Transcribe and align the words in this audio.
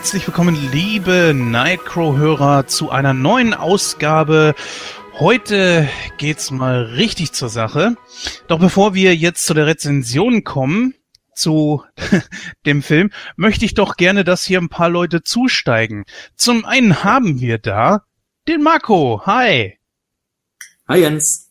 Herzlich 0.00 0.26
willkommen, 0.26 0.56
liebe 0.72 1.34
Nightcrow-Hörer, 1.34 2.66
zu 2.66 2.88
einer 2.88 3.12
neuen 3.12 3.52
Ausgabe. 3.52 4.54
Heute 5.18 5.90
geht's 6.16 6.50
mal 6.50 6.84
richtig 6.84 7.32
zur 7.32 7.50
Sache. 7.50 7.96
Doch 8.48 8.58
bevor 8.58 8.94
wir 8.94 9.14
jetzt 9.14 9.44
zu 9.44 9.52
der 9.52 9.66
Rezension 9.66 10.42
kommen, 10.42 10.94
zu 11.34 11.84
dem 12.66 12.82
Film, 12.82 13.10
möchte 13.36 13.66
ich 13.66 13.74
doch 13.74 13.98
gerne, 13.98 14.24
dass 14.24 14.42
hier 14.42 14.58
ein 14.58 14.70
paar 14.70 14.88
Leute 14.88 15.22
zusteigen. 15.22 16.06
Zum 16.34 16.64
einen 16.64 17.04
haben 17.04 17.38
wir 17.38 17.58
da 17.58 18.06
den 18.48 18.62
Marco. 18.62 19.20
Hi. 19.26 19.78
Hi 20.88 20.98
Jens. 20.98 21.50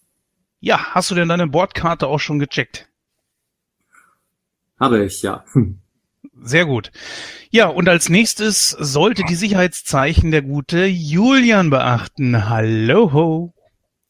Ja, 0.59 0.95
hast 0.95 1.11
du 1.11 1.15
denn 1.15 1.29
deine 1.29 1.45
Bordkarte 1.45 2.07
auch 2.07 2.19
schon 2.19 2.39
gecheckt? 2.39 2.89
Habe 4.79 5.05
ich, 5.05 5.21
ja. 5.21 5.45
Hm. 5.51 5.81
Sehr 6.41 6.65
gut. 6.65 6.91
Ja, 7.51 7.67
und 7.67 7.89
als 7.89 8.09
nächstes 8.09 8.69
sollte 8.69 9.23
die 9.27 9.35
Sicherheitszeichen 9.35 10.31
der 10.31 10.41
gute 10.41 10.85
Julian 10.85 11.69
beachten. 11.69 12.49
Hallo. 12.49 13.11
Ho. 13.13 13.53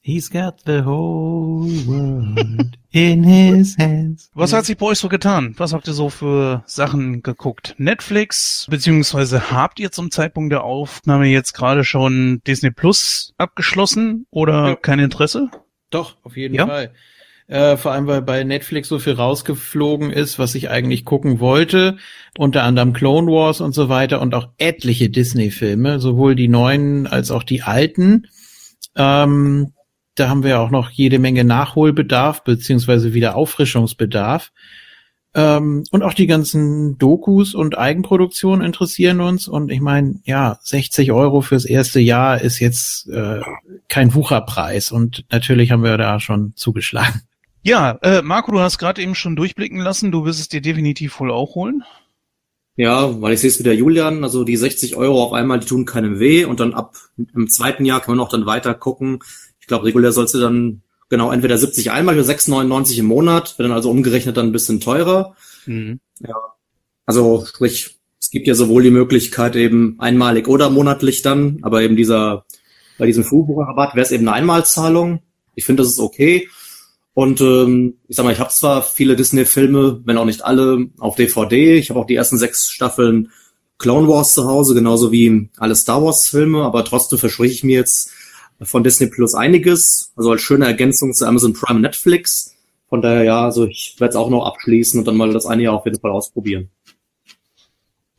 He's 0.01 0.31
got 0.31 0.61
the 0.65 0.83
whole 0.85 1.69
world 1.85 2.77
in 2.91 3.23
his 3.23 3.77
hands. 3.77 4.31
Was 4.33 4.53
hat 4.53 4.65
sich 4.65 4.77
bei 4.77 4.87
euch 4.87 4.97
so 4.97 5.09
getan? 5.09 5.53
Was 5.57 5.73
habt 5.73 5.87
ihr 5.87 5.93
so 5.93 6.09
für 6.09 6.63
Sachen 6.65 7.21
geguckt? 7.21 7.75
Netflix, 7.77 8.65
beziehungsweise 8.69 9.51
habt 9.51 9.79
ihr 9.79 9.91
zum 9.91 10.09
Zeitpunkt 10.09 10.51
der 10.51 10.63
Aufnahme 10.63 11.27
jetzt 11.27 11.53
gerade 11.53 11.83
schon 11.83 12.41
Disney 12.47 12.71
Plus 12.71 13.33
abgeschlossen 13.37 14.25
oder 14.31 14.69
ja. 14.69 14.75
kein 14.75 14.99
Interesse? 14.99 15.51
Doch, 15.89 16.17
auf 16.23 16.37
jeden 16.37 16.55
ja? 16.55 16.65
Fall. 16.65 16.91
Äh, 17.49 17.77
vor 17.77 17.93
allem, 17.93 18.05
weil 18.05 18.21
bei 18.21 18.43
Netflix 18.43 18.89
so 18.89 18.99
viel 18.99 19.13
rausgeflogen 19.13 20.11
ist, 20.11 20.37
was 20.37 20.53
ich 20.53 20.69
eigentlich 20.69 21.03
gucken 21.03 21.39
wollte. 21.39 21.97
Unter 22.37 22.63
anderem 22.63 22.93
Clone 22.93 23.31
Wars 23.31 23.59
und 23.59 23.73
so 23.73 23.89
weiter 23.89 24.21
und 24.21 24.35
auch 24.35 24.49
etliche 24.59 25.09
Disney-Filme, 25.09 25.99
sowohl 25.99 26.35
die 26.35 26.47
neuen 26.47 27.07
als 27.07 27.31
auch 27.31 27.41
die 27.41 27.63
alten. 27.63 28.27
Ähm, 28.95 29.73
da 30.13 30.29
haben 30.29 30.43
wir 30.43 30.59
auch 30.59 30.69
noch 30.69 30.91
jede 30.91 31.17
Menge 31.17 31.43
Nachholbedarf 31.43 32.43
beziehungsweise 32.43 33.15
wieder 33.15 33.35
Auffrischungsbedarf. 33.35 34.51
Ähm, 35.33 35.85
und 35.89 36.03
auch 36.03 36.13
die 36.13 36.27
ganzen 36.27 36.99
Dokus 36.99 37.55
und 37.55 37.79
Eigenproduktionen 37.79 38.63
interessieren 38.63 39.21
uns. 39.21 39.47
Und 39.47 39.71
ich 39.71 39.81
meine, 39.81 40.19
ja, 40.23 40.59
60 40.61 41.11
Euro 41.11 41.41
fürs 41.41 41.65
erste 41.65 41.99
Jahr 41.99 42.41
ist 42.41 42.59
jetzt 42.59 43.07
äh, 43.09 43.41
kein 43.87 44.13
Wucherpreis. 44.13 44.91
Und 44.91 45.25
natürlich 45.31 45.71
haben 45.71 45.83
wir 45.83 45.97
da 45.97 46.19
schon 46.19 46.53
zugeschlagen. 46.55 47.23
Ja, 47.61 47.99
äh, 48.01 48.21
Marco, 48.21 48.51
du 48.51 48.59
hast 48.59 48.77
gerade 48.77 49.01
eben 49.01 49.15
schon 49.15 49.35
durchblicken 49.35 49.79
lassen. 49.79 50.11
Du 50.11 50.25
wirst 50.25 50.39
es 50.39 50.47
dir 50.47 50.61
definitiv 50.61 51.19
wohl 51.19 51.31
auch 51.31 51.55
holen. 51.55 51.83
Ja, 52.75 53.21
weil 53.21 53.33
ich 53.33 53.41
sehe 53.41 53.49
es 53.49 53.59
wieder 53.59 53.73
Julian, 53.73 54.23
also 54.23 54.45
die 54.45 54.55
60 54.55 54.95
Euro 54.95 55.21
auf 55.21 55.33
einmal, 55.33 55.59
die 55.59 55.67
tun 55.67 55.83
keinem 55.83 56.19
weh 56.19 56.45
und 56.45 56.61
dann 56.61 56.73
ab 56.73 56.95
im 57.17 57.49
zweiten 57.49 57.83
Jahr 57.83 57.99
kann 57.99 58.15
man 58.15 58.25
auch 58.25 58.29
dann 58.29 58.45
weiter 58.45 58.73
gucken. 58.73 59.19
Ich 59.59 59.67
glaube, 59.67 59.83
regulär 59.83 60.13
sollst 60.13 60.33
du 60.33 60.39
dann 60.39 60.81
genau 61.09 61.29
entweder 61.29 61.57
70 61.57 61.91
einmal 61.91 62.15
oder 62.15 62.23
6,99 62.23 62.99
im 62.99 63.07
Monat, 63.07 63.57
wird 63.57 63.67
dann 63.67 63.75
also 63.75 63.91
umgerechnet 63.91 64.37
dann 64.37 64.47
ein 64.47 64.51
bisschen 64.53 64.79
teurer. 64.79 65.35
Mhm. 65.65 65.99
Ja. 66.19 66.35
Also 67.05 67.45
sprich, 67.45 67.97
es 68.17 68.29
gibt 68.29 68.47
ja 68.47 68.55
sowohl 68.55 68.83
die 68.83 68.91
Möglichkeit 68.91 69.57
eben 69.57 69.95
einmalig 69.99 70.47
oder 70.47 70.69
monatlich 70.69 71.21
dann, 71.21 71.59
aber 71.63 71.81
eben 71.81 71.97
dieser, 71.97 72.45
bei 72.97 73.07
diesem 73.07 73.25
Fuhrbucherrabatt 73.25 73.95
wäre 73.95 74.05
es 74.05 74.11
eben 74.13 74.25
eine 74.25 74.37
Einmalzahlung. 74.37 75.19
Ich 75.55 75.65
finde, 75.65 75.83
das 75.83 75.91
ist 75.91 75.99
okay. 75.99 76.47
Und 77.19 77.41
ähm, 77.41 77.95
ich 78.07 78.15
sag 78.15 78.23
mal, 78.23 78.31
ich 78.31 78.39
habe 78.39 78.49
zwar 78.49 78.81
viele 78.81 79.17
Disney-Filme, 79.17 79.99
wenn 80.05 80.17
auch 80.17 80.23
nicht 80.23 80.45
alle, 80.45 80.87
auf 80.99 81.17
DVD. 81.17 81.75
Ich 81.75 81.89
habe 81.89 81.99
auch 81.99 82.05
die 82.05 82.15
ersten 82.15 82.37
sechs 82.37 82.71
Staffeln 82.71 83.29
Clone 83.77 84.07
Wars 84.07 84.33
zu 84.33 84.45
Hause, 84.47 84.73
genauso 84.73 85.11
wie 85.11 85.49
alle 85.57 85.75
Star 85.75 86.01
Wars-Filme, 86.01 86.63
aber 86.63 86.85
trotzdem 86.85 87.19
verspreche 87.19 87.53
ich 87.53 87.63
mir 87.65 87.75
jetzt 87.75 88.11
von 88.61 88.85
Disney 88.85 89.07
Plus 89.07 89.35
einiges. 89.35 90.13
Also 90.15 90.31
als 90.31 90.39
schöne 90.39 90.65
Ergänzung 90.65 91.11
zu 91.11 91.27
Amazon 91.27 91.51
Prime 91.51 91.81
Netflix. 91.81 92.55
Von 92.87 93.01
daher 93.01 93.25
ja, 93.25 93.43
also 93.43 93.65
ich 93.65 93.97
werde 93.99 94.11
es 94.11 94.15
auch 94.15 94.29
noch 94.29 94.45
abschließen 94.45 94.97
und 94.97 95.05
dann 95.05 95.17
mal 95.17 95.33
das 95.33 95.45
eine 95.45 95.63
Jahr 95.63 95.73
auf 95.73 95.83
jeden 95.83 95.99
Fall 95.99 96.11
ausprobieren. 96.11 96.69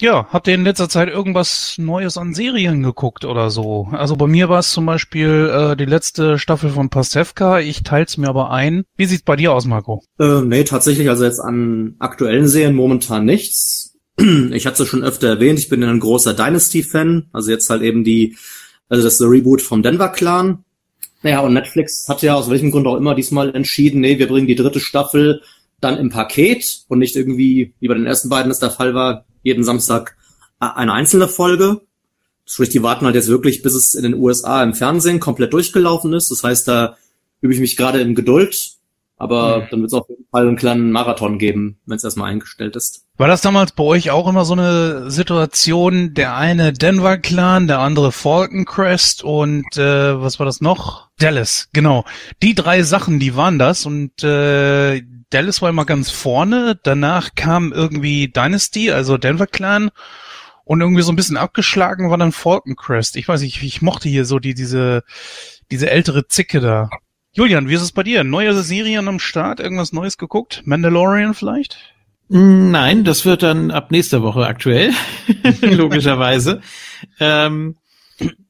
Ja, 0.00 0.26
habt 0.30 0.48
ihr 0.48 0.54
in 0.54 0.64
letzter 0.64 0.88
Zeit 0.88 1.10
irgendwas 1.10 1.74
Neues 1.76 2.16
an 2.16 2.32
Serien 2.32 2.82
geguckt 2.82 3.26
oder 3.26 3.50
so? 3.50 3.88
Also 3.92 4.16
bei 4.16 4.26
mir 4.26 4.48
war 4.48 4.60
es 4.60 4.70
zum 4.70 4.86
Beispiel 4.86 5.50
äh, 5.52 5.76
die 5.76 5.84
letzte 5.84 6.38
Staffel 6.38 6.70
von 6.70 6.88
Pasewka. 6.88 7.60
Ich 7.60 7.82
teil's 7.82 8.16
mir 8.16 8.28
aber 8.30 8.50
ein. 8.50 8.84
Wie 8.96 9.04
sieht's 9.04 9.24
bei 9.24 9.36
dir 9.36 9.52
aus, 9.52 9.66
Marco? 9.66 10.02
Äh, 10.18 10.40
nee, 10.40 10.64
tatsächlich, 10.64 11.10
also 11.10 11.24
jetzt 11.24 11.38
an 11.38 11.96
aktuellen 11.98 12.48
Serien 12.48 12.74
momentan 12.74 13.26
nichts. 13.26 13.98
Ich 14.52 14.66
hatte 14.66 14.82
es 14.82 14.88
schon 14.88 15.04
öfter 15.04 15.28
erwähnt, 15.28 15.58
ich 15.58 15.68
bin 15.68 15.84
ein 15.84 16.00
großer 16.00 16.32
Dynasty-Fan. 16.32 17.28
Also 17.32 17.50
jetzt 17.50 17.68
halt 17.68 17.82
eben 17.82 18.02
die, 18.02 18.36
also 18.88 19.04
das 19.04 19.20
Reboot 19.20 19.60
vom 19.60 19.82
Denver 19.82 20.08
Clan. 20.08 20.64
Naja, 21.22 21.40
und 21.40 21.52
Netflix 21.52 22.06
hat 22.08 22.22
ja 22.22 22.34
aus 22.34 22.48
welchem 22.48 22.70
Grund 22.70 22.86
auch 22.86 22.96
immer 22.96 23.14
diesmal 23.14 23.54
entschieden, 23.54 24.00
nee, 24.00 24.18
wir 24.18 24.28
bringen 24.28 24.46
die 24.46 24.54
dritte 24.54 24.80
Staffel 24.80 25.42
dann 25.80 25.98
im 25.98 26.08
Paket 26.08 26.84
und 26.88 26.98
nicht 26.98 27.16
irgendwie, 27.16 27.74
wie 27.80 27.88
bei 27.88 27.94
den 27.94 28.06
ersten 28.06 28.30
beiden 28.30 28.50
es 28.50 28.58
der 28.58 28.70
Fall 28.70 28.94
war, 28.94 29.26
jeden 29.42 29.64
Samstag 29.64 30.16
äh, 30.60 30.66
eine 30.66 30.92
einzelne 30.92 31.28
Folge. 31.28 31.82
Sprich, 32.44 32.70
die 32.70 32.82
warten 32.82 33.04
halt 33.04 33.14
jetzt 33.14 33.28
wirklich, 33.28 33.62
bis 33.62 33.74
es 33.74 33.94
in 33.94 34.02
den 34.02 34.14
USA 34.14 34.62
im 34.62 34.74
Fernsehen 34.74 35.20
komplett 35.20 35.52
durchgelaufen 35.52 36.12
ist. 36.12 36.30
Das 36.30 36.42
heißt, 36.42 36.66
da 36.66 36.96
übe 37.40 37.54
ich 37.54 37.60
mich 37.60 37.76
gerade 37.76 38.00
in 38.00 38.14
Geduld. 38.14 38.80
Aber 39.20 39.58
mhm. 39.58 39.66
dann 39.70 39.80
wird 39.82 39.92
es 39.92 39.98
auf 39.98 40.08
jeden 40.08 40.24
Fall 40.30 40.48
einen 40.48 40.56
kleinen 40.56 40.92
Marathon 40.92 41.38
geben, 41.38 41.78
wenn 41.84 41.96
es 41.98 42.04
erstmal 42.04 42.30
eingestellt 42.30 42.74
ist. 42.74 43.04
War 43.18 43.28
das 43.28 43.42
damals 43.42 43.72
bei 43.72 43.84
euch 43.84 44.10
auch 44.10 44.26
immer 44.26 44.46
so 44.46 44.54
eine 44.54 45.10
Situation, 45.10 46.14
der 46.14 46.36
eine 46.36 46.72
Denver 46.72 47.18
Clan, 47.18 47.66
der 47.66 47.80
andere 47.80 48.12
Falcon 48.12 48.64
Crest 48.64 49.22
und 49.22 49.76
äh, 49.76 50.18
was 50.18 50.38
war 50.38 50.46
das 50.46 50.62
noch? 50.62 51.10
Dallas, 51.18 51.68
genau. 51.74 52.06
Die 52.42 52.54
drei 52.54 52.82
Sachen, 52.82 53.20
die 53.20 53.36
waren 53.36 53.58
das 53.58 53.84
und 53.84 54.24
äh, 54.24 55.02
Dallas 55.30 55.62
war 55.62 55.70
immer 55.70 55.84
ganz 55.84 56.10
vorne, 56.10 56.78
danach 56.82 57.34
kam 57.34 57.72
irgendwie 57.72 58.28
Dynasty, 58.28 58.90
also 58.90 59.16
Denver 59.16 59.46
Clan 59.46 59.90
und 60.64 60.80
irgendwie 60.80 61.02
so 61.02 61.12
ein 61.12 61.16
bisschen 61.16 61.36
abgeschlagen 61.36 62.10
war 62.10 62.18
dann 62.18 62.32
Falcon 62.32 62.76
Crest. 62.76 63.16
Ich 63.16 63.26
weiß 63.26 63.40
nicht, 63.40 63.62
ich 63.62 63.82
mochte 63.82 64.08
hier 64.08 64.24
so 64.24 64.38
die, 64.38 64.54
diese, 64.54 65.02
diese 65.70 65.90
ältere 65.90 66.28
Zicke 66.28 66.60
da. 66.60 66.90
Julian, 67.32 67.68
wie 67.68 67.74
ist 67.74 67.82
es 67.82 67.92
bei 67.92 68.02
dir? 68.02 68.24
Neue 68.24 68.54
Serien 68.54 69.08
am 69.08 69.20
Start? 69.20 69.60
Irgendwas 69.60 69.92
Neues 69.92 70.18
geguckt? 70.18 70.62
Mandalorian 70.64 71.34
vielleicht? 71.34 71.78
Nein, 72.28 73.02
das 73.02 73.24
wird 73.24 73.42
dann 73.42 73.72
ab 73.72 73.90
nächster 73.90 74.22
Woche 74.22 74.46
aktuell, 74.46 74.92
logischerweise. 75.62 76.60
ähm, 77.20 77.76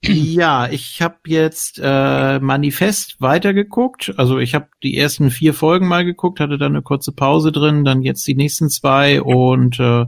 ja, 0.03 0.69
ich 0.69 1.03
habe 1.03 1.19
jetzt 1.27 1.81
äh, 1.83 2.39
Manifest 2.41 3.21
weitergeguckt. 3.21 4.15
Also 4.17 4.39
ich 4.39 4.55
habe 4.55 4.69
die 4.83 4.97
ersten 4.97 5.31
vier 5.31 5.55
Folgen 5.55 5.89
mal 5.89 6.05
geguckt, 6.05 6.41
hatte 6.41 6.59
dann 6.59 6.73
eine 6.73 6.83
kurze 6.83 7.13
Pause 7.13 7.53
drin, 7.53 7.85
dann 7.85 8.03
jetzt 8.03 8.27
die 8.27 8.35
nächsten 8.35 8.69
zwei 8.69 9.21
und 9.23 9.79
äh, 9.81 10.07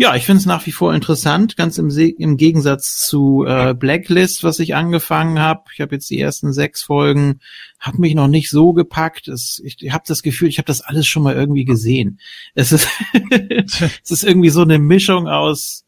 ja, 0.00 0.14
ich 0.16 0.24
finde 0.24 0.40
es 0.40 0.46
nach 0.46 0.64
wie 0.64 0.72
vor 0.72 0.94
interessant, 0.94 1.58
ganz 1.58 1.76
im, 1.76 1.90
im 1.90 2.38
Gegensatz 2.38 3.06
zu 3.06 3.44
äh, 3.46 3.74
Blacklist, 3.74 4.42
was 4.44 4.58
ich 4.58 4.74
angefangen 4.74 5.40
habe. 5.40 5.64
Ich 5.74 5.82
habe 5.82 5.94
jetzt 5.94 6.08
die 6.08 6.18
ersten 6.18 6.54
sechs 6.54 6.80
Folgen, 6.80 7.40
hat 7.78 7.98
mich 7.98 8.14
noch 8.14 8.26
nicht 8.26 8.48
so 8.48 8.72
gepackt. 8.72 9.28
Es, 9.28 9.60
ich 9.62 9.92
habe 9.92 10.04
das 10.06 10.22
Gefühl, 10.22 10.48
ich 10.48 10.56
habe 10.56 10.64
das 10.64 10.80
alles 10.80 11.06
schon 11.06 11.22
mal 11.22 11.34
irgendwie 11.34 11.66
gesehen. 11.66 12.18
Es 12.54 12.72
ist, 12.72 12.88
es 13.62 14.10
ist 14.10 14.24
irgendwie 14.24 14.48
so 14.48 14.62
eine 14.62 14.78
Mischung 14.78 15.28
aus 15.28 15.84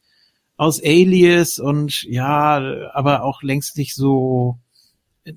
aus 0.63 0.81
Alias 0.81 1.59
und 1.59 2.05
ja, 2.05 2.63
aber 2.93 3.25
auch 3.25 3.43
längst 3.43 3.77
nicht 3.77 3.97
so 3.97 4.59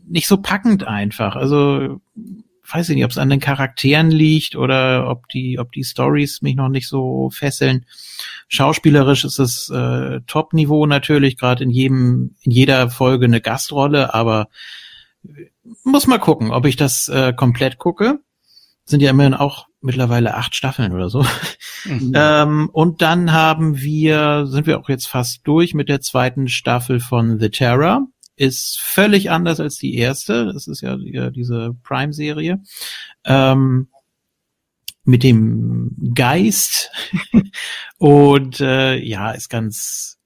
nicht 0.07 0.27
so 0.27 0.37
packend 0.37 0.83
einfach. 0.83 1.35
Also 1.35 1.99
weiß 2.71 2.89
ich 2.89 2.95
nicht, 2.95 3.05
ob 3.05 3.11
es 3.11 3.17
an 3.17 3.29
den 3.29 3.39
Charakteren 3.39 4.11
liegt 4.11 4.55
oder 4.55 5.09
ob 5.09 5.27
die 5.29 5.57
ob 5.57 5.71
die 5.71 5.83
Stories 5.83 6.43
mich 6.43 6.55
noch 6.55 6.69
nicht 6.69 6.87
so 6.87 7.31
fesseln. 7.31 7.87
Schauspielerisch 8.49 9.25
ist 9.25 9.39
es 9.39 9.67
äh, 9.71 10.21
Top-Niveau 10.27 10.85
natürlich, 10.85 11.37
gerade 11.37 11.63
in 11.63 11.71
jedem 11.71 12.35
in 12.41 12.51
jeder 12.51 12.91
Folge 12.91 13.25
eine 13.25 13.41
Gastrolle, 13.41 14.13
aber 14.13 14.47
muss 15.83 16.05
mal 16.05 16.19
gucken, 16.19 16.51
ob 16.51 16.67
ich 16.67 16.75
das 16.75 17.09
äh, 17.09 17.33
komplett 17.33 17.79
gucke. 17.79 18.19
Sind 18.85 19.01
ja 19.01 19.09
immerhin 19.09 19.33
auch 19.33 19.65
mittlerweile 19.85 20.35
acht 20.35 20.55
Staffeln 20.55 20.91
oder 20.91 21.09
so. 21.09 21.25
Mhm. 21.85 22.11
ähm, 22.15 22.69
und 22.73 23.01
dann 23.01 23.31
haben 23.31 23.77
wir, 23.77 24.45
sind 24.47 24.67
wir 24.67 24.79
auch 24.79 24.89
jetzt 24.89 25.07
fast 25.07 25.41
durch 25.45 25.73
mit 25.73 25.87
der 25.87 26.01
zweiten 26.01 26.47
Staffel 26.47 26.99
von 26.99 27.39
The 27.39 27.49
Terror. 27.49 28.07
Ist 28.35 28.81
völlig 28.81 29.31
anders 29.31 29.61
als 29.61 29.77
die 29.77 29.95
erste. 29.95 30.51
Das 30.51 30.67
ist 30.67 30.81
ja, 30.81 30.97
diese 30.97 31.75
Prime-Serie. 31.83 32.61
Ähm, 33.23 33.87
mit 35.05 35.23
dem 35.23 35.95
Geist. 36.13 36.91
und 37.97 38.59
äh, 38.59 38.97
ja, 38.97 39.31
ist 39.31 39.49
ganz, 39.49 40.17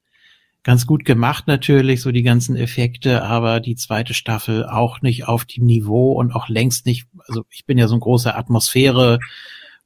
ganz 0.64 0.88
gut 0.88 1.06
gemacht 1.06 1.48
natürlich, 1.48 2.02
so 2.02 2.12
die 2.12 2.24
ganzen 2.24 2.56
Effekte, 2.56 3.24
aber 3.24 3.60
die 3.60 3.76
zweite 3.76 4.14
Staffel 4.14 4.66
auch 4.66 5.02
nicht 5.02 5.28
auf 5.28 5.46
dem 5.46 5.66
Niveau 5.66 6.14
und 6.14 6.32
auch 6.34 6.50
längst 6.50 6.86
nicht, 6.86 7.08
also 7.30 7.46
ich 7.50 7.66
bin 7.66 7.78
ja 7.78 7.88
so 7.88 7.96
ein 7.96 8.02
großer 8.02 8.38
Atmosphäre 8.38 9.20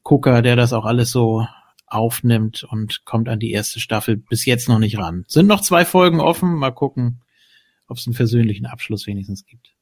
Gucker, 0.04 0.42
der 0.42 0.56
das 0.56 0.74
auch 0.74 0.86
alles 0.86 1.12
so 1.12 1.48
aufnimmt 1.88 2.64
und 2.64 3.06
kommt 3.06 3.30
an 3.30 3.40
die 3.40 3.52
erste 3.52 3.80
Staffel 3.80 4.18
bis 4.18 4.46
jetzt 4.46 4.68
noch 4.68 4.80
nicht 4.80 4.98
ran. 4.98 5.26
Sind 5.28 5.48
noch 5.48 5.62
zwei 5.62 5.86
Folgen 5.86 6.20
offen, 6.20 6.56
mal 6.56 6.72
gucken, 6.72 7.22
ob 7.88 7.98
es 7.98 8.08
einen 8.08 8.16
versöhnlichen 8.16 8.66
Abschluss 8.66 9.08
wenigstens 9.08 9.46
gibt. 9.46 9.76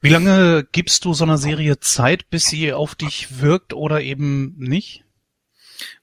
Wie 0.00 0.08
lange 0.08 0.66
gibst 0.70 1.04
du 1.04 1.14
so 1.14 1.24
einer 1.24 1.38
Serie 1.38 1.80
Zeit, 1.80 2.28
bis 2.30 2.46
sie 2.46 2.72
auf 2.72 2.94
dich 2.94 3.40
wirkt 3.40 3.72
oder 3.72 4.02
eben 4.02 4.54
nicht? 4.58 5.04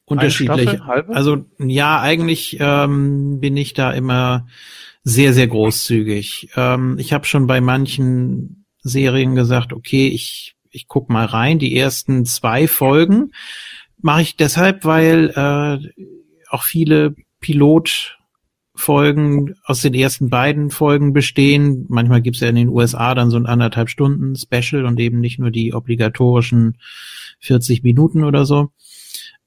Unterschiedlich. 0.05 0.69
Staffel, 0.69 1.05
also 1.13 1.45
ja, 1.59 2.01
eigentlich 2.01 2.57
ähm, 2.59 3.39
bin 3.39 3.55
ich 3.55 3.73
da 3.73 3.91
immer 3.91 4.47
sehr, 5.03 5.33
sehr 5.33 5.47
großzügig. 5.47 6.49
Ähm, 6.55 6.97
ich 6.99 7.13
habe 7.13 7.25
schon 7.25 7.47
bei 7.47 7.61
manchen 7.61 8.62
Serien 8.83 9.35
gesagt, 9.35 9.73
okay, 9.73 10.07
ich, 10.07 10.55
ich 10.69 10.87
guck 10.87 11.09
mal 11.09 11.25
rein. 11.25 11.59
Die 11.59 11.75
ersten 11.75 12.25
zwei 12.25 12.67
Folgen 12.67 13.31
mache 14.01 14.21
ich 14.21 14.35
deshalb, 14.35 14.85
weil 14.85 15.31
äh, 15.35 15.79
auch 16.49 16.63
viele 16.63 17.15
Pilotfolgen 17.39 19.55
aus 19.63 19.81
den 19.81 19.93
ersten 19.93 20.29
beiden 20.29 20.69
Folgen 20.69 21.13
bestehen. 21.13 21.85
Manchmal 21.89 22.21
gibt's 22.21 22.41
ja 22.41 22.49
in 22.49 22.55
den 22.55 22.69
USA 22.69 23.15
dann 23.15 23.31
so 23.31 23.37
ein 23.37 23.45
anderthalb 23.45 23.89
Stunden 23.89 24.35
Special 24.35 24.85
und 24.85 24.99
eben 24.99 25.19
nicht 25.19 25.39
nur 25.39 25.51
die 25.51 25.73
obligatorischen 25.73 26.77
40 27.39 27.83
Minuten 27.83 28.23
oder 28.23 28.45
so. 28.45 28.71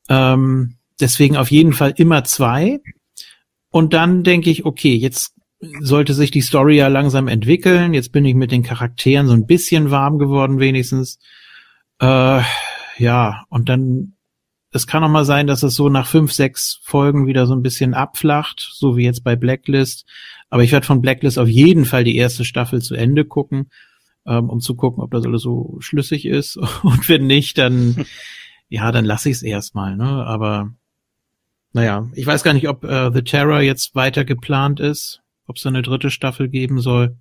Ähm, 0.08 0.76
deswegen 1.00 1.36
auf 1.36 1.50
jeden 1.50 1.72
Fall 1.72 1.94
immer 1.96 2.24
zwei. 2.24 2.80
Und 3.70 3.92
dann 3.92 4.22
denke 4.22 4.50
ich, 4.50 4.64
okay, 4.64 4.94
jetzt 4.94 5.34
sollte 5.60 6.14
sich 6.14 6.30
die 6.30 6.42
Story 6.42 6.76
ja 6.76 6.88
langsam 6.88 7.28
entwickeln. 7.28 7.94
Jetzt 7.94 8.12
bin 8.12 8.24
ich 8.24 8.34
mit 8.34 8.52
den 8.52 8.62
Charakteren 8.62 9.26
so 9.26 9.32
ein 9.32 9.46
bisschen 9.46 9.90
warm 9.90 10.18
geworden, 10.18 10.58
wenigstens. 10.58 11.18
Äh, 11.98 12.42
ja, 12.98 13.44
und 13.48 13.68
dann, 13.68 14.14
es 14.72 14.86
kann 14.86 15.02
auch 15.02 15.08
mal 15.08 15.24
sein, 15.24 15.46
dass 15.46 15.62
es 15.62 15.74
so 15.74 15.88
nach 15.88 16.06
fünf, 16.06 16.32
sechs 16.32 16.80
Folgen 16.82 17.26
wieder 17.26 17.46
so 17.46 17.54
ein 17.54 17.62
bisschen 17.62 17.94
abflacht, 17.94 18.68
so 18.72 18.96
wie 18.96 19.04
jetzt 19.04 19.24
bei 19.24 19.36
Blacklist. 19.36 20.04
Aber 20.50 20.62
ich 20.62 20.72
werde 20.72 20.86
von 20.86 21.00
Blacklist 21.00 21.38
auf 21.38 21.48
jeden 21.48 21.84
Fall 21.84 22.04
die 22.04 22.16
erste 22.16 22.44
Staffel 22.44 22.82
zu 22.82 22.94
Ende 22.94 23.24
gucken, 23.24 23.70
ähm, 24.26 24.50
um 24.50 24.60
zu 24.60 24.74
gucken, 24.74 25.02
ob 25.02 25.10
das 25.10 25.24
alles 25.24 25.42
so 25.42 25.76
schlüssig 25.80 26.26
ist. 26.26 26.56
Und 26.82 27.08
wenn 27.08 27.26
nicht, 27.26 27.56
dann, 27.56 28.04
ja, 28.68 28.92
dann 28.92 29.06
lasse 29.06 29.30
ich 29.30 29.36
es 29.36 29.42
erstmal, 29.42 29.96
ne? 29.96 30.04
Aber 30.26 30.70
naja, 31.72 32.08
ich 32.14 32.26
weiß 32.26 32.42
gar 32.42 32.52
nicht, 32.52 32.68
ob 32.68 32.84
äh, 32.84 33.10
The 33.12 33.22
Terror 33.22 33.60
jetzt 33.60 33.94
weiter 33.94 34.24
geplant 34.24 34.80
ist 34.80 35.22
ob 35.46 35.56
es 35.56 35.66
eine 35.66 35.82
dritte 35.82 36.10
Staffel 36.10 36.48
geben 36.48 36.80
soll. 36.80 37.16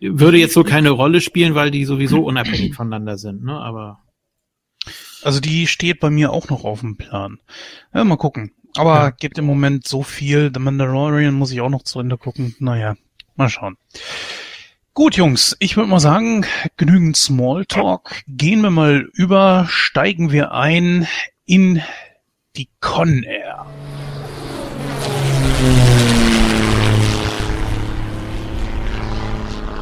Würde 0.00 0.38
jetzt 0.38 0.54
so 0.54 0.64
keine 0.64 0.90
Rolle 0.90 1.20
spielen, 1.20 1.54
weil 1.54 1.70
die 1.70 1.84
sowieso 1.84 2.24
unabhängig 2.24 2.74
voneinander 2.76 3.18
sind, 3.18 3.44
ne? 3.44 3.58
Aber. 3.58 4.00
Also 5.22 5.40
die 5.40 5.66
steht 5.66 6.00
bei 6.00 6.10
mir 6.10 6.32
auch 6.32 6.50
noch 6.50 6.64
auf 6.64 6.80
dem 6.80 6.96
Plan. 6.96 7.38
Ja, 7.94 8.04
mal 8.04 8.16
gucken. 8.16 8.52
Aber 8.76 8.94
ja. 8.96 9.10
gibt 9.10 9.38
im 9.38 9.46
Moment 9.46 9.86
so 9.86 10.02
viel. 10.02 10.50
The 10.52 10.60
Mandalorian 10.60 11.34
muss 11.34 11.52
ich 11.52 11.60
auch 11.60 11.70
noch 11.70 11.82
zu 11.82 12.00
Ende 12.00 12.18
gucken. 12.18 12.54
Naja, 12.58 12.96
mal 13.36 13.48
schauen. 13.48 13.76
Gut, 14.92 15.16
Jungs, 15.16 15.56
ich 15.58 15.76
würde 15.76 15.90
mal 15.90 15.98
sagen, 15.98 16.46
genügend 16.76 17.16
Smalltalk. 17.16 18.22
Gehen 18.28 18.60
wir 18.60 18.70
mal 18.70 19.08
über, 19.12 19.66
steigen 19.68 20.30
wir 20.30 20.52
ein 20.52 21.08
in 21.46 21.82
die 22.56 22.68
Con 22.80 23.24
Air. 23.24 23.66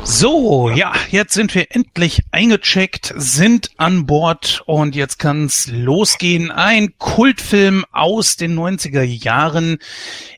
So, 0.05 0.69
ja, 0.69 0.93
jetzt 1.11 1.33
sind 1.33 1.55
wir 1.55 1.75
endlich 1.75 2.23
eingecheckt, 2.33 3.15
sind 3.17 3.71
an 3.77 4.05
Bord 4.05 4.63
und 4.67 4.97
jetzt 4.97 5.19
kann's 5.19 5.69
losgehen. 5.69 6.51
Ein 6.51 6.99
Kultfilm 6.99 7.85
aus 7.93 8.37
den 8.37 8.59
90er 8.59 9.03
Jahren. 9.03 9.79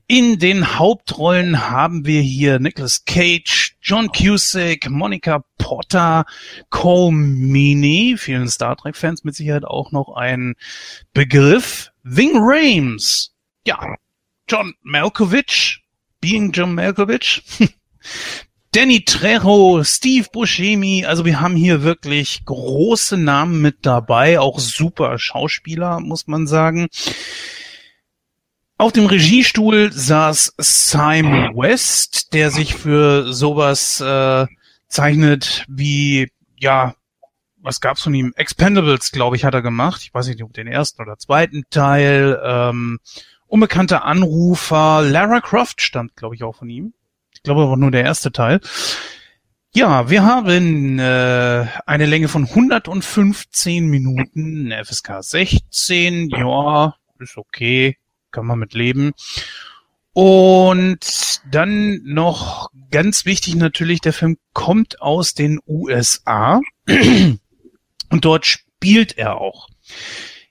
In 0.06 0.38
den 0.38 0.78
Hauptrollen 0.78 1.70
haben 1.70 2.04
wir 2.04 2.20
hier 2.20 2.58
Nicolas 2.58 3.06
Cage, 3.06 3.76
John 3.80 4.12
Cusack, 4.12 4.90
Monica 4.90 5.44
Potter, 5.56 6.26
Cole 6.68 7.12
Meany, 7.12 8.16
vielen 8.18 8.48
Star 8.48 8.76
Trek 8.76 8.96
Fans 8.96 9.24
mit 9.24 9.34
Sicherheit 9.34 9.64
auch 9.64 9.92
noch 9.92 10.14
ein 10.14 10.56
Begriff, 11.14 11.90
Ving 12.02 12.32
Rames, 12.34 13.34
ja, 13.66 13.96
John 14.46 14.74
Malkovich, 14.82 15.82
Being 16.20 16.52
John 16.52 16.74
Malkovich, 16.74 17.42
Danny 18.74 19.04
Trejo, 19.04 19.84
Steve 19.84 20.26
Buscemi, 20.32 21.04
also 21.04 21.24
wir 21.24 21.40
haben 21.40 21.54
hier 21.54 21.84
wirklich 21.84 22.44
große 22.44 23.16
Namen 23.16 23.62
mit 23.62 23.86
dabei, 23.86 24.40
auch 24.40 24.58
super 24.58 25.16
Schauspieler, 25.16 26.00
muss 26.00 26.26
man 26.26 26.48
sagen. 26.48 26.88
Auf 28.76 28.90
dem 28.90 29.06
Regiestuhl 29.06 29.92
saß 29.92 30.54
Simon 30.58 31.56
West, 31.56 32.34
der 32.34 32.50
sich 32.50 32.74
für 32.74 33.32
sowas 33.32 34.00
äh, 34.00 34.48
zeichnet 34.88 35.64
wie, 35.68 36.32
ja, 36.58 36.96
was 37.58 37.80
gab's 37.80 38.02
von 38.02 38.12
ihm? 38.12 38.32
Expendables, 38.34 39.12
glaube 39.12 39.36
ich, 39.36 39.44
hat 39.44 39.54
er 39.54 39.62
gemacht. 39.62 40.02
Ich 40.02 40.12
weiß 40.12 40.26
nicht, 40.26 40.42
ob 40.42 40.52
den 40.52 40.66
ersten 40.66 41.00
oder 41.00 41.16
zweiten 41.16 41.62
Teil. 41.70 42.42
Ähm, 42.44 42.98
Unbekannte 43.46 44.02
Anrufer. 44.02 45.02
Lara 45.02 45.40
Croft 45.40 45.80
stammt, 45.80 46.16
glaube 46.16 46.34
ich, 46.34 46.42
auch 46.42 46.56
von 46.56 46.68
ihm 46.68 46.92
glaube 47.44 47.62
aber 47.62 47.76
nur 47.76 47.90
der 47.90 48.02
erste 48.02 48.32
Teil. 48.32 48.60
Ja, 49.74 50.08
wir 50.08 50.24
haben 50.24 50.98
äh, 50.98 51.66
eine 51.86 52.06
Länge 52.06 52.28
von 52.28 52.44
115 52.44 53.86
Minuten, 53.86 54.72
FSK 54.72 55.22
16, 55.22 56.30
ja, 56.30 56.94
ist 57.18 57.36
okay, 57.36 57.96
kann 58.30 58.46
man 58.46 58.58
mit 58.58 58.74
leben. 58.74 59.12
Und 60.12 61.40
dann 61.50 62.00
noch 62.04 62.70
ganz 62.92 63.24
wichtig 63.24 63.56
natürlich, 63.56 64.00
der 64.00 64.12
Film 64.12 64.36
kommt 64.52 65.02
aus 65.02 65.34
den 65.34 65.58
USA 65.66 66.60
und 66.88 68.24
dort 68.24 68.46
spielt 68.46 69.18
er 69.18 69.40
auch. 69.40 69.66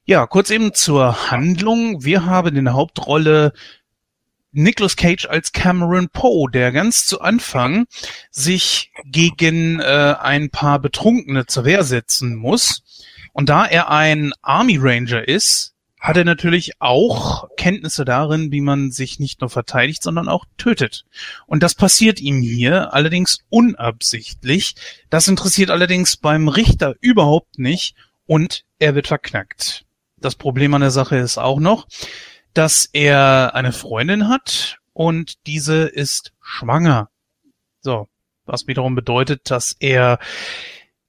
Ja, 0.04 0.28
kurz 0.28 0.50
eben 0.50 0.74
zur 0.74 1.32
Handlung. 1.32 2.04
Wir 2.04 2.26
haben 2.26 2.58
in 2.58 2.66
der 2.66 2.74
Hauptrolle 2.74 3.54
Nicolas 4.54 4.96
Cage 4.96 5.26
als 5.26 5.52
Cameron 5.52 6.10
Poe, 6.10 6.50
der 6.50 6.72
ganz 6.72 7.06
zu 7.06 7.22
Anfang 7.22 7.86
sich 8.32 8.92
gegen 9.06 9.80
äh, 9.80 10.16
ein 10.20 10.50
paar 10.50 10.80
Betrunkene 10.80 11.48
zur 11.48 11.66
Wehr 11.66 11.84
setzen 11.84 12.36
muss. 12.36 12.84
Und 13.34 13.50
da 13.50 13.66
er 13.66 13.90
ein 13.90 14.32
Army 14.42 14.78
Ranger 14.80 15.28
ist, 15.28 15.74
hat 16.00 16.18
er 16.18 16.26
natürlich 16.26 16.74
auch 16.82 17.48
Kenntnisse 17.56 18.04
darin, 18.04 18.52
wie 18.52 18.60
man 18.62 18.92
sich 18.92 19.20
nicht 19.20 19.42
nur 19.42 19.50
verteidigt, 19.50 20.04
sondern 20.04 20.28
auch 20.28 20.46
tötet. 20.58 21.06
Und 21.48 21.64
das 21.64 21.76
passiert 21.76 22.20
ihm 22.20 22.42
hier 22.42 22.94
allerdings 22.94 23.40
unabsichtlich. 23.50 24.76
Das 25.10 25.30
interessiert 25.30 25.72
allerdings 25.72 26.18
beim 26.18 26.50
Richter 26.50 26.96
überhaupt 27.00 27.58
nicht 27.58 27.96
und 28.26 28.66
er 28.80 28.96
wird 28.96 29.08
verknackt. 29.08 29.86
Das 30.18 30.36
Problem 30.36 30.74
an 30.74 30.82
der 30.82 30.92
Sache 30.92 31.16
ist 31.16 31.38
auch 31.38 31.60
noch, 31.60 31.88
dass 32.54 32.90
er 32.94 33.56
eine 33.56 33.72
Freundin 33.72 34.28
hat 34.28 34.78
und 34.94 35.46
diese 35.48 35.84
ist 35.84 36.34
schwanger. 36.42 37.10
So, 37.82 38.08
was 38.46 38.68
wiederum 38.68 38.96
bedeutet, 38.96 39.50
dass 39.50 39.76
er 39.80 40.20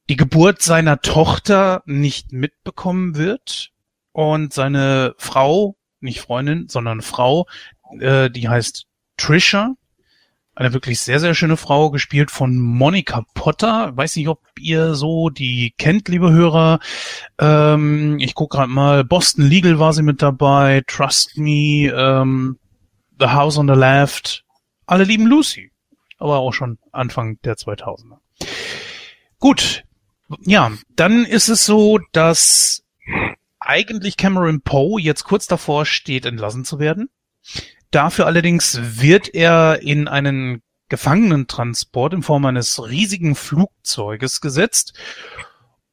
die 0.08 0.16
Geburt 0.16 0.62
seiner 0.62 1.00
Tochter 1.00 1.82
nicht 1.86 2.32
mitbekommen 2.32 3.16
wird 3.16 3.70
und 4.12 4.52
seine 4.52 5.14
Frau, 5.18 5.76
nicht 6.00 6.20
Freundin, 6.20 6.68
sondern 6.68 7.00
Frau, 7.00 7.46
äh, 8.00 8.30
die 8.30 8.48
heißt 8.48 8.86
Trisha, 9.16 9.74
eine 10.56 10.72
wirklich 10.72 11.00
sehr, 11.00 11.20
sehr 11.20 11.34
schöne 11.34 11.56
Frau, 11.56 11.90
gespielt 11.90 12.30
von 12.30 12.58
Monica 12.58 13.24
Potter. 13.34 13.96
Weiß 13.96 14.16
nicht, 14.16 14.28
ob 14.28 14.40
ihr 14.58 14.94
so 14.94 15.30
die 15.30 15.74
kennt, 15.76 16.08
liebe 16.08 16.30
Hörer. 16.30 16.78
Ähm, 17.38 18.18
ich 18.20 18.34
gucke 18.34 18.56
gerade 18.56 18.70
mal, 18.70 19.04
Boston 19.04 19.44
Legal 19.44 19.78
war 19.78 19.92
sie 19.92 20.02
mit 20.02 20.22
dabei, 20.22 20.82
Trust 20.86 21.36
Me, 21.36 21.92
ähm, 21.92 22.58
The 23.18 23.26
House 23.26 23.58
on 23.58 23.68
the 23.68 23.74
Left. 23.74 24.44
Alle 24.86 25.04
lieben 25.04 25.26
Lucy. 25.26 25.72
Aber 26.18 26.38
auch 26.38 26.52
schon 26.52 26.78
Anfang 26.92 27.38
der 27.42 27.56
2000er. 27.56 28.18
Gut. 29.38 29.84
Ja, 30.40 30.72
dann 30.96 31.24
ist 31.24 31.48
es 31.48 31.66
so, 31.66 31.98
dass 32.12 32.82
eigentlich 33.58 34.16
Cameron 34.16 34.62
Poe 34.62 35.00
jetzt 35.00 35.24
kurz 35.24 35.46
davor 35.46 35.84
steht, 35.84 36.26
entlassen 36.26 36.64
zu 36.64 36.78
werden. 36.78 37.10
Dafür 37.94 38.26
allerdings 38.26 38.80
wird 38.82 39.32
er 39.32 39.80
in 39.80 40.08
einen 40.08 40.62
Gefangenentransport 40.88 42.12
in 42.12 42.22
Form 42.22 42.44
eines 42.44 42.82
riesigen 42.82 43.36
Flugzeuges 43.36 44.40
gesetzt. 44.40 44.94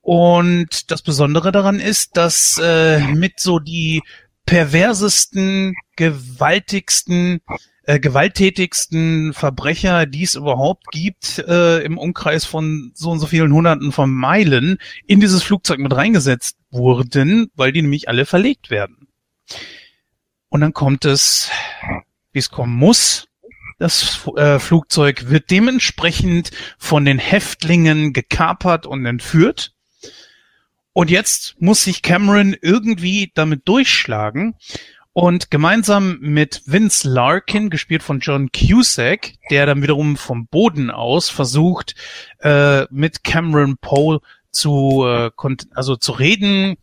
Und 0.02 0.90
das 0.90 1.04
Besondere 1.04 1.52
daran 1.52 1.80
ist, 1.80 2.18
dass 2.18 2.60
äh, 2.60 3.00
mit 3.14 3.40
so 3.40 3.60
die 3.60 4.02
perversesten, 4.48 5.76
gewaltigsten 5.96 7.42
äh, 7.84 8.00
gewalttätigsten 8.00 9.34
Verbrecher, 9.34 10.08
die 10.08 10.24
es 10.24 10.34
überhaupt 10.34 10.86
gibt, 10.92 11.38
äh, 11.38 11.84
im 11.84 12.00
Umkreis 12.00 12.46
von 12.46 12.92
so 12.96 13.12
und 13.12 13.20
so 13.20 13.28
vielen 13.28 13.54
Hunderten 13.54 13.92
von 13.92 14.12
Meilen 14.12 14.80
in 15.06 15.20
dieses 15.20 15.44
Flugzeug 15.44 15.78
mit 15.78 15.96
reingesetzt 15.96 16.58
wurden, 16.72 17.52
weil 17.54 17.72
die 17.72 17.84
nämlich 17.84 18.10
alle 18.10 18.26
verlegt 18.26 18.72
werden. 18.72 19.08
Und 20.52 20.60
dann 20.60 20.74
kommt 20.74 21.06
es, 21.06 21.50
wie 22.34 22.40
es 22.40 22.52
kommen 22.52 22.76
muss. 22.76 23.30
Das 23.80 24.28
äh, 24.36 24.60
Flugzeug 24.60 25.30
wird 25.30 25.50
dementsprechend 25.50 26.52
von 26.78 27.06
den 27.06 27.20
Häftlingen 27.20 28.12
gekapert 28.12 28.86
und 28.86 29.06
entführt. 29.06 29.74
Und 30.92 31.10
jetzt 31.10 31.56
muss 31.60 31.86
sich 31.86 32.02
Cameron 32.02 32.54
irgendwie 32.62 33.32
damit 33.34 33.62
durchschlagen 33.66 34.56
und 35.14 35.52
gemeinsam 35.52 36.20
mit 36.20 36.64
Vince 36.66 37.10
Larkin, 37.10 37.70
gespielt 37.70 38.04
von 38.04 38.20
John 38.20 38.50
Cusack, 38.52 39.36
der 39.50 39.66
dann 39.66 39.82
wiederum 39.82 40.18
vom 40.18 40.48
Boden 40.48 40.92
aus 40.92 41.30
versucht, 41.30 41.96
äh, 42.42 42.84
mit 42.92 43.24
Cameron 43.24 43.78
Poe 43.78 44.20
zu, 44.52 45.06
äh, 45.08 45.32
also 45.74 45.96
zu 45.96 46.12
reden, 46.12 46.76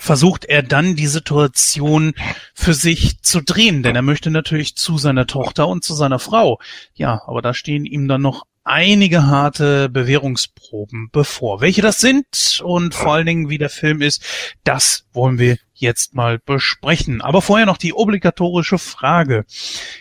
versucht 0.00 0.44
er 0.44 0.62
dann 0.62 0.96
die 0.96 1.06
Situation 1.06 2.14
für 2.54 2.74
sich 2.74 3.20
zu 3.22 3.40
drehen, 3.42 3.82
denn 3.82 3.94
er 3.94 4.02
möchte 4.02 4.30
natürlich 4.30 4.74
zu 4.74 4.98
seiner 4.98 5.26
Tochter 5.26 5.68
und 5.68 5.84
zu 5.84 5.94
seiner 5.94 6.18
Frau. 6.18 6.58
Ja, 6.94 7.22
aber 7.26 7.42
da 7.42 7.54
stehen 7.54 7.84
ihm 7.84 8.08
dann 8.08 8.22
noch 8.22 8.44
einige 8.64 9.26
harte 9.26 9.88
Bewährungsproben 9.88 11.08
bevor. 11.12 11.60
Welche 11.60 11.82
das 11.82 12.00
sind 12.00 12.60
und 12.62 12.94
vor 12.94 13.14
allen 13.14 13.26
Dingen 13.26 13.48
wie 13.48 13.58
der 13.58 13.70
Film 13.70 14.02
ist, 14.02 14.24
das 14.64 15.06
wollen 15.12 15.38
wir 15.38 15.56
jetzt 15.74 16.14
mal 16.14 16.38
besprechen. 16.38 17.20
Aber 17.20 17.42
vorher 17.42 17.66
noch 17.66 17.78
die 17.78 17.94
obligatorische 17.94 18.78
Frage. 18.78 19.44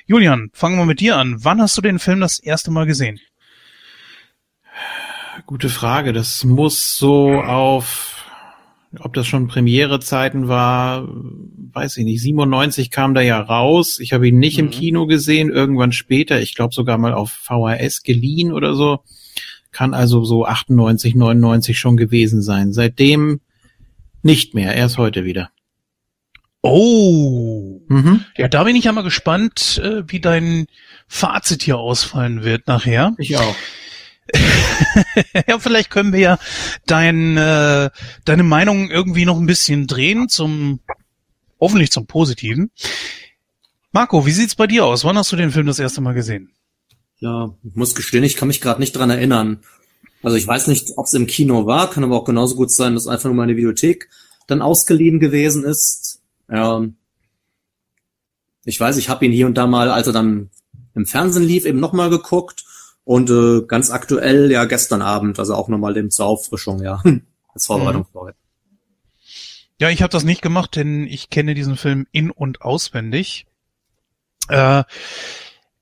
Julian, 0.06 0.50
fangen 0.54 0.78
wir 0.78 0.86
mit 0.86 1.00
dir 1.00 1.18
an. 1.18 1.44
Wann 1.44 1.62
hast 1.62 1.78
du 1.78 1.82
den 1.82 2.00
Film 2.00 2.20
das 2.20 2.40
erste 2.40 2.72
Mal 2.72 2.86
gesehen? 2.86 3.20
Gute 5.46 5.70
Frage. 5.70 6.14
Das 6.14 6.44
muss 6.44 6.98
so 6.98 7.42
auf 7.42 8.19
ob 8.98 9.14
das 9.14 9.28
schon 9.28 9.48
Premierezeiten 9.48 10.48
war, 10.48 11.08
weiß 11.08 11.98
ich 11.98 12.06
nicht. 12.06 12.22
97 12.22 12.90
kam 12.90 13.14
da 13.14 13.22
ja 13.22 13.40
raus. 13.40 14.00
Ich 14.00 14.14
habe 14.14 14.28
ihn 14.28 14.40
nicht 14.40 14.58
mhm. 14.58 14.66
im 14.66 14.72
Kino 14.72 15.06
gesehen, 15.06 15.50
irgendwann 15.50 15.92
später. 15.92 16.42
Ich 16.42 16.56
glaube 16.56 16.74
sogar 16.74 16.98
mal 16.98 17.14
auf 17.14 17.32
VHS 17.32 18.04
geliehen 18.04 18.52
oder 18.52 18.74
so. 18.74 19.04
Kann 19.72 19.94
also 19.94 20.24
so 20.24 20.46
98, 20.46 21.14
99 21.14 21.78
schon 21.78 21.98
gewesen 21.98 22.42
sein. 22.42 22.74
Seitdem 22.74 23.42
nicht 24.24 24.56
mehr. 24.56 24.74
Erst 24.74 24.98
heute 24.98 25.24
wieder. 25.24 25.52
Oh, 26.62 27.82
mhm. 27.88 28.26
ja, 28.36 28.50
da 28.50 28.66
bin 28.66 28.76
ich 28.76 28.84
ja 28.84 28.92
mal 28.92 29.04
gespannt, 29.04 29.80
äh, 29.82 30.04
wie 30.08 30.20
dein 30.20 30.66
Fazit 31.08 31.64
hier 31.64 31.78
ausfallen 31.78 32.44
wird 32.44 32.68
nachher. 32.68 33.14
Ich 33.18 33.38
auch. 33.38 33.56
ja, 35.48 35.60
vielleicht 35.60 35.90
können 35.90 36.14
wir 36.14 36.20
ja 36.20 36.40
dein, 36.86 37.38
äh, 37.38 37.90
deine 38.26 38.44
Meinung 38.44 38.90
irgendwie 38.90 39.26
noch 39.26 39.38
ein 39.38 39.46
bisschen 39.46 39.88
drehen 39.88 40.30
zum, 40.30 40.80
hoffentlich 41.60 41.92
zum 41.92 42.06
Positiven. 42.06 42.72
Marco, 43.92 44.26
wie 44.26 44.32
sieht's 44.32 44.56
bei 44.56 44.68
dir 44.68 44.86
aus? 44.86 45.04
Wann 45.04 45.18
hast 45.18 45.32
du 45.32 45.36
den 45.36 45.52
Film 45.52 45.68
das 45.68 45.80
erste 45.80 46.02
Mal 46.02 46.14
gesehen? 46.14 46.52
Ja, 47.20 47.54
ich 47.64 47.76
muss 47.76 47.96
gestehen, 47.96 48.24
ich 48.24 48.36
kann 48.36 48.48
mich 48.48 48.62
gerade 48.62 48.80
nicht 48.80 48.94
dran 48.94 49.10
erinnern. 49.10 49.60
Also 50.22 50.38
ich 50.38 50.48
weiß 50.48 50.68
nicht, 50.68 50.92
ob 50.98 51.06
es 51.06 51.14
im 51.14 51.28
Kino 51.28 51.66
war, 51.66 51.90
kann 51.90 52.04
aber 52.04 52.18
auch 52.18 52.26
genauso 52.26 52.56
gut 52.56 52.72
sein, 52.72 52.94
dass 52.94 53.08
einfach 53.08 53.26
nur 53.26 53.36
meine 53.36 53.56
Videothek 53.56 54.10
dann 54.48 54.62
ausgeliehen 54.62 55.20
gewesen 55.20 55.64
ist. 55.64 56.22
Ja, 56.52 56.86
ich 58.66 58.80
weiß, 58.80 58.98
ich 58.98 59.10
habe 59.10 59.26
ihn 59.26 59.32
hier 59.32 59.48
und 59.48 59.58
da 59.58 59.68
mal, 59.68 59.90
als 59.90 60.08
er 60.08 60.14
dann 60.14 60.50
im 60.94 61.06
Fernsehen 61.06 61.44
lief, 61.44 61.66
eben 61.66 61.80
nochmal 61.80 62.10
geguckt 62.10 62.66
und 63.10 63.32
äh, 63.32 63.66
ganz 63.66 63.90
aktuell 63.90 64.52
ja 64.52 64.66
gestern 64.66 65.02
Abend, 65.02 65.40
also 65.40 65.56
auch 65.56 65.68
nochmal 65.68 65.96
dem 65.96 66.12
zur 66.12 66.28
Auffrischung, 66.28 66.80
ja, 66.84 67.02
als 67.56 67.66
Vorbereitung 67.66 68.06
für 68.06 68.20
heute. 68.20 68.38
Ja, 69.80 69.90
ich 69.90 70.04
habe 70.04 70.12
das 70.12 70.24
nicht 70.24 70.44
gemacht, 70.44 70.76
denn 70.76 71.08
ich 71.08 71.32
kenne 71.32 71.56
diesen 71.56 71.76
Film 71.76 72.06
in 72.12 72.30
und 72.30 72.62
auswendig. 72.62 73.48
Äh, 74.48 74.84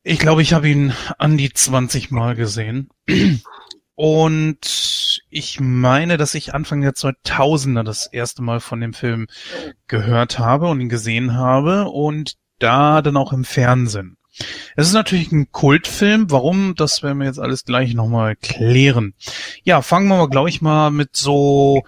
ich 0.03 0.19
glaube, 0.19 0.41
ich 0.41 0.53
habe 0.53 0.69
ihn 0.69 0.93
an 1.17 1.36
die 1.36 1.51
20 1.51 2.12
Mal 2.12 2.36
gesehen. 2.36 2.91
Und 3.96 5.22
ich 5.29 5.60
meine, 5.60 6.15
dass 6.15 6.34
ich 6.34 6.53
Anfang 6.53 6.79
der 6.79 6.93
2000er 6.93 7.84
das 7.84 8.07
erste 8.07 8.41
Mal 8.41 8.62
von 8.62 8.79
dem 8.79 8.93
Film 8.93 9.27
gehört 9.88 10.39
habe 10.39 10.69
und 10.69 10.79
ihn 10.79 10.88
gesehen 10.88 11.34
habe 11.34 11.89
und 11.89 12.36
da 12.60 13.01
dann 13.01 13.17
auch 13.17 13.34
im 13.34 13.43
Fernsehen. 13.43 14.16
Es 14.75 14.88
ist 14.88 14.94
natürlich 14.94 15.32
ein 15.32 15.51
Kultfilm. 15.51 16.29
Warum? 16.29 16.75
Das 16.75 17.03
werden 17.03 17.20
wir 17.20 17.25
jetzt 17.25 17.39
alles 17.39 17.65
gleich 17.65 17.94
nochmal 17.94 18.36
klären. 18.36 19.13
Ja, 19.63 19.82
fangen 19.82 20.08
wir 20.08 20.17
mal, 20.17 20.29
glaube 20.29 20.50
ich, 20.50 20.62
mal 20.62 20.91
mit 20.91 21.15
so 21.15 21.84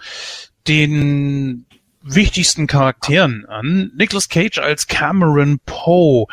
den 0.66 1.66
wichtigsten 2.02 2.66
Charakteren 2.66 3.46
an. 3.46 3.92
Nicolas 3.96 4.28
Cage 4.28 4.58
als 4.58 4.86
Cameron 4.86 5.60
Poe. 5.64 6.26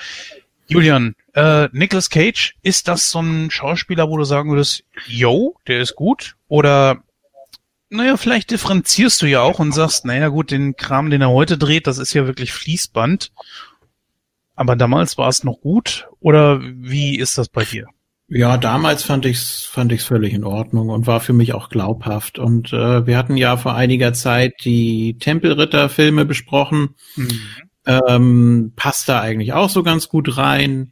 Julian, 0.68 1.16
äh, 1.34 1.70
Nicolas 1.72 2.10
Cage, 2.10 2.56
ist 2.62 2.88
das 2.88 3.10
so 3.10 3.22
ein 3.22 3.52
Schauspieler, 3.52 4.10
wo 4.10 4.18
du 4.18 4.26
sagen 4.26 4.50
würdest, 4.50 4.84
yo, 5.08 5.56
der 5.68 5.80
ist 5.80 5.96
gut? 5.96 6.36
Oder 6.48 7.04
naja, 7.90 8.18
vielleicht 8.18 8.52
differenzierst 8.52 9.22
du 9.22 9.28
ja 9.28 9.42
auch 9.42 9.60
und 9.60 9.72
sagst, 9.72 10.04
naja 10.04 10.28
gut, 10.28 10.52
den 10.52 10.76
Kram, 10.76 11.10
den 11.10 11.22
er 11.22 11.30
heute 11.30 11.58
dreht, 11.58 11.88
das 11.88 12.00
ist 12.00 12.14
ja 12.14 12.26
wirklich 12.28 12.52
Fließband. 12.52 13.32
Aber 14.58 14.76
damals 14.76 15.18
war 15.18 15.30
es 15.30 15.44
noch 15.44 15.62
gut 15.62 16.10
oder 16.20 16.60
wie 16.62 17.18
ist 17.18 17.38
das 17.38 17.48
bei 17.48 17.64
dir? 17.64 17.86
Ja, 18.28 18.58
damals 18.58 19.04
fand 19.04 19.26
ich's 19.26 19.64
fand 19.64 19.92
ich's 19.94 20.04
völlig 20.04 20.34
in 20.34 20.44
Ordnung 20.44 20.90
und 20.90 21.08
war 21.08 21.22
für 21.22 21.32
mich 21.32 21.54
auch 21.54 21.70
glaubhaft. 21.70 22.40
Und 22.40 22.74
äh, 22.74 23.06
wir 23.08 23.18
hatten 23.18 23.38
ja 23.38 23.56
vor 23.56 23.76
einiger 23.76 24.12
Zeit 24.14 24.56
die 24.66 25.18
Tempelritter-Filme 25.20 26.26
besprochen. 26.26 26.96
Mhm. 27.16 27.42
Ähm, 27.86 28.74
passt 28.76 29.08
da 29.08 29.22
eigentlich 29.22 29.54
auch 29.54 29.70
so 29.70 29.84
ganz 29.84 30.10
gut 30.10 30.38
rein. 30.38 30.92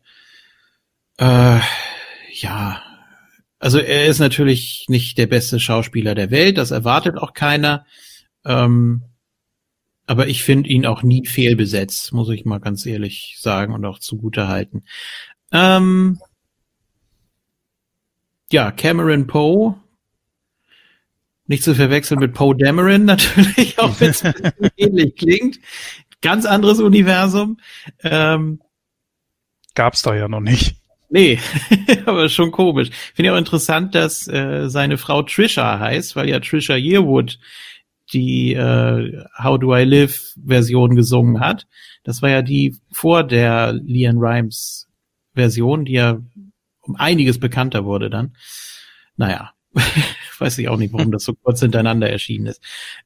Äh, 1.17 1.60
ja, 2.31 2.81
also 3.60 3.79
er 3.79 4.05
ist 4.05 4.19
natürlich 4.19 4.86
nicht 4.88 5.17
der 5.17 5.27
beste 5.27 5.60
Schauspieler 5.60 6.13
der 6.13 6.29
Welt, 6.29 6.57
das 6.57 6.72
erwartet 6.72 7.17
auch 7.17 7.34
keiner. 7.34 7.86
Ähm, 8.45 9.01
aber 10.07 10.27
ich 10.27 10.43
finde 10.43 10.69
ihn 10.69 10.85
auch 10.85 11.03
nie 11.03 11.25
fehlbesetzt, 11.25 12.13
muss 12.13 12.29
ich 12.29 12.45
mal 12.45 12.59
ganz 12.59 12.85
ehrlich 12.85 13.35
sagen 13.39 13.74
und 13.74 13.85
auch 13.85 14.00
zugute 14.00 14.47
halten. 14.47 14.83
Ähm, 15.51 16.19
ja, 18.51 18.71
Cameron 18.71 19.27
Poe. 19.27 19.75
Nicht 21.47 21.63
zu 21.63 21.75
verwechseln 21.75 22.19
mit 22.19 22.33
Poe 22.33 22.55
Dameron, 22.55 23.05
natürlich, 23.05 23.77
auch 23.79 24.00
wenn 24.00 24.09
es 24.12 24.24
ähnlich 24.77 25.15
klingt. 25.15 25.59
Ganz 26.21 26.45
anderes 26.45 26.79
Universum. 26.79 27.59
Ähm, 28.03 28.62
Gab's 29.75 30.01
da 30.01 30.15
ja 30.15 30.27
noch 30.27 30.39
nicht. 30.39 30.75
Nee, 31.09 31.39
aber 32.05 32.29
schon 32.29 32.51
komisch. 32.51 32.89
Finde 33.13 33.29
ich 33.29 33.33
auch 33.33 33.38
interessant, 33.38 33.93
dass 33.93 34.27
äh, 34.27 34.69
seine 34.69 34.97
Frau 34.97 35.21
Trisha 35.21 35.79
heißt, 35.79 36.15
weil 36.15 36.29
ja 36.29 36.39
Trisha 36.39 36.75
Yearwood 36.75 37.39
die 38.13 38.53
äh, 38.53 39.24
How 39.41 39.59
Do 39.59 39.75
I 39.75 39.83
Live 39.83 40.35
Version 40.45 40.95
gesungen 40.95 41.39
hat. 41.39 41.67
Das 42.03 42.21
war 42.21 42.29
ja 42.29 42.41
die 42.41 42.77
vor 42.91 43.24
der 43.24 43.74
Leon 43.74 44.17
Rhymes 44.17 44.88
Version, 45.33 45.85
die 45.85 45.93
ja 45.93 46.19
um 46.81 46.95
einiges 46.95 47.39
bekannter 47.39 47.85
wurde 47.85 48.09
dann. 48.09 48.35
Naja, 49.17 49.51
weiß 50.39 50.57
ich 50.59 50.69
auch 50.69 50.77
nicht, 50.77 50.93
warum 50.93 51.12
das 51.12 51.24
so 51.24 51.33
kurz 51.33 51.59
hintereinander 51.59 52.09
erschienen 52.09 52.47
ist. 52.47 52.62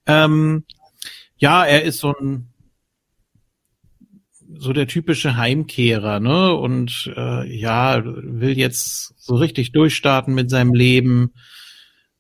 Ähm, 0.06 0.66
ja, 1.38 1.66
er 1.66 1.84
ist 1.84 2.00
so 2.00 2.14
ein 2.14 2.50
so 4.58 4.74
der 4.74 4.88
typische 4.88 5.38
Heimkehrer, 5.38 6.20
ne? 6.20 6.54
Und 6.54 7.12
äh, 7.16 7.58
ja, 7.58 8.04
will 8.04 8.58
jetzt 8.58 9.14
so 9.18 9.36
richtig 9.36 9.72
durchstarten 9.72 10.34
mit 10.34 10.50
seinem 10.50 10.74
Leben 10.74 11.34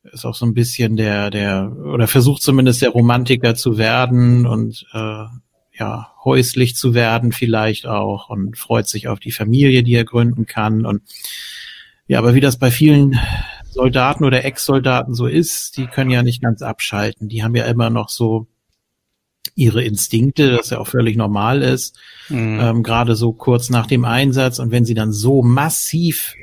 ist 0.03 0.25
auch 0.25 0.35
so 0.35 0.45
ein 0.45 0.53
bisschen 0.53 0.95
der, 0.95 1.29
der, 1.29 1.71
oder 1.71 2.07
versucht 2.07 2.41
zumindest 2.41 2.81
der 2.81 2.89
Romantiker 2.89 3.55
zu 3.55 3.77
werden 3.77 4.45
und 4.45 4.85
äh, 4.93 5.25
ja, 5.79 6.11
häuslich 6.23 6.75
zu 6.75 6.93
werden 6.93 7.31
vielleicht 7.31 7.87
auch 7.87 8.29
und 8.29 8.57
freut 8.57 8.87
sich 8.87 9.07
auf 9.07 9.19
die 9.19 9.31
Familie, 9.31 9.81
die 9.83 9.95
er 9.95 10.03
gründen 10.03 10.45
kann. 10.45 10.85
Und 10.85 11.01
ja, 12.07 12.19
aber 12.19 12.33
wie 12.35 12.41
das 12.41 12.57
bei 12.57 12.69
vielen 12.69 13.17
Soldaten 13.69 14.25
oder 14.25 14.43
Ex-Soldaten 14.43 15.13
so 15.13 15.27
ist, 15.27 15.77
die 15.77 15.87
können 15.87 16.09
ja 16.09 16.21
nicht 16.21 16.41
ganz 16.41 16.61
abschalten. 16.61 17.29
Die 17.29 17.43
haben 17.43 17.55
ja 17.55 17.65
immer 17.65 17.89
noch 17.89 18.09
so 18.09 18.47
ihre 19.55 19.83
Instinkte, 19.83 20.51
das 20.51 20.69
ja 20.69 20.79
auch 20.79 20.87
völlig 20.87 21.15
normal 21.15 21.61
ist, 21.61 21.97
mhm. 22.29 22.59
ähm, 22.59 22.83
gerade 22.83 23.15
so 23.15 23.31
kurz 23.31 23.69
nach 23.69 23.87
dem 23.87 24.05
Einsatz. 24.05 24.59
Und 24.59 24.71
wenn 24.71 24.85
sie 24.85 24.95
dann 24.95 25.11
so 25.13 25.43
massiv 25.43 26.35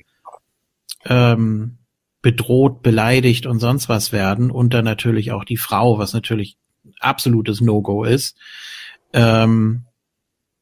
ähm, 1.04 1.78
bedroht, 2.26 2.82
beleidigt 2.82 3.46
und 3.46 3.60
sonst 3.60 3.88
was 3.88 4.10
werden 4.10 4.50
und 4.50 4.74
dann 4.74 4.84
natürlich 4.84 5.30
auch 5.30 5.44
die 5.44 5.56
Frau, 5.56 5.98
was 5.98 6.12
natürlich 6.12 6.56
absolutes 6.98 7.60
No-Go 7.60 8.02
ist. 8.02 8.36
Ähm, 9.12 9.84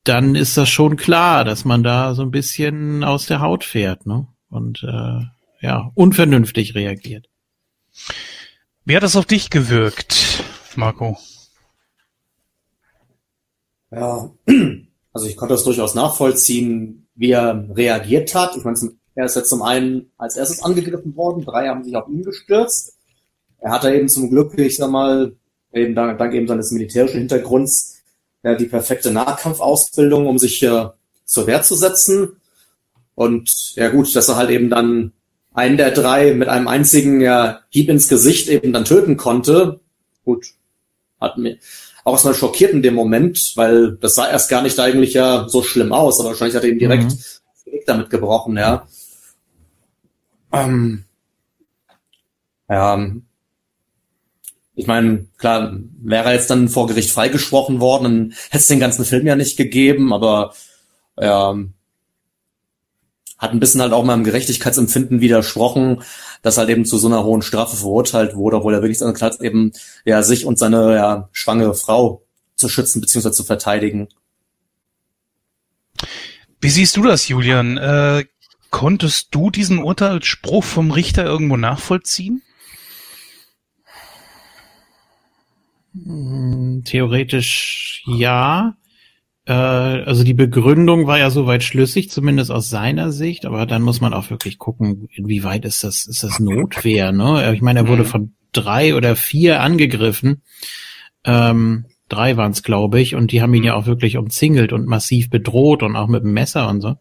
dann 0.02 0.34
ist 0.34 0.58
das 0.58 0.68
schon 0.68 0.96
klar, 0.96 1.42
dass 1.42 1.64
man 1.64 1.82
da 1.82 2.14
so 2.14 2.20
ein 2.20 2.30
bisschen 2.30 3.02
aus 3.02 3.24
der 3.24 3.40
Haut 3.40 3.64
fährt, 3.64 4.04
ne? 4.04 4.26
Und 4.50 4.82
äh, 4.82 5.20
ja, 5.62 5.90
unvernünftig 5.94 6.74
reagiert. 6.74 7.30
Wie 8.84 8.94
hat 8.94 9.02
das 9.02 9.16
auf 9.16 9.24
dich 9.24 9.48
gewirkt, 9.48 10.44
Marco? 10.76 11.16
Ja, 13.90 14.30
also 15.14 15.26
ich 15.26 15.36
konnte 15.38 15.54
das 15.54 15.64
durchaus 15.64 15.94
nachvollziehen, 15.94 17.08
wie 17.14 17.30
er 17.30 17.66
reagiert 17.74 18.34
hat. 18.34 18.54
Ich 18.54 18.64
meine, 18.64 18.76
er 19.14 19.26
ist 19.26 19.36
jetzt 19.36 19.50
zum 19.50 19.62
einen 19.62 20.10
als 20.18 20.36
erstes 20.36 20.62
angegriffen 20.62 21.16
worden, 21.16 21.44
drei 21.44 21.68
haben 21.68 21.84
sich 21.84 21.94
auf 21.96 22.08
ihn 22.08 22.22
gestürzt. 22.22 22.94
Er 23.60 23.70
hatte 23.70 23.94
eben 23.94 24.08
zum 24.08 24.30
Glück, 24.30 24.58
ich 24.58 24.76
sag 24.76 24.90
mal, 24.90 25.34
eben 25.72 25.94
dank, 25.94 26.18
dank 26.18 26.34
eben 26.34 26.48
seines 26.48 26.70
militärischen 26.70 27.20
Hintergrunds, 27.20 28.02
ja, 28.42 28.54
die 28.54 28.66
perfekte 28.66 29.10
Nahkampfausbildung, 29.10 30.26
um 30.26 30.38
sich 30.38 30.58
hier 30.58 30.94
zur 31.24 31.46
Wehr 31.46 31.62
zu 31.62 31.74
setzen. 31.74 32.36
Und 33.14 33.74
ja 33.76 33.88
gut, 33.88 34.14
dass 34.14 34.28
er 34.28 34.36
halt 34.36 34.50
eben 34.50 34.68
dann 34.68 35.12
einen 35.54 35.76
der 35.76 35.92
drei 35.92 36.34
mit 36.34 36.48
einem 36.48 36.68
einzigen 36.68 37.20
ja, 37.20 37.60
Hieb 37.70 37.88
ins 37.88 38.08
Gesicht 38.08 38.48
eben 38.48 38.72
dann 38.72 38.84
töten 38.84 39.16
konnte. 39.16 39.80
Gut, 40.24 40.46
hat 41.20 41.38
mir 41.38 41.58
auch 42.02 42.12
erstmal 42.12 42.34
schockiert 42.34 42.72
in 42.72 42.82
dem 42.82 42.94
Moment, 42.94 43.52
weil 43.54 43.96
das 43.96 44.16
sah 44.16 44.28
erst 44.28 44.50
gar 44.50 44.62
nicht 44.62 44.78
eigentlich 44.78 45.14
ja 45.14 45.48
so 45.48 45.62
schlimm 45.62 45.92
aus, 45.92 46.20
aber 46.20 46.30
wahrscheinlich 46.30 46.56
hat 46.56 46.64
er 46.64 46.68
eben 46.68 46.78
direkt 46.78 47.12
mhm. 47.12 47.70
damit 47.86 48.10
gebrochen, 48.10 48.56
ja. 48.56 48.86
Ähm, 50.54 51.04
ja, 52.68 53.06
ich 54.76 54.86
meine, 54.86 55.26
klar, 55.38 55.76
wäre 56.00 56.32
jetzt 56.32 56.50
dann 56.50 56.68
vor 56.68 56.86
Gericht 56.88 57.10
freigesprochen 57.10 57.80
worden, 57.80 58.04
dann 58.04 58.30
hätte 58.50 58.58
es 58.58 58.66
den 58.66 58.80
ganzen 58.80 59.04
Film 59.04 59.26
ja 59.26 59.36
nicht 59.36 59.56
gegeben, 59.56 60.12
aber 60.12 60.54
ja, 61.18 61.56
hat 63.38 63.52
ein 63.52 63.60
bisschen 63.60 63.82
halt 63.82 63.92
auch 63.92 64.04
meinem 64.04 64.24
Gerechtigkeitsempfinden 64.24 65.20
widersprochen, 65.20 66.02
dass 66.42 66.58
halt 66.58 66.70
eben 66.70 66.84
zu 66.84 66.98
so 66.98 67.06
einer 67.08 67.24
hohen 67.24 67.42
Strafe 67.42 67.76
verurteilt 67.76 68.34
wurde, 68.34 68.56
obwohl 68.56 68.74
er 68.74 68.82
wirklich 68.82 68.98
seine 68.98 69.14
hat, 69.14 69.40
eben 69.40 69.72
ja 70.04 70.22
sich 70.22 70.46
und 70.46 70.58
seine 70.58 70.94
ja, 70.94 71.28
schwangere 71.32 71.74
Frau 71.74 72.22
zu 72.56 72.68
schützen 72.68 73.00
bzw. 73.00 73.30
zu 73.32 73.44
verteidigen. 73.44 74.08
Wie 76.60 76.70
siehst 76.70 76.96
du 76.96 77.02
das, 77.02 77.28
Julian? 77.28 77.76
Äh, 77.76 78.24
konntest 78.74 79.32
du 79.32 79.50
diesen 79.50 79.78
Urteilsspruch 79.78 80.64
vom 80.64 80.90
Richter 80.90 81.24
irgendwo 81.24 81.56
nachvollziehen? 81.56 82.42
Theoretisch 86.84 88.02
ja. 88.04 88.74
Äh, 89.46 89.52
also 89.52 90.24
die 90.24 90.34
Begründung 90.34 91.06
war 91.06 91.20
ja 91.20 91.30
soweit 91.30 91.62
schlüssig, 91.62 92.10
zumindest 92.10 92.50
aus 92.50 92.68
seiner 92.68 93.12
Sicht, 93.12 93.46
aber 93.46 93.64
dann 93.64 93.82
muss 93.82 94.00
man 94.00 94.12
auch 94.12 94.30
wirklich 94.30 94.58
gucken, 94.58 95.06
inwieweit 95.14 95.64
ist 95.64 95.84
das, 95.84 96.04
ist 96.04 96.24
das 96.24 96.40
Notwehr, 96.40 97.12
ne? 97.12 97.54
Ich 97.54 97.62
meine, 97.62 97.78
er 97.78 97.88
wurde 97.88 98.02
mhm. 98.02 98.08
von 98.08 98.34
drei 98.50 98.96
oder 98.96 99.14
vier 99.14 99.60
angegriffen. 99.60 100.42
Ähm, 101.24 101.86
drei 102.08 102.36
waren 102.36 102.50
es, 102.50 102.64
glaube 102.64 103.00
ich, 103.00 103.14
und 103.14 103.30
die 103.30 103.40
haben 103.40 103.54
ihn 103.54 103.62
ja 103.62 103.74
auch 103.74 103.86
wirklich 103.86 104.16
umzingelt 104.16 104.72
und 104.72 104.88
massiv 104.88 105.30
bedroht 105.30 105.84
und 105.84 105.94
auch 105.94 106.08
mit 106.08 106.24
dem 106.24 106.32
Messer 106.32 106.68
und 106.68 106.80
so. 106.80 106.96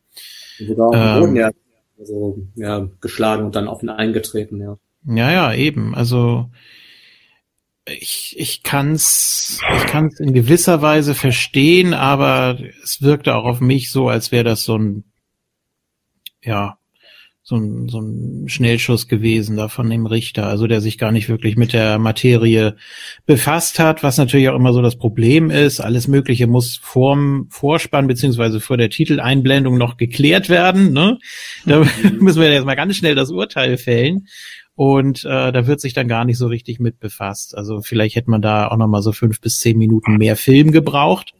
Sogar 0.59 0.87
auf 0.87 0.93
dem 0.93 1.19
Boden, 1.19 1.35
ähm, 1.35 1.41
ja. 1.41 1.49
Also, 2.03 2.37
ja, 2.55 2.89
geschlagen 2.99 3.45
und 3.45 3.55
dann 3.55 3.67
auf 3.67 3.81
ihn 3.81 3.89
eingetreten, 3.89 4.59
ja. 4.59 4.77
Ja, 5.05 5.31
ja, 5.31 5.53
eben. 5.53 5.95
Also 5.95 6.49
ich, 7.85 8.35
ich 8.37 8.63
kann's, 8.63 9.59
ich 9.75 9.85
kann's 9.87 10.19
in 10.19 10.33
gewisser 10.33 10.81
Weise 10.81 11.15
verstehen, 11.15 11.93
aber 11.93 12.57
es 12.83 13.01
wirkte 13.01 13.35
auch 13.35 13.45
auf 13.45 13.59
mich 13.61 13.91
so, 13.91 14.09
als 14.09 14.31
wäre 14.31 14.43
das 14.43 14.63
so 14.63 14.77
ein, 14.77 15.03
ja, 16.41 16.77
so 17.45 17.57
ein, 17.57 17.89
so 17.89 17.99
ein 17.99 18.47
Schnellschuss 18.47 19.09
gewesen 19.09 19.57
da 19.57 19.67
von 19.67 19.89
dem 19.89 20.05
Richter, 20.05 20.47
also 20.47 20.65
der 20.65 20.79
sich 20.79 20.97
gar 20.97 21.11
nicht 21.11 21.27
wirklich 21.27 21.57
mit 21.57 21.73
der 21.73 21.99
Materie 21.99 22.77
befasst 23.25 23.79
hat, 23.79 24.01
was 24.01 24.17
natürlich 24.17 24.47
auch 24.47 24.55
immer 24.55 24.71
so 24.71 24.81
das 24.81 24.95
Problem 24.95 25.51
ist. 25.51 25.81
Alles 25.81 26.07
Mögliche 26.07 26.47
muss 26.47 26.77
vorm 26.81 27.47
Vorspann 27.49 28.07
beziehungsweise 28.07 28.61
vor 28.61 28.77
der 28.77 28.89
Titeleinblendung 28.89 29.77
noch 29.77 29.97
geklärt 29.97 30.47
werden. 30.47 30.93
Ne? 30.93 31.19
Da 31.65 31.79
mhm. 31.79 31.89
müssen 32.21 32.41
wir 32.41 32.51
jetzt 32.51 32.65
mal 32.65 32.75
ganz 32.75 32.95
schnell 32.95 33.15
das 33.15 33.29
Urteil 33.29 33.77
fällen. 33.77 34.27
Und 34.75 35.25
äh, 35.25 35.51
da 35.51 35.67
wird 35.67 35.81
sich 35.81 35.93
dann 35.93 36.07
gar 36.07 36.25
nicht 36.25 36.37
so 36.37 36.47
richtig 36.47 36.79
mit 36.79 36.99
befasst. 36.99 37.55
Also 37.55 37.81
vielleicht 37.81 38.15
hätte 38.15 38.31
man 38.31 38.41
da 38.41 38.69
auch 38.69 38.77
noch 38.77 38.87
mal 38.87 39.01
so 39.01 39.11
fünf 39.11 39.41
bis 39.41 39.59
zehn 39.59 39.77
Minuten 39.77 40.17
mehr 40.17 40.35
Film 40.35 40.71
gebraucht. 40.71 41.33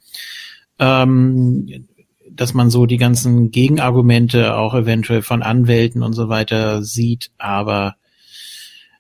Ähm, 0.80 1.88
dass 2.36 2.54
man 2.54 2.70
so 2.70 2.86
die 2.86 2.98
ganzen 2.98 3.52
Gegenargumente 3.52 4.56
auch 4.56 4.74
eventuell 4.74 5.22
von 5.22 5.44
Anwälten 5.44 6.04
und 6.04 6.14
so 6.14 6.30
weiter 6.30 6.84
sieht, 6.84 7.32
aber 7.38 7.96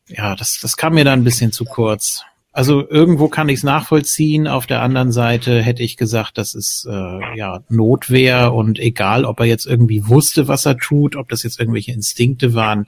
ja, 0.07 0.35
das, 0.35 0.59
das 0.61 0.77
kam 0.77 0.95
mir 0.95 1.05
dann 1.05 1.21
ein 1.21 1.23
bisschen 1.23 1.51
zu 1.51 1.65
kurz. 1.65 2.23
Also 2.51 2.87
irgendwo 2.87 3.29
kann 3.29 3.49
ich 3.49 3.57
es 3.57 3.63
nachvollziehen. 3.63 4.47
Auf 4.47 4.67
der 4.67 4.83
anderen 4.83 5.11
Seite 5.11 5.63
hätte 5.63 5.81
ich 5.81 5.97
gesagt, 5.97 6.37
das 6.37 6.53
ist 6.53 6.87
äh, 6.87 7.37
ja 7.37 7.63
Notwehr 7.67 8.53
und 8.53 8.77
egal, 8.77 9.25
ob 9.25 9.39
er 9.39 9.47
jetzt 9.47 9.65
irgendwie 9.65 10.07
wusste, 10.07 10.47
was 10.47 10.67
er 10.67 10.77
tut, 10.77 11.15
ob 11.15 11.29
das 11.29 11.41
jetzt 11.41 11.59
irgendwelche 11.59 11.93
Instinkte 11.93 12.53
waren, 12.53 12.87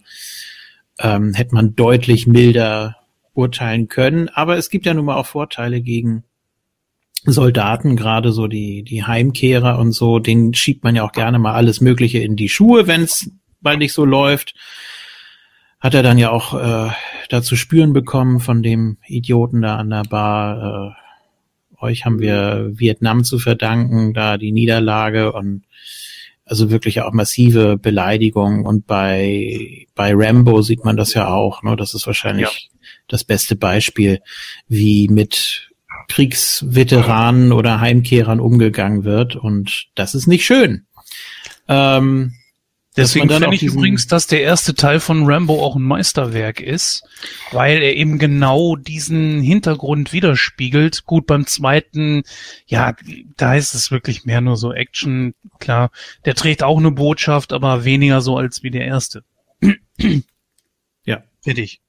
ähm, 1.00 1.34
hätte 1.34 1.56
man 1.56 1.76
deutlich 1.76 2.28
milder 2.28 2.98
urteilen 3.34 3.88
können. 3.88 4.30
Aber 4.30 4.56
es 4.56 4.70
gibt 4.70 4.86
ja 4.86 4.94
nun 4.94 5.06
mal 5.06 5.16
auch 5.16 5.26
Vorteile 5.26 5.82
gegen 5.82 6.24
Soldaten, 7.32 7.96
gerade 7.96 8.32
so 8.32 8.48
die, 8.48 8.84
die 8.84 9.04
Heimkehrer 9.04 9.80
und 9.80 9.92
so, 9.92 10.20
denen 10.20 10.54
schiebt 10.54 10.84
man 10.84 10.96
ja 10.96 11.04
auch 11.04 11.12
gerne 11.12 11.40
mal 11.40 11.54
alles 11.54 11.82
Mögliche 11.82 12.20
in 12.20 12.36
die 12.36 12.50
Schuhe, 12.50 12.88
wenn 12.88 13.04
es 13.04 13.32
bald 13.62 13.80
nicht 13.80 13.94
so 13.94 14.06
läuft. 14.06 14.56
Hat 15.80 15.94
er 15.94 16.04
dann 16.04 16.18
ja 16.18 16.32
auch 16.32 16.54
äh, 16.54 16.92
da 17.30 17.42
zu 17.42 17.56
spüren 17.56 17.94
bekommen 17.94 18.40
von 18.40 18.64
dem 18.64 18.98
Idioten 19.08 19.62
da 19.62 19.76
an 19.78 19.90
der 19.90 20.04
Bar. 20.04 20.96
Äh, 21.80 21.84
euch 21.84 22.06
haben 22.06 22.20
wir 22.20 22.72
Vietnam 22.74 23.24
zu 23.24 23.40
verdanken, 23.40 24.14
da 24.14 24.38
die 24.38 24.52
Niederlage 24.52 25.34
und 25.34 25.64
also 26.46 26.70
wirklich 26.70 27.02
auch 27.02 27.12
massive 27.12 27.78
Beleidigungen. 27.78 28.66
Und 28.66 28.88
bei, 28.88 29.88
bei 29.96 30.14
Rambo 30.16 30.62
sieht 30.62 30.86
man 30.86 30.96
das 30.96 31.14
ja 31.14 31.28
auch. 31.28 31.64
Ne? 31.64 31.76
Das 31.76 31.94
ist 31.94 32.06
wahrscheinlich 32.08 32.70
ja. 32.72 32.80
das 33.08 33.24
beste 33.24 33.56
Beispiel, 33.56 34.22
wie 34.68 35.08
mit 35.08 35.72
Kriegsveteranen 36.08 37.52
oder 37.52 37.80
Heimkehrern 37.80 38.39
umgegangen 38.39 39.04
wird. 39.04 39.36
Und 39.36 39.88
das 39.96 40.15
ist 40.15 40.28
nicht 40.28 40.46
schön. 40.46 40.86
Ähm, 41.68 42.34
Deswegen 42.98 43.30
finde 43.30 43.54
ich 43.54 43.63
übrigens, 43.63 44.08
dass 44.08 44.28
der 44.28 44.41
erste 44.41 44.74
Teil 44.74 45.02
von 45.02 45.26
Rambo 45.26 45.62
auch 45.62 45.76
ein 45.76 45.82
Meisterwerk 45.82 46.62
ist, 46.62 47.04
weil 47.52 47.82
er 47.82 47.96
eben 47.96 48.20
genau 48.20 48.78
diesen 48.78 49.41
Hintergrund 49.41 50.13
widerspiegelt. 50.13 51.04
Gut, 51.06 51.28
beim 51.28 51.46
zweiten, 51.46 52.24
ja, 52.68 52.96
da 53.36 53.56
ist 53.56 53.74
es 53.74 53.91
wirklich 53.91 54.24
mehr 54.24 54.39
nur 54.39 54.56
so 54.56 54.72
Action. 54.72 55.34
Klar, 55.60 55.91
der 56.24 56.36
trägt 56.36 56.63
auch 56.63 56.78
eine 56.78 56.91
Botschaft, 56.91 57.52
aber 57.52 57.84
weniger 57.84 58.22
so 58.22 58.38
als 58.38 58.63
wie 58.63 58.72
der 58.72 58.86
erste. 58.86 59.26
ja, 61.04 61.24
fertig. 61.41 61.82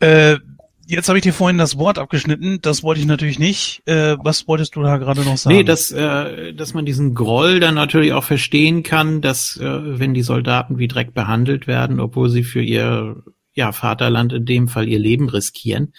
Äh, 0.00 0.38
Jetzt 0.86 1.08
habe 1.08 1.18
ich 1.18 1.22
dir 1.22 1.32
vorhin 1.32 1.58
das 1.58 1.78
Wort 1.78 1.98
abgeschnitten. 1.98 2.58
Das 2.60 2.82
wollte 2.82 3.00
ich 3.00 3.06
natürlich 3.06 3.38
nicht. 3.38 3.82
Äh, 3.86 4.16
was 4.22 4.46
wolltest 4.46 4.76
du 4.76 4.82
da 4.82 4.98
gerade 4.98 5.22
noch 5.22 5.36
sagen? 5.36 5.56
Nee, 5.56 5.64
dass, 5.64 5.90
äh, 5.92 6.52
dass 6.52 6.74
man 6.74 6.84
diesen 6.84 7.14
Groll 7.14 7.60
dann 7.60 7.74
natürlich 7.74 8.12
auch 8.12 8.24
verstehen 8.24 8.82
kann, 8.82 9.20
dass 9.20 9.56
äh, 9.56 9.98
wenn 9.98 10.14
die 10.14 10.22
Soldaten 10.22 10.78
wie 10.78 10.88
Dreck 10.88 11.14
behandelt 11.14 11.66
werden, 11.66 12.00
obwohl 12.00 12.28
sie 12.28 12.44
für 12.44 12.62
ihr 12.62 13.22
ja, 13.54 13.72
Vaterland 13.72 14.32
in 14.32 14.44
dem 14.44 14.68
Fall 14.68 14.88
ihr 14.88 14.98
Leben 14.98 15.28
riskieren, 15.28 15.94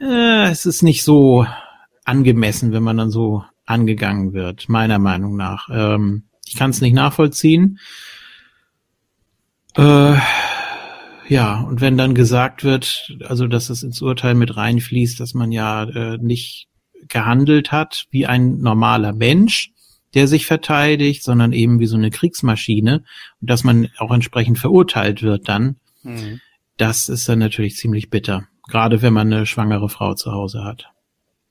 äh, 0.00 0.50
es 0.50 0.66
ist 0.66 0.82
nicht 0.82 1.04
so 1.04 1.46
angemessen, 2.04 2.72
wenn 2.72 2.82
man 2.82 2.96
dann 2.96 3.10
so 3.10 3.44
angegangen 3.64 4.32
wird, 4.32 4.68
meiner 4.68 4.98
Meinung 4.98 5.36
nach. 5.36 5.68
Ähm, 5.70 6.24
ich 6.46 6.56
kann 6.56 6.70
es 6.70 6.80
nicht 6.80 6.94
nachvollziehen. 6.94 7.78
Äh, 9.74 10.16
ja, 11.32 11.62
und 11.62 11.80
wenn 11.80 11.96
dann 11.96 12.14
gesagt 12.14 12.62
wird, 12.62 13.10
also 13.26 13.46
dass 13.46 13.70
es 13.70 13.82
ins 13.82 14.02
Urteil 14.02 14.34
mit 14.34 14.54
reinfließt, 14.54 15.18
dass 15.18 15.32
man 15.32 15.50
ja 15.50 15.84
äh, 15.84 16.18
nicht 16.18 16.68
gehandelt 17.08 17.72
hat 17.72 18.04
wie 18.10 18.26
ein 18.26 18.58
normaler 18.58 19.14
Mensch, 19.14 19.70
der 20.12 20.28
sich 20.28 20.44
verteidigt, 20.44 21.22
sondern 21.22 21.54
eben 21.54 21.80
wie 21.80 21.86
so 21.86 21.96
eine 21.96 22.10
Kriegsmaschine 22.10 23.04
und 23.40 23.50
dass 23.50 23.64
man 23.64 23.88
auch 23.96 24.12
entsprechend 24.12 24.58
verurteilt 24.58 25.22
wird 25.22 25.48
dann, 25.48 25.76
mhm. 26.02 26.42
das 26.76 27.08
ist 27.08 27.26
dann 27.30 27.38
natürlich 27.38 27.76
ziemlich 27.76 28.10
bitter. 28.10 28.46
Gerade 28.68 29.00
wenn 29.00 29.14
man 29.14 29.32
eine 29.32 29.46
schwangere 29.46 29.88
Frau 29.88 30.12
zu 30.12 30.32
Hause 30.32 30.64
hat. 30.64 30.90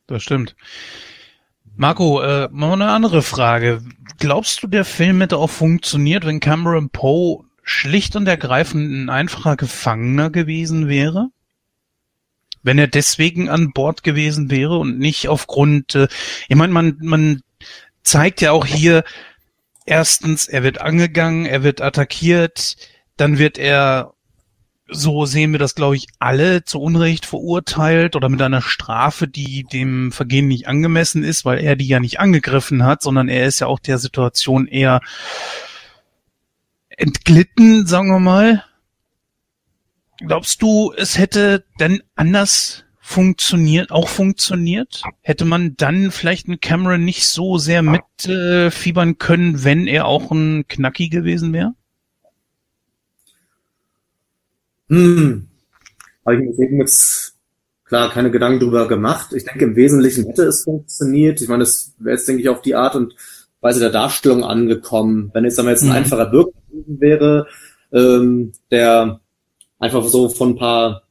Das 0.06 0.22
stimmt. 0.22 0.56
Marco, 1.76 2.22
äh, 2.22 2.50
mal 2.52 2.74
eine 2.74 2.92
andere 2.92 3.24
Frage. 3.24 3.82
Glaubst 4.20 4.62
du, 4.62 4.68
der 4.68 4.86
Film 4.86 5.22
hätte 5.22 5.38
auch 5.38 5.50
funktioniert, 5.50 6.24
wenn 6.24 6.40
Cameron 6.40 6.92
Poe 6.92 7.46
schlicht 7.64 8.16
und 8.16 8.28
ergreifend 8.28 8.92
ein 8.92 9.10
einfacher 9.10 9.56
Gefangener 9.56 10.30
gewesen 10.30 10.88
wäre? 10.88 11.30
Wenn 12.64 12.78
er 12.78 12.88
deswegen 12.88 13.50
an 13.50 13.74
Bord 13.74 14.04
gewesen 14.04 14.52
wäre 14.52 14.78
und 14.78 15.00
nicht 15.00 15.28
aufgrund, 15.28 15.96
äh, 15.96 16.08
ich 16.48 16.56
meine, 16.56 16.74
man, 16.74 16.98
man 17.02 17.42
zeigt 18.04 18.42
ja 18.42 18.52
auch 18.52 18.66
hier, 18.66 19.04
erstens, 19.86 20.48
er 20.48 20.64
wird 20.64 20.82
angegangen, 20.82 21.46
er 21.46 21.64
wird 21.64 21.82
attackiert, 21.82 22.76
dann 23.18 23.38
wird 23.38 23.58
er, 23.58 24.14
so 24.88 25.26
sehen 25.26 25.52
wir 25.54 25.60
das, 25.60 25.76
glaube 25.76 25.96
ich, 25.96 26.08
alle 26.20 26.64
zu 26.64 26.80
Unrecht 26.82 27.26
verurteilt 27.26 28.16
oder 28.16 28.30
mit 28.30 28.42
einer 28.42 28.62
Strafe, 28.62 29.28
die 29.28 29.64
dem 29.64 30.12
Vergehen 30.12 30.48
nicht 30.48 30.68
angemessen 30.68 31.24
ist, 31.24 31.46
weil 31.46 31.60
er 31.60 31.76
die 31.76 31.88
ja 31.88 32.00
nicht 32.00 32.20
angegriffen 32.20 32.84
hat, 32.84 33.02
sondern 33.02 33.30
er 33.30 33.46
ist 33.46 33.60
ja 33.60 33.68
auch 33.68 33.80
der 33.80 33.98
Situation 33.98 34.68
eher 34.68 35.02
entglitten, 37.02 37.88
sagen 37.88 38.10
wir 38.10 38.20
mal. 38.20 38.64
Glaubst 40.20 40.62
du, 40.62 40.94
es 40.96 41.18
hätte 41.18 41.66
denn 41.80 42.04
anders 42.16 42.84
funktioniert, 43.00 43.92
auch 43.92 44.08
funktioniert? 44.08 45.02
Hätte 45.22 45.46
man 45.46 45.76
dann 45.78 46.12
vielleicht 46.12 46.48
einen 46.48 46.62
Cameron 46.62 47.04
nicht 47.04 47.26
so 47.26 47.58
sehr 47.58 47.82
mitfiebern 47.82 49.10
äh, 49.10 49.16
können, 49.16 49.64
wenn 49.64 49.88
er 49.88 50.06
auch 50.06 50.32
ein 50.32 50.68
Knacki 50.68 51.10
gewesen 51.10 51.54
wäre? 51.54 51.74
Hm. 54.90 55.48
Habe 56.24 56.36
ich 56.36 56.70
mir 56.70 56.78
jetzt 56.78 57.36
klar 57.86 58.12
keine 58.12 58.30
Gedanken 58.30 58.60
drüber 58.60 58.88
gemacht. 58.88 59.34
Ich 59.34 59.46
denke, 59.46 59.66
im 59.66 59.76
Wesentlichen 59.76 60.28
hätte 60.28 60.44
es 60.44 60.64
funktioniert. 60.64 61.42
Ich 61.42 61.50
meine, 61.50 61.64
es 61.64 61.96
wäre 61.98 62.16
jetzt, 62.16 62.28
denke 62.28 62.44
ich, 62.44 62.50
auf 62.50 62.62
die 62.62 62.76
Art 62.76 62.96
und 62.96 63.16
Weise 63.62 63.80
der 63.80 63.92
Darstellung 63.92 64.44
angekommen. 64.44 65.32
Wenn 65.34 65.46
jetzt, 65.46 65.58
jetzt 65.58 65.84
ein 65.84 65.90
mhm. 65.90 65.96
einfacher 65.96 66.26
Bürger 66.26 66.52
gewesen 66.70 67.00
wäre, 67.00 67.48
ähm, 67.94 68.54
der 68.72 69.22
einfach 69.80 70.04
so 70.08 70.30
von 70.30 70.50
ein 70.50 70.56
paar 70.58 71.04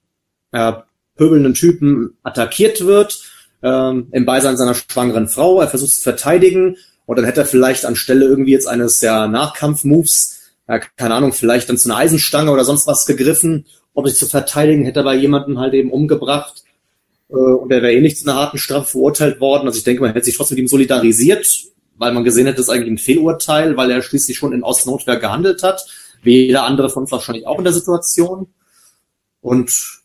ja, 0.52 0.84
pöbelnden 1.16 1.54
Typen 1.54 2.16
attackiert 2.22 2.84
wird, 2.84 3.20
ähm, 3.62 4.08
im 4.12 4.24
Beisein 4.24 4.56
seiner 4.56 4.74
schwangeren 4.74 5.28
Frau. 5.28 5.60
Er 5.60 5.68
versucht 5.68 5.92
zu 5.92 6.00
verteidigen 6.00 6.76
und 7.06 7.16
dann 7.16 7.24
hätte 7.24 7.40
er 7.40 7.46
vielleicht 7.46 7.84
anstelle 7.84 8.24
irgendwie 8.24 8.52
jetzt 8.52 8.66
eines 8.66 9.00
ja, 9.00 9.26
Nachkampfmoves, 9.26 10.40
ja, 10.68 10.78
keine 10.78 11.14
Ahnung, 11.14 11.32
vielleicht 11.32 11.68
dann 11.68 11.76
zu 11.76 11.88
einer 11.88 11.98
Eisenstange 11.98 12.50
oder 12.50 12.64
sonst 12.64 12.86
was 12.86 13.06
gegriffen, 13.06 13.66
um 13.92 14.06
sich 14.06 14.16
zu 14.16 14.26
verteidigen, 14.26 14.84
hätte 14.84 15.00
er 15.00 15.04
bei 15.04 15.16
jemanden 15.16 15.58
halt 15.58 15.74
eben 15.74 15.90
umgebracht 15.90 16.64
äh, 17.28 17.34
und 17.34 17.72
er 17.72 17.82
wäre 17.82 17.92
eh 17.92 18.00
nicht 18.00 18.18
zu 18.18 18.28
einer 18.28 18.38
harten 18.38 18.58
Strafe 18.58 18.90
verurteilt 18.90 19.40
worden. 19.40 19.66
Also 19.66 19.78
ich 19.78 19.84
denke, 19.84 20.02
man 20.02 20.12
hätte 20.12 20.26
sich 20.26 20.36
trotzdem 20.36 20.56
mit 20.56 20.64
ihm 20.64 20.68
solidarisiert, 20.68 21.64
weil 22.00 22.12
man 22.12 22.24
gesehen 22.24 22.46
hätte, 22.46 22.56
das 22.56 22.66
ist 22.66 22.72
eigentlich 22.72 22.90
ein 22.90 22.98
Fehlurteil, 22.98 23.76
weil 23.76 23.90
er 23.90 24.00
schließlich 24.00 24.36
schon 24.36 24.54
in 24.54 24.64
Ostnotwehr 24.64 25.18
gehandelt 25.18 25.62
hat, 25.62 25.86
wie 26.22 26.46
jeder 26.46 26.64
andere 26.64 26.88
von 26.88 27.02
uns 27.02 27.12
wahrscheinlich 27.12 27.46
auch 27.46 27.58
in 27.58 27.64
der 27.64 27.74
Situation. 27.74 28.48
Und 29.42 30.00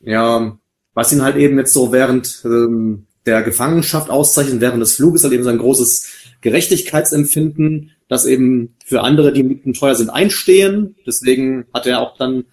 ja, 0.00 0.56
was 0.94 1.12
ihn 1.12 1.22
halt 1.22 1.36
eben 1.36 1.58
jetzt 1.58 1.72
so 1.72 1.90
während 1.90 2.40
ähm, 2.44 3.06
der 3.26 3.42
Gefangenschaft 3.42 4.10
auszeichnet, 4.10 4.60
während 4.60 4.80
des 4.80 4.94
Fluges 4.94 5.24
halt 5.24 5.32
eben 5.32 5.42
so 5.42 5.50
ein 5.50 5.58
großes 5.58 6.06
Gerechtigkeitsempfinden, 6.40 7.90
dass 8.08 8.24
eben 8.24 8.76
für 8.84 9.02
andere, 9.02 9.32
die 9.32 9.42
Mieten 9.42 9.72
teuer 9.72 9.96
sind, 9.96 10.10
einstehen. 10.10 10.94
Deswegen 11.04 11.66
hat 11.74 11.86
er 11.86 12.00
auch 12.00 12.16
dann 12.16 12.44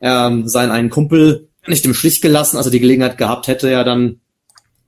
ähm, 0.00 0.48
seinen 0.48 0.70
einen 0.70 0.88
Kumpel 0.88 1.48
nicht 1.66 1.84
im 1.84 1.92
Stich 1.92 2.22
gelassen, 2.22 2.56
also 2.56 2.70
die 2.70 2.80
Gelegenheit 2.80 3.18
gehabt 3.18 3.48
hätte, 3.48 3.70
ja 3.70 3.84
dann 3.84 4.20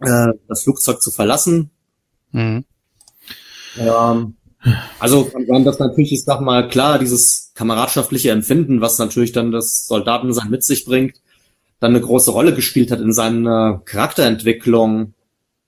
äh, 0.01 0.29
das 0.49 0.63
Flugzeug 0.63 1.03
zu 1.03 1.11
verlassen. 1.11 1.71
Mhm. 2.33 2.65
Ja, 3.79 4.31
also 4.99 5.31
dann 5.47 5.65
das 5.65 5.79
natürlich, 5.79 6.13
ich 6.13 6.25
sag 6.25 6.41
mal, 6.41 6.69
klar, 6.69 6.99
dieses 6.99 7.53
kameradschaftliche 7.55 8.31
Empfinden, 8.31 8.81
was 8.81 8.99
natürlich 8.99 9.33
dann 9.33 9.53
das 9.53 9.87
Soldatensein 9.87 10.51
mit 10.51 10.65
sich 10.65 10.85
bringt, 10.85 11.21
dann 11.81 11.93
eine 11.93 12.01
große 12.01 12.31
Rolle 12.31 12.55
gespielt 12.55 12.91
hat 12.91 13.01
in 13.01 13.13
seiner 13.13 13.83
Charakterentwicklung 13.85 15.15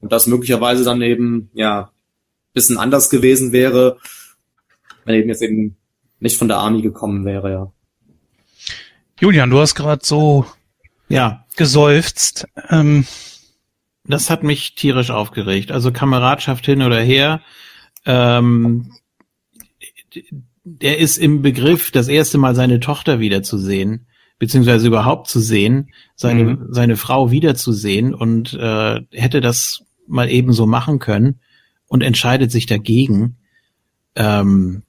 und 0.00 0.12
das 0.12 0.26
möglicherweise 0.26 0.84
dann 0.84 1.02
eben, 1.02 1.50
ja, 1.54 1.90
bisschen 2.52 2.78
anders 2.78 3.10
gewesen 3.10 3.52
wäre, 3.52 3.98
wenn 5.04 5.14
er 5.14 5.20
eben 5.20 5.28
jetzt 5.28 5.42
eben 5.42 5.76
nicht 6.18 6.36
von 6.36 6.48
der 6.48 6.58
Army 6.58 6.82
gekommen 6.82 7.24
wäre, 7.24 7.50
ja. 7.50 7.72
Julian, 9.20 9.50
du 9.50 9.60
hast 9.60 9.74
gerade 9.74 10.04
so 10.04 10.46
ja 11.08 11.44
geseufzt. 11.56 12.46
Ähm. 12.68 13.06
Das 14.04 14.30
hat 14.30 14.42
mich 14.42 14.74
tierisch 14.74 15.10
aufgeregt. 15.10 15.70
Also 15.70 15.92
Kameradschaft 15.92 16.66
hin 16.66 16.82
oder 16.82 17.00
her. 17.00 17.42
Ähm, 18.06 18.92
der 20.64 20.98
ist 20.98 21.18
im 21.18 21.42
Begriff, 21.42 21.90
das 21.90 22.08
erste 22.08 22.38
Mal 22.38 22.54
seine 22.54 22.80
Tochter 22.80 23.20
wiederzusehen 23.20 24.06
beziehungsweise 24.40 24.88
überhaupt 24.88 25.28
zu 25.28 25.38
sehen, 25.38 25.90
seine, 26.16 26.44
mhm. 26.44 26.66
seine 26.70 26.96
Frau 26.96 27.30
wiederzusehen 27.30 28.14
und 28.14 28.54
äh, 28.54 29.00
hätte 29.12 29.40
das 29.40 29.84
mal 30.08 30.30
eben 30.30 30.52
so 30.52 30.66
machen 30.66 30.98
können 30.98 31.40
und 31.86 32.02
entscheidet 32.02 32.50
sich 32.50 32.64
dagegen. 32.66 33.36
Ähm, 34.16 34.82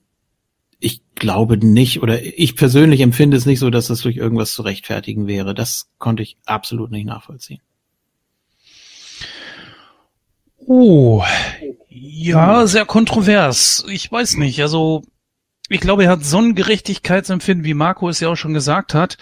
ich 0.80 1.02
glaube 1.15 1.58
nicht, 1.58 2.02
oder 2.02 2.24
ich 2.24 2.56
persönlich 2.56 3.02
empfinde 3.02 3.36
es 3.36 3.45
nicht 3.45 3.60
so, 3.60 3.69
dass 3.69 3.88
das 3.88 4.00
durch 4.00 4.15
irgendwas 4.15 4.54
zu 4.54 4.62
rechtfertigen 4.62 5.28
wäre. 5.28 5.54
Das 5.54 5.91
konnte 6.00 6.24
ich 6.24 6.38
absolut 6.45 6.89
nicht 6.89 7.06
nachvollziehen. 7.06 7.62
Oh, 10.65 11.24
ja, 11.94 12.66
sehr 12.68 12.86
kontrovers. 12.86 13.84
Ich 13.90 14.10
weiß 14.10 14.38
nicht. 14.38 14.62
Also 14.62 15.04
ich 15.68 15.82
glaube, 15.82 16.06
er 16.06 16.12
hat 16.12 16.24
so 16.24 16.38
ein 16.38 16.56
Gerechtigkeitsempfinden, 16.56 17.66
wie 17.66 17.74
Marco 17.74 18.08
es 18.08 18.22
ja 18.22 18.30
auch 18.30 18.38
schon 18.38 18.54
gesagt 18.54 18.94
hat, 18.94 19.18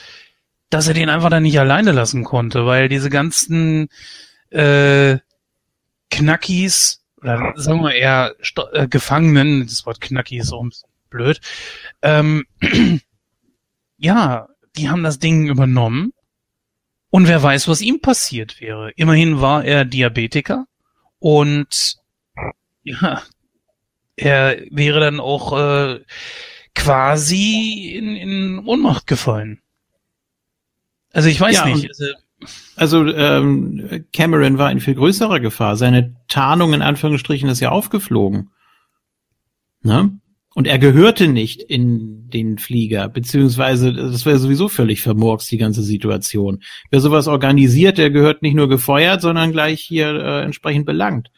dass 0.69 0.87
er 0.87 0.93
den 0.93 1.09
einfach 1.09 1.31
dann 1.31 1.41
nicht 1.41 1.59
alleine 1.59 1.91
lassen 1.91 2.23
konnte, 2.23 2.67
weil 2.67 2.87
diese 2.87 3.09
ganzen 3.09 3.89
äh, 4.51 5.17
Knackis, 6.11 7.01
oder 7.17 7.53
sagen 7.55 7.81
wir 7.81 7.93
eher 7.93 8.35
äh, 8.73 8.87
Gefangenen, 8.87 9.65
das 9.65 9.87
Wort 9.87 9.99
Knacki 9.99 10.37
ist 10.37 10.53
auch 10.53 10.61
ein 10.61 10.69
bisschen 10.69 10.89
blöd, 11.09 11.41
ähm, 12.03 12.45
ja, 13.97 14.47
die 14.77 14.89
haben 14.89 15.01
das 15.01 15.17
Ding 15.17 15.47
übernommen 15.47 16.13
und 17.09 17.27
wer 17.27 17.41
weiß, 17.41 17.67
was 17.67 17.81
ihm 17.81 17.99
passiert 17.99 18.61
wäre. 18.61 18.91
Immerhin 18.91 19.41
war 19.41 19.65
er 19.65 19.85
Diabetiker 19.85 20.67
und 21.17 21.99
ja, 22.89 23.21
er 24.15 24.61
wäre 24.71 24.99
dann 24.99 25.19
auch 25.19 25.57
äh, 25.57 25.99
quasi 26.75 27.93
in, 27.95 28.15
in 28.15 28.59
Ohnmacht 28.65 29.07
gefallen. 29.07 29.61
Also 31.11 31.29
ich 31.29 31.39
weiß 31.39 31.55
ja, 31.55 31.65
nicht. 31.65 31.89
Also, 31.89 32.05
also 32.75 33.05
ähm, 33.15 34.05
Cameron 34.13 34.57
war 34.57 34.71
in 34.71 34.79
viel 34.79 34.95
größerer 34.95 35.39
Gefahr. 35.39 35.75
Seine 35.75 36.15
Tarnung 36.27 36.73
in 36.73 36.81
Anführungsstrichen 36.81 37.49
ist 37.49 37.59
ja 37.59 37.69
aufgeflogen. 37.69 38.51
Ne? 39.81 40.19
Und 40.55 40.67
er 40.67 40.79
gehörte 40.79 41.27
nicht 41.27 41.61
in 41.61 42.29
den 42.29 42.57
Flieger, 42.57 43.07
beziehungsweise 43.07 43.93
das 43.93 44.25
wäre 44.25 44.39
sowieso 44.39 44.67
völlig 44.67 45.01
vermurkst, 45.01 45.49
die 45.51 45.57
ganze 45.57 45.83
Situation. 45.83 46.63
Wer 46.89 46.99
sowas 46.99 47.27
organisiert, 47.27 47.97
der 47.97 48.09
gehört 48.09 48.41
nicht 48.41 48.55
nur 48.55 48.67
gefeuert, 48.67 49.21
sondern 49.21 49.51
gleich 49.51 49.81
hier 49.81 50.07
äh, 50.07 50.43
entsprechend 50.43 50.85
belangt. 50.85 51.31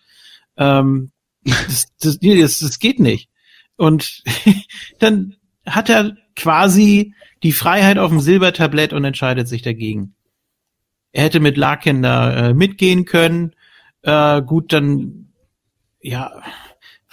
Ähm, 0.57 1.10
das, 1.43 1.87
das, 1.99 2.19
das, 2.19 2.59
das 2.59 2.79
geht 2.79 2.99
nicht. 2.99 3.29
Und 3.75 4.23
dann 4.99 5.35
hat 5.65 5.89
er 5.89 6.15
quasi 6.35 7.13
die 7.43 7.51
Freiheit 7.51 7.97
auf 7.97 8.09
dem 8.09 8.19
Silbertablett 8.19 8.93
und 8.93 9.03
entscheidet 9.03 9.47
sich 9.47 9.61
dagegen. 9.61 10.15
Er 11.11 11.23
hätte 11.23 11.39
mit 11.39 11.57
Larkin 11.57 12.01
da 12.01 12.49
äh, 12.49 12.53
mitgehen 12.53 13.05
können. 13.05 13.53
Äh, 14.01 14.41
gut, 14.41 14.71
dann 14.71 15.33
ja, 15.99 16.41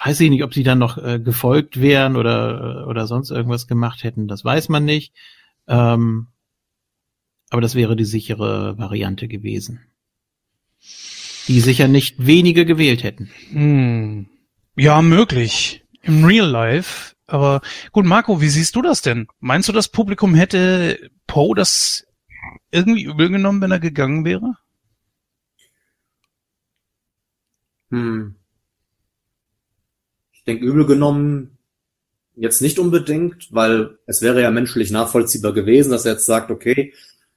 weiß 0.03 0.21
ich 0.21 0.31
nicht, 0.31 0.45
ob 0.45 0.55
sie 0.55 0.63
dann 0.63 0.79
noch 0.79 0.99
äh, 0.99 1.19
gefolgt 1.19 1.81
wären 1.81 2.17
oder 2.17 2.87
oder 2.87 3.07
sonst 3.07 3.31
irgendwas 3.31 3.67
gemacht 3.67 4.05
hätten. 4.05 4.29
Das 4.29 4.45
weiß 4.45 4.69
man 4.69 4.85
nicht. 4.85 5.13
Ähm, 5.67 6.29
aber 7.51 7.61
das 7.61 7.75
wäre 7.75 7.97
die 7.97 8.05
sichere 8.05 8.79
Variante 8.79 9.27
gewesen 9.27 9.81
die 11.49 11.61
sicher 11.61 11.89
nicht 11.89 12.27
wenige 12.27 12.67
gewählt 12.67 13.03
hätten. 13.03 13.31
Hm. 13.51 14.29
Ja, 14.77 15.03
möglich. 15.03 15.85
Im 16.03 16.25
Real 16.25 16.47
Life. 16.47 17.15
Aber 17.27 17.63
gut, 17.93 18.05
Marco, 18.05 18.41
wie 18.41 18.49
siehst 18.49 18.77
du 18.77 18.83
das 18.83 19.03
denn? 19.03 19.29
Meinst 19.41 19.69
du, 19.69 19.73
das 19.73 19.89
Publikum 19.89 20.35
hätte 20.35 21.11
Poe 21.27 21.55
das 21.55 22.07
irgendwie 22.71 23.05
übel 23.05 23.31
genommen, 23.31 23.61
wenn 23.61 23.71
er 23.71 23.81
gegangen 23.81 24.25
wäre? 24.25 24.55
Hm. 27.91 28.37
Ich 30.33 30.45
denke, 30.45 30.65
übel 30.65 30.87
genommen 30.87 31.59
jetzt 32.37 32.63
nicht 32.63 32.79
unbedingt, 32.79 33.53
weil 33.53 33.99
es 34.07 34.23
wäre 34.23 34.41
ja 34.43 34.51
menschlich 34.51 34.91
nachvollziehbar 34.91 35.53
gewesen, 35.53 35.91
dass 35.91 36.05
er 36.05 36.13
jetzt 36.13 36.27
sagt, 36.27 36.51
okay, 36.51 36.95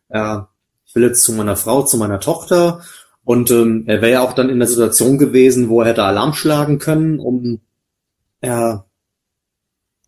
äh, 0.09 0.39
ich 0.85 0.95
will 0.95 1.03
jetzt 1.03 1.23
zu 1.23 1.33
meiner 1.33 1.55
Frau, 1.55 1.83
zu 1.83 1.97
meiner 1.97 2.19
Tochter 2.19 2.83
und 3.23 3.51
ähm, 3.51 3.83
er 3.87 4.01
wäre 4.01 4.11
ja 4.11 4.21
auch 4.21 4.33
dann 4.33 4.49
in 4.49 4.59
der 4.59 4.67
Situation 4.67 5.17
gewesen, 5.17 5.69
wo 5.69 5.81
er 5.81 5.89
hätte 5.89 6.03
Alarm 6.03 6.33
schlagen 6.33 6.79
können, 6.79 7.19
um 7.19 7.59
ja, 8.43 8.85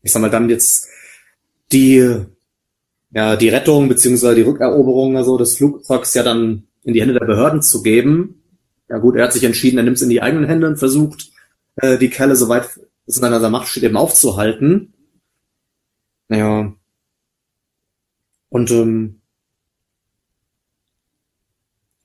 ich 0.02 0.12
sag 0.12 0.22
mal, 0.22 0.30
dann 0.30 0.50
jetzt 0.50 0.88
die, 1.72 2.26
ja, 3.12 3.36
die 3.36 3.50
Rettung 3.50 3.88
beziehungsweise 3.88 4.36
die 4.36 4.42
Rückeroberung 4.42 5.18
also 5.18 5.38
des 5.38 5.58
Flugzeugs 5.58 6.14
ja 6.14 6.24
dann 6.24 6.68
in 6.84 6.94
die 6.94 7.02
Hände 7.02 7.18
der 7.18 7.26
Behörden 7.26 7.62
zu 7.62 7.84
geben. 7.84 8.44
Ja 8.90 8.98
gut, 8.98 9.16
er 9.16 9.26
hat 9.26 9.34
sich 9.34 9.44
entschieden, 9.44 9.78
er 9.78 9.84
nimmt 9.84 9.98
es 9.98 10.04
in 10.04 10.10
die 10.10 10.22
eigenen 10.22 10.46
Hände 10.46 10.68
und 10.68 10.78
versucht, 10.78 11.32
äh, 11.78 11.98
die 11.98 12.10
Kerle 12.10 12.36
so 12.36 12.50
weit 12.50 12.66
es 13.06 13.18
in 13.18 13.22
seiner 13.22 13.50
Macht 13.50 13.68
steht, 13.68 13.84
eben 13.84 13.98
aufzuhalten. 13.98 14.94
Naja. 16.28 16.74
Und 18.50 18.72
ähm, 18.72 19.22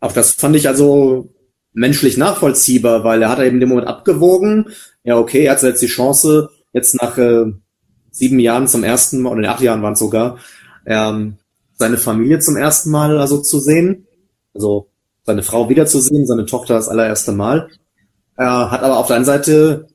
auch 0.00 0.12
das 0.12 0.32
fand 0.32 0.56
ich 0.56 0.68
also 0.68 1.32
menschlich 1.72 2.16
nachvollziehbar, 2.16 3.04
weil 3.04 3.22
er 3.22 3.28
hat 3.28 3.40
eben 3.40 3.60
dem 3.60 3.68
Moment 3.68 3.88
abgewogen, 3.88 4.70
ja 5.04 5.16
okay, 5.16 5.44
er 5.44 5.52
hat 5.52 5.62
jetzt 5.62 5.82
die 5.82 5.86
Chance, 5.86 6.50
jetzt 6.72 7.00
nach 7.00 7.18
äh, 7.18 7.46
sieben 8.10 8.38
Jahren 8.38 8.66
zum 8.68 8.84
ersten 8.84 9.20
Mal, 9.20 9.32
oder 9.32 9.40
in 9.40 9.46
acht 9.46 9.60
Jahren 9.60 9.82
waren 9.82 9.92
es 9.92 9.98
sogar, 9.98 10.38
ähm, 10.86 11.36
seine 11.74 11.96
Familie 11.96 12.40
zum 12.40 12.56
ersten 12.56 12.90
Mal 12.90 13.18
also 13.18 13.38
zu 13.40 13.60
sehen, 13.60 14.06
also 14.54 14.88
seine 15.24 15.42
Frau 15.42 15.68
wiederzusehen, 15.68 16.26
seine 16.26 16.46
Tochter 16.46 16.74
das 16.74 16.88
allererste 16.88 17.32
Mal. 17.32 17.68
Er 18.36 18.70
hat 18.70 18.82
aber 18.82 18.98
auf 18.98 19.06
der 19.06 19.16
einen 19.16 19.24
Seite 19.24 19.88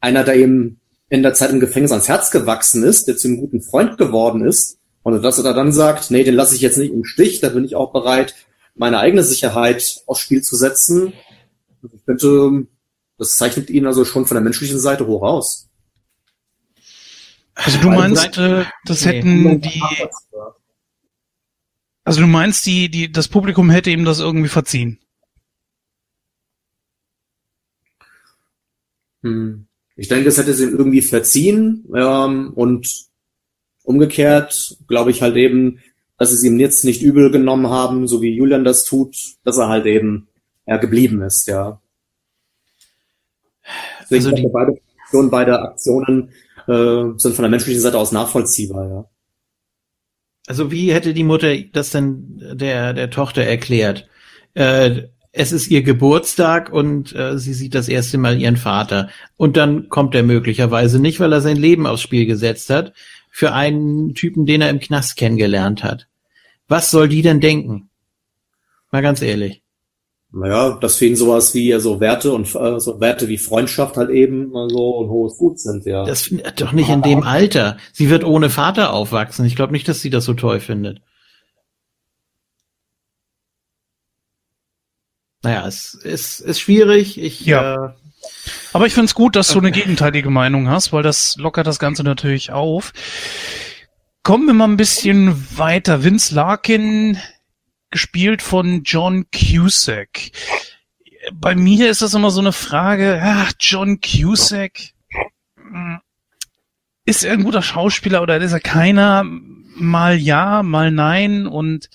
einer, 0.00 0.24
der 0.24 0.36
ihm 0.36 0.78
in 1.08 1.22
der 1.22 1.34
Zeit 1.34 1.50
im 1.50 1.60
Gefängnis 1.60 1.92
ans 1.92 2.08
Herz 2.08 2.30
gewachsen 2.30 2.82
ist, 2.82 3.08
der 3.08 3.16
zu 3.16 3.28
einem 3.28 3.40
guten 3.40 3.62
Freund 3.62 3.98
geworden 3.98 4.44
ist, 4.44 4.78
und 5.02 5.22
dass 5.22 5.38
er 5.38 5.54
dann 5.54 5.72
sagt, 5.72 6.10
nee, 6.10 6.24
den 6.24 6.34
lasse 6.34 6.54
ich 6.54 6.62
jetzt 6.62 6.78
nicht 6.78 6.92
im 6.92 7.04
Stich, 7.04 7.40
da 7.40 7.50
bin 7.50 7.64
ich 7.64 7.76
auch 7.76 7.92
bereit, 7.92 8.34
meine 8.74 8.98
eigene 8.98 9.22
Sicherheit 9.22 10.02
aufs 10.06 10.20
Spiel 10.20 10.42
zu 10.42 10.56
setzen. 10.56 11.12
Ich 11.82 12.02
finde, 12.04 12.66
das 13.18 13.36
zeichnet 13.36 13.70
ihn 13.70 13.86
also 13.86 14.04
schon 14.04 14.26
von 14.26 14.34
der 14.34 14.42
menschlichen 14.42 14.80
Seite 14.80 15.06
hoch 15.06 15.22
aus. 15.22 15.68
Also 17.54 17.78
du 17.78 17.90
meinst, 17.90 18.36
äh, 18.36 18.64
das 18.84 19.04
hätten 19.04 19.60
die, 19.60 19.82
also 22.04 22.20
du 22.20 22.26
meinst, 22.26 22.66
die, 22.66 22.90
die, 22.90 23.10
das 23.10 23.28
Publikum 23.28 23.70
hätte 23.70 23.90
ihm 23.90 24.04
das 24.04 24.20
irgendwie 24.20 24.48
verziehen? 24.48 24.98
Hm. 29.22 29.66
Ich 29.96 30.08
denke, 30.08 30.28
es 30.28 30.36
hätte 30.36 30.50
es 30.50 30.60
ihm 30.60 30.76
irgendwie 30.76 31.00
verziehen 31.00 31.84
ähm, 31.94 32.52
und 32.54 32.88
umgekehrt 33.84 34.76
glaube 34.86 35.12
ich 35.12 35.22
halt 35.22 35.36
eben, 35.36 35.80
dass 36.18 36.32
es 36.32 36.42
ihm 36.44 36.58
jetzt 36.58 36.84
nicht 36.84 37.02
übel 37.02 37.30
genommen 37.30 37.68
haben, 37.68 38.06
so 38.06 38.22
wie 38.22 38.34
Julian 38.34 38.64
das 38.64 38.84
tut, 38.84 39.16
dass 39.44 39.58
er 39.58 39.68
halt 39.68 39.86
eben 39.86 40.28
ja, 40.66 40.76
geblieben 40.76 41.22
ist, 41.22 41.48
ja. 41.48 41.80
Also 44.10 44.30
die 44.30 44.48
beide 44.52 44.78
Aktionen, 45.02 45.30
beide 45.30 45.60
Aktionen 45.60 46.30
äh, 46.66 47.18
sind 47.18 47.34
von 47.34 47.42
der 47.42 47.50
menschlichen 47.50 47.80
Seite 47.80 47.98
aus 47.98 48.12
nachvollziehbar, 48.12 48.88
ja. 48.88 49.04
Also 50.46 50.70
wie 50.70 50.92
hätte 50.92 51.14
die 51.14 51.24
Mutter 51.24 51.56
das 51.72 51.90
denn 51.90 52.38
der, 52.54 52.92
der 52.92 53.10
Tochter 53.10 53.42
erklärt? 53.42 54.08
Äh, 54.52 55.04
es 55.32 55.50
ist 55.50 55.68
ihr 55.68 55.82
Geburtstag 55.82 56.72
und 56.72 57.14
äh, 57.14 57.38
sie 57.38 57.54
sieht 57.54 57.74
das 57.74 57.88
erste 57.88 58.18
Mal 58.18 58.40
ihren 58.40 58.56
Vater. 58.56 59.08
Und 59.36 59.56
dann 59.56 59.88
kommt 59.88 60.14
er 60.14 60.22
möglicherweise 60.22 61.00
nicht, 61.00 61.18
weil 61.18 61.32
er 61.32 61.40
sein 61.40 61.56
Leben 61.56 61.86
aufs 61.86 62.02
Spiel 62.02 62.26
gesetzt 62.26 62.70
hat, 62.70 62.92
für 63.34 63.52
einen 63.52 64.14
Typen, 64.14 64.46
den 64.46 64.60
er 64.60 64.70
im 64.70 64.78
Knast 64.78 65.16
kennengelernt 65.16 65.82
hat. 65.82 66.06
Was 66.68 66.92
soll 66.92 67.08
die 67.08 67.20
denn 67.20 67.40
denken? 67.40 67.90
Mal 68.92 69.02
ganz 69.02 69.22
ehrlich. 69.22 69.60
Naja, 70.30 70.78
dass 70.80 70.98
für 70.98 71.06
ihn 71.06 71.16
sowas 71.16 71.52
wie 71.52 71.72
so 71.80 71.98
Werte 71.98 72.32
und 72.32 72.46
äh, 72.54 72.78
so 72.78 73.00
Werte 73.00 73.26
wie 73.26 73.38
Freundschaft 73.38 73.96
halt 73.96 74.10
eben 74.10 74.52
so 74.52 75.02
ein 75.02 75.10
hohes 75.10 75.36
Gut 75.36 75.58
sind, 75.58 75.84
ja. 75.84 76.04
Das 76.04 76.32
doch 76.54 76.70
nicht 76.70 76.90
in 76.90 77.02
dem 77.02 77.24
Alter. 77.24 77.76
Sie 77.92 78.08
wird 78.08 78.22
ohne 78.22 78.50
Vater 78.50 78.92
aufwachsen. 78.92 79.44
Ich 79.46 79.56
glaube 79.56 79.72
nicht, 79.72 79.88
dass 79.88 80.00
sie 80.00 80.10
das 80.10 80.24
so 80.24 80.34
toll 80.34 80.60
findet. 80.60 81.00
Naja, 85.42 85.66
es 85.66 85.94
ist, 85.94 86.38
ist 86.38 86.60
schwierig. 86.60 87.20
Ich, 87.20 87.44
ja. 87.44 87.86
Äh, 87.86 87.88
aber 88.74 88.86
ich 88.88 88.92
finde 88.92 89.06
es 89.06 89.14
gut, 89.14 89.36
dass 89.36 89.48
du 89.48 89.60
eine 89.60 89.70
gegenteilige 89.70 90.30
Meinung 90.30 90.68
hast, 90.68 90.92
weil 90.92 91.04
das 91.04 91.36
lockert 91.36 91.68
das 91.68 91.78
Ganze 91.78 92.02
natürlich 92.02 92.50
auf. 92.50 92.92
Kommen 94.24 94.48
wir 94.48 94.54
mal 94.54 94.66
ein 94.66 94.76
bisschen 94.76 95.56
weiter. 95.56 96.02
Vince 96.02 96.34
Larkin 96.34 97.18
gespielt 97.90 98.42
von 98.42 98.82
John 98.82 99.26
Cusack. 99.30 100.32
Bei 101.32 101.54
mir 101.54 101.88
ist 101.88 102.02
das 102.02 102.14
immer 102.14 102.32
so 102.32 102.40
eine 102.40 102.50
Frage, 102.50 103.20
ach, 103.22 103.52
John 103.60 104.00
Cusack, 104.00 104.72
hm, 105.56 106.00
ist 107.04 107.22
er 107.22 107.34
ein 107.34 107.44
guter 107.44 107.62
Schauspieler 107.62 108.22
oder 108.22 108.38
ist 108.38 108.52
er 108.52 108.60
keiner? 108.60 109.22
Mal 109.76 110.18
ja, 110.18 110.64
mal 110.64 110.90
nein 110.90 111.46
und 111.46 111.90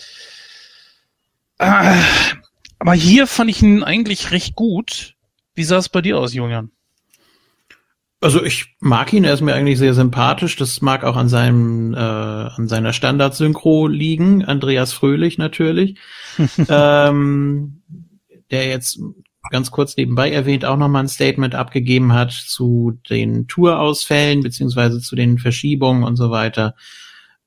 äh, 1.57 2.01
aber 2.79 2.93
hier 2.93 3.27
fand 3.27 3.49
ich 3.49 3.61
ihn 3.61 3.83
eigentlich 3.83 4.31
recht 4.31 4.55
gut. 4.55 5.17
Wie 5.59 5.65
sah 5.65 5.79
es 5.79 5.89
bei 5.89 5.99
dir 5.99 6.17
aus, 6.17 6.33
Julian? 6.33 6.71
Also 8.21 8.41
ich 8.41 8.77
mag 8.79 9.11
ihn, 9.11 9.25
er 9.25 9.33
ist 9.33 9.41
mir 9.41 9.55
eigentlich 9.55 9.77
sehr 9.77 9.93
sympathisch. 9.93 10.55
Das 10.55 10.81
mag 10.81 11.03
auch 11.03 11.17
an 11.17 11.27
seinem, 11.27 11.93
äh, 11.93 11.97
an 11.97 12.69
seiner 12.69 12.93
Standardsynchro 12.93 13.87
liegen. 13.87 14.45
Andreas 14.45 14.93
Fröhlich 14.93 15.37
natürlich. 15.37 15.97
ähm, 16.69 17.81
der 18.51 18.69
jetzt 18.69 19.01
ganz 19.51 19.69
kurz 19.69 19.97
nebenbei 19.97 20.31
erwähnt 20.31 20.63
auch 20.63 20.77
nochmal 20.77 21.03
ein 21.03 21.09
Statement 21.09 21.55
abgegeben 21.55 22.13
hat 22.13 22.31
zu 22.31 22.97
den 23.09 23.47
Tourausfällen 23.47 24.41
beziehungsweise 24.41 25.01
zu 25.01 25.17
den 25.17 25.39
Verschiebungen 25.39 26.05
und 26.05 26.15
so 26.15 26.31
weiter. 26.31 26.73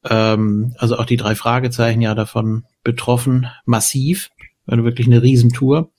Ähm, 0.05 0.75
also 0.77 0.99
auch 0.99 1.07
die 1.07 1.17
drei 1.17 1.35
Fragezeichen 1.35 2.03
ja 2.03 2.15
davon 2.15 2.65
betroffen, 2.85 3.47
massiv, 3.65 4.29
also 4.67 4.85
wirklich 4.85 5.07
eine 5.07 5.23
Riesentour 5.23 5.92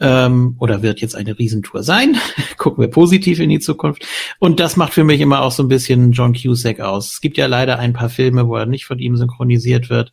ähm, 0.00 0.56
oder 0.58 0.82
wird 0.82 1.00
jetzt 1.00 1.14
eine 1.14 1.38
Riesentour 1.38 1.82
sein. 1.82 2.16
Gucken 2.56 2.82
wir 2.82 2.88
positiv 2.88 3.38
in 3.38 3.50
die 3.50 3.60
Zukunft. 3.60 4.06
Und 4.38 4.58
das 4.58 4.76
macht 4.76 4.94
für 4.94 5.04
mich 5.04 5.20
immer 5.20 5.42
auch 5.42 5.52
so 5.52 5.62
ein 5.62 5.68
bisschen 5.68 6.12
John 6.12 6.34
Cusack 6.34 6.80
aus. 6.80 7.12
Es 7.12 7.20
gibt 7.20 7.36
ja 7.36 7.46
leider 7.46 7.78
ein 7.78 7.92
paar 7.92 8.08
Filme, 8.08 8.48
wo 8.48 8.56
er 8.56 8.66
nicht 8.66 8.86
von 8.86 8.98
ihm 8.98 9.16
synchronisiert 9.16 9.90
wird. 9.90 10.12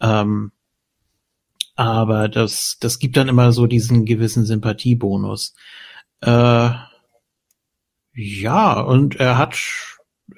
Ähm, 0.00 0.52
aber 1.76 2.28
das, 2.28 2.78
das 2.80 2.98
gibt 2.98 3.16
dann 3.16 3.28
immer 3.28 3.52
so 3.52 3.66
diesen 3.66 4.04
gewissen 4.04 4.44
Sympathiebonus. 4.44 5.54
Äh, 6.22 6.70
ja, 8.12 8.80
und 8.80 9.16
er 9.16 9.38
hat 9.38 9.56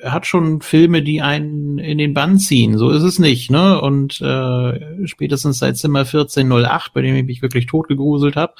hat 0.02 0.26
schon 0.26 0.60
Filme, 0.60 1.02
die 1.02 1.22
einen 1.22 1.78
in 1.78 1.98
den 1.98 2.14
Bann 2.14 2.38
ziehen. 2.38 2.78
So 2.78 2.90
ist 2.90 3.02
es 3.02 3.18
nicht, 3.18 3.50
ne? 3.50 3.80
Und 3.80 4.20
äh, 4.20 5.06
spätestens 5.06 5.58
seit 5.58 5.76
Zimmer 5.76 6.00
1408, 6.00 6.92
bei 6.94 7.02
dem 7.02 7.16
ich 7.16 7.24
mich 7.24 7.42
wirklich 7.42 7.66
totgegruselt 7.66 8.36
habe, 8.36 8.54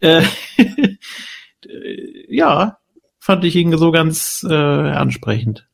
äh, 0.00 0.22
ja, 2.28 2.78
fand 3.18 3.44
ich 3.44 3.56
ihn 3.56 3.76
so 3.76 3.90
ganz 3.90 4.46
äh, 4.48 4.54
ansprechend. 4.54 5.66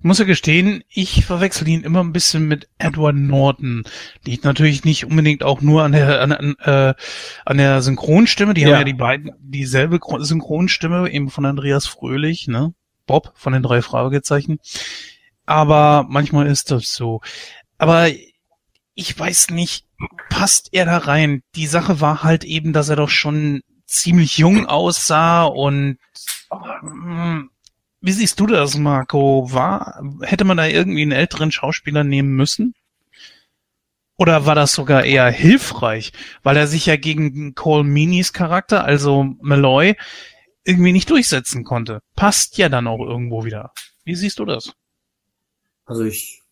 Ich 0.00 0.04
muss 0.04 0.20
ja 0.20 0.26
gestehen, 0.26 0.84
ich 0.88 1.24
verwechsel 1.24 1.66
ihn 1.66 1.82
immer 1.82 2.04
ein 2.04 2.12
bisschen 2.12 2.46
mit 2.46 2.68
Edward 2.78 3.16
Norton. 3.16 3.82
Liegt 4.24 4.44
natürlich 4.44 4.84
nicht 4.84 5.06
unbedingt 5.06 5.42
auch 5.42 5.60
nur 5.60 5.82
an 5.82 5.90
der 5.90 6.20
an, 6.20 6.30
an, 6.30 6.54
äh, 6.60 6.94
an 7.44 7.56
der 7.56 7.82
Synchronstimme. 7.82 8.54
Die 8.54 8.60
ja. 8.60 8.68
haben 8.68 8.78
ja 8.78 8.84
die 8.84 8.92
beiden 8.92 9.32
dieselbe 9.40 9.98
Synchronstimme, 10.20 11.10
eben 11.10 11.30
von 11.30 11.44
Andreas 11.46 11.88
Fröhlich, 11.88 12.46
ne? 12.46 12.74
Bob 13.08 13.32
von 13.34 13.52
den 13.52 13.64
drei 13.64 13.82
Fragezeichen. 13.82 14.60
Aber 15.46 16.06
manchmal 16.08 16.46
ist 16.46 16.70
das 16.70 16.94
so. 16.94 17.20
Aber 17.76 18.08
ich 18.94 19.18
weiß 19.18 19.50
nicht, 19.50 19.86
passt 20.30 20.68
er 20.72 20.84
da 20.84 20.98
rein? 20.98 21.42
Die 21.56 21.66
Sache 21.66 22.00
war 22.00 22.22
halt 22.22 22.44
eben, 22.44 22.72
dass 22.72 22.88
er 22.88 22.96
doch 22.96 23.08
schon 23.08 23.62
ziemlich 23.86 24.38
jung 24.38 24.66
aussah 24.66 25.44
und 25.44 25.98
hm, 26.50 27.50
wie 28.00 28.12
siehst 28.12 28.38
du 28.38 28.46
das, 28.46 28.76
Marco? 28.76 29.52
War, 29.52 30.02
hätte 30.22 30.44
man 30.44 30.56
da 30.56 30.66
irgendwie 30.66 31.02
einen 31.02 31.12
älteren 31.12 31.50
Schauspieler 31.50 32.04
nehmen 32.04 32.30
müssen? 32.36 32.74
Oder 34.16 34.46
war 34.46 34.54
das 34.54 34.72
sogar 34.72 35.04
eher 35.04 35.30
hilfreich, 35.30 36.12
weil 36.42 36.56
er 36.56 36.66
sich 36.66 36.86
ja 36.86 36.96
gegen 36.96 37.54
Cole 37.54 37.84
Meanys 37.84 38.32
Charakter, 38.32 38.84
also 38.84 39.34
Malloy, 39.40 39.94
irgendwie 40.68 40.92
nicht 40.92 41.08
durchsetzen 41.08 41.64
konnte. 41.64 42.02
Passt 42.14 42.58
ja 42.58 42.68
dann 42.68 42.86
auch 42.86 43.00
irgendwo 43.00 43.44
wieder. 43.44 43.72
Wie 44.04 44.14
siehst 44.14 44.38
du 44.38 44.44
das? 44.44 44.74
Also 45.86 46.04
ich 46.04 46.42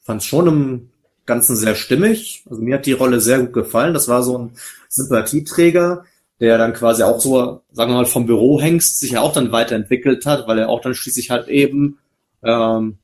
fand 0.00 0.22
es 0.22 0.28
schon 0.28 0.46
im 0.46 0.90
Ganzen 1.26 1.56
sehr 1.56 1.74
stimmig. 1.74 2.44
Also 2.48 2.62
mir 2.62 2.76
hat 2.76 2.86
die 2.86 2.92
Rolle 2.92 3.20
sehr 3.20 3.40
gut 3.40 3.52
gefallen. 3.52 3.94
Das 3.94 4.06
war 4.06 4.22
so 4.22 4.38
ein 4.38 4.52
Sympathieträger, 4.88 6.04
der 6.38 6.56
dann 6.56 6.72
quasi 6.72 7.02
auch 7.02 7.20
so, 7.20 7.62
sagen 7.72 7.90
wir 7.90 7.96
mal, 7.96 8.06
vom 8.06 8.26
Bürohengst 8.26 9.00
sich 9.00 9.12
ja 9.12 9.20
auch 9.20 9.32
dann 9.32 9.50
weiterentwickelt 9.50 10.24
hat, 10.24 10.46
weil 10.46 10.60
er 10.60 10.68
auch 10.68 10.80
dann 10.80 10.94
schließlich 10.94 11.30
halt 11.30 11.48
eben, 11.48 11.98
ähm, 12.44 12.98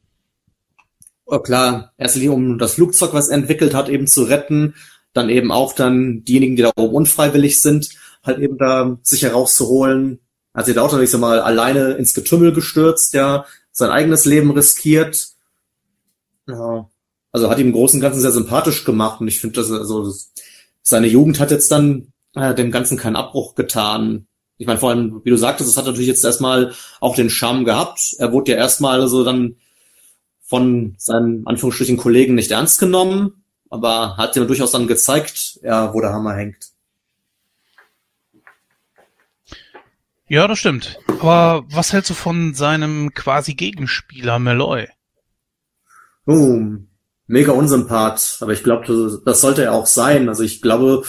oh 1.26 1.40
klar, 1.40 1.92
erstlich 1.98 2.28
um 2.28 2.58
das 2.58 2.74
Flugzeug, 2.74 3.12
was 3.12 3.28
er 3.28 3.38
entwickelt 3.38 3.74
hat, 3.74 3.88
eben 3.88 4.06
zu 4.06 4.22
retten, 4.22 4.74
dann 5.12 5.30
eben 5.30 5.50
auch 5.50 5.72
dann 5.72 6.22
diejenigen, 6.22 6.54
die 6.54 6.62
da 6.62 6.70
oben 6.76 6.94
unfreiwillig 6.94 7.60
sind, 7.60 7.90
halt 8.22 8.38
eben 8.38 8.56
da 8.56 8.98
sich 9.02 9.22
herauszuholen, 9.22 10.20
hat 10.58 10.66
sich 10.66 10.74
da 10.74 10.82
auch 10.82 10.98
ich 10.98 11.10
sag 11.10 11.20
mal, 11.20 11.40
alleine 11.40 11.92
ins 11.92 12.14
Getümmel 12.14 12.52
gestürzt, 12.52 13.14
ja, 13.14 13.46
sein 13.70 13.90
eigenes 13.90 14.24
Leben 14.24 14.50
riskiert. 14.50 15.28
Ja, 16.48 16.88
also 17.30 17.48
hat 17.48 17.60
ihm 17.60 17.68
im 17.68 17.72
Großen 17.72 17.98
und 17.98 18.02
Ganzen 18.02 18.20
sehr 18.20 18.32
sympathisch 18.32 18.84
gemacht 18.84 19.20
und 19.20 19.28
ich 19.28 19.40
finde, 19.40 19.60
dass 19.60 19.70
also 19.70 20.12
seine 20.82 21.06
Jugend 21.06 21.38
hat 21.38 21.52
jetzt 21.52 21.70
dann 21.70 22.12
äh, 22.34 22.54
dem 22.54 22.72
Ganzen 22.72 22.98
keinen 22.98 23.14
Abbruch 23.14 23.54
getan. 23.54 24.26
ich 24.56 24.66
meine, 24.66 24.80
vor 24.80 24.90
allem, 24.90 25.20
wie 25.24 25.30
du 25.30 25.36
sagtest, 25.36 25.70
es 25.70 25.76
hat 25.76 25.86
natürlich 25.86 26.08
jetzt 26.08 26.24
erstmal 26.24 26.72
auch 27.00 27.14
den 27.14 27.30
Charme 27.30 27.64
gehabt. 27.64 28.16
Er 28.18 28.32
wurde 28.32 28.52
ja 28.52 28.58
erstmal 28.58 29.06
so 29.06 29.22
dann 29.22 29.56
von 30.42 30.96
seinen 30.98 31.46
Anführungsstrichen 31.46 31.98
Kollegen 31.98 32.34
nicht 32.34 32.50
ernst 32.50 32.80
genommen, 32.80 33.44
aber 33.70 34.16
hat 34.16 34.34
ja 34.34 34.44
durchaus 34.44 34.72
dann 34.72 34.88
gezeigt, 34.88 35.60
ja, 35.62 35.94
wo 35.94 36.00
der 36.00 36.12
Hammer 36.12 36.34
hängt. 36.34 36.72
Ja, 40.28 40.46
das 40.46 40.58
stimmt. 40.58 40.98
Aber 41.20 41.64
was 41.70 41.92
hältst 41.92 42.10
du 42.10 42.14
von 42.14 42.54
seinem 42.54 43.14
quasi 43.14 43.54
Gegenspieler 43.54 44.38
Malloy? 44.38 44.88
Oh, 46.26 46.60
mega 47.26 47.52
Unsympath, 47.52 48.38
aber 48.40 48.52
ich 48.52 48.62
glaube, 48.62 49.20
das 49.24 49.40
sollte 49.40 49.64
er 49.64 49.72
auch 49.72 49.86
sein. 49.86 50.28
Also 50.28 50.42
ich 50.42 50.60
glaube, 50.60 51.04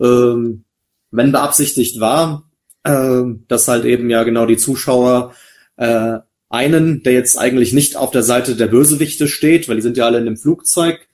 ähm, 0.00 0.64
wenn 1.10 1.32
beabsichtigt 1.32 2.00
war, 2.00 2.44
äh, 2.84 3.22
dass 3.48 3.68
halt 3.68 3.84
eben 3.84 4.08
ja 4.08 4.22
genau 4.22 4.46
die 4.46 4.56
Zuschauer 4.56 5.34
äh, 5.76 6.18
einen, 6.48 7.02
der 7.02 7.12
jetzt 7.12 7.38
eigentlich 7.38 7.72
nicht 7.72 7.96
auf 7.96 8.10
der 8.10 8.22
Seite 8.22 8.56
der 8.56 8.68
Bösewichte 8.68 9.28
steht, 9.28 9.68
weil 9.68 9.76
die 9.76 9.82
sind 9.82 9.96
ja 9.96 10.06
alle 10.06 10.18
in 10.18 10.24
dem 10.24 10.36
Flugzeug, 10.36 11.06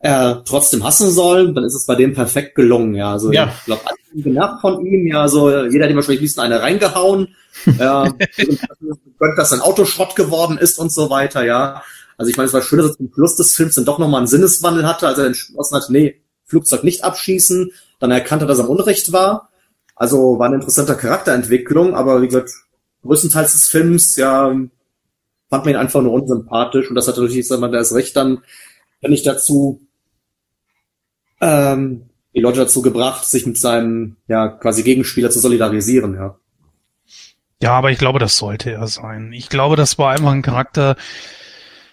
äh, 0.00 0.34
trotzdem 0.44 0.84
hassen 0.84 1.10
sollen, 1.10 1.54
dann 1.54 1.64
ist 1.64 1.74
es 1.74 1.86
bei 1.86 1.94
dem 1.94 2.12
perfekt 2.12 2.54
gelungen. 2.54 2.94
Ja, 2.94 3.12
also 3.12 3.32
ja. 3.32 3.54
ich 3.56 3.64
glaube, 3.64 3.82
genervt 4.22 4.60
von 4.60 4.84
ihm. 4.84 5.06
Ja, 5.06 5.28
so 5.28 5.50
jeder 5.50 5.84
hat 5.84 5.90
ihm 5.90 5.96
wahrscheinlich 5.96 6.20
liebsten 6.20 6.40
eine 6.40 6.62
reingehauen. 6.62 7.34
äh, 7.66 8.10
dass 9.36 9.50
sein 9.50 9.60
Auto 9.60 9.84
Schrott 9.84 10.16
geworden 10.16 10.58
ist 10.58 10.78
und 10.78 10.92
so 10.92 11.08
weiter. 11.10 11.44
Ja, 11.44 11.82
also 12.16 12.30
ich 12.30 12.36
meine, 12.36 12.46
es 12.46 12.52
war 12.52 12.62
schön, 12.62 12.78
dass 12.78 12.90
er 12.90 12.96
zum 12.96 13.12
Schluss 13.12 13.36
des 13.36 13.54
Films 13.54 13.74
dann 13.74 13.84
doch 13.84 13.98
nochmal 13.98 14.18
einen 14.18 14.26
Sinneswandel 14.26 14.86
hatte, 14.86 15.06
als 15.06 15.18
er 15.18 15.26
entschlossen 15.26 15.76
hat, 15.76 15.84
nee, 15.88 16.20
Flugzeug 16.44 16.84
nicht 16.84 17.04
abschießen, 17.04 17.72
dann 17.98 18.10
erkannt 18.10 18.42
er, 18.42 18.48
dass 18.48 18.58
er 18.58 18.64
im 18.64 18.70
Unrecht 18.70 19.12
war. 19.12 19.50
Also 19.96 20.38
war 20.38 20.46
eine 20.46 20.56
interessante 20.56 20.96
Charakterentwicklung, 20.96 21.94
aber 21.94 22.20
wie 22.22 22.26
gesagt, 22.26 22.50
größtenteils 23.02 23.52
des 23.52 23.68
Films, 23.68 24.16
ja, 24.16 24.48
fand 24.48 25.64
man 25.64 25.68
ihn 25.68 25.76
einfach 25.76 26.02
nur 26.02 26.12
unsympathisch 26.12 26.88
und 26.88 26.94
das 26.94 27.08
hat 27.08 27.16
natürlich, 27.16 27.38
ich 27.38 27.48
sag 27.48 27.60
mal, 27.60 27.70
das 27.70 27.94
Recht 27.94 28.16
dann, 28.16 28.42
wenn 29.00 29.12
ich 29.12 29.22
dazu, 29.22 29.86
ähm, 31.40 32.10
die 32.34 32.40
Leute 32.40 32.60
dazu 32.60 32.82
gebracht, 32.82 33.24
sich 33.24 33.46
mit 33.46 33.58
seinem, 33.58 34.16
ja, 34.28 34.48
quasi 34.48 34.82
Gegenspieler 34.82 35.30
zu 35.30 35.40
solidarisieren, 35.40 36.14
ja. 36.14 36.38
Ja, 37.62 37.72
aber 37.72 37.90
ich 37.90 37.98
glaube, 37.98 38.18
das 38.18 38.36
sollte 38.36 38.72
er 38.72 38.86
sein. 38.88 39.32
Ich 39.32 39.48
glaube, 39.48 39.76
das 39.76 39.98
war 39.98 40.12
einfach 40.12 40.32
ein 40.32 40.42
Charakter, 40.42 40.96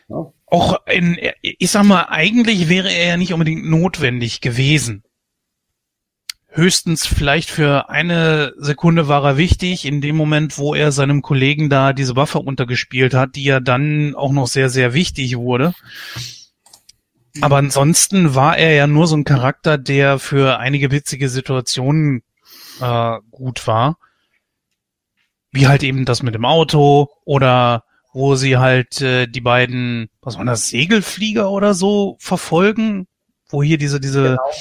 ja. 0.10 0.34
auch 0.48 0.86
in, 0.88 1.18
ich 1.42 1.72
sag 1.72 1.84
mal, 1.84 2.08
eigentlich 2.10 2.68
wäre 2.68 2.92
er 2.92 3.10
ja 3.10 3.18
nicht 3.18 3.34
unbedingt 3.34 3.70
notwendig 3.70 4.42
gewesen 4.42 5.04
höchstens 6.52 7.06
vielleicht 7.06 7.50
für 7.50 7.90
eine 7.90 8.54
Sekunde 8.58 9.08
war 9.08 9.24
er 9.24 9.38
wichtig, 9.38 9.86
in 9.86 10.02
dem 10.02 10.16
Moment, 10.16 10.58
wo 10.58 10.76
er 10.76 10.92
seinem 10.92 11.22
Kollegen 11.22 11.70
da 11.70 11.94
diese 11.94 12.16
Waffe 12.16 12.40
untergespielt 12.40 13.14
hat, 13.14 13.36
die 13.36 13.46
ja 13.46 13.60
dann 13.60 14.16
auch 14.16 14.32
noch 14.32 14.48
sehr, 14.48 14.70
sehr 14.70 14.94
wichtig 14.94 15.38
wurde. 15.38 15.74
Aber 17.40 17.58
ansonsten 17.58 18.36
war 18.36 18.58
er 18.58 18.74
ja 18.74 18.88
nur 18.88 19.08
so 19.08 19.16
ein 19.16 19.24
Charakter, 19.24 19.78
der 19.78 20.20
für 20.20 20.60
einige 20.60 20.92
witzige 20.92 21.30
Situationen 21.30 22.24
äh, 22.82 23.18
gut 23.32 23.68
war. 23.68 23.98
Wie 25.52 25.68
halt 25.68 25.84
eben 25.84 26.06
das 26.06 26.24
mit 26.24 26.36
dem 26.36 26.46
Auto 26.46 27.10
oder 27.24 27.84
wo 28.14 28.36
sie 28.36 28.58
halt 28.58 29.02
äh, 29.02 29.28
die 29.28 29.42
beiden, 29.42 30.10
was 30.22 30.38
waren 30.38 30.48
das, 30.48 30.68
Segelflieger 30.68 31.50
oder 31.50 31.74
so 31.74 32.18
verfolgen, 32.20 33.08
wo 33.50 33.64
hier 33.64 33.78
diese, 33.78 34.00
diese 34.00 34.24
genau 34.24 34.52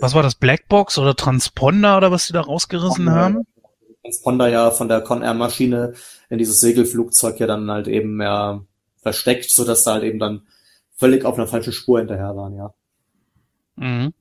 was 0.00 0.14
war 0.14 0.22
das, 0.22 0.34
Blackbox 0.34 0.98
oder 0.98 1.14
Transponder 1.14 1.96
oder 1.96 2.10
was 2.10 2.26
sie 2.26 2.32
da 2.32 2.40
rausgerissen 2.40 3.06
Transponder, 3.06 3.20
haben? 3.20 3.46
Transponder 4.02 4.48
ja 4.48 4.70
von 4.70 4.88
der 4.88 5.00
Con-Air-Maschine 5.00 5.94
in 6.28 6.38
dieses 6.38 6.60
Segelflugzeug 6.60 7.38
ja 7.40 7.46
dann 7.46 7.70
halt 7.70 7.88
eben 7.88 8.20
ja 8.20 8.62
versteckt, 9.02 9.50
so 9.50 9.64
dass 9.64 9.84
da 9.84 9.94
halt 9.94 10.04
eben 10.04 10.18
dann 10.18 10.42
völlig 11.00 11.24
auf 11.24 11.36
einer 11.36 11.46
falschen 11.46 11.72
Spur 11.72 11.98
hinterher 11.98 12.36
waren, 12.36 12.54
ja. 12.54 12.74
Mhm. 13.76 14.12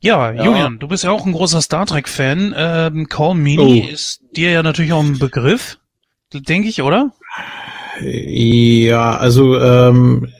Ja, 0.00 0.32
ja, 0.32 0.44
Julian, 0.44 0.78
du 0.78 0.88
bist 0.88 1.04
ja 1.04 1.10
auch 1.10 1.26
ein 1.26 1.32
großer 1.32 1.60
Star 1.60 1.86
Trek-Fan. 1.86 2.54
Ähm, 2.56 3.08
Call 3.08 3.34
Mini 3.34 3.86
oh. 3.88 3.92
ist 3.92 4.22
dir 4.34 4.50
ja 4.50 4.62
natürlich 4.62 4.92
auch 4.92 5.02
ein 5.02 5.18
Begriff, 5.18 5.78
denke 6.32 6.68
ich, 6.68 6.82
oder? 6.82 7.12
Ja, 8.00 9.16
also 9.16 9.60
ähm, 9.60 10.32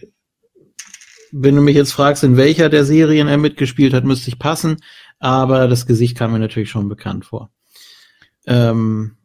wenn 1.33 1.55
du 1.55 1.63
mich 1.63 1.77
jetzt 1.77 1.93
fragst, 1.93 2.25
in 2.25 2.37
welcher 2.37 2.69
der 2.71 2.85
Serien 2.85 3.29
er 3.29 3.39
mitgespielt 3.39 3.95
hat, 3.95 4.05
müsste 4.05 4.31
ich 4.31 4.39
passen, 4.39 4.79
aber 5.19 5.69
das 5.69 5.87
Gesicht 5.87 6.17
kam 6.17 6.33
mir 6.33 6.41
natürlich 6.41 6.71
schon 6.71 6.89
bekannt 6.89 7.25
vor. 7.27 7.51
Ähm, 8.47 9.17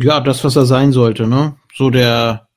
ja, 0.00 0.20
das, 0.20 0.44
was 0.44 0.56
er 0.56 0.66
sein 0.66 0.92
sollte, 0.92 1.26
ne? 1.26 1.56
So 1.74 1.88
der, 1.88 2.48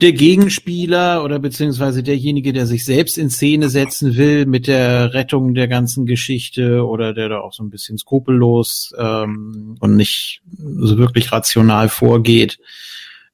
der 0.00 0.12
Gegenspieler 0.12 1.22
oder 1.22 1.38
beziehungsweise 1.38 2.02
derjenige, 2.02 2.52
der 2.52 2.66
sich 2.66 2.84
selbst 2.84 3.16
in 3.16 3.30
Szene 3.30 3.68
setzen 3.68 4.16
will 4.16 4.44
mit 4.44 4.66
der 4.66 5.14
Rettung 5.14 5.54
der 5.54 5.68
ganzen 5.68 6.04
Geschichte 6.04 6.84
oder 6.84 7.14
der 7.14 7.28
da 7.28 7.40
auch 7.40 7.52
so 7.52 7.62
ein 7.62 7.70
bisschen 7.70 7.96
skrupellos 7.96 8.92
ähm, 8.98 9.76
und 9.78 9.96
nicht 9.96 10.42
so 10.58 10.98
wirklich 10.98 11.30
rational 11.30 11.88
vorgeht 11.88 12.58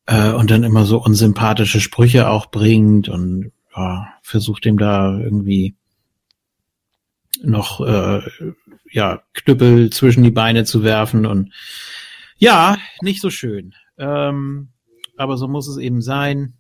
äh, 0.07 0.33
und 0.33 0.51
dann 0.51 0.62
immer 0.62 0.85
so 0.85 1.03
unsympathische 1.03 1.81
Sprüche 1.81 2.29
auch 2.29 2.46
bringt 2.46 3.09
und 3.09 3.53
ja, 3.75 4.09
versucht 4.23 4.66
ihm 4.66 4.79
da 4.79 5.18
irgendwie 5.18 5.75
noch 7.42 7.81
äh, 7.81 8.20
ja 8.90 9.23
Knüppel 9.33 9.90
zwischen 9.90 10.25
die 10.25 10.31
Beine 10.31 10.64
zu 10.64 10.83
werfen 10.83 11.25
und 11.25 11.53
ja, 12.37 12.77
nicht 13.01 13.20
so 13.20 13.31
schön. 13.31 13.75
Ähm, 13.99 14.68
aber 15.20 15.37
so 15.37 15.46
muss 15.48 15.68
es 15.68 15.76
eben 15.76 16.00
sein. 16.00 16.54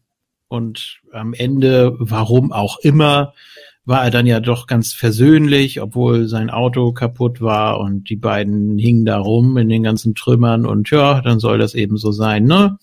Und 0.48 1.00
am 1.12 1.32
Ende, 1.32 1.96
warum 1.98 2.52
auch 2.52 2.78
immer, 2.78 3.34
war 3.84 4.04
er 4.04 4.10
dann 4.10 4.26
ja 4.26 4.40
doch 4.40 4.66
ganz 4.66 4.92
versöhnlich, 4.92 5.80
obwohl 5.80 6.28
sein 6.28 6.50
Auto 6.50 6.92
kaputt 6.92 7.40
war 7.40 7.80
und 7.80 8.10
die 8.10 8.16
beiden 8.16 8.78
hingen 8.78 9.04
da 9.04 9.18
rum 9.18 9.56
in 9.56 9.68
den 9.68 9.82
ganzen 9.82 10.14
Trümmern 10.14 10.66
und 10.66 10.90
ja, 10.90 11.22
dann 11.22 11.40
soll 11.40 11.58
das 11.58 11.74
eben 11.74 11.96
so 11.96 12.12
sein, 12.12 12.44
ne? 12.44 12.78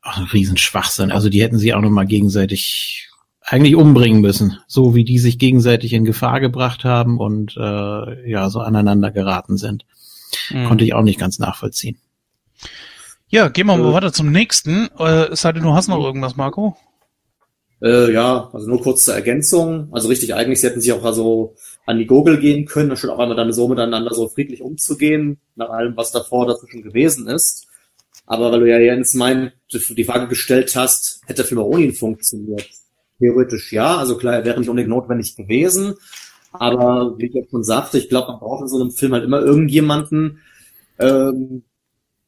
Ach, 0.00 0.18
ein 0.18 0.24
Riesenschwachsinn. 0.24 1.12
Also 1.12 1.28
die 1.28 1.42
hätten 1.42 1.58
sie 1.58 1.74
auch 1.74 1.80
noch 1.80 1.90
mal 1.90 2.06
gegenseitig 2.06 3.10
eigentlich 3.42 3.76
umbringen 3.76 4.20
müssen, 4.20 4.58
so 4.66 4.94
wie 4.94 5.04
die 5.04 5.18
sich 5.18 5.38
gegenseitig 5.38 5.92
in 5.92 6.04
Gefahr 6.04 6.40
gebracht 6.40 6.84
haben 6.84 7.18
und 7.18 7.56
äh, 7.56 8.30
ja 8.30 8.48
so 8.48 8.60
aneinander 8.60 9.10
geraten 9.10 9.58
sind. 9.58 9.84
Mhm. 10.50 10.64
Konnte 10.64 10.84
ich 10.84 10.94
auch 10.94 11.02
nicht 11.02 11.18
ganz 11.18 11.38
nachvollziehen. 11.38 11.98
Ja, 13.34 13.48
gehen 13.48 13.66
wir 13.66 13.76
mal 13.76 13.90
äh, 13.90 13.94
weiter 13.94 14.12
zum 14.12 14.30
nächsten. 14.30 14.90
Äh, 14.96 15.32
es 15.32 15.40
sei 15.40 15.50
denn, 15.50 15.64
du 15.64 15.74
hast 15.74 15.88
noch 15.88 15.98
irgendwas, 15.98 16.36
Marco? 16.36 16.76
Äh, 17.82 18.12
ja, 18.12 18.48
also 18.52 18.68
nur 18.68 18.80
kurz 18.80 19.06
zur 19.06 19.14
Ergänzung. 19.14 19.88
Also 19.90 20.06
richtig, 20.06 20.36
eigentlich 20.36 20.60
sie 20.60 20.68
hätten 20.68 20.80
sich 20.80 20.92
auch 20.92 21.02
also 21.02 21.56
an 21.84 21.98
die 21.98 22.06
Gurgel 22.06 22.38
gehen 22.38 22.64
können, 22.64 22.92
anstatt 22.92 23.10
auch 23.10 23.18
einmal 23.18 23.36
dann 23.36 23.52
so 23.52 23.66
miteinander 23.66 24.14
so 24.14 24.28
friedlich 24.28 24.62
umzugehen, 24.62 25.40
nach 25.56 25.70
allem, 25.70 25.96
was 25.96 26.12
davor 26.12 26.46
dazwischen 26.46 26.84
gewesen 26.84 27.26
ist. 27.26 27.66
Aber 28.24 28.52
weil 28.52 28.60
du 28.60 28.70
ja 28.70 28.78
Jens 28.78 29.14
meint, 29.14 29.52
die 29.72 30.04
Frage 30.04 30.28
gestellt 30.28 30.76
hast, 30.76 31.20
hätte 31.26 31.38
der 31.38 31.46
Film 31.46 31.60
auch 31.60 31.66
ohne 31.66 31.86
ihn 31.86 31.92
funktioniert? 31.92 32.68
Theoretisch 33.18 33.72
ja, 33.72 33.96
also 33.96 34.16
klar, 34.16 34.34
er 34.34 34.44
wäre 34.44 34.60
nicht 34.60 34.68
unbedingt 34.68 34.94
notwendig 34.94 35.34
gewesen. 35.34 35.96
Aber 36.52 37.18
wie 37.18 37.26
ich 37.26 37.34
jetzt 37.34 37.50
schon 37.50 37.64
sagte, 37.64 37.98
ich 37.98 38.08
glaube, 38.08 38.28
man 38.28 38.38
braucht 38.38 38.62
in 38.62 38.68
so 38.68 38.80
einem 38.80 38.92
Film 38.92 39.12
halt 39.12 39.24
immer 39.24 39.40
irgendjemanden, 39.40 40.38
ähm, 41.00 41.64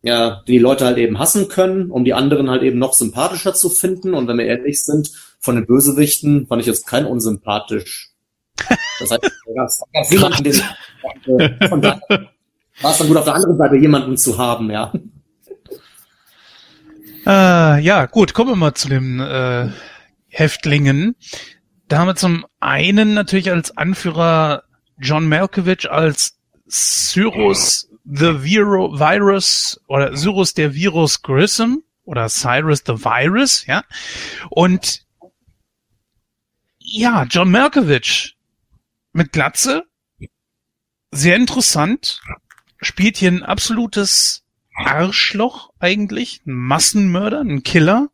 ja, 0.02 0.42
die, 0.46 0.58
Leute 0.58 0.84
halt 0.84 0.98
eben 0.98 1.18
hassen 1.18 1.48
können, 1.48 1.90
um 1.90 2.04
die 2.04 2.14
anderen 2.14 2.50
halt 2.50 2.62
eben 2.62 2.78
noch 2.78 2.92
sympathischer 2.92 3.54
zu 3.54 3.70
finden. 3.70 4.14
Und 4.14 4.28
wenn 4.28 4.38
wir 4.38 4.46
ehrlich 4.46 4.84
sind, 4.84 5.10
von 5.40 5.56
den 5.56 5.66
Bösewichten 5.66 6.46
fand 6.46 6.60
ich 6.60 6.68
jetzt 6.68 6.86
kein 6.86 7.06
unsympathisch. 7.06 8.10
Das 9.00 9.10
heißt, 9.10 9.22
da 9.92 10.02
jemanden, 10.10 10.44
den, 10.44 10.54
von 11.68 11.80
da 11.80 12.00
war 12.80 12.90
es 12.90 12.98
dann 12.98 13.08
gut, 13.08 13.16
auf 13.16 13.24
der 13.24 13.34
anderen 13.34 13.56
Seite 13.56 13.76
jemanden 13.76 14.16
zu 14.16 14.38
haben, 14.38 14.70
ja. 14.70 14.92
Äh, 17.26 17.80
ja, 17.80 18.06
gut, 18.06 18.34
kommen 18.34 18.50
wir 18.50 18.56
mal 18.56 18.74
zu 18.74 18.88
den 18.88 19.18
äh, 19.18 19.68
Häftlingen. 20.28 21.16
Da 21.88 21.98
haben 21.98 22.08
wir 22.08 22.16
zum 22.16 22.46
einen 22.60 23.14
natürlich 23.14 23.50
als 23.50 23.76
Anführer 23.76 24.64
John 24.98 25.28
Malkovich 25.28 25.90
als 25.90 26.38
Cyrus 26.68 27.85
the 28.06 28.42
Viro 28.42 28.98
Virus 28.98 29.80
oder 29.86 30.14
Cyrus 30.14 30.54
der 30.54 30.74
Virus 30.74 31.22
Grissom 31.22 31.82
oder 32.04 32.28
Cyrus 32.28 32.84
the 32.86 32.94
Virus, 32.94 33.66
ja. 33.66 33.84
Und 34.50 35.04
ja, 36.78 37.24
John 37.24 37.50
Malkovich 37.50 38.36
mit 39.12 39.32
Glatze, 39.32 39.84
sehr 41.10 41.36
interessant, 41.36 42.20
spielt 42.80 43.16
hier 43.16 43.32
ein 43.32 43.42
absolutes 43.42 44.44
Arschloch 44.74 45.70
eigentlich, 45.78 46.42
ein 46.46 46.52
Massenmörder, 46.52 47.40
ein 47.40 47.62
Killer. 47.62 48.10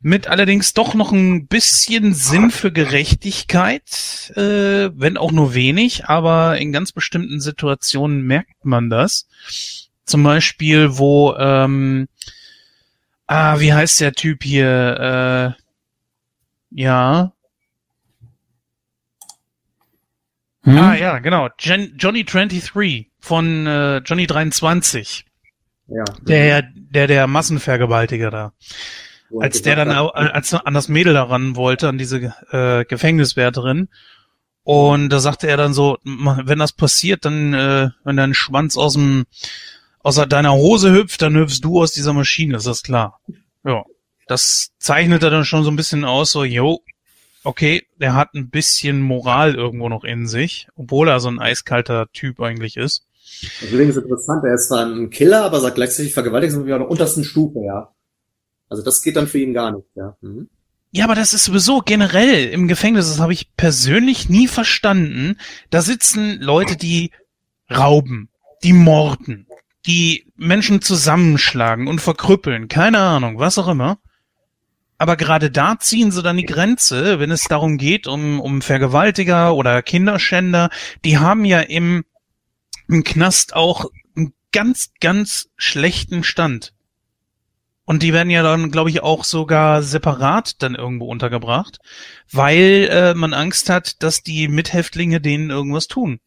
Mit 0.00 0.28
allerdings 0.28 0.74
doch 0.74 0.94
noch 0.94 1.12
ein 1.12 1.46
bisschen 1.46 2.14
Sinn 2.14 2.50
für 2.50 2.70
Gerechtigkeit, 2.70 4.32
äh, 4.36 4.90
wenn 4.94 5.16
auch 5.16 5.32
nur 5.32 5.54
wenig, 5.54 6.06
aber 6.06 6.58
in 6.58 6.72
ganz 6.72 6.92
bestimmten 6.92 7.40
Situationen 7.40 8.22
merkt 8.22 8.64
man 8.64 8.90
das. 8.90 9.26
Zum 10.04 10.22
Beispiel, 10.22 10.98
wo, 10.98 11.34
ähm, 11.34 12.08
ah, 13.26 13.58
wie 13.58 13.72
heißt 13.72 14.00
der 14.00 14.12
Typ 14.12 14.44
hier? 14.44 15.56
Äh, 15.58 15.62
ja. 16.70 17.32
Hm? 20.62 20.78
Ah, 20.78 20.94
ja, 20.94 21.18
genau. 21.18 21.48
Gen 21.56 21.94
Johnny 21.98 22.24
23 22.24 23.10
von 23.18 23.66
äh, 23.66 23.98
Johnny 23.98 24.26
23. 24.26 25.24
Ja. 25.88 26.04
Der, 26.22 26.62
der, 26.74 27.06
der 27.06 27.26
Massenvergewaltiger 27.26 28.30
da. 28.30 28.52
Als 29.38 29.62
der 29.62 29.76
dann 29.76 29.90
auch, 29.92 30.14
als 30.14 30.54
an 30.54 30.74
das 30.74 30.88
Mädel 30.88 31.14
daran 31.14 31.56
wollte, 31.56 31.88
an 31.88 31.98
diese 31.98 32.34
äh, 32.50 32.84
Gefängniswärterin. 32.84 33.88
Und 34.62 35.10
da 35.10 35.20
sagte 35.20 35.46
er 35.46 35.56
dann 35.56 35.74
so, 35.74 35.98
wenn 36.04 36.58
das 36.58 36.72
passiert, 36.72 37.24
dann, 37.24 37.54
äh, 37.54 37.90
wenn 38.04 38.16
dein 38.16 38.34
Schwanz 38.34 38.76
aus 38.76 38.94
dem, 38.94 39.24
aus 40.00 40.16
deiner 40.16 40.54
Hose 40.54 40.92
hüpft, 40.92 41.22
dann 41.22 41.36
hüpfst 41.36 41.60
du 41.62 41.80
aus 41.80 41.92
dieser 41.92 42.12
Maschine, 42.12 42.56
ist 42.56 42.66
das 42.66 42.82
klar. 42.82 43.20
Ja. 43.64 43.84
Das 44.26 44.72
zeichnet 44.78 45.22
er 45.22 45.30
dann 45.30 45.44
schon 45.44 45.62
so 45.62 45.70
ein 45.70 45.76
bisschen 45.76 46.04
aus, 46.04 46.32
so, 46.32 46.42
yo, 46.42 46.80
okay, 47.44 47.86
der 48.00 48.14
hat 48.14 48.34
ein 48.34 48.50
bisschen 48.50 49.00
Moral 49.00 49.54
irgendwo 49.54 49.88
noch 49.88 50.02
in 50.02 50.26
sich, 50.26 50.66
obwohl 50.74 51.08
er 51.08 51.20
so 51.20 51.28
ein 51.28 51.38
eiskalter 51.38 52.06
Typ 52.12 52.40
eigentlich 52.40 52.76
ist. 52.76 53.06
Das 53.40 53.62
ist 53.62 53.72
übrigens 53.72 53.96
interessant, 53.96 54.44
er 54.44 54.54
ist 54.54 54.68
zwar 54.68 54.84
ein 54.84 55.10
Killer, 55.10 55.44
aber 55.44 55.60
sagt 55.60 55.76
gleichzeitig 55.76 56.12
Vergewaltigung 56.12 56.66
wie 56.66 56.72
auf 56.72 56.80
der 56.80 56.90
untersten 56.90 57.22
Stufe, 57.22 57.60
ja. 57.64 57.92
Also 58.68 58.82
das 58.82 59.02
geht 59.02 59.16
dann 59.16 59.28
für 59.28 59.38
ihn 59.38 59.54
gar 59.54 59.72
nicht, 59.72 59.86
ja. 59.94 60.16
Mhm. 60.20 60.48
Ja, 60.92 61.04
aber 61.04 61.14
das 61.14 61.34
ist 61.34 61.44
sowieso 61.44 61.80
generell 61.80 62.48
im 62.48 62.68
Gefängnis, 62.68 63.08
das 63.08 63.20
habe 63.20 63.32
ich 63.32 63.54
persönlich 63.56 64.28
nie 64.28 64.48
verstanden. 64.48 65.36
Da 65.70 65.82
sitzen 65.82 66.40
Leute, 66.40 66.76
die 66.76 67.10
rauben, 67.70 68.30
die 68.62 68.72
morden, 68.72 69.46
die 69.84 70.32
Menschen 70.36 70.80
zusammenschlagen 70.80 71.86
und 71.86 72.00
verkrüppeln, 72.00 72.68
keine 72.68 72.98
Ahnung, 72.98 73.38
was 73.38 73.58
auch 73.58 73.68
immer. 73.68 73.98
Aber 74.98 75.16
gerade 75.16 75.50
da 75.50 75.78
ziehen 75.78 76.10
sie 76.10 76.22
dann 76.22 76.38
die 76.38 76.46
Grenze, 76.46 77.20
wenn 77.20 77.30
es 77.30 77.44
darum 77.44 77.76
geht, 77.76 78.06
um, 78.06 78.40
um 78.40 78.62
Vergewaltiger 78.62 79.54
oder 79.54 79.82
Kinderschänder. 79.82 80.70
Die 81.04 81.18
haben 81.18 81.44
ja 81.44 81.60
im, 81.60 82.04
im 82.88 83.04
Knast 83.04 83.54
auch 83.54 83.90
einen 84.16 84.32
ganz, 84.52 84.92
ganz 85.00 85.50
schlechten 85.56 86.24
Stand. 86.24 86.72
Und 87.86 88.02
die 88.02 88.12
werden 88.12 88.30
ja 88.30 88.42
dann, 88.42 88.70
glaube 88.70 88.90
ich, 88.90 89.02
auch 89.02 89.24
sogar 89.24 89.82
separat 89.82 90.62
dann 90.62 90.74
irgendwo 90.74 91.06
untergebracht, 91.06 91.78
weil 92.30 92.88
äh, 92.90 93.14
man 93.14 93.32
Angst 93.32 93.70
hat, 93.70 94.02
dass 94.02 94.22
die 94.22 94.48
Mithäftlinge 94.48 95.20
denen 95.20 95.50
irgendwas 95.50 95.86
tun. 95.86 96.18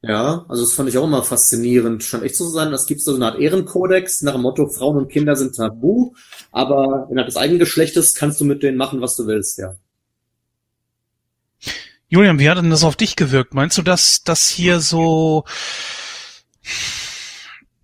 Ja, 0.00 0.46
also 0.48 0.62
das 0.62 0.72
fand 0.74 0.88
ich 0.88 0.96
auch 0.96 1.04
immer 1.04 1.24
faszinierend. 1.24 2.04
Scheint 2.04 2.22
echt 2.22 2.36
so 2.36 2.44
zu 2.44 2.52
sein, 2.52 2.70
das 2.70 2.86
gibt 2.86 3.00
so 3.00 3.14
eine 3.14 3.26
Art 3.26 3.40
Ehrenkodex 3.40 4.22
nach 4.22 4.34
dem 4.34 4.42
Motto, 4.42 4.68
Frauen 4.68 4.96
und 4.96 5.10
Kinder 5.10 5.34
sind 5.34 5.56
tabu, 5.56 6.14
aber 6.52 7.08
innerhalb 7.10 7.26
des 7.26 7.36
eigenen 7.36 7.58
Geschlechtes 7.58 8.14
kannst 8.14 8.40
du 8.40 8.44
mit 8.44 8.62
denen 8.62 8.78
machen, 8.78 9.00
was 9.00 9.16
du 9.16 9.26
willst, 9.26 9.58
ja. 9.58 9.74
Julian, 12.06 12.38
wie 12.38 12.48
hat 12.48 12.56
denn 12.56 12.70
das 12.70 12.84
auf 12.84 12.96
dich 12.96 13.16
gewirkt? 13.16 13.52
Meinst 13.52 13.76
du, 13.76 13.82
dass 13.82 14.22
das 14.22 14.48
hier 14.48 14.78
so, 14.78 15.44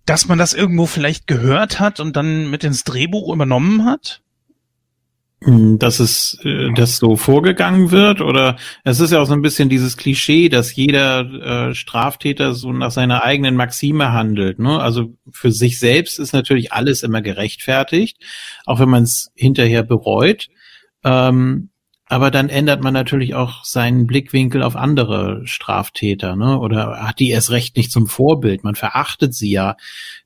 dass 0.05 0.27
man 0.27 0.37
das 0.37 0.53
irgendwo 0.53 0.85
vielleicht 0.85 1.27
gehört 1.27 1.79
hat 1.79 1.99
und 1.99 2.15
dann 2.15 2.49
mit 2.49 2.63
ins 2.63 2.83
Drehbuch 2.83 3.33
übernommen 3.33 3.85
hat? 3.85 4.21
Hm, 5.43 5.77
dass 5.79 5.99
es 5.99 6.39
äh, 6.43 6.71
das 6.73 6.97
so 6.97 7.17
vorgegangen 7.17 7.91
wird 7.91 8.21
oder 8.21 8.55
es 8.83 8.99
ist 8.99 9.11
ja 9.11 9.19
auch 9.19 9.25
so 9.25 9.33
ein 9.33 9.41
bisschen 9.41 9.69
dieses 9.69 9.97
Klischee, 9.97 10.49
dass 10.49 10.75
jeder 10.75 11.69
äh, 11.69 11.75
Straftäter 11.75 12.53
so 12.53 12.71
nach 12.71 12.91
seiner 12.91 13.23
eigenen 13.23 13.55
Maxime 13.55 14.11
handelt. 14.11 14.59
Ne? 14.59 14.79
Also 14.79 15.13
für 15.31 15.51
sich 15.51 15.77
selbst 15.77 16.19
ist 16.19 16.33
natürlich 16.33 16.71
alles 16.71 17.03
immer 17.03 17.21
gerechtfertigt, 17.21 18.17
auch 18.65 18.79
wenn 18.79 18.89
man 18.89 19.03
es 19.03 19.29
hinterher 19.35 19.83
bereut. 19.83 20.47
Ähm, 21.03 21.69
aber 22.07 22.29
dann 22.29 22.49
ändert 22.49 22.83
man 22.83 22.93
natürlich 22.93 23.33
auch 23.33 23.63
seinen 23.63 24.05
Blickwinkel 24.05 24.61
auf 24.61 24.75
andere 24.75 25.41
Straftäter, 25.45 26.35
ne? 26.35 26.59
Oder 26.59 26.99
hat 27.01 27.19
die 27.19 27.29
erst 27.29 27.49
recht 27.49 27.75
nicht 27.77 27.91
zum 27.91 28.05
Vorbild. 28.05 28.63
Man 28.63 28.75
verachtet 28.75 29.33
sie 29.33 29.51
ja. 29.51 29.75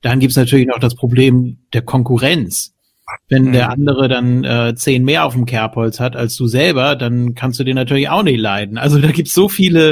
Dann 0.02 0.20
gibt's 0.20 0.36
natürlich 0.36 0.68
noch 0.68 0.80
das 0.80 0.96
Problem 0.96 1.60
der 1.72 1.82
Konkurrenz. 1.82 2.74
Wenn 3.30 3.46
mhm. 3.46 3.52
der 3.54 3.70
andere 3.72 4.10
dann 4.10 4.44
äh, 4.44 4.76
zehn 4.76 5.06
mehr 5.06 5.26
auf 5.26 5.34
dem 5.34 5.46
Kerbholz 5.46 6.00
hat 6.00 6.16
als 6.18 6.36
du 6.36 6.48
selber, 6.48 6.96
dann 6.96 7.34
kannst 7.34 7.60
du 7.60 7.64
den 7.64 7.76
natürlich 7.76 8.10
auch 8.10 8.24
nicht 8.24 8.40
leiden. 8.40 8.78
Also 8.78 9.00
da 9.00 9.12
gibt's 9.12 9.34
so 9.34 9.48
viele, 9.48 9.92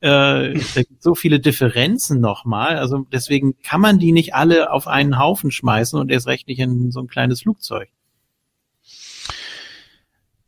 äh, 0.00 0.52
da 0.52 0.82
gibt's 0.82 1.02
so 1.02 1.14
viele 1.14 1.40
Differenzen 1.40 2.20
nochmal. 2.20 2.76
Also 2.76 3.06
deswegen 3.10 3.54
kann 3.62 3.80
man 3.80 3.98
die 3.98 4.12
nicht 4.12 4.34
alle 4.34 4.70
auf 4.70 4.86
einen 4.86 5.18
Haufen 5.18 5.50
schmeißen 5.50 5.98
und 5.98 6.10
erst 6.10 6.26
recht 6.26 6.48
nicht 6.48 6.60
in 6.60 6.90
so 6.90 7.00
ein 7.00 7.08
kleines 7.08 7.40
Flugzeug. 7.40 7.88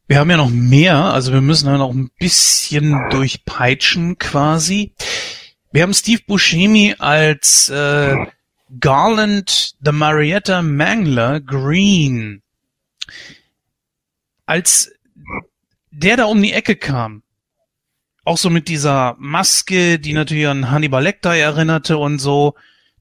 Wir 0.08 0.20
haben 0.20 0.30
ja 0.30 0.36
noch 0.36 0.50
mehr, 0.50 0.96
also 0.96 1.32
wir 1.32 1.40
müssen 1.40 1.66
ja 1.66 1.78
noch 1.78 1.90
ein 1.90 2.10
bisschen 2.16 2.96
durchpeitschen 3.10 4.18
quasi. 4.18 4.94
Wir 5.72 5.82
haben 5.82 5.94
Steve 5.94 6.22
Buscemi 6.24 6.94
als 6.98 7.68
äh, 7.70 8.14
Garland 8.78 9.74
the 9.80 9.90
Marietta 9.90 10.62
Mangler 10.62 11.40
Green. 11.40 12.42
Als 14.46 14.92
der 15.90 16.16
da 16.16 16.26
um 16.26 16.40
die 16.40 16.52
Ecke 16.52 16.76
kam, 16.76 17.24
auch 18.24 18.38
so 18.38 18.48
mit 18.48 18.68
dieser 18.68 19.16
Maske, 19.18 19.98
die 19.98 20.12
natürlich 20.12 20.46
an 20.46 20.70
Hannibal 20.70 21.02
Lecter 21.02 21.34
erinnerte 21.34 21.98
und 21.98 22.20
so, 22.20 22.54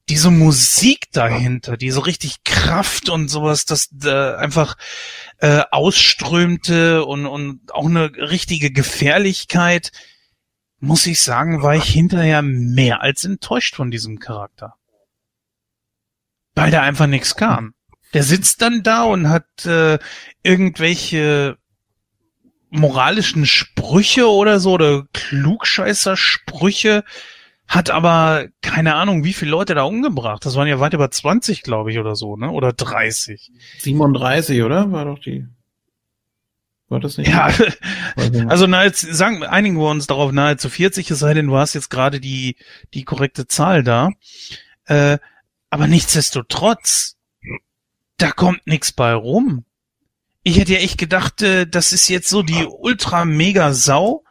diese 0.08 0.30
Musik 0.30 1.08
dahinter, 1.12 1.76
die 1.76 1.90
so 1.90 2.00
richtig 2.00 2.44
Kraft 2.44 3.08
und 3.08 3.28
sowas, 3.28 3.64
das 3.64 3.88
äh, 4.04 4.34
einfach 4.36 4.76
äh, 5.38 5.62
ausströmte 5.70 7.04
und, 7.04 7.26
und 7.26 7.60
auch 7.72 7.86
eine 7.86 8.12
richtige 8.14 8.70
Gefährlichkeit, 8.70 9.90
muss 10.78 11.06
ich 11.06 11.20
sagen, 11.20 11.62
war 11.62 11.74
ich 11.74 11.84
hinterher 11.84 12.42
mehr 12.42 13.00
als 13.00 13.24
enttäuscht 13.24 13.74
von 13.74 13.90
diesem 13.90 14.18
Charakter 14.18 14.74
weil 16.56 16.72
da 16.72 16.82
einfach 16.82 17.06
nichts 17.06 17.36
kam. 17.36 17.74
Der 18.14 18.24
sitzt 18.24 18.62
dann 18.62 18.82
da 18.82 19.04
und 19.04 19.28
hat 19.28 19.66
äh, 19.66 19.98
irgendwelche 20.42 21.58
moralischen 22.70 23.46
Sprüche 23.46 24.28
oder 24.28 24.58
so 24.58 24.72
oder 24.72 25.06
Klugscheißer-Sprüche, 25.12 27.04
hat 27.68 27.90
aber 27.90 28.46
keine 28.62 28.94
Ahnung, 28.94 29.24
wie 29.24 29.32
viele 29.32 29.50
Leute 29.50 29.74
da 29.74 29.82
umgebracht. 29.82 30.44
Das 30.46 30.54
waren 30.54 30.68
ja 30.68 30.78
weit 30.80 30.94
über 30.94 31.10
20, 31.10 31.62
glaube 31.62 31.90
ich, 31.90 31.98
oder 31.98 32.14
so, 32.14 32.36
ne? 32.36 32.50
Oder 32.50 32.72
30. 32.72 33.50
37, 33.78 34.62
oder? 34.62 34.92
War 34.92 35.04
doch 35.04 35.18
die. 35.18 35.46
War 36.88 37.00
das 37.00 37.18
nicht? 37.18 37.28
Ja, 37.28 37.50
also 38.48 38.66
nahezu, 38.66 39.12
sagen, 39.12 39.42
einigen 39.42 39.76
wir 39.76 39.90
uns 39.90 40.06
darauf 40.06 40.30
nahezu 40.30 40.68
40, 40.68 41.10
es 41.10 41.18
sei 41.18 41.34
denn, 41.34 41.48
du 41.48 41.56
hast 41.56 41.74
jetzt 41.74 41.90
gerade 41.90 42.20
die, 42.20 42.56
die 42.94 43.04
korrekte 43.04 43.48
Zahl 43.48 43.82
da. 43.82 44.10
Äh, 44.84 45.18
aber 45.68 45.88
nichtsdestotrotz, 45.88 47.16
da 48.18 48.30
kommt 48.30 48.66
nichts 48.66 48.92
bei 48.92 49.12
rum. 49.12 49.64
Ich 50.44 50.58
hätte 50.58 50.74
ja 50.74 50.78
echt 50.78 50.98
gedacht, 50.98 51.42
äh, 51.42 51.66
das 51.66 51.92
ist 51.92 52.08
jetzt 52.08 52.28
so 52.28 52.42
die 52.42 52.64
ultra 52.64 53.24
mega 53.24 53.72
Sau. 53.72 54.22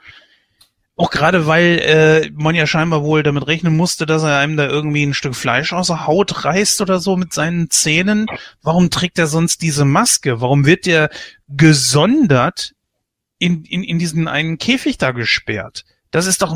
Auch 0.98 1.12
gerade 1.12 1.46
weil 1.46 1.80
äh, 1.80 2.32
man 2.34 2.56
ja 2.56 2.66
scheinbar 2.66 3.04
wohl 3.04 3.22
damit 3.22 3.48
rechnen 3.48 3.76
musste, 3.76 4.06
dass 4.06 4.24
er 4.24 4.38
einem 4.38 4.56
da 4.56 4.66
irgendwie 4.68 5.06
ein 5.06 5.14
Stück 5.14 5.36
Fleisch 5.36 5.74
aus 5.74 5.88
der 5.88 6.08
Haut 6.08 6.46
reißt 6.46 6.80
oder 6.80 7.00
so 7.00 7.18
mit 7.18 7.34
seinen 7.34 7.70
Zähnen. 7.70 8.28
Warum 8.62 8.90
trägt 8.90 9.20
er 9.20 9.28
sonst 9.28 9.62
diese 9.62 9.84
Maske? 9.84 10.40
Warum 10.40 10.66
wird 10.66 10.86
der 10.86 11.10
gesondert 11.50 12.74
in, 13.40 13.66
in, 13.66 13.84
in 13.84 14.00
diesen 14.00 14.30
einen 14.30 14.58
Käfig 14.58 14.98
da 14.98 15.12
gesperrt? 15.12 15.84
Das 16.12 16.28
ist 16.28 16.42
doch 16.42 16.56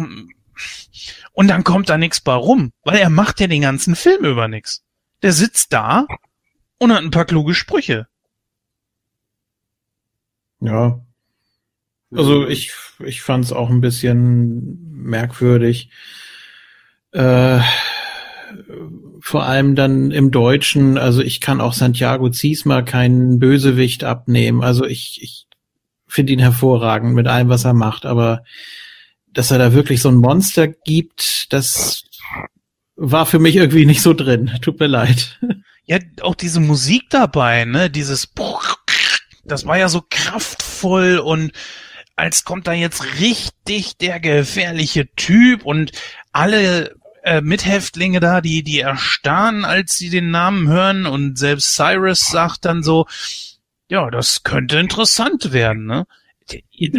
und 1.33 1.47
dann 1.47 1.63
kommt 1.63 1.89
da 1.89 1.97
nichts 1.97 2.21
bei 2.21 2.33
rum, 2.33 2.71
weil 2.83 2.97
er 2.97 3.09
macht 3.09 3.39
ja 3.39 3.47
den 3.47 3.61
ganzen 3.61 3.95
Film 3.95 4.25
über 4.25 4.47
nichts. 4.47 4.83
Der 5.21 5.33
sitzt 5.33 5.73
da 5.73 6.05
und 6.77 6.93
hat 6.93 7.03
ein 7.03 7.11
paar 7.11 7.25
kluge 7.25 7.53
Sprüche. 7.53 8.07
Ja. 10.61 11.01
Also 12.11 12.47
ich, 12.47 12.71
ich 13.03 13.21
fand 13.21 13.45
es 13.45 13.53
auch 13.53 13.69
ein 13.69 13.81
bisschen 13.81 14.79
merkwürdig. 14.91 15.89
Äh, 17.11 17.59
vor 19.19 19.43
allem 19.43 19.75
dann 19.75 20.11
im 20.11 20.31
Deutschen, 20.31 20.97
also 20.97 21.21
ich 21.21 21.39
kann 21.39 21.61
auch 21.61 21.73
Santiago 21.73 22.29
Ziesma 22.29 22.81
keinen 22.81 23.39
Bösewicht 23.39 24.03
abnehmen. 24.03 24.63
Also 24.63 24.85
ich, 24.85 25.19
ich 25.21 25.45
finde 26.07 26.33
ihn 26.33 26.39
hervorragend 26.39 27.13
mit 27.13 27.27
allem, 27.27 27.49
was 27.49 27.65
er 27.65 27.73
macht, 27.73 28.05
aber 28.05 28.43
dass 29.31 29.51
er 29.51 29.59
da 29.59 29.73
wirklich 29.73 30.01
so 30.01 30.09
ein 30.09 30.15
Monster 30.15 30.67
gibt, 30.67 31.53
das 31.53 32.03
war 32.95 33.25
für 33.25 33.39
mich 33.39 33.55
irgendwie 33.55 33.85
nicht 33.85 34.01
so 34.01 34.13
drin. 34.13 34.51
Tut 34.61 34.79
mir 34.79 34.87
leid. 34.87 35.39
Ja, 35.85 35.99
auch 36.21 36.35
diese 36.35 36.59
Musik 36.59 37.03
dabei, 37.09 37.65
ne? 37.65 37.89
Dieses 37.89 38.27
das 39.45 39.65
war 39.65 39.77
ja 39.77 39.89
so 39.89 40.03
kraftvoll 40.07 41.17
und 41.17 41.51
als 42.19 42.43
kommt 42.43 42.67
da 42.67 42.73
jetzt 42.73 43.03
richtig 43.19 43.97
der 43.97 44.19
gefährliche 44.19 45.07
Typ 45.15 45.65
und 45.65 45.93
alle 46.33 46.95
äh, 47.23 47.41
Mithäftlinge 47.41 48.19
da, 48.19 48.41
die, 48.41 48.61
die 48.61 48.81
erstarren, 48.81 49.63
als 49.63 49.95
sie 49.95 50.09
den 50.09 50.29
Namen 50.29 50.67
hören 50.67 51.05
und 51.05 51.37
selbst 51.37 51.75
Cyrus 51.75 52.27
sagt 52.27 52.65
dann 52.65 52.83
so, 52.83 53.07
ja, 53.87 54.11
das 54.11 54.43
könnte 54.43 54.77
interessant 54.79 55.53
werden, 55.53 55.85
ne? 55.85 56.05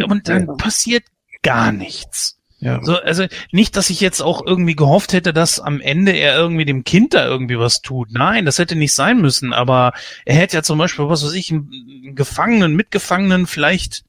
Und 0.07 0.27
dann 0.27 0.57
passiert 0.57 1.03
gar 1.43 1.71
nichts. 1.71 2.37
Ja. 2.59 2.79
So, 2.83 2.95
also 2.97 3.25
nicht, 3.51 3.75
dass 3.75 3.89
ich 3.89 4.01
jetzt 4.01 4.21
auch 4.21 4.45
irgendwie 4.45 4.75
gehofft 4.75 5.13
hätte, 5.13 5.33
dass 5.33 5.59
am 5.59 5.81
Ende 5.81 6.11
er 6.11 6.35
irgendwie 6.35 6.65
dem 6.65 6.83
Kind 6.83 7.13
da 7.13 7.25
irgendwie 7.25 7.57
was 7.57 7.81
tut. 7.81 8.09
Nein, 8.11 8.45
das 8.45 8.59
hätte 8.59 8.75
nicht 8.75 8.93
sein 8.93 9.19
müssen. 9.19 9.51
Aber 9.51 9.93
er 10.25 10.35
hätte 10.35 10.57
ja 10.57 10.63
zum 10.63 10.77
Beispiel, 10.77 11.09
was 11.09 11.25
weiß 11.25 11.33
ich, 11.33 11.51
einen 11.51 12.13
Gefangenen, 12.15 12.75
Mitgefangenen 12.75 13.47
vielleicht 13.47 14.03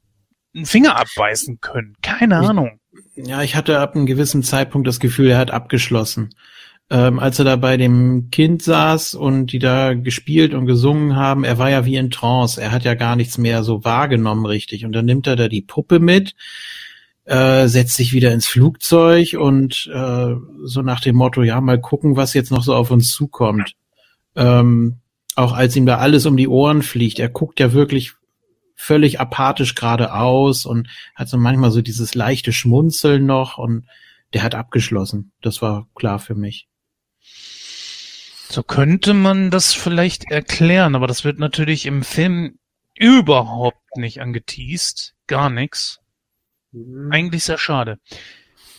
einen 0.54 0.66
Finger 0.66 0.96
abbeißen 0.96 1.60
können. 1.60 1.96
Keine 2.02 2.40
ich, 2.40 2.48
Ahnung. 2.48 2.80
Ja, 3.14 3.42
ich 3.42 3.56
hatte 3.56 3.78
ab 3.80 3.94
einem 3.94 4.06
gewissen 4.06 4.42
Zeitpunkt 4.42 4.86
das 4.86 5.00
Gefühl, 5.00 5.30
er 5.30 5.38
hat 5.38 5.50
abgeschlossen. 5.50 6.34
Ähm, 6.90 7.18
als 7.18 7.38
er 7.38 7.46
da 7.46 7.56
bei 7.56 7.76
dem 7.76 8.28
Kind 8.30 8.62
saß 8.62 9.14
und 9.14 9.52
die 9.52 9.58
da 9.58 9.94
gespielt 9.94 10.52
und 10.52 10.66
gesungen 10.66 11.16
haben, 11.16 11.44
er 11.44 11.56
war 11.56 11.70
ja 11.70 11.86
wie 11.86 11.96
in 11.96 12.10
Trance. 12.10 12.60
Er 12.60 12.70
hat 12.70 12.84
ja 12.84 12.94
gar 12.94 13.16
nichts 13.16 13.38
mehr 13.38 13.62
so 13.62 13.84
wahrgenommen 13.84 14.44
richtig. 14.44 14.84
Und 14.84 14.92
dann 14.92 15.06
nimmt 15.06 15.26
er 15.26 15.36
da 15.36 15.48
die 15.48 15.62
Puppe 15.62 16.00
mit, 16.00 16.34
äh, 17.24 17.66
setzt 17.68 17.96
sich 17.96 18.12
wieder 18.12 18.32
ins 18.32 18.46
Flugzeug 18.46 19.36
und 19.38 19.90
äh, 19.92 20.34
so 20.64 20.82
nach 20.82 21.00
dem 21.00 21.16
Motto, 21.16 21.42
ja, 21.42 21.60
mal 21.60 21.80
gucken, 21.80 22.16
was 22.16 22.34
jetzt 22.34 22.50
noch 22.50 22.62
so 22.62 22.74
auf 22.74 22.90
uns 22.90 23.10
zukommt. 23.10 23.74
Ähm, 24.36 24.96
auch 25.34 25.52
als 25.54 25.76
ihm 25.76 25.86
da 25.86 25.98
alles 25.98 26.26
um 26.26 26.36
die 26.36 26.48
Ohren 26.48 26.82
fliegt, 26.82 27.18
er 27.18 27.28
guckt 27.28 27.58
ja 27.60 27.72
wirklich 27.72 28.12
völlig 28.74 29.20
apathisch 29.20 29.74
geradeaus 29.74 30.66
und 30.66 30.88
hat 31.14 31.28
so 31.28 31.36
manchmal 31.36 31.70
so 31.70 31.82
dieses 31.82 32.14
leichte 32.14 32.52
Schmunzeln 32.52 33.26
noch 33.26 33.58
und 33.58 33.86
der 34.32 34.42
hat 34.42 34.54
abgeschlossen. 34.54 35.32
Das 35.40 35.62
war 35.62 35.88
klar 35.94 36.18
für 36.18 36.34
mich. 36.34 36.68
So 38.48 38.62
könnte 38.62 39.14
man 39.14 39.50
das 39.50 39.72
vielleicht 39.72 40.30
erklären, 40.30 40.94
aber 40.94 41.06
das 41.06 41.24
wird 41.24 41.38
natürlich 41.38 41.86
im 41.86 42.02
Film 42.02 42.58
überhaupt 42.98 43.96
nicht 43.96 44.20
angeteased. 44.20 45.14
Gar 45.26 45.48
nichts. 45.48 46.00
Mhm. 46.72 47.10
Eigentlich 47.10 47.44
sehr 47.44 47.58
schade. 47.58 47.98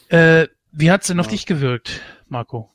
Äh, 0.10 0.48
wie 0.72 0.92
hat's 0.92 1.08
denn 1.08 1.20
auf 1.20 1.28
dich 1.28 1.46
gewirkt, 1.46 2.02
Marco? 2.28 2.70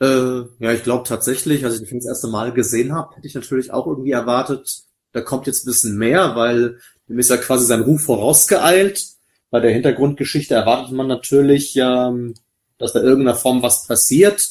Äh, 0.00 0.42
ja, 0.58 0.72
ich 0.72 0.82
glaube 0.82 1.06
tatsächlich, 1.06 1.64
als 1.64 1.74
ich 1.74 1.80
den 1.80 1.86
Film 1.88 2.00
das 2.00 2.08
erste 2.08 2.28
Mal 2.28 2.52
gesehen 2.52 2.92
habe, 2.94 3.14
hätte 3.16 3.26
ich 3.26 3.34
natürlich 3.34 3.70
auch 3.70 3.86
irgendwie 3.86 4.12
erwartet, 4.12 4.82
da 5.12 5.20
kommt 5.20 5.46
jetzt 5.46 5.64
ein 5.64 5.70
bisschen 5.70 5.96
mehr, 5.96 6.36
weil 6.36 6.78
ihm 7.08 7.18
ist 7.18 7.30
ja 7.30 7.36
quasi 7.36 7.66
sein 7.66 7.82
Ruf 7.82 8.02
vorausgeeilt. 8.02 9.04
Bei 9.50 9.60
der 9.60 9.72
Hintergrundgeschichte 9.72 10.54
erwartet 10.54 10.92
man 10.92 11.08
natürlich, 11.08 11.76
ähm, 11.76 12.34
dass 12.78 12.92
da 12.92 13.00
irgendeiner 13.00 13.36
Form 13.36 13.62
was 13.62 13.86
passiert. 13.86 14.48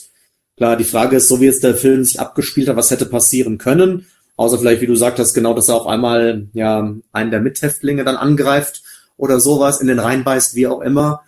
Klar, 0.58 0.76
die 0.76 0.84
Frage 0.84 1.18
ist, 1.18 1.30
so 1.30 1.40
wie 1.40 1.46
jetzt 1.46 1.64
der 1.64 1.76
Film 1.76 2.04
sich 2.04 2.20
abgespielt 2.20 2.68
hat, 2.68 2.76
was 2.76 2.92
hätte 2.92 3.06
passieren 3.06 3.58
können. 3.58 4.08
Außer 4.36 4.60
vielleicht, 4.60 4.82
wie 4.82 4.88
du 4.88 4.96
sagtest, 4.96 5.34
genau, 5.34 5.54
dass 5.54 5.70
er 5.70 5.76
auf 5.76 5.88
einmal 5.88 6.48
ja 6.54 6.94
einen 7.12 7.32
der 7.32 7.42
Mithäftlinge 7.42 8.04
dann 8.04 8.18
angreift 8.18 8.84
oder 9.16 9.40
sowas, 9.40 9.82
in 9.82 9.88
den 9.88 10.00
Rhein 10.00 10.24
beißt, 10.24 10.56
wie 10.56 10.68
auch 10.68 10.82
immer. 10.82 11.22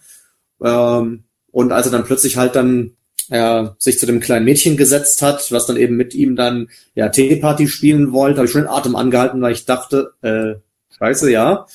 Ähm, 0.63 1.23
und 1.51 1.71
als 1.71 1.87
er 1.87 1.91
dann 1.91 2.05
plötzlich 2.05 2.37
halt 2.37 2.55
dann 2.55 2.95
er 3.31 3.77
sich 3.79 3.97
zu 3.97 4.05
dem 4.05 4.19
kleinen 4.19 4.43
Mädchen 4.43 4.75
gesetzt 4.75 5.21
hat, 5.21 5.51
was 5.53 5.65
dann 5.65 5.77
eben 5.77 5.95
mit 5.95 6.13
ihm 6.13 6.35
dann 6.35 6.69
ja 6.95 7.07
Teeparty 7.07 7.67
spielen 7.67 8.11
wollte, 8.11 8.37
habe 8.37 8.45
ich 8.45 8.51
schon 8.51 8.63
den 8.63 8.69
Atem 8.69 8.95
angehalten, 8.97 9.41
weil 9.41 9.53
ich 9.53 9.65
dachte, 9.65 10.13
äh, 10.21 10.55
scheiße, 10.97 11.31
ja, 11.31 11.65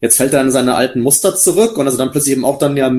jetzt 0.00 0.16
fällt 0.16 0.32
er 0.32 0.40
in 0.40 0.50
seine 0.50 0.76
alten 0.76 1.00
Muster 1.00 1.36
zurück 1.36 1.76
und 1.76 1.86
also 1.86 1.98
dann 1.98 2.10
plötzlich 2.10 2.32
eben 2.32 2.46
auch 2.46 2.58
dann 2.58 2.76
ja 2.78 2.90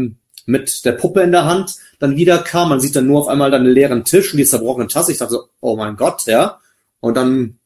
mit 0.45 0.85
der 0.85 0.91
Puppe 0.91 1.21
in 1.21 1.31
der 1.31 1.45
Hand 1.45 1.73
dann 1.97 2.15
wieder 2.15 2.37
kam. 2.37 2.69
Man 2.69 2.79
sieht 2.79 2.95
dann 2.95 3.07
nur 3.07 3.21
auf 3.21 3.27
einmal 3.27 3.49
dann 3.49 3.63
einen 3.63 3.73
leeren 3.73 4.03
Tisch 4.05 4.31
und 4.31 4.37
die 4.37 4.45
zerbrochene 4.45 4.87
Tasse. 4.87 5.11
Ich 5.11 5.17
dachte 5.17 5.33
so, 5.33 5.43
oh 5.59 5.75
mein 5.75 5.95
Gott, 5.95 6.27
ja. 6.27 6.59
Und 6.99 7.17
dann 7.17 7.57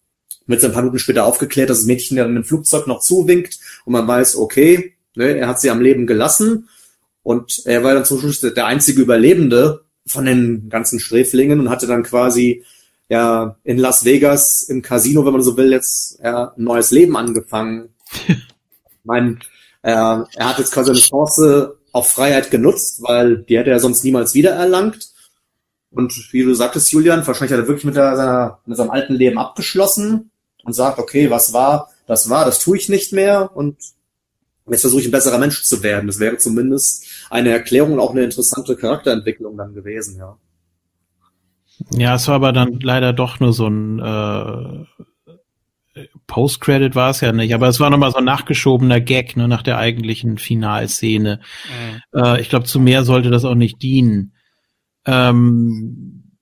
wird 0.47 0.59
es 0.59 0.65
ein 0.65 0.71
paar 0.71 0.83
Minuten 0.83 0.99
später 0.99 1.25
aufgeklärt, 1.25 1.69
dass 1.69 1.79
das 1.79 1.85
Mädchen 1.85 2.15
dann 2.15 2.37
im 2.37 2.45
Flugzeug 2.45 2.87
noch 2.87 3.01
zuwinkt 3.01 3.59
und 3.83 3.91
man 3.91 4.07
weiß, 4.07 4.37
okay, 4.37 4.93
ne, 5.15 5.37
er 5.37 5.49
hat 5.49 5.59
sie 5.59 5.69
am 5.69 5.81
Leben 5.81 6.07
gelassen 6.07 6.69
und 7.23 7.61
er 7.65 7.83
war 7.83 7.93
dann 7.93 8.05
zum 8.05 8.21
Schluss 8.21 8.39
der 8.39 8.65
einzige 8.65 9.01
Überlebende 9.01 9.81
von 10.05 10.25
den 10.25 10.69
ganzen 10.69 10.99
Sträflingen 10.99 11.59
und 11.59 11.69
hatte 11.69 11.87
dann 11.87 12.03
quasi 12.03 12.63
ja 13.09 13.57
in 13.63 13.77
Las 13.77 14.05
Vegas 14.05 14.61
im 14.63 14.81
Casino, 14.81 15.25
wenn 15.25 15.33
man 15.33 15.41
so 15.41 15.57
will, 15.57 15.71
jetzt 15.71 16.19
ja, 16.23 16.53
ein 16.55 16.63
neues 16.63 16.91
Leben 16.91 17.17
angefangen. 17.17 17.89
mein, 19.03 19.39
äh, 19.81 19.91
er 19.91 20.27
hat 20.39 20.59
jetzt 20.59 20.71
quasi 20.71 20.91
eine 20.91 20.99
Chance 20.99 21.77
auf 21.91 22.11
Freiheit 22.11 22.51
genutzt, 22.51 23.01
weil 23.01 23.37
die 23.37 23.57
hätte 23.57 23.71
er 23.71 23.79
sonst 23.79 24.03
niemals 24.03 24.33
wieder 24.33 24.51
erlangt. 24.51 25.09
Und 25.91 26.13
wie 26.31 26.43
du 26.43 26.53
sagtest, 26.53 26.91
Julian, 26.91 27.25
wahrscheinlich 27.25 27.51
hat 27.51 27.59
er 27.59 27.67
wirklich 27.67 27.85
mit, 27.85 27.95
seiner, 27.95 28.59
mit 28.65 28.77
seinem 28.77 28.91
alten 28.91 29.13
Leben 29.13 29.39
abgeschlossen 29.39 30.29
und 30.63 30.73
sagt, 30.73 30.99
okay, 30.99 31.31
was 31.31 31.51
war, 31.53 31.89
das 32.05 32.29
war, 32.29 32.45
das 32.45 32.59
tue 32.59 32.77
ich 32.77 32.89
nicht 32.89 33.11
mehr 33.11 33.55
und 33.55 33.77
jetzt 34.69 34.81
versuche 34.81 35.01
ich 35.01 35.07
ein 35.07 35.11
besserer 35.11 35.39
Mensch 35.39 35.63
zu 35.63 35.81
werden. 35.81 36.07
Das 36.07 36.19
wäre 36.19 36.37
zumindest 36.37 37.07
eine 37.29 37.49
Erklärung 37.49 37.93
und 37.93 37.99
auch 37.99 38.11
eine 38.11 38.23
interessante 38.23 38.75
Charakterentwicklung 38.75 39.57
dann 39.57 39.73
gewesen, 39.73 40.17
ja. 40.17 40.37
Ja, 41.91 42.15
es 42.15 42.27
war 42.27 42.35
aber 42.35 42.51
dann 42.51 42.79
leider 42.81 43.13
doch 43.13 43.39
nur 43.39 43.53
so 43.53 43.67
ein 43.67 43.99
äh, 43.99 44.85
Post-Credit 46.27 46.95
war 46.95 47.09
es 47.09 47.21
ja 47.21 47.31
nicht, 47.31 47.53
aber 47.53 47.67
es 47.67 47.79
war 47.79 47.89
nochmal 47.89 48.11
so 48.11 48.17
ein 48.17 48.25
nachgeschobener 48.25 49.01
Gag 49.01 49.35
ne, 49.37 49.47
nach 49.47 49.63
der 49.63 49.77
eigentlichen 49.77 50.37
Finalszene. 50.37 51.39
Mhm. 52.13 52.19
Äh, 52.19 52.41
ich 52.41 52.49
glaube, 52.49 52.65
zu 52.65 52.79
mehr 52.79 53.03
sollte 53.03 53.29
das 53.29 53.45
auch 53.45 53.55
nicht 53.55 53.81
dienen. 53.81 54.33
Ähm, 55.05 56.35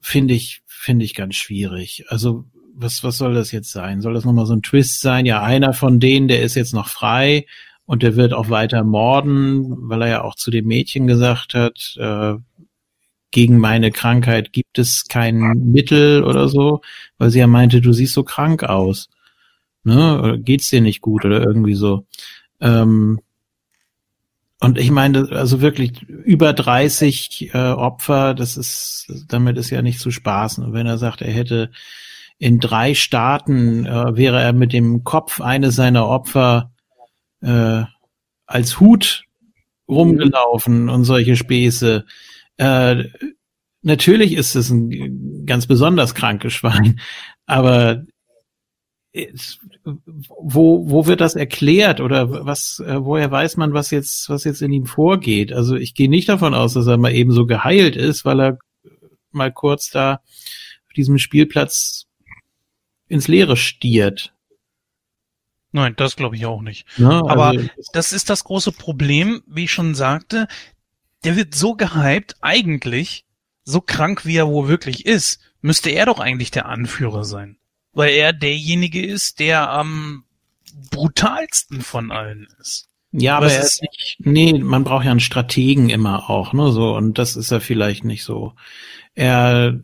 finde 0.00 0.34
ich, 0.34 0.62
finde 0.66 1.04
ich 1.04 1.14
ganz 1.14 1.34
schwierig. 1.34 2.04
Also 2.08 2.44
was, 2.74 3.04
was 3.04 3.18
soll 3.18 3.34
das 3.34 3.52
jetzt 3.52 3.70
sein? 3.70 4.00
Soll 4.00 4.14
das 4.14 4.24
nochmal 4.24 4.46
so 4.46 4.54
ein 4.54 4.62
Twist 4.62 5.00
sein? 5.00 5.26
Ja, 5.26 5.42
einer 5.42 5.72
von 5.72 6.00
denen, 6.00 6.28
der 6.28 6.42
ist 6.42 6.54
jetzt 6.54 6.74
noch 6.74 6.88
frei 6.88 7.46
und 7.86 8.02
der 8.02 8.16
wird 8.16 8.32
auch 8.32 8.50
weiter 8.50 8.84
morden, 8.84 9.88
weil 9.88 10.02
er 10.02 10.08
ja 10.08 10.22
auch 10.22 10.34
zu 10.34 10.50
dem 10.50 10.66
Mädchen 10.66 11.06
gesagt 11.06 11.54
hat, 11.54 11.96
äh, 11.98 12.34
gegen 13.30 13.58
meine 13.58 13.90
Krankheit 13.90 14.52
gibt 14.52 14.78
es 14.78 15.06
kein 15.08 15.40
Mittel 15.72 16.22
oder 16.22 16.48
so, 16.48 16.82
weil 17.18 17.30
sie 17.30 17.40
ja 17.40 17.48
meinte, 17.48 17.80
du 17.80 17.92
siehst 17.92 18.14
so 18.14 18.22
krank 18.22 18.62
aus. 18.62 19.08
Ne? 19.82 20.20
Oder 20.20 20.38
geht's 20.38 20.70
dir 20.70 20.80
nicht 20.80 21.00
gut 21.00 21.24
oder 21.24 21.42
irgendwie 21.42 21.74
so. 21.74 22.06
Ähm, 22.60 23.20
und 24.60 24.78
ich 24.78 24.90
meine, 24.90 25.28
also 25.30 25.60
wirklich 25.60 26.02
über 26.02 26.52
30 26.52 27.50
äh, 27.52 27.58
Opfer, 27.58 28.34
das 28.34 28.56
ist, 28.56 29.12
damit 29.28 29.58
ist 29.58 29.70
ja 29.70 29.82
nicht 29.82 29.98
zu 29.98 30.10
spaßen. 30.10 30.64
Und 30.64 30.72
wenn 30.72 30.86
er 30.86 30.96
sagt, 30.96 31.20
er 31.20 31.32
hätte 31.32 31.70
in 32.38 32.60
drei 32.60 32.94
Staaten 32.94 33.84
äh, 33.84 34.16
wäre 34.16 34.40
er 34.40 34.52
mit 34.52 34.72
dem 34.72 35.04
Kopf 35.04 35.40
eines 35.40 35.74
seiner 35.74 36.06
Opfer 36.06 36.70
äh, 37.44 37.84
als 38.46 38.80
Hut 38.80 39.24
rumgelaufen 39.88 40.88
und 40.88 41.04
solche 41.04 41.36
Späße. 41.36 42.04
Äh, 42.56 43.04
natürlich 43.82 44.32
ist 44.32 44.54
es 44.54 44.70
ein 44.70 45.44
ganz 45.46 45.66
besonders 45.66 46.14
krankes 46.14 46.54
Schwein, 46.54 47.00
aber 47.46 48.04
es, 49.12 49.60
wo, 49.84 50.90
wo 50.90 51.06
wird 51.06 51.20
das 51.20 51.36
erklärt 51.36 52.00
oder 52.00 52.46
was, 52.46 52.82
äh, 52.84 53.04
woher 53.04 53.30
weiß 53.30 53.56
man, 53.56 53.72
was 53.72 53.90
jetzt, 53.92 54.28
was 54.28 54.44
jetzt 54.44 54.60
in 54.60 54.72
ihm 54.72 54.86
vorgeht? 54.86 55.52
Also 55.52 55.76
ich 55.76 55.94
gehe 55.94 56.08
nicht 56.08 56.28
davon 56.28 56.52
aus, 56.52 56.74
dass 56.74 56.86
er 56.88 56.96
mal 56.96 57.12
eben 57.12 57.30
so 57.30 57.46
geheilt 57.46 57.94
ist, 57.94 58.24
weil 58.24 58.40
er 58.40 58.58
mal 59.30 59.52
kurz 59.52 59.90
da 59.90 60.14
auf 60.86 60.92
diesem 60.96 61.18
Spielplatz 61.18 62.06
ins 63.06 63.28
Leere 63.28 63.56
stiert. 63.56 64.33
Nein, 65.74 65.94
das 65.96 66.14
glaube 66.14 66.36
ich 66.36 66.46
auch 66.46 66.62
nicht. 66.62 66.86
Ja, 66.98 67.08
also 67.08 67.28
Aber 67.28 67.52
das 67.92 68.12
ist 68.12 68.30
das 68.30 68.44
große 68.44 68.70
Problem, 68.70 69.42
wie 69.48 69.64
ich 69.64 69.72
schon 69.72 69.96
sagte. 69.96 70.46
Der 71.24 71.34
wird 71.34 71.56
so 71.56 71.74
gehypt, 71.74 72.36
eigentlich, 72.40 73.24
so 73.64 73.80
krank 73.80 74.24
wie 74.24 74.36
er 74.36 74.46
wohl 74.46 74.68
wirklich 74.68 75.04
ist, 75.04 75.40
müsste 75.62 75.90
er 75.90 76.06
doch 76.06 76.20
eigentlich 76.20 76.52
der 76.52 76.66
Anführer 76.66 77.24
sein. 77.24 77.56
Weil 77.92 78.12
er 78.12 78.32
derjenige 78.32 79.04
ist, 79.04 79.40
der 79.40 79.68
am 79.68 80.22
brutalsten 80.92 81.82
von 81.82 82.12
allen 82.12 82.46
ist. 82.60 82.88
Ja, 83.10 83.36
aber 83.36 83.50
er 83.50 83.60
ist 83.60 83.82
nicht, 83.82 84.16
nee, 84.20 84.52
man 84.52 84.84
braucht 84.84 85.06
ja 85.06 85.10
einen 85.10 85.18
Strategen 85.18 85.90
immer 85.90 86.30
auch, 86.30 86.52
ne, 86.52 86.70
so, 86.70 86.94
und 86.94 87.18
das 87.18 87.34
ist 87.34 87.50
er 87.50 87.60
vielleicht 87.60 88.04
nicht 88.04 88.22
so. 88.22 88.54
Er, 89.16 89.80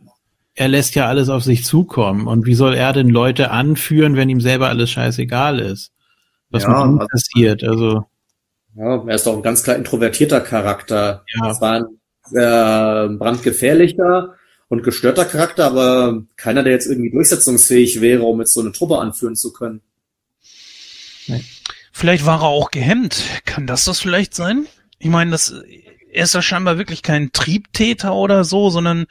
er 0.53 0.67
lässt 0.67 0.95
ja 0.95 1.07
alles 1.07 1.29
auf 1.29 1.43
sich 1.43 1.65
zukommen. 1.65 2.27
Und 2.27 2.45
wie 2.45 2.55
soll 2.55 2.73
er 2.73 2.93
denn 2.93 3.09
Leute 3.09 3.51
anführen, 3.51 4.15
wenn 4.15 4.29
ihm 4.29 4.41
selber 4.41 4.69
alles 4.69 4.89
scheißegal 4.91 5.59
ist? 5.59 5.91
Was 6.49 6.63
ja, 6.63 6.69
mit 6.69 6.77
ihm 6.77 6.99
also, 6.99 7.07
passiert, 7.07 7.63
also. 7.63 8.05
Ja, 8.75 9.03
er 9.05 9.15
ist 9.15 9.25
doch 9.25 9.35
ein 9.35 9.43
ganz 9.43 9.63
klar 9.63 9.75
introvertierter 9.75 10.41
Charakter. 10.41 11.23
Ja. 11.39 11.51
Es 11.51 11.61
war 11.61 11.73
ein 11.73 11.85
äh, 12.33 13.17
brandgefährlicher 13.17 14.35
und 14.67 14.83
gestörter 14.83 15.25
Charakter, 15.25 15.65
aber 15.65 16.23
keiner, 16.37 16.63
der 16.63 16.73
jetzt 16.73 16.87
irgendwie 16.87 17.11
durchsetzungsfähig 17.11 18.01
wäre, 18.01 18.23
um 18.23 18.39
jetzt 18.39 18.53
so 18.53 18.61
eine 18.61 18.71
Truppe 18.71 18.97
anführen 18.99 19.35
zu 19.35 19.51
können. 19.51 19.81
Vielleicht 21.91 22.25
war 22.25 22.41
er 22.41 22.47
auch 22.47 22.71
gehemmt. 22.71 23.23
Kann 23.45 23.67
das 23.67 23.85
das 23.85 23.99
vielleicht 23.99 24.33
sein? 24.33 24.65
Ich 24.99 25.09
meine, 25.09 25.31
das, 25.31 25.53
er 26.11 26.23
ist 26.23 26.33
ja 26.33 26.41
scheinbar 26.41 26.77
wirklich 26.77 27.03
kein 27.03 27.31
Triebtäter 27.31 28.13
oder 28.13 28.43
so, 28.43 28.69
sondern 28.69 29.07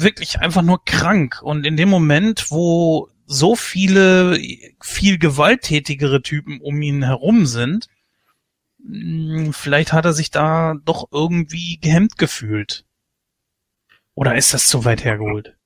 wirklich 0.00 0.40
einfach 0.40 0.62
nur 0.62 0.84
krank. 0.84 1.40
Und 1.42 1.66
in 1.66 1.76
dem 1.76 1.88
Moment, 1.88 2.50
wo 2.50 3.08
so 3.26 3.54
viele 3.54 4.38
viel 4.80 5.18
gewalttätigere 5.18 6.22
Typen 6.22 6.60
um 6.60 6.80
ihn 6.82 7.04
herum 7.04 7.46
sind, 7.46 7.88
hm, 8.82 9.52
vielleicht 9.52 9.92
hat 9.92 10.04
er 10.04 10.12
sich 10.12 10.30
da 10.30 10.74
doch 10.84 11.08
irgendwie 11.12 11.78
gehemmt 11.80 12.18
gefühlt. 12.18 12.84
Oder 14.14 14.36
ist 14.36 14.52
das 14.54 14.68
zu 14.68 14.84
weit 14.84 15.04
hergeholt? 15.04 15.56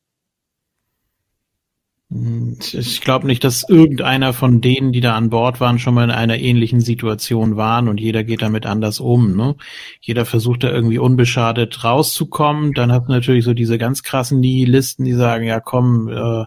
Ich 2.16 3.00
glaube 3.00 3.26
nicht, 3.26 3.42
dass 3.42 3.68
irgendeiner 3.68 4.32
von 4.32 4.60
denen, 4.60 4.92
die 4.92 5.00
da 5.00 5.16
an 5.16 5.30
Bord 5.30 5.58
waren, 5.58 5.80
schon 5.80 5.94
mal 5.94 6.04
in 6.04 6.10
einer 6.12 6.38
ähnlichen 6.38 6.80
Situation 6.80 7.56
waren 7.56 7.88
und 7.88 8.00
jeder 8.00 8.22
geht 8.22 8.40
damit 8.40 8.66
anders 8.66 9.00
um. 9.00 9.34
Ne? 9.34 9.56
Jeder 10.00 10.24
versucht 10.24 10.62
da 10.62 10.70
irgendwie 10.70 10.98
unbeschadet 10.98 11.82
rauszukommen. 11.82 12.72
Dann 12.72 12.92
hat 12.92 13.08
natürlich 13.08 13.44
so 13.44 13.52
diese 13.52 13.78
ganz 13.78 14.04
krassen 14.04 14.38
Nihilisten, 14.38 15.04
die 15.04 15.14
sagen, 15.14 15.44
ja 15.44 15.58
komm, 15.58 16.06
äh, 16.06 16.44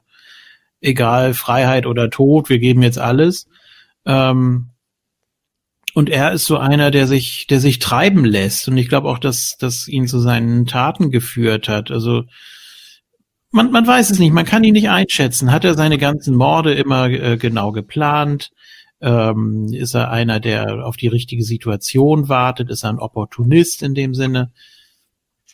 egal, 0.80 1.34
Freiheit 1.34 1.86
oder 1.86 2.10
Tod, 2.10 2.48
wir 2.48 2.60
geben 2.60 2.82
jetzt 2.82 3.00
alles. 3.00 3.48
Ähm, 4.06 4.70
und 5.94 6.10
er 6.10 6.32
ist 6.32 6.46
so 6.46 6.58
einer, 6.58 6.92
der 6.92 7.08
sich, 7.08 7.46
der 7.48 7.60
sich 7.60 7.80
treiben 7.80 8.24
lässt. 8.24 8.70
Und 8.70 8.78
ich 8.78 8.88
glaube 8.88 9.10
auch, 9.10 9.20
dass 9.20 9.58
das 9.60 9.90
ihn 9.90 10.08
zu 10.08 10.20
seinen 10.20 10.66
Taten 10.66 11.12
geführt 11.12 11.68
hat. 11.68 11.92
Also 11.92 12.24
man, 13.52 13.72
man 13.72 13.88
weiß 13.88 14.10
es 14.10 14.20
nicht, 14.20 14.34
man 14.34 14.46
kann 14.46 14.64
ihn 14.64 14.74
nicht 14.74 14.90
einschätzen. 14.90 15.52
Hat 15.52 15.64
er 15.64 15.74
seine 15.74 15.98
ganzen 15.98 16.36
Morde 16.36 16.74
immer 16.74 17.10
äh, 17.10 17.38
genau 17.38 17.72
geplant? 17.72 18.52
Ähm, 19.00 19.72
ist 19.74 19.94
er 19.94 20.12
einer, 20.12 20.40
der 20.40 20.86
auf 20.86 20.98
die 20.98 21.08
richtige 21.08 21.44
Situation 21.44 22.30
wartet? 22.30 22.70
Ist 22.70 22.84
er 22.84 22.90
ein 22.90 23.00
Opportunist 23.00 23.84
in 23.84 23.94
dem 23.94 24.14
Sinne? 24.14 24.52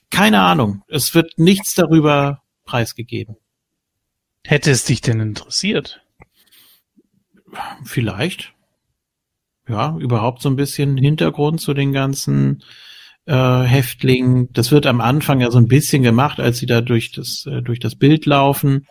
Keine 0.10 0.41
Ahnung. 0.41 0.84
Es 0.88 1.14
wird 1.14 1.38
nichts 1.38 1.76
darüber 1.76 2.41
preisgegeben. 2.66 3.36
Hätte 4.46 4.72
es 4.72 4.86
dich 4.86 5.02
denn 5.02 5.20
interessiert? 5.20 6.02
Vielleicht. 7.84 8.54
Ja, 9.68 9.98
überhaupt 9.98 10.41
so 10.41 10.50
ein 10.50 10.56
bisschen 10.56 10.98
Hintergrund 10.98 11.62
zu 11.62 11.74
den 11.74 11.94
ganzen 11.94 12.64
äh, 13.26 13.64
Häftling. 13.64 14.50
Das 14.54 14.72
wird 14.72 14.86
am 14.86 15.02
Anfang 15.02 15.40
ja 15.42 15.52
so 15.52 15.58
ein 15.58 15.68
bisschen 15.68 16.04
gemacht, 16.04 16.40
als 16.40 16.58
sie 16.58 16.66
da 16.66 16.82
durch 16.82 17.12
das, 17.12 17.46
äh, 17.46 17.62
durch 17.62 17.80
das 17.80 17.96
Bild 17.96 18.26
laufen, 18.26 18.88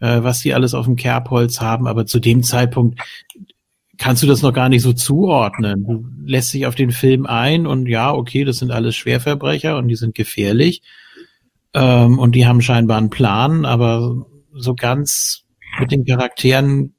äh, 0.00 0.22
was 0.22 0.40
sie 0.40 0.54
alles 0.54 0.74
auf 0.74 0.86
dem 0.86 0.96
Kerbholz 0.96 1.60
haben. 1.60 1.86
Aber 1.86 2.06
zu 2.06 2.20
dem 2.20 2.42
Zeitpunkt 2.42 3.00
kannst 3.98 4.22
du 4.22 4.26
das 4.26 4.42
noch 4.42 4.52
gar 4.52 4.68
nicht 4.68 4.82
so 4.82 4.92
zuordnen. 4.92 5.84
Du 5.84 6.06
lässt 6.24 6.52
dich 6.52 6.66
auf 6.66 6.74
den 6.74 6.90
Film 6.90 7.26
ein 7.26 7.66
und 7.66 7.86
ja, 7.86 8.12
okay, 8.12 8.44
das 8.44 8.58
sind 8.58 8.70
alles 8.70 8.96
Schwerverbrecher 8.96 9.76
und 9.76 9.88
die 9.88 9.96
sind 9.96 10.14
gefährlich. 10.14 10.82
Ähm, 11.74 12.18
und 12.18 12.32
die 12.32 12.46
haben 12.46 12.62
scheinbar 12.62 12.98
einen 12.98 13.10
Plan, 13.10 13.64
aber 13.64 14.26
so 14.52 14.74
ganz 14.74 15.44
mit 15.78 15.92
den 15.92 16.04
Charakteren 16.04 16.94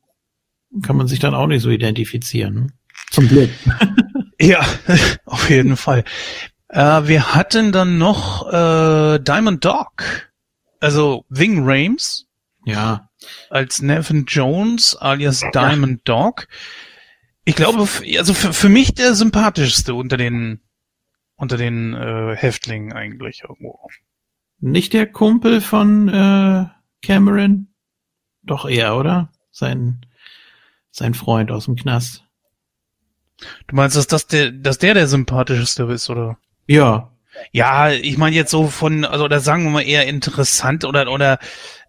kann 0.82 0.98
man 0.98 1.08
sich 1.08 1.20
dann 1.20 1.34
auch 1.34 1.48
nicht 1.48 1.62
so 1.62 1.70
identifizieren. 1.70 2.74
Zum 3.12 3.28
Glück. 3.28 3.50
ja, 4.40 4.64
auf 5.26 5.50
jeden 5.50 5.78
Fall. 5.78 6.04
Äh, 6.70 7.08
wir 7.08 7.34
hatten 7.34 7.72
dann 7.72 7.98
noch 7.98 8.48
äh, 8.48 9.20
Diamond 9.20 9.64
Dog, 9.64 10.32
also 10.80 11.26
Wing 11.30 11.62
Rames. 11.64 12.28
Ja. 12.66 13.10
Als 13.50 13.82
Nevin 13.82 14.26
Jones 14.26 14.96
alias 14.96 15.42
Diamond 15.54 16.08
Dog. 16.08 16.48
Ich 17.46 17.56
glaube, 17.56 17.88
also 18.18 18.34
für, 18.34 18.52
für 18.52 18.70
mich 18.70 18.94
der 18.94 19.16
sympathischste 19.16 19.94
unter 19.94 20.18
den 20.18 20.62
unter 21.38 21.56
den 21.56 21.94
äh, 21.94 22.36
Häftlingen 22.36 22.92
eigentlich 22.94 23.44
irgendwo. 23.48 23.80
Nicht 24.60 24.94
der 24.94 25.08
Kumpel 25.08 25.62
von 25.62 26.10
äh, 26.10 26.66
Cameron? 27.02 27.68
Doch 28.44 28.68
eher, 28.68 28.98
oder? 28.98 29.32
Sein 29.52 30.06
sein 30.92 31.14
Freund 31.14 31.52
aus 31.52 31.66
dem 31.66 31.76
Knast. 31.76 32.26
Du 33.68 33.76
meinst, 33.76 33.96
dass 33.96 34.08
das 34.08 34.28
der, 34.28 34.52
dass 34.52 34.80
der 34.80 34.96
der 34.96 35.08
sympathischste 35.08 35.84
ist, 35.84 36.10
oder? 36.10 36.38
Ja. 36.68 37.12
Ja, 37.52 37.92
ich 37.92 38.18
meine 38.18 38.36
jetzt 38.36 38.52
so 38.52 38.68
von, 38.68 39.06
also 39.06 39.26
oder 39.26 39.40
sagen 39.40 39.64
wir 39.64 39.70
mal 39.70 39.82
eher 39.82 40.08
interessant 40.08 40.86
oder 40.86 41.12
oder 41.12 41.40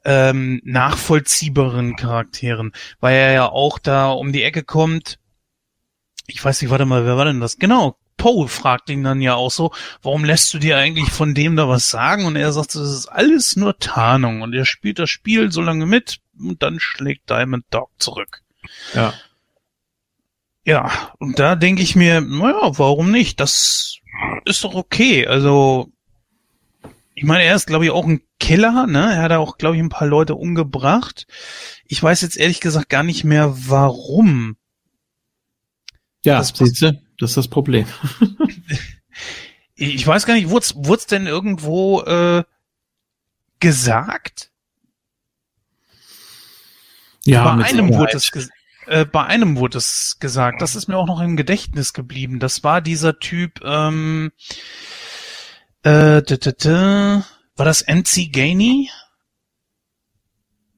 ähm, 0.05 0.61
nachvollziehbaren 0.65 1.97
Charakteren, 1.97 2.73
weil 3.01 3.17
er 3.17 3.33
ja 3.33 3.49
auch 3.49 3.79
da 3.79 4.11
um 4.11 4.33
die 4.33 4.43
Ecke 4.43 4.63
kommt. 4.63 5.19
Ich 6.27 6.45
weiß 6.45 6.61
nicht, 6.61 6.71
warte 6.71 6.85
mal, 6.85 7.07
wer 7.07 7.17
war 7.17 7.25
denn 7.25 7.41
das? 7.41 7.57
Genau, 7.57 7.97
Poe 8.19 8.49
fragt 8.49 8.91
ihn 8.91 9.05
dann 9.05 9.23
ja 9.23 9.35
auch 9.35 9.51
so, 9.51 9.73
warum 10.03 10.25
lässt 10.25 10.53
du 10.53 10.59
dir 10.59 10.77
eigentlich 10.77 11.09
von 11.11 11.35
dem 11.35 11.57
da 11.57 11.69
was 11.69 11.89
sagen? 11.89 12.27
Und 12.27 12.37
er 12.37 12.53
sagt, 12.53 12.75
das 12.75 12.91
ist 12.91 13.07
alles 13.07 13.57
nur 13.57 13.79
Tarnung. 13.79 14.43
Und 14.43 14.53
er 14.55 14.67
spielt 14.67 14.99
das 14.99 15.09
Spiel 15.09 15.51
so 15.51 15.63
lange 15.63 15.87
mit 15.87 16.19
und 16.39 16.63
dann 16.63 16.81
schlägt 16.81 17.31
Diamond 17.31 17.65
Dog 17.71 17.91
zurück. 17.99 18.43
Ja. 18.93 19.15
Ja, 20.69 21.15
und 21.19 21.39
da 21.39 21.57
denke 21.57 21.81
ich 21.81 21.97
mir, 21.97 22.21
naja, 22.21 22.79
warum 22.79 23.11
nicht? 23.11 23.41
Das 23.41 24.01
ist 24.45 24.65
doch 24.65 24.75
okay. 24.75 25.27
Also, 25.27 25.91
ich 27.15 27.25
meine, 27.25 27.45
er 27.45 27.55
ist, 27.55 27.67
glaube 27.67 27.87
ich, 27.87 27.91
auch 27.91 28.05
ein 28.05 28.21
Killer, 28.39 28.87
ne? 28.87 29.15
Er 29.15 29.23
hat 29.23 29.33
auch, 29.33 29.57
glaube 29.57 29.77
ich, 29.77 29.83
ein 29.83 29.89
paar 29.89 30.07
Leute 30.07 30.35
umgebracht. 30.35 31.27
Ich 31.87 32.03
weiß 32.03 32.21
jetzt 32.21 32.37
ehrlich 32.37 32.61
gesagt 32.61 32.91
gar 32.91 33.03
nicht 33.03 33.25
mehr, 33.25 33.55
warum. 33.67 34.59
Ja, 36.23 36.37
das 36.37 36.49
siehst 36.49 36.83
du, 36.83 37.01
das 37.19 37.31
ist 37.31 37.37
das 37.39 37.49
Problem. 37.49 37.87
ich 39.75 40.07
weiß 40.07 40.27
gar 40.27 40.35
nicht, 40.35 40.51
wurde 40.51 40.67
es 40.99 41.07
denn 41.07 41.27
irgendwo 41.27 42.03
äh, 42.03 42.45
gesagt? 43.59 44.51
Ja, 47.25 47.57
bei 47.57 47.65
einem 47.65 47.89
wurde 47.95 48.19
es 48.19 48.31
gesagt. 48.31 48.58
Äh, 48.89 49.05
bei 49.05 49.25
einem 49.25 49.57
wurde 49.57 49.79
es 49.79 50.17
gesagt, 50.19 50.63
das 50.63 50.75
ist 50.75 50.89
mir 50.89 50.97
auch 50.97 51.07
noch 51.07 51.21
im 51.21 51.37
Gedächtnis 51.37 51.93
geblieben. 51.93 52.39
Das 52.39 52.65
war 52.65 52.81
dieser 52.81 53.19
Typ, 53.19 53.61
ähm, 53.65 54.33
äh, 55.83 56.23
d 56.23 56.35
-d 56.35 56.53
-d 56.53 57.23
war 57.57 57.65
das 57.65 57.87
MC 57.87 58.33
Gainey? 58.33 58.89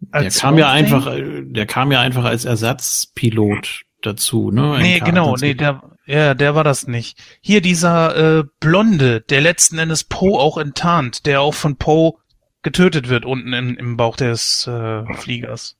Der 0.01 0.31
kam 0.31 0.59
ja 0.59 0.71
einfach, 0.71 1.07
äh, 1.07 1.43
der 1.45 1.67
kam 1.67 1.93
ja 1.93 2.01
einfach 2.01 2.25
als 2.25 2.45
Ersatzpilot 2.45 3.83
dazu, 4.03 4.51
ne? 4.51 4.79
Nee, 4.81 5.01
genau, 5.01 5.37
nee, 5.37 5.55
der, 5.55 5.83
ja, 6.07 6.35
der 6.35 6.55
war 6.55 6.65
das 6.65 6.87
nicht. 6.87 7.19
Hier 7.41 7.61
dieser 7.61 8.39
äh, 8.39 8.45
Blonde, 8.61 9.21
der 9.21 9.43
letzten 9.43 9.79
Endes 9.79 10.05
Poe 10.05 10.41
auch 10.41 10.57
enttarnt, 10.57 11.27
der 11.27 11.43
auch 11.43 11.55
von 11.55 11.77
Poe 11.77 12.15
getötet 12.63 13.09
wird 13.09 13.25
unten 13.25 13.53
in, 13.53 13.77
im 13.77 13.97
Bauch 13.97 14.17
des 14.17 14.67
äh, 14.67 15.05
Fliegers. 15.15 15.77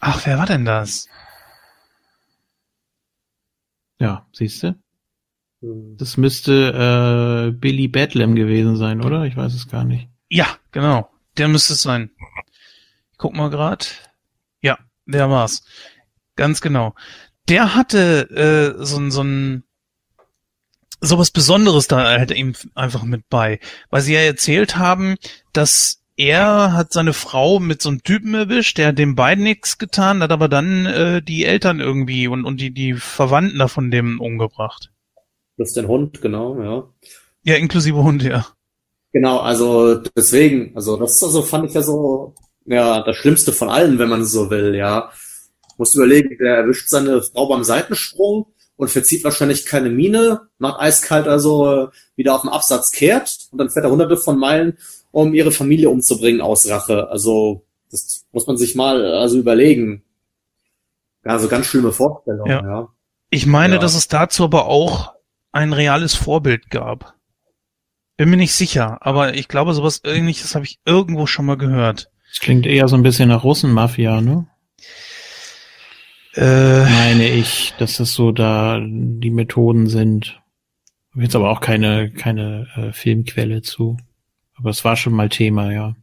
Ach, 0.00 0.24
wer 0.26 0.38
war 0.38 0.46
denn 0.46 0.64
das? 0.64 1.08
Ja, 3.98 4.26
siehst 4.32 4.62
du? 4.62 4.78
Hm. 5.60 5.96
Das 5.96 6.16
müsste 6.16 7.48
äh, 7.48 7.50
Billy 7.52 7.88
Bedlam 7.88 8.34
gewesen 8.34 8.76
sein, 8.76 9.02
oder? 9.02 9.24
Ich 9.24 9.36
weiß 9.36 9.54
es 9.54 9.68
gar 9.68 9.84
nicht. 9.84 10.08
Ja, 10.28 10.46
genau. 10.72 11.10
Der 11.38 11.48
müsste 11.48 11.74
es 11.74 11.82
sein. 11.82 12.10
Ich 13.12 13.18
guck 13.18 13.34
mal 13.34 13.50
grad. 13.50 14.10
Ja, 14.60 14.78
der 15.06 15.30
war's. 15.30 15.64
Ganz 16.34 16.60
genau. 16.60 16.94
Der 17.48 17.74
hatte 17.74 18.76
äh, 18.78 18.84
so, 18.84 19.10
so 19.10 19.22
ein 19.22 19.64
sowas 21.00 21.30
Besonderes 21.30 21.88
da 21.88 22.04
halt 22.04 22.30
eben 22.30 22.54
einfach 22.74 23.02
mit 23.04 23.28
bei, 23.28 23.60
weil 23.90 24.02
sie 24.02 24.14
ja 24.14 24.20
erzählt 24.20 24.76
haben, 24.76 25.16
dass 25.52 26.02
er 26.16 26.72
hat 26.72 26.92
seine 26.92 27.12
Frau 27.12 27.60
mit 27.60 27.82
so 27.82 27.90
einem 27.90 28.02
Typen 28.02 28.34
erwischt, 28.34 28.78
der 28.78 28.88
hat 28.88 28.98
dem 28.98 29.14
beiden 29.14 29.44
nichts 29.44 29.78
getan, 29.78 30.22
hat 30.22 30.32
aber 30.32 30.48
dann 30.48 30.86
äh, 30.86 31.22
die 31.22 31.44
Eltern 31.44 31.80
irgendwie 31.80 32.26
und, 32.26 32.44
und 32.44 32.60
die, 32.60 32.72
die 32.72 32.94
Verwandten 32.94 33.58
da 33.58 33.68
von 33.68 33.90
dem 33.90 34.20
umgebracht. 34.20 34.90
Das 35.58 35.68
ist 35.68 35.76
den 35.76 35.88
Hund, 35.88 36.20
genau, 36.22 36.60
ja. 36.60 36.88
Ja, 37.44 37.54
inklusive 37.56 38.02
Hund, 38.02 38.22
ja. 38.22 38.46
Genau, 39.12 39.38
also 39.38 39.94
deswegen, 39.94 40.72
also 40.74 40.96
das 40.96 41.12
ist 41.12 41.22
also 41.22 41.42
fand 41.42 41.68
ich 41.68 41.74
ja 41.74 41.82
so, 41.82 42.34
ja, 42.64 43.02
das 43.02 43.16
Schlimmste 43.16 43.52
von 43.52 43.68
allen, 43.68 43.98
wenn 43.98 44.08
man 44.08 44.24
so 44.24 44.50
will, 44.50 44.74
ja. 44.74 45.10
Muss 45.78 45.94
überlegen, 45.94 46.38
der 46.38 46.56
erwischt 46.56 46.88
seine 46.88 47.22
Frau 47.22 47.46
beim 47.48 47.62
Seitensprung 47.62 48.46
und 48.76 48.90
verzieht 48.90 49.24
wahrscheinlich 49.24 49.66
keine 49.66 49.90
Mine, 49.90 50.48
macht 50.58 50.80
eiskalt 50.80 51.28
also 51.28 51.88
wieder 52.14 52.34
auf 52.34 52.42
dem 52.42 52.50
Absatz 52.50 52.90
kehrt 52.90 53.48
und 53.50 53.58
dann 53.58 53.70
fährt 53.70 53.84
er 53.84 53.90
hunderte 53.90 54.16
von 54.16 54.38
Meilen 54.38 54.78
um 55.16 55.32
ihre 55.32 55.50
Familie 55.50 55.88
umzubringen 55.88 56.42
aus 56.42 56.68
Rache. 56.68 57.08
Also 57.08 57.64
das 57.90 58.26
muss 58.32 58.46
man 58.46 58.58
sich 58.58 58.74
mal 58.74 59.02
also 59.14 59.38
überlegen. 59.38 60.02
Ja, 61.24 61.38
so 61.38 61.48
ganz 61.48 61.66
schlimme 61.66 61.90
Vorstellungen, 61.90 62.50
ja. 62.50 62.62
ja. 62.62 62.88
Ich 63.30 63.46
meine, 63.46 63.76
ja. 63.76 63.80
dass 63.80 63.94
es 63.94 64.08
dazu 64.08 64.44
aber 64.44 64.66
auch 64.66 65.14
ein 65.52 65.72
reales 65.72 66.14
Vorbild 66.14 66.68
gab. 66.68 67.14
Bin 68.18 68.28
mir 68.28 68.36
nicht 68.36 68.52
sicher, 68.52 68.98
aber 69.00 69.34
ich 69.34 69.48
glaube, 69.48 69.72
sowas 69.72 70.02
ähnliches 70.04 70.54
habe 70.54 70.66
ich 70.66 70.80
irgendwo 70.84 71.24
schon 71.24 71.46
mal 71.46 71.56
gehört. 71.56 72.10
Das 72.28 72.40
klingt 72.40 72.66
eher 72.66 72.86
so 72.86 72.96
ein 72.96 73.02
bisschen 73.02 73.30
nach 73.30 73.42
Russenmafia, 73.42 74.20
ne? 74.20 74.46
Äh, 76.34 76.84
Meine 76.84 77.30
ich, 77.30 77.72
dass 77.78 77.96
das 77.96 78.12
so 78.12 78.32
da 78.32 78.78
die 78.82 79.30
Methoden 79.30 79.86
sind. 79.86 80.42
Hab 81.14 81.22
Jetzt 81.22 81.36
aber 81.36 81.50
auch 81.50 81.62
keine, 81.62 82.10
keine 82.10 82.66
äh, 82.76 82.92
Filmquelle 82.92 83.62
zu. 83.62 83.96
Aber 84.58 84.70
es 84.70 84.84
war 84.84 84.96
schon 84.96 85.12
mal 85.12 85.28
Thema, 85.28 85.72
ja. 85.72 85.94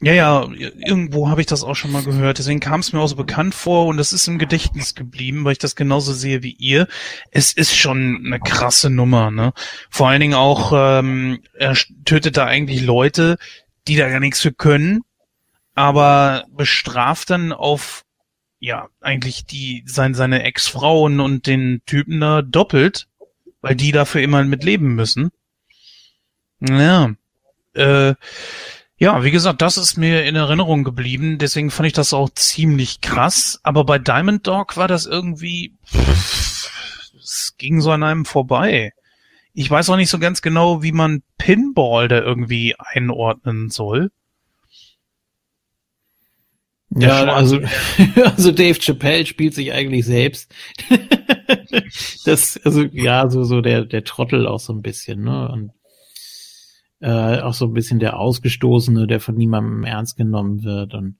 ja, 0.00 0.12
ja, 0.12 0.48
irgendwo 0.50 1.28
habe 1.28 1.40
ich 1.40 1.46
das 1.46 1.62
auch 1.62 1.76
schon 1.76 1.92
mal 1.92 2.02
gehört. 2.02 2.38
Deswegen 2.38 2.60
kam 2.60 2.80
es 2.80 2.92
mir 2.92 3.00
auch 3.00 3.06
so 3.06 3.16
bekannt 3.16 3.54
vor 3.54 3.86
und 3.86 3.98
es 3.98 4.12
ist 4.12 4.26
im 4.26 4.38
Gedächtnis 4.38 4.94
geblieben, 4.94 5.44
weil 5.44 5.52
ich 5.52 5.58
das 5.58 5.76
genauso 5.76 6.12
sehe 6.12 6.42
wie 6.42 6.56
ihr. 6.58 6.88
Es 7.30 7.52
ist 7.52 7.76
schon 7.76 8.22
eine 8.26 8.40
krasse 8.40 8.90
Nummer, 8.90 9.30
ne? 9.30 9.52
Vor 9.88 10.08
allen 10.08 10.20
Dingen 10.20 10.34
auch, 10.34 10.72
ähm, 10.74 11.42
er 11.54 11.76
tötet 12.04 12.36
da 12.36 12.46
eigentlich 12.46 12.82
Leute, 12.82 13.38
die 13.86 13.96
da 13.96 14.08
gar 14.08 14.20
nichts 14.20 14.40
für 14.40 14.52
können, 14.52 15.02
aber 15.74 16.44
bestraft 16.50 17.30
dann 17.30 17.52
auf 17.52 18.04
ja 18.58 18.88
eigentlich 19.00 19.46
die 19.46 19.82
sein, 19.86 20.14
seine 20.14 20.42
Ex-Frauen 20.42 21.20
und 21.20 21.46
den 21.46 21.82
Typen 21.86 22.20
da 22.20 22.42
doppelt, 22.42 23.08
weil 23.62 23.74
die 23.74 23.92
dafür 23.92 24.20
immer 24.20 24.44
mit 24.44 24.64
leben 24.64 24.94
müssen. 24.94 25.30
Ja. 26.60 27.14
Äh, 27.74 28.14
ja, 28.96 29.24
wie 29.24 29.30
gesagt, 29.30 29.62
das 29.62 29.78
ist 29.78 29.96
mir 29.96 30.24
in 30.24 30.36
Erinnerung 30.36 30.84
geblieben, 30.84 31.38
deswegen 31.38 31.70
fand 31.70 31.86
ich 31.86 31.94
das 31.94 32.12
auch 32.12 32.28
ziemlich 32.28 33.00
krass. 33.00 33.58
Aber 33.62 33.84
bei 33.84 33.98
Diamond 33.98 34.46
Dog 34.46 34.76
war 34.76 34.88
das 34.88 35.06
irgendwie, 35.06 35.74
es 37.18 37.54
ging 37.56 37.80
so 37.80 37.92
an 37.92 38.02
einem 38.02 38.26
vorbei. 38.26 38.92
Ich 39.54 39.70
weiß 39.70 39.88
auch 39.88 39.96
nicht 39.96 40.10
so 40.10 40.18
ganz 40.18 40.42
genau, 40.42 40.82
wie 40.82 40.92
man 40.92 41.22
Pinball 41.38 42.08
da 42.08 42.20
irgendwie 42.20 42.74
einordnen 42.78 43.70
soll. 43.70 44.10
Ja, 46.90 47.22
Schwarze. 47.22 47.32
also, 47.32 47.60
also 48.22 48.52
Dave 48.52 48.78
Chappelle 48.78 49.24
spielt 49.24 49.54
sich 49.54 49.72
eigentlich 49.72 50.04
selbst. 50.04 50.52
das, 52.24 52.60
also, 52.64 52.82
ja, 52.82 53.30
so, 53.30 53.44
so 53.44 53.60
der, 53.60 53.84
der 53.86 54.04
Trottel 54.04 54.46
auch 54.46 54.60
so 54.60 54.72
ein 54.72 54.82
bisschen, 54.82 55.22
ne? 55.22 55.48
Und 55.48 55.70
äh, 57.00 57.40
auch 57.40 57.54
so 57.54 57.66
ein 57.66 57.72
bisschen 57.72 57.98
der 57.98 58.18
Ausgestoßene, 58.18 59.06
der 59.06 59.20
von 59.20 59.34
niemandem 59.34 59.84
ernst 59.84 60.16
genommen 60.16 60.62
wird 60.62 60.94
und 60.94 61.16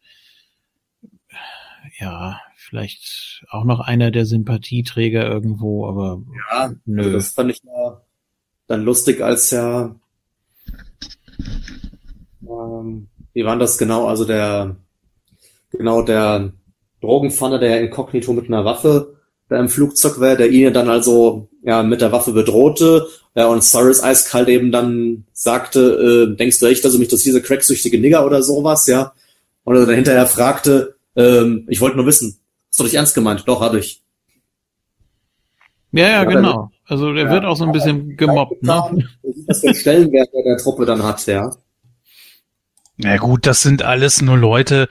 ja, 1.98 2.40
vielleicht 2.56 3.44
auch 3.50 3.64
noch 3.64 3.80
einer 3.80 4.10
der 4.10 4.26
Sympathieträger 4.26 5.26
irgendwo, 5.26 5.86
aber 5.86 6.22
Ja, 6.50 6.72
Nö. 6.84 7.02
Also 7.02 7.12
das 7.12 7.30
fand 7.30 7.50
ich 7.50 7.62
ja 7.64 8.00
dann 8.66 8.84
lustig, 8.84 9.22
als 9.22 9.50
ja, 9.50 9.96
ähm, 12.42 13.08
wie 13.32 13.44
war 13.44 13.56
das 13.56 13.78
genau? 13.78 14.06
Also 14.06 14.24
der, 14.24 14.76
genau 15.70 16.02
der 16.02 16.52
Drogenpfanne, 17.00 17.58
der 17.58 17.80
inkognito 17.80 18.32
mit 18.32 18.46
einer 18.46 18.64
Waffe 18.64 19.19
da 19.50 19.58
im 19.58 19.68
Flugzeug 19.68 20.20
war, 20.20 20.36
der 20.36 20.50
ihn 20.50 20.62
ja 20.62 20.70
dann 20.70 20.88
also 20.88 21.48
ja 21.62 21.82
mit 21.82 22.00
der 22.00 22.12
Waffe 22.12 22.32
bedrohte, 22.32 23.06
ja, 23.34 23.46
und 23.46 23.62
Cyrus 23.62 24.02
eiskalt 24.02 24.48
eben 24.48 24.72
dann 24.72 25.24
sagte, 25.32 26.30
äh, 26.32 26.36
denkst 26.36 26.58
du 26.60 26.66
echt, 26.66 26.84
also 26.84 26.98
mich 26.98 27.08
das 27.08 27.22
diese 27.22 27.42
cracksüchtige 27.42 27.98
Nigger 27.98 28.24
oder 28.24 28.42
sowas, 28.42 28.86
ja? 28.86 29.12
Und 29.64 29.76
er 29.76 29.86
dann 29.86 29.94
hinterher 29.94 30.26
fragte, 30.26 30.96
ähm, 31.16 31.66
ich 31.68 31.80
wollte 31.80 31.96
nur 31.96 32.06
wissen, 32.06 32.38
hast 32.70 32.80
du 32.80 32.84
dich 32.84 32.94
ernst 32.94 33.14
gemeint? 33.14 33.44
Doch, 33.46 33.60
hab 33.60 33.74
ich. 33.74 34.02
ja, 35.92 36.06
ja, 36.06 36.08
Ja, 36.08 36.24
genau. 36.24 36.70
Also 36.86 37.12
der 37.12 37.26
ja. 37.26 37.30
wird 37.30 37.44
auch 37.44 37.56
so 37.56 37.64
ein 37.64 37.72
bisschen 37.72 38.16
gemobbt, 38.16 38.62
ne? 38.62 39.06
Was 39.46 39.60
für 39.60 39.68
einen 39.68 39.76
Stellenwert 39.76 40.28
der 40.32 40.42
der 40.42 40.56
Truppe 40.58 40.86
dann 40.86 41.02
hat, 41.02 41.24
ja. 41.26 41.54
Na 42.96 43.16
gut, 43.16 43.46
das 43.46 43.62
sind 43.62 43.82
alles 43.82 44.22
nur 44.22 44.36
Leute, 44.36 44.88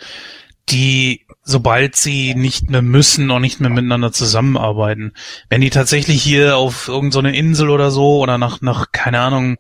die, 0.70 1.26
sobald 1.50 1.96
sie 1.96 2.36
nicht 2.36 2.70
mehr 2.70 2.84
müssen, 2.84 3.32
auch 3.32 3.40
nicht 3.40 3.60
mehr 3.60 3.72
miteinander 3.72 4.12
zusammenarbeiten. 4.12 5.14
Wenn 5.50 5.62
die 5.62 5.72
tatsächlich 5.72 6.22
hier 6.22 6.58
auf 6.58 6.88
irgendeine 6.88 7.36
Insel 7.36 7.70
oder 7.70 7.90
so 7.90 8.20
oder 8.20 8.38
nach, 8.38 8.62
nach, 8.62 8.92
keine 8.92 9.20
Ahnung, 9.20 9.58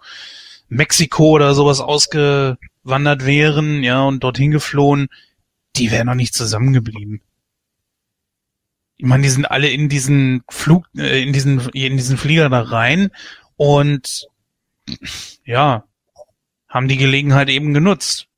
Mexiko 0.68 1.32
oder 1.32 1.56
sowas 1.56 1.80
ausgewandert 1.80 3.26
wären, 3.26 3.82
ja, 3.84 4.04
und 4.04 4.24
dorthin 4.24 4.52
geflohen, 4.52 5.08
die 5.76 5.92
wären 5.92 6.08
noch 6.08 6.16
nicht 6.16 6.36
zusammengeblieben. 6.36 7.22
Ich 8.98 9.06
meine, 9.06 9.24
die 9.24 9.30
sind 9.30 9.46
alle 9.46 9.70
in 9.70 9.90
diesen 9.90 10.44
Flug, 10.50 10.86
äh, 10.96 11.24
in 11.24 11.34
diesen, 11.34 11.60
in 11.70 11.98
diesen 11.98 12.18
Flieger 12.18 12.50
da 12.50 12.62
rein 12.62 13.10
und 13.56 14.28
ja, 15.44 15.86
haben 16.68 16.88
die 16.88 16.98
Gelegenheit 16.98 17.50
eben 17.50 17.74
genutzt. 17.74 18.29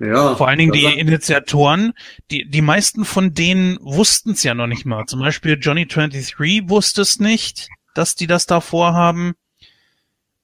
Ja. 0.00 0.34
Vor 0.34 0.48
allen 0.48 0.58
Dingen 0.58 0.72
die 0.72 0.86
Initiatoren, 0.86 1.92
die, 2.30 2.48
die 2.48 2.62
meisten 2.62 3.04
von 3.04 3.34
denen 3.34 3.78
wussten 3.82 4.30
es 4.30 4.42
ja 4.42 4.54
noch 4.54 4.66
nicht 4.66 4.86
mal. 4.86 5.04
Zum 5.04 5.20
Beispiel 5.20 5.58
Johnny 5.60 5.86
23 5.86 6.38
wusste 6.68 7.02
es 7.02 7.20
nicht, 7.20 7.68
dass 7.94 8.14
die 8.14 8.26
das 8.26 8.46
da 8.46 8.62
vorhaben. 8.62 9.34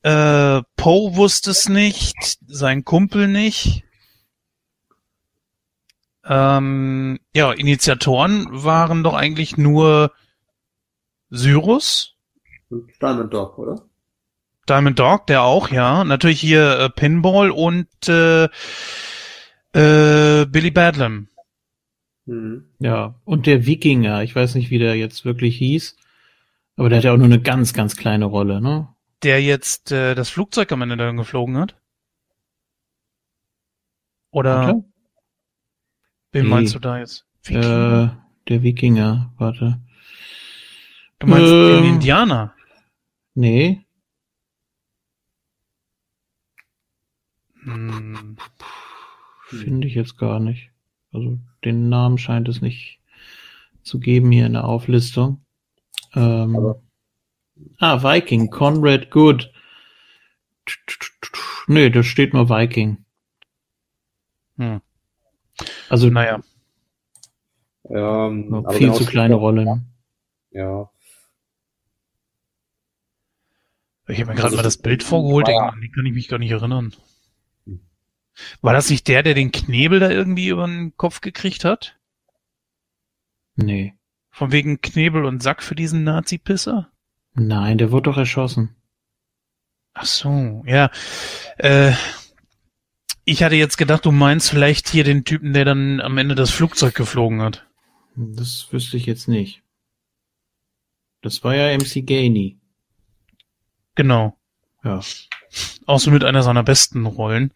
Äh, 0.02 0.61
Poe 0.76 1.16
wusste 1.16 1.52
es 1.52 1.70
nicht, 1.70 2.38
sein 2.46 2.84
Kumpel 2.84 3.28
nicht. 3.28 3.82
Ähm, 6.24 7.18
ja, 7.34 7.52
Initiatoren 7.52 8.48
waren 8.50 9.02
doch 9.02 9.14
eigentlich 9.14 9.57
nur 9.57 10.12
Cyrus, 11.32 12.16
Diamond 13.00 13.32
Dog, 13.32 13.59
oder? 13.59 13.82
Diamond 14.68 14.98
Dog, 14.98 15.26
der 15.28 15.42
auch, 15.42 15.70
ja. 15.70 16.04
Natürlich 16.04 16.40
hier 16.40 16.78
äh, 16.78 16.90
Pinball 16.90 17.50
und 17.50 17.88
äh, 18.09 18.48
äh, 19.73 20.47
Billy 20.47 20.71
Badlam. 20.71 21.29
Mhm. 22.27 22.64
Ja, 22.79 23.14
und 23.25 23.47
der 23.47 23.67
Wikinger, 23.67 24.23
ich 24.23 24.35
weiß 24.35 24.55
nicht, 24.57 24.71
wie 24.71 24.79
der 24.79 24.97
jetzt 24.97 25.25
wirklich 25.25 25.57
hieß, 25.59 25.97
aber 26.77 26.89
der 26.89 26.99
hat 26.99 27.05
ja 27.05 27.12
auch 27.12 27.17
nur 27.17 27.27
eine 27.27 27.41
ganz, 27.41 27.73
ganz 27.73 27.97
kleine 27.97 28.25
Rolle, 28.27 28.61
ne? 28.61 28.89
der 29.23 29.43
jetzt 29.43 29.93
äh, 29.93 30.14
das 30.14 30.29
Flugzeug 30.29 30.71
am 30.73 30.83
Ende 30.83 30.97
dann 30.97 31.17
geflogen 31.17 31.57
hat? 31.57 31.77
Oder 34.31 34.83
wen 36.33 36.45
Nee. 36.45 36.51
meinst 36.51 36.75
du 36.75 36.79
da 36.79 36.99
jetzt? 36.99 37.25
Äh, 37.49 37.55
der 37.55 38.62
Wikinger, 38.62 39.33
warte. 39.39 39.81
du 41.21 41.27
meinst 41.27 41.53
den 41.53 41.85
ähm, 41.85 41.95
Indianer? 41.95 42.55
Nee, 43.35 43.83
Hm, 47.64 48.37
finde 49.49 49.86
ich 49.88 49.94
jetzt 49.94 50.16
gar 50.18 50.40
nicht. 50.40 50.70
Also 51.12 51.38
den 51.64 51.88
Namen 51.88 52.18
scheint 52.18 52.49
es 52.49 52.61
nicht 52.61 53.01
zu 53.82 53.99
geben 54.01 54.30
hier 54.32 54.47
in 54.47 54.55
der 54.55 54.64
Auflistung. 54.64 55.44
Ähm, 56.14 56.57
Aber- 56.57 56.82
ah, 57.78 58.03
Viking, 58.03 58.51
Conrad 58.51 59.11
Good. 59.11 59.53
Nee, 61.68 61.90
da 61.90 62.03
steht 62.03 62.34
nur 62.34 62.49
Viking. 62.49 63.05
hm. 64.57 64.80
Also 65.88 66.09
Naja, 66.11 66.40
Ähm, 67.88 68.53
aber 68.53 68.72
viel 68.72 68.92
zu 68.92 69.07
kleine 69.07 69.34
Rolle. 69.36 69.64
Ne? 69.64 69.86
Ja. 70.51 70.90
ich 74.09 74.20
habe 74.20 74.30
mir 74.30 74.34
gerade 74.34 74.44
Also 74.47 74.57
mal 74.57 74.62
das 74.62 74.76
Bild 74.78 75.03
vorgeholt, 75.03 75.47
war- 75.49 75.72
an 75.72 75.80
die 75.80 75.90
kann 75.90 76.05
ich 76.07 76.12
mich 76.14 76.28
gar 76.28 76.38
nicht 76.38 76.51
erinnern. 76.51 76.92
War 78.61 78.72
das 78.72 78.91
nicht 78.91 79.09
der, 79.09 79.22
der 79.22 79.34
den 79.34 79.53
Knebel 79.53 80.01
da 80.01 80.11
irgendwie 80.11 80.49
über 80.49 80.66
den 80.66 80.97
Kopf 80.97 81.20
gekriegt 81.20 81.64
hat? 81.64 81.99
Nee. 83.57 83.95
Von 84.30 84.53
wegen 84.53 84.80
Knebel 84.80 85.24
und 85.24 85.43
Sack 85.43 85.62
für 85.62 85.74
diesen 85.74 86.05
Nazi-Pisser? 86.05 86.91
Nein, 87.34 87.78
der 87.78 87.91
wurde 87.91 88.11
doch 88.11 88.18
erschossen. 88.18 88.76
Ach 89.95 90.05
so, 90.05 90.62
ja. 90.66 90.91
Äh, 91.57 91.93
ich 93.24 93.43
hatte 93.43 93.57
jetzt 93.57 93.78
gedacht, 93.78 94.05
du 94.05 94.12
meinst 94.12 94.51
vielleicht 94.51 94.89
hier 94.89 95.05
den 95.05 95.24
Typen, 95.24 95.53
der 95.53 95.64
dann 95.64 96.01
am 96.01 96.18
Ende 96.18 96.34
das 96.34 96.51
Flugzeug 96.51 96.95
geflogen 96.95 97.41
hat. 97.41 97.66
Das 98.14 98.68
wüsste 98.70 98.97
ich 98.97 99.07
jetzt 99.07 99.26
nicht. 99.26 99.62
Das 101.22 101.43
war 101.43 101.55
ja 101.55 101.76
MC 101.76 102.07
Gainey. 102.07 102.59
Genau. 103.95 104.37
Ja. 104.84 105.01
Auch 105.87 105.99
so 105.99 106.11
mit 106.11 106.24
einer 106.24 106.43
seiner 106.43 106.62
besten 106.62 107.07
Rollen. 107.07 107.53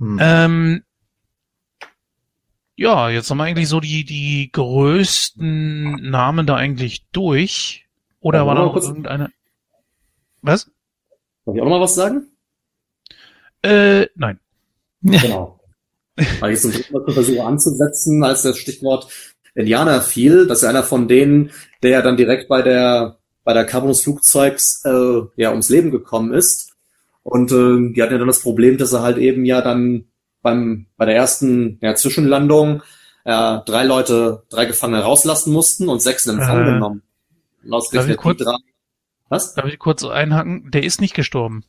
Hm. 0.00 0.18
Ähm, 0.20 0.82
ja, 2.74 3.10
jetzt 3.10 3.30
haben 3.30 3.36
wir 3.38 3.44
eigentlich 3.44 3.68
so 3.68 3.78
die, 3.80 4.04
die 4.04 4.50
größten 4.52 6.10
Namen 6.10 6.46
da 6.46 6.56
eigentlich 6.56 7.06
durch. 7.12 7.86
Oder 8.20 8.40
Ja, 8.40 8.46
war 8.46 8.54
da 8.54 8.62
noch 8.62 8.76
irgendeine? 8.76 9.30
Was? 10.42 10.70
Darf 11.44 11.54
ich 11.54 11.60
auch 11.60 11.66
noch 11.66 11.70
mal 11.72 11.80
was 11.80 11.94
sagen? 11.94 12.26
Äh, 13.62 14.06
nein. 14.14 14.40
Genau. 15.02 15.60
Weil 16.40 16.52
ich 16.52 16.60
zum 16.60 16.72
dritten 16.72 16.92
Mal 16.92 17.12
versuche 17.12 17.44
anzusetzen, 17.44 18.22
als 18.22 18.42
das 18.42 18.58
Stichwort 18.58 19.08
Indianer 19.54 20.02
fiel, 20.02 20.46
dass 20.46 20.62
er 20.62 20.68
einer 20.70 20.82
von 20.82 21.08
denen, 21.08 21.50
der 21.82 21.90
ja 21.90 22.02
dann 22.02 22.18
direkt 22.18 22.48
bei 22.48 22.60
der 22.60 23.18
bei 23.42 23.54
der 23.54 23.64
Carbonus 23.64 24.02
Flugzeugs 24.02 24.84
äh, 24.84 25.22
ja 25.36 25.50
ums 25.50 25.70
Leben 25.70 25.90
gekommen 25.90 26.34
ist. 26.34 26.69
Und 27.22 27.52
äh, 27.52 27.92
die 27.92 28.02
hatten 28.02 28.12
ja 28.12 28.18
dann 28.18 28.26
das 28.26 28.42
Problem, 28.42 28.78
dass 28.78 28.90
sie 28.90 29.00
halt 29.02 29.18
eben 29.18 29.44
ja 29.44 29.60
dann 29.62 30.06
beim 30.42 30.86
bei 30.96 31.04
der 31.04 31.16
ersten 31.16 31.78
ja, 31.82 31.94
Zwischenlandung 31.94 32.82
äh, 33.24 33.58
drei 33.66 33.84
Leute, 33.84 34.44
drei 34.48 34.64
Gefangene 34.64 35.02
rauslassen 35.02 35.52
mussten 35.52 35.88
und 35.88 36.00
sechs 36.00 36.26
in 36.26 36.38
Empfang 36.38 36.62
Äh, 36.62 36.72
genommen. 36.72 37.02
Und 37.64 37.72
ausgerechnet 37.74 38.16
darf 38.16 38.18
ich 38.18 38.22
kurz- 38.22 38.38
die 38.38 38.44
drei. 38.44 38.56
Was? 39.28 39.54
Darf 39.54 39.66
ich 39.66 39.78
kurz 39.78 40.02
einhaken? 40.02 40.70
Der 40.72 40.82
ist 40.82 41.00
nicht 41.00 41.14
gestorben. 41.14 41.64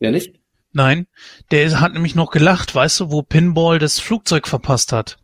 Wer 0.00 0.10
nicht? 0.10 0.40
Nein, 0.72 1.06
der 1.50 1.80
hat 1.80 1.92
nämlich 1.92 2.14
noch 2.14 2.30
gelacht, 2.30 2.74
weißt 2.74 3.00
du, 3.00 3.10
wo 3.12 3.22
Pinball 3.22 3.78
das 3.78 4.00
Flugzeug 4.00 4.48
verpasst 4.48 4.92
hat. 4.92 5.18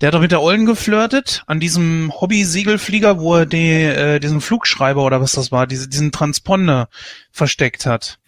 Der 0.00 0.06
hat 0.08 0.14
doch 0.14 0.20
mit 0.20 0.32
der 0.32 0.40
Ollen 0.42 0.64
geflirtet 0.66 1.42
an 1.46 1.60
diesem 1.60 2.10
Hobby-Segelflieger, 2.20 3.20
wo 3.20 3.36
er 3.36 3.46
die, 3.46 3.70
äh, 3.82 4.18
diesen 4.20 4.40
Flugschreiber 4.40 5.04
oder 5.04 5.20
was 5.20 5.32
das 5.32 5.52
war, 5.52 5.66
diese, 5.66 5.88
diesen 5.88 6.10
Transponder 6.12 6.88
versteckt 7.30 7.84
hat. 7.86 8.18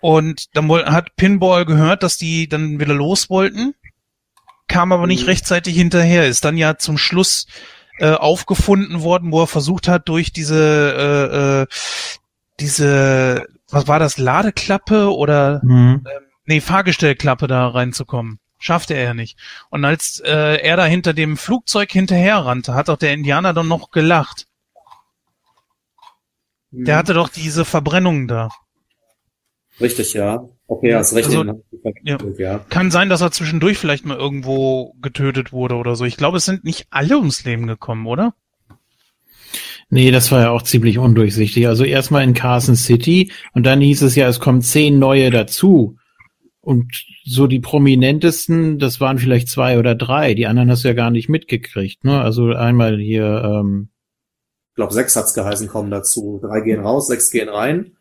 Und 0.00 0.54
dann 0.54 0.68
hat 0.70 1.16
Pinball 1.16 1.64
gehört, 1.64 2.02
dass 2.02 2.18
die 2.18 2.46
dann 2.48 2.78
wieder 2.78 2.92
los 2.92 3.30
wollten, 3.30 3.74
kam 4.68 4.92
aber 4.92 5.06
nicht 5.06 5.22
Mhm. 5.22 5.28
rechtzeitig 5.28 5.74
hinterher, 5.74 6.26
ist 6.28 6.44
dann 6.44 6.58
ja 6.58 6.76
zum 6.76 6.98
Schluss 6.98 7.46
äh, 8.00 8.10
aufgefunden 8.12 9.02
worden, 9.02 9.30
wo 9.30 9.42
er 9.42 9.46
versucht 9.46 9.86
hat, 9.86 10.08
durch 10.08 10.32
diese, 10.32 10.58
äh, 10.98 11.62
äh, 11.62 11.66
diese, 12.60 13.46
was 13.70 13.86
war 13.86 13.98
das, 14.00 14.18
Ladeklappe 14.18 15.14
oder 15.14 15.60
Mhm. 15.64 16.04
nee, 16.44 16.60
Fahrgestellklappe 16.60 17.46
da 17.46 17.68
reinzukommen. 17.68 18.40
Schaffte 18.58 18.94
er 18.94 19.04
ja 19.04 19.14
nicht. 19.14 19.38
Und 19.70 19.84
als 19.84 20.20
äh, 20.20 20.56
er 20.62 20.76
da 20.76 20.86
hinter 20.86 21.12
dem 21.12 21.36
Flugzeug 21.36 21.90
hinterher 21.92 22.38
rannte, 22.38 22.74
hat 22.74 22.88
auch 22.88 22.96
der 22.96 23.12
Indianer 23.12 23.52
dann 23.52 23.68
noch 23.68 23.90
gelacht. 23.90 24.46
Mhm. 26.70 26.84
Der 26.84 26.96
hatte 26.96 27.14
doch 27.14 27.28
diese 27.28 27.64
Verbrennungen 27.64 28.28
da. 28.28 28.48
Richtig, 29.80 30.14
ja. 30.14 30.48
Okay, 30.66 30.94
hast 30.94 31.14
recht. 31.14 31.26
Also, 31.26 31.44
verwechselt, 31.82 32.38
ja. 32.38 32.58
Kann 32.70 32.90
sein, 32.90 33.08
dass 33.08 33.20
er 33.20 33.32
zwischendurch 33.32 33.76
vielleicht 33.76 34.06
mal 34.06 34.16
irgendwo 34.16 34.94
getötet 35.02 35.52
wurde 35.52 35.74
oder 35.74 35.96
so. 35.96 36.04
Ich 36.04 36.16
glaube, 36.16 36.38
es 36.38 36.44
sind 36.44 36.64
nicht 36.64 36.86
alle 36.90 37.18
ums 37.18 37.44
Leben 37.44 37.66
gekommen, 37.66 38.06
oder? 38.06 38.34
Nee, 39.90 40.10
das 40.10 40.32
war 40.32 40.40
ja 40.40 40.50
auch 40.50 40.62
ziemlich 40.62 40.98
undurchsichtig. 40.98 41.68
Also 41.68 41.84
erstmal 41.84 42.24
in 42.24 42.34
Carson 42.34 42.76
City 42.76 43.30
und 43.52 43.64
dann 43.64 43.80
hieß 43.80 44.02
es 44.02 44.14
ja, 44.14 44.26
es 44.28 44.40
kommen 44.40 44.62
zehn 44.62 44.98
neue 44.98 45.30
dazu. 45.30 45.98
Und 46.64 47.04
so 47.24 47.46
die 47.46 47.60
prominentesten, 47.60 48.78
das 48.78 48.98
waren 48.98 49.18
vielleicht 49.18 49.48
zwei 49.48 49.78
oder 49.78 49.94
drei. 49.94 50.32
Die 50.32 50.46
anderen 50.46 50.70
hast 50.70 50.82
du 50.82 50.88
ja 50.88 50.94
gar 50.94 51.10
nicht 51.10 51.28
mitgekriegt. 51.28 52.04
Ne? 52.04 52.22
Also 52.22 52.48
einmal 52.48 52.98
hier, 52.98 53.42
ähm, 53.44 53.90
Ich 54.70 54.76
glaube, 54.76 54.94
sechs 54.94 55.14
hat's 55.14 55.34
geheißen, 55.34 55.68
kommen 55.68 55.90
dazu. 55.90 56.40
Drei 56.42 56.62
gehen 56.62 56.80
raus, 56.80 57.06
sechs 57.06 57.30
gehen 57.30 57.50
rein. 57.50 57.96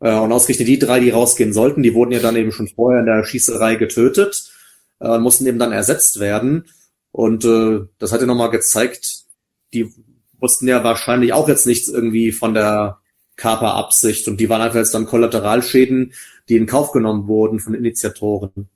Äh, 0.00 0.14
und 0.14 0.30
ausgerechnet 0.30 0.68
die 0.68 0.78
drei, 0.78 1.00
die 1.00 1.08
rausgehen 1.08 1.54
sollten, 1.54 1.82
die 1.82 1.94
wurden 1.94 2.12
ja 2.12 2.20
dann 2.20 2.36
eben 2.36 2.52
schon 2.52 2.68
vorher 2.68 3.00
in 3.00 3.06
der 3.06 3.24
Schießerei 3.24 3.76
getötet, 3.76 4.52
äh, 5.00 5.16
mussten 5.18 5.46
eben 5.46 5.58
dann 5.58 5.72
ersetzt 5.72 6.20
werden. 6.20 6.66
Und 7.12 7.46
äh, 7.46 7.80
das 7.98 8.12
hat 8.12 8.20
ja 8.20 8.26
nochmal 8.26 8.50
gezeigt, 8.50 9.24
die 9.72 9.90
wussten 10.38 10.68
ja 10.68 10.84
wahrscheinlich 10.84 11.32
auch 11.32 11.48
jetzt 11.48 11.66
nichts 11.66 11.88
irgendwie 11.88 12.30
von 12.30 12.52
der 12.52 12.98
Kaperabsicht. 13.36 14.28
Und 14.28 14.40
die 14.40 14.48
waren 14.48 14.62
einfach 14.62 14.78
jetzt 14.78 14.94
dann 14.94 15.06
Kollateralschäden, 15.06 16.12
die 16.48 16.56
in 16.56 16.66
Kauf 16.66 16.92
genommen 16.92 17.26
wurden 17.28 17.60
von 17.60 17.74
Initiatoren. 17.74 18.68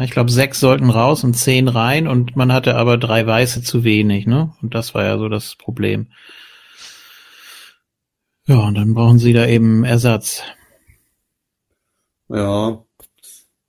ich 0.00 0.10
glaube, 0.10 0.30
sechs 0.30 0.60
sollten 0.60 0.90
raus 0.90 1.24
und 1.24 1.34
zehn 1.34 1.68
rein 1.68 2.08
und 2.08 2.36
man 2.36 2.52
hatte 2.52 2.76
aber 2.76 2.98
drei 2.98 3.26
Weiße 3.26 3.62
zu 3.62 3.84
wenig. 3.84 4.26
Ne? 4.26 4.52
Und 4.62 4.74
das 4.74 4.94
war 4.94 5.04
ja 5.04 5.18
so 5.18 5.28
das 5.28 5.56
Problem. 5.56 6.08
Ja, 8.46 8.56
und 8.56 8.74
dann 8.74 8.94
brauchen 8.94 9.18
sie 9.18 9.32
da 9.32 9.46
eben 9.46 9.84
Ersatz. 9.84 10.42
Ja, 12.28 12.82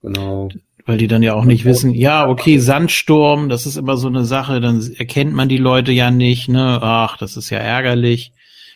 genau. 0.01 0.49
Weil 0.85 0.97
die 0.97 1.07
dann 1.07 1.21
ja 1.21 1.35
auch 1.35 1.45
nicht 1.45 1.65
wissen, 1.65 1.93
ja, 1.93 2.27
okay, 2.27 2.57
Sandsturm, 2.57 3.49
das 3.49 3.65
ist 3.65 3.77
immer 3.77 3.97
so 3.97 4.07
eine 4.07 4.25
Sache, 4.25 4.59
dann 4.59 4.81
erkennt 4.97 5.33
man 5.33 5.49
die 5.49 5.57
Leute 5.57 5.91
ja 5.91 6.09
nicht, 6.09 6.49
ne? 6.49 6.79
Ach, 6.81 7.17
das 7.17 7.37
ist 7.37 7.49
ja 7.49 7.59
ärgerlich. 7.59 8.33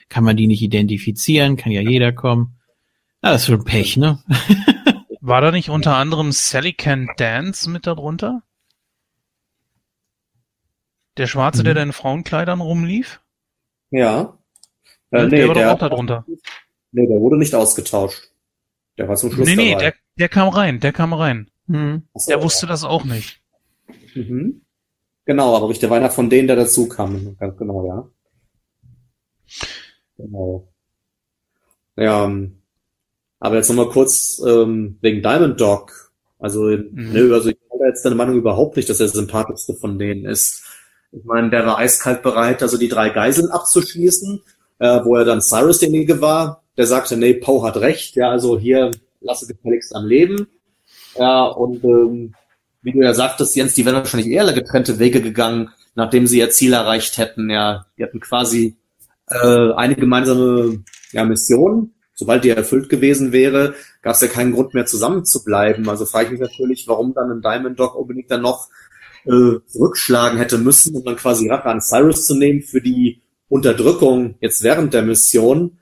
Kann 0.09 0.23
man 0.23 0.37
die 0.37 0.47
nicht 0.47 0.61
identifizieren, 0.61 1.57
kann 1.57 1.71
ja 1.71 1.81
jeder 1.81 2.11
kommen. 2.11 2.59
Ja, 3.23 3.31
das 3.31 3.41
ist 3.41 3.47
schon 3.47 3.63
Pech, 3.63 3.97
ne? 3.97 4.23
War 5.21 5.41
da 5.41 5.51
nicht 5.51 5.69
unter 5.69 5.95
anderem 5.97 6.31
Sally 6.31 6.73
Can 6.73 7.09
Dance 7.17 7.69
mit 7.69 7.87
darunter? 7.87 8.43
Der 11.17 11.27
Schwarze, 11.27 11.63
der 11.63 11.73
Mhm. 11.73 11.77
da 11.77 11.83
in 11.83 11.93
Frauenkleidern 11.93 12.61
rumlief? 12.61 13.21
Ja. 13.89 14.37
Äh, 15.11 15.27
der 15.27 15.27
nee, 15.29 15.41
war 15.47 15.53
doch 15.55 15.61
der, 15.61 15.73
auch 15.73 15.79
da 15.79 15.89
drunter. 15.89 16.25
nee, 16.91 17.07
der 17.07 17.19
wurde 17.19 17.37
nicht 17.37 17.55
ausgetauscht. 17.55 18.29
Der 18.97 19.07
war 19.07 19.15
zum 19.15 19.31
Schluss 19.31 19.47
Nee, 19.47 19.55
nee, 19.55 19.71
dabei. 19.71 19.83
der, 19.83 19.93
der 20.19 20.29
kam 20.29 20.49
rein, 20.49 20.79
der 20.79 20.93
kam 20.93 21.13
rein. 21.13 21.49
Hm. 21.67 22.03
So, 22.13 22.31
Der 22.31 22.43
wusste 22.43 22.67
das 22.67 22.83
auch 22.83 23.03
nicht. 23.05 23.41
Mhm. 24.13 24.61
Genau, 25.25 25.55
aber 25.55 25.67
richtig, 25.69 25.81
der 25.81 25.89
war 25.89 25.97
einer 25.97 26.11
von 26.11 26.29
denen, 26.29 26.47
der 26.47 26.55
dazu 26.57 26.87
kam. 26.87 27.35
Ganz 27.39 27.57
genau, 27.57 27.87
ja. 27.87 28.07
Genau. 30.17 30.67
Ja, 31.97 32.25
ähm, 32.25 32.61
aber 33.39 33.55
jetzt 33.55 33.69
nochmal 33.69 33.89
kurz 33.89 34.41
ähm, 34.45 34.97
wegen 35.01 35.21
Diamond 35.21 35.59
Dog. 35.59 36.11
Also, 36.39 36.63
Mhm. 36.65 37.11
ne, 37.13 37.33
also 37.33 37.49
ich 37.49 37.57
habe 37.71 37.85
jetzt 37.87 38.03
deine 38.05 38.15
Meinung 38.15 38.37
überhaupt 38.37 38.75
nicht, 38.75 38.89
dass 38.89 38.99
er 38.99 39.07
der 39.07 39.15
sympathischste 39.15 39.73
von 39.75 39.97
denen 39.97 40.25
ist. 40.25 40.63
Ich 41.11 41.23
meine, 41.23 41.49
der 41.49 41.65
war 41.65 41.77
eiskalt 41.77 42.23
bereit, 42.23 42.61
also 42.61 42.77
die 42.77 42.89
drei 42.89 43.09
Geiseln 43.09 43.49
abzuschließen, 43.49 44.41
äh, 44.79 44.99
wo 45.05 45.15
er 45.15 45.25
dann 45.25 45.41
Cyrus 45.41 45.79
derjenige 45.79 46.21
war. 46.21 46.63
Der 46.77 46.87
sagte, 46.87 47.15
nee, 47.15 47.33
Poe 47.35 47.65
hat 47.65 47.77
recht, 47.77 48.15
ja, 48.17 48.29
also 48.29 48.59
hier 48.59 48.91
lasse 49.21 49.47
gefälligst 49.47 49.95
am 49.95 50.05
Leben. 50.05 50.47
Ja, 51.17 51.45
und 51.45 51.83
ähm, 51.85 52.33
wie 52.81 52.91
du 52.91 52.99
ja 53.01 53.13
sagtest, 53.13 53.55
Jens, 53.55 53.73
die 53.75 53.85
wären 53.85 53.95
wahrscheinlich 53.95 54.29
eher 54.29 54.51
getrennte 54.51 54.99
Wege 54.99 55.21
gegangen, 55.21 55.69
nachdem 55.95 56.27
sie 56.27 56.39
ihr 56.39 56.49
Ziel 56.49 56.73
erreicht 56.73 57.17
hätten. 57.17 57.49
Ja, 57.49 57.85
die 57.97 58.03
hatten 58.03 58.19
quasi 58.19 58.75
äh, 59.27 59.71
eine 59.73 59.95
gemeinsame 59.95 60.83
ja, 61.11 61.23
Mission. 61.25 61.91
Sobald 62.13 62.45
die 62.45 62.49
erfüllt 62.49 62.87
gewesen 62.89 63.33
wäre, 63.33 63.75
gab 64.01 64.15
es 64.15 64.21
ja 64.21 64.27
keinen 64.27 64.53
Grund 64.53 64.73
mehr 64.73 64.85
zusammen 64.85 65.25
zu 65.25 65.43
bleiben. 65.43 65.89
Also 65.89 66.05
frage 66.05 66.25
ich 66.25 66.31
mich 66.31 66.39
natürlich, 66.39 66.87
warum 66.87 67.13
dann 67.13 67.29
ein 67.29 67.41
Diamond 67.41 67.77
Dog 67.77 67.95
unbedingt 67.95 68.31
dann 68.31 68.41
noch 68.41 68.69
äh, 69.25 69.59
zurückschlagen 69.67 70.37
hätte 70.37 70.57
müssen, 70.57 70.95
um 70.95 71.03
dann 71.03 71.17
quasi 71.17 71.49
Rache 71.49 71.65
an 71.65 71.81
Cyrus 71.81 72.25
zu 72.25 72.35
nehmen 72.35 72.61
für 72.61 72.81
die 72.81 73.21
Unterdrückung 73.49 74.35
jetzt 74.39 74.63
während 74.63 74.93
der 74.93 75.01
Mission. 75.01 75.77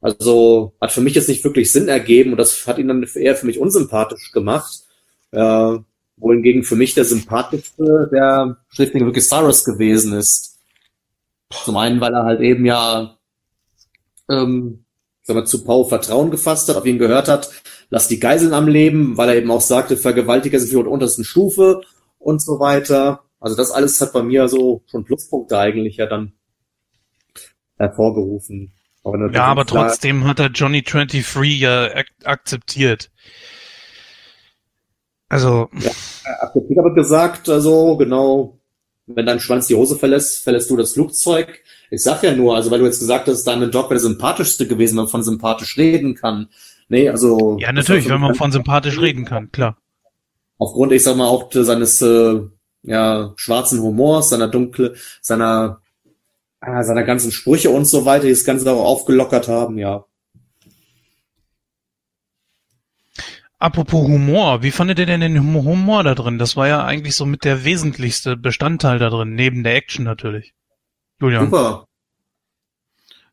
Also 0.00 0.74
hat 0.80 0.92
für 0.92 1.00
mich 1.00 1.16
jetzt 1.16 1.28
nicht 1.28 1.42
wirklich 1.42 1.72
Sinn 1.72 1.88
ergeben 1.88 2.30
und 2.32 2.38
das 2.38 2.66
hat 2.68 2.78
ihn 2.78 2.86
dann 2.86 3.02
eher 3.02 3.34
für 3.34 3.46
mich 3.46 3.58
unsympathisch 3.58 4.30
gemacht. 4.32 4.84
Äh, 5.32 5.78
wohingegen 6.20 6.64
für 6.64 6.76
mich 6.76 6.94
der 6.94 7.04
sympathischste 7.04 8.08
der 8.12 8.58
Schriftling 8.68 9.04
wirklich 9.04 9.28
Cyrus 9.28 9.64
gewesen 9.64 10.12
ist. 10.12 10.57
Zum 11.50 11.76
einen, 11.76 12.00
weil 12.00 12.14
er 12.14 12.24
halt 12.24 12.40
eben 12.40 12.66
ja 12.66 13.18
ähm, 14.28 14.84
sag 15.28 15.36
mal, 15.36 15.46
zu 15.46 15.64
Poe 15.64 15.86
Vertrauen 15.86 16.30
gefasst 16.30 16.68
hat, 16.68 16.76
auf 16.76 16.86
ihn 16.86 16.98
gehört 16.98 17.28
hat, 17.28 17.50
lass 17.90 18.08
die 18.08 18.18
Geiseln 18.18 18.54
am 18.54 18.66
Leben, 18.66 19.16
weil 19.16 19.28
er 19.28 19.36
eben 19.36 19.50
auch 19.50 19.60
sagte, 19.60 19.96
Vergewaltiger 19.96 20.58
sind 20.58 20.70
für 20.70 20.82
der 20.82 20.92
untersten 20.92 21.24
Stufe 21.24 21.82
und 22.18 22.42
so 22.42 22.58
weiter. 22.60 23.24
Also 23.38 23.56
das 23.56 23.70
alles 23.70 24.00
hat 24.00 24.12
bei 24.12 24.22
mir 24.22 24.48
so 24.48 24.82
schon 24.86 25.04
Pluspunkte 25.04 25.58
eigentlich 25.58 25.98
ja 25.98 26.06
dann 26.06 26.32
hervorgerufen. 27.76 28.72
Aber 29.04 29.30
Ja, 29.30 29.44
aber 29.44 29.64
trotzdem 29.64 30.24
hat 30.24 30.40
er 30.40 30.48
Johnny 30.48 30.82
23 30.82 31.60
ja 31.60 31.84
ak 31.94 32.06
akzeptiert. 32.24 33.10
Also, 35.28 35.68
akzeptiert 36.24 36.78
aber 36.78 36.94
gesagt, 36.94 37.50
also 37.50 37.98
genau, 37.98 38.57
wenn 39.08 39.26
dein 39.26 39.40
Schwanz 39.40 39.66
die 39.66 39.74
Hose 39.74 39.96
verlässt, 39.96 40.44
verlässt 40.44 40.70
du 40.70 40.76
das 40.76 40.92
Flugzeug. 40.92 41.62
Ich 41.90 42.02
sag 42.02 42.22
ja 42.22 42.34
nur, 42.34 42.54
also 42.54 42.70
weil 42.70 42.78
du 42.78 42.84
jetzt 42.84 43.00
gesagt 43.00 43.26
hast, 43.28 43.44
Diamond 43.44 43.74
Dog 43.74 43.84
wäre 43.84 43.94
der 43.94 44.00
sympathischste 44.00 44.66
gewesen, 44.66 44.96
wenn 44.96 45.04
man 45.04 45.08
von 45.08 45.22
sympathisch 45.22 45.76
reden 45.76 46.14
kann. 46.14 46.48
Nee, 46.88 47.08
also. 47.08 47.56
ja, 47.58 47.72
natürlich, 47.72 48.08
wenn 48.08 48.20
man 48.20 48.34
von 48.34 48.52
sympathisch 48.52 49.00
reden 49.00 49.24
kann, 49.24 49.50
klar. 49.50 49.76
Aufgrund, 50.58 50.92
ich 50.92 51.02
sag 51.02 51.16
mal, 51.16 51.26
auch 51.26 51.50
seines 51.52 52.02
äh, 52.02 52.40
ja, 52.82 53.32
schwarzen 53.36 53.80
Humors, 53.80 54.30
seiner 54.30 54.48
dunkle, 54.48 54.94
seiner, 55.20 55.80
äh, 56.60 56.82
seiner 56.82 57.04
ganzen 57.04 57.32
Sprüche 57.32 57.70
und 57.70 57.86
so 57.86 58.04
weiter, 58.04 58.24
die 58.24 58.30
das 58.30 58.44
Ganze 58.44 58.70
auch 58.70 58.84
aufgelockert 58.84 59.48
haben, 59.48 59.78
ja. 59.78 60.04
Apropos 63.58 64.06
Humor, 64.06 64.62
wie 64.62 64.70
fandet 64.70 65.00
ihr 65.00 65.06
denn 65.06 65.20
den 65.20 65.38
Hum- 65.38 65.64
Humor 65.64 66.04
da 66.04 66.14
drin? 66.14 66.38
Das 66.38 66.56
war 66.56 66.68
ja 66.68 66.84
eigentlich 66.84 67.16
so 67.16 67.26
mit 67.26 67.44
der 67.44 67.64
wesentlichste 67.64 68.36
Bestandteil 68.36 69.00
da 69.00 69.10
drin, 69.10 69.34
neben 69.34 69.64
der 69.64 69.74
Action 69.74 70.04
natürlich. 70.04 70.54
Julian. 71.20 71.46
Super. 71.46 71.84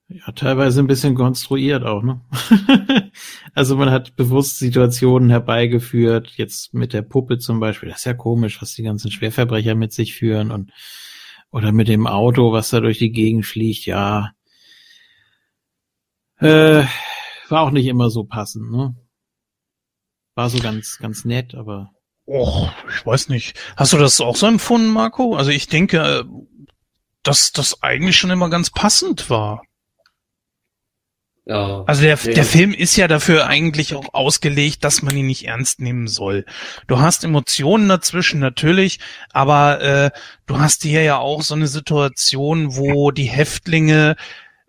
Ja, 0.07 0.31
teilweise 0.33 0.81
ein 0.81 0.87
bisschen 0.87 1.15
konstruiert 1.15 1.83
auch, 1.83 2.03
ne? 2.03 2.21
also 3.55 3.75
man 3.75 3.89
hat 3.89 4.15
bewusst 4.15 4.59
Situationen 4.59 5.29
herbeigeführt, 5.31 6.33
jetzt 6.37 6.75
mit 6.75 6.93
der 6.93 7.01
Puppe 7.01 7.39
zum 7.39 7.59
Beispiel. 7.59 7.89
Das 7.89 7.99
ist 7.99 8.05
ja 8.05 8.13
komisch, 8.13 8.61
was 8.61 8.73
die 8.73 8.83
ganzen 8.83 9.11
Schwerverbrecher 9.11 9.73
mit 9.73 9.93
sich 9.93 10.13
führen 10.13 10.51
und 10.51 10.71
oder 11.51 11.71
mit 11.71 11.87
dem 11.87 12.05
Auto, 12.05 12.51
was 12.51 12.69
da 12.69 12.81
durch 12.81 12.97
die 12.99 13.11
Gegend 13.11 13.45
fliegt, 13.45 13.85
ja. 13.85 14.31
Äh, 16.37 16.83
war 17.49 17.61
auch 17.61 17.71
nicht 17.71 17.87
immer 17.87 18.09
so 18.09 18.25
passend, 18.25 18.71
ne? 18.71 18.95
War 20.35 20.49
so 20.49 20.59
ganz, 20.59 20.97
ganz 20.99 21.25
nett, 21.25 21.55
aber. 21.55 21.91
Och, 22.27 22.69
ich 22.89 23.05
weiß 23.05 23.29
nicht. 23.29 23.57
Hast 23.77 23.93
du 23.93 23.97
das 23.97 24.19
auch 24.19 24.35
so 24.35 24.47
empfunden, 24.47 24.89
Marco? 24.89 25.35
Also 25.35 25.51
ich 25.51 25.67
denke, 25.67 26.25
dass 27.23 27.51
das 27.51 27.81
eigentlich 27.81 28.17
schon 28.17 28.31
immer 28.31 28.49
ganz 28.49 28.69
passend 28.69 29.29
war. 29.29 29.61
Ja. 31.45 31.83
Also 31.85 32.01
der, 32.01 32.17
ja. 32.17 32.33
der 32.33 32.43
Film 32.43 32.73
ist 32.73 32.95
ja 32.95 33.07
dafür 33.07 33.45
eigentlich 33.45 33.93
auch 33.93 34.13
ausgelegt, 34.13 34.83
dass 34.83 35.03
man 35.03 35.15
ihn 35.15 35.27
nicht 35.27 35.45
ernst 35.45 35.79
nehmen 35.79 36.07
soll. 36.07 36.45
Du 36.87 36.99
hast 36.99 37.23
Emotionen 37.23 37.87
dazwischen 37.87 38.39
natürlich, 38.39 38.99
aber 39.31 39.81
äh, 39.81 40.11
du 40.47 40.59
hast 40.59 40.81
hier 40.81 41.03
ja 41.03 41.17
auch 41.19 41.43
so 41.43 41.53
eine 41.53 41.67
Situation, 41.67 42.75
wo 42.75 43.11
die 43.11 43.25
Häftlinge, 43.25 44.15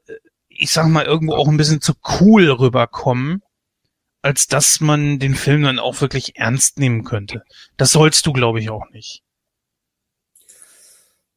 äh, 0.07 0.13
ich 0.49 0.71
sag 0.71 0.87
mal, 0.89 1.07
irgendwo 1.07 1.35
auch 1.35 1.49
ein 1.49 1.57
bisschen 1.57 1.81
zu 1.81 1.95
cool 2.21 2.51
rüberkommen, 2.51 3.43
als 4.27 4.49
dass 4.49 4.81
man 4.81 5.21
den 5.21 5.37
Film 5.37 5.63
dann 5.63 5.79
auch 5.79 6.01
wirklich 6.01 6.35
ernst 6.35 6.81
nehmen 6.81 7.05
könnte. 7.05 7.45
Das 7.77 7.93
sollst 7.93 8.27
du, 8.27 8.33
glaube 8.33 8.59
ich, 8.59 8.71
auch 8.71 8.91
nicht. 8.91 9.23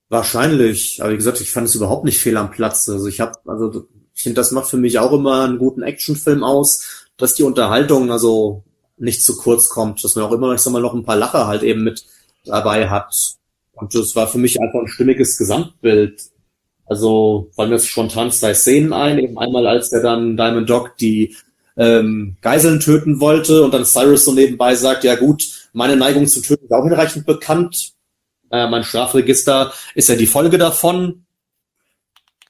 Wahrscheinlich, 0.09 0.99
aber 0.99 1.11
wie 1.11 1.17
gesagt, 1.17 1.39
ich 1.39 1.51
fand 1.51 1.67
es 1.67 1.75
überhaupt 1.75 2.03
nicht 2.03 2.17
fehl 2.17 2.35
am 2.35 2.49
Platz. 2.49 2.89
Also 2.89 3.05
ich 3.05 3.19
habe, 3.19 3.33
also 3.45 3.85
ich 4.15 4.23
finde, 4.23 4.37
das 4.37 4.51
macht 4.51 4.71
für 4.71 4.77
mich 4.77 4.97
auch 4.97 5.11
immer 5.11 5.43
einen 5.43 5.59
guten 5.59 5.83
Actionfilm 5.83 6.43
aus, 6.43 7.07
dass 7.15 7.35
die 7.35 7.43
Unterhaltung 7.43 8.11
also 8.11 8.63
nicht 8.97 9.23
zu 9.23 9.37
kurz 9.37 9.69
kommt, 9.69 10.03
dass 10.03 10.15
man 10.15 10.25
auch 10.25 10.31
immer, 10.31 10.51
ich 10.55 10.61
sag 10.61 10.73
mal, 10.73 10.81
noch 10.81 10.95
ein 10.95 11.05
paar 11.05 11.15
Lacher 11.15 11.45
halt 11.45 11.61
eben 11.61 11.83
mit 11.83 12.03
dabei 12.43 12.89
hat. 12.89 13.13
Und 13.73 13.93
das 13.93 14.15
war 14.15 14.27
für 14.27 14.39
mich 14.39 14.59
einfach 14.59 14.79
ein 14.79 14.87
stimmiges 14.87 15.37
Gesamtbild. 15.37 16.23
Also 16.87 17.51
fallen 17.55 17.69
mir 17.69 17.75
jetzt 17.75 17.87
spontan 17.87 18.31
zwei 18.31 18.55
Szenen 18.55 18.93
ein. 18.93 19.19
Eben 19.19 19.37
einmal, 19.37 19.67
als 19.67 19.91
er 19.91 20.01
dann 20.01 20.35
Diamond 20.35 20.67
Dog 20.67 20.97
die 20.97 21.35
ähm, 21.77 22.37
Geiseln 22.41 22.79
töten 22.79 23.19
wollte 23.19 23.63
und 23.63 23.73
dann 23.73 23.85
Cyrus 23.85 24.25
so 24.25 24.33
nebenbei 24.33 24.75
sagt, 24.75 25.03
ja 25.03 25.15
gut, 25.15 25.69
meine 25.73 25.95
Neigung 25.95 26.27
zu 26.27 26.41
töten 26.41 26.65
ist 26.65 26.71
auch 26.71 26.83
hinreichend 26.83 27.25
bekannt. 27.25 27.93
Äh, 28.51 28.67
mein 28.67 28.83
Strafregister 28.83 29.71
ist 29.95 30.09
ja 30.09 30.15
die 30.15 30.27
Folge 30.27 30.57
davon 30.57 31.25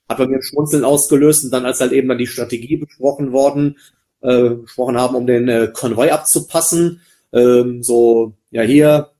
hat 0.09 0.17
bei 0.17 0.27
mir 0.27 0.37
ein 0.37 0.43
Schmunzeln 0.43 0.83
ausgelöst 0.83 1.45
und 1.45 1.51
dann, 1.51 1.65
als 1.65 1.79
halt 1.79 1.91
eben 1.91 2.09
dann 2.09 2.17
die 2.17 2.27
Strategie 2.27 2.77
besprochen 2.77 3.31
worden, 3.31 3.77
äh, 4.21 4.49
besprochen 4.49 4.97
haben, 4.97 5.15
um 5.15 5.27
den 5.27 5.47
äh, 5.47 5.69
Konvoi 5.71 6.09
abzupassen, 6.09 7.01
ähm, 7.31 7.83
so, 7.83 8.33
ja 8.49 8.63
hier, 8.63 9.11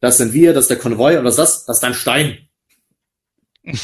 das 0.00 0.16
sind 0.16 0.32
wir, 0.32 0.54
das 0.54 0.64
ist 0.64 0.70
der 0.70 0.78
Konvoi 0.78 1.18
und 1.18 1.24
was 1.24 1.34
ist 1.34 1.38
das? 1.38 1.64
Das 1.66 1.76
ist 1.78 1.84
ein 1.84 1.94
Stein. 1.94 2.38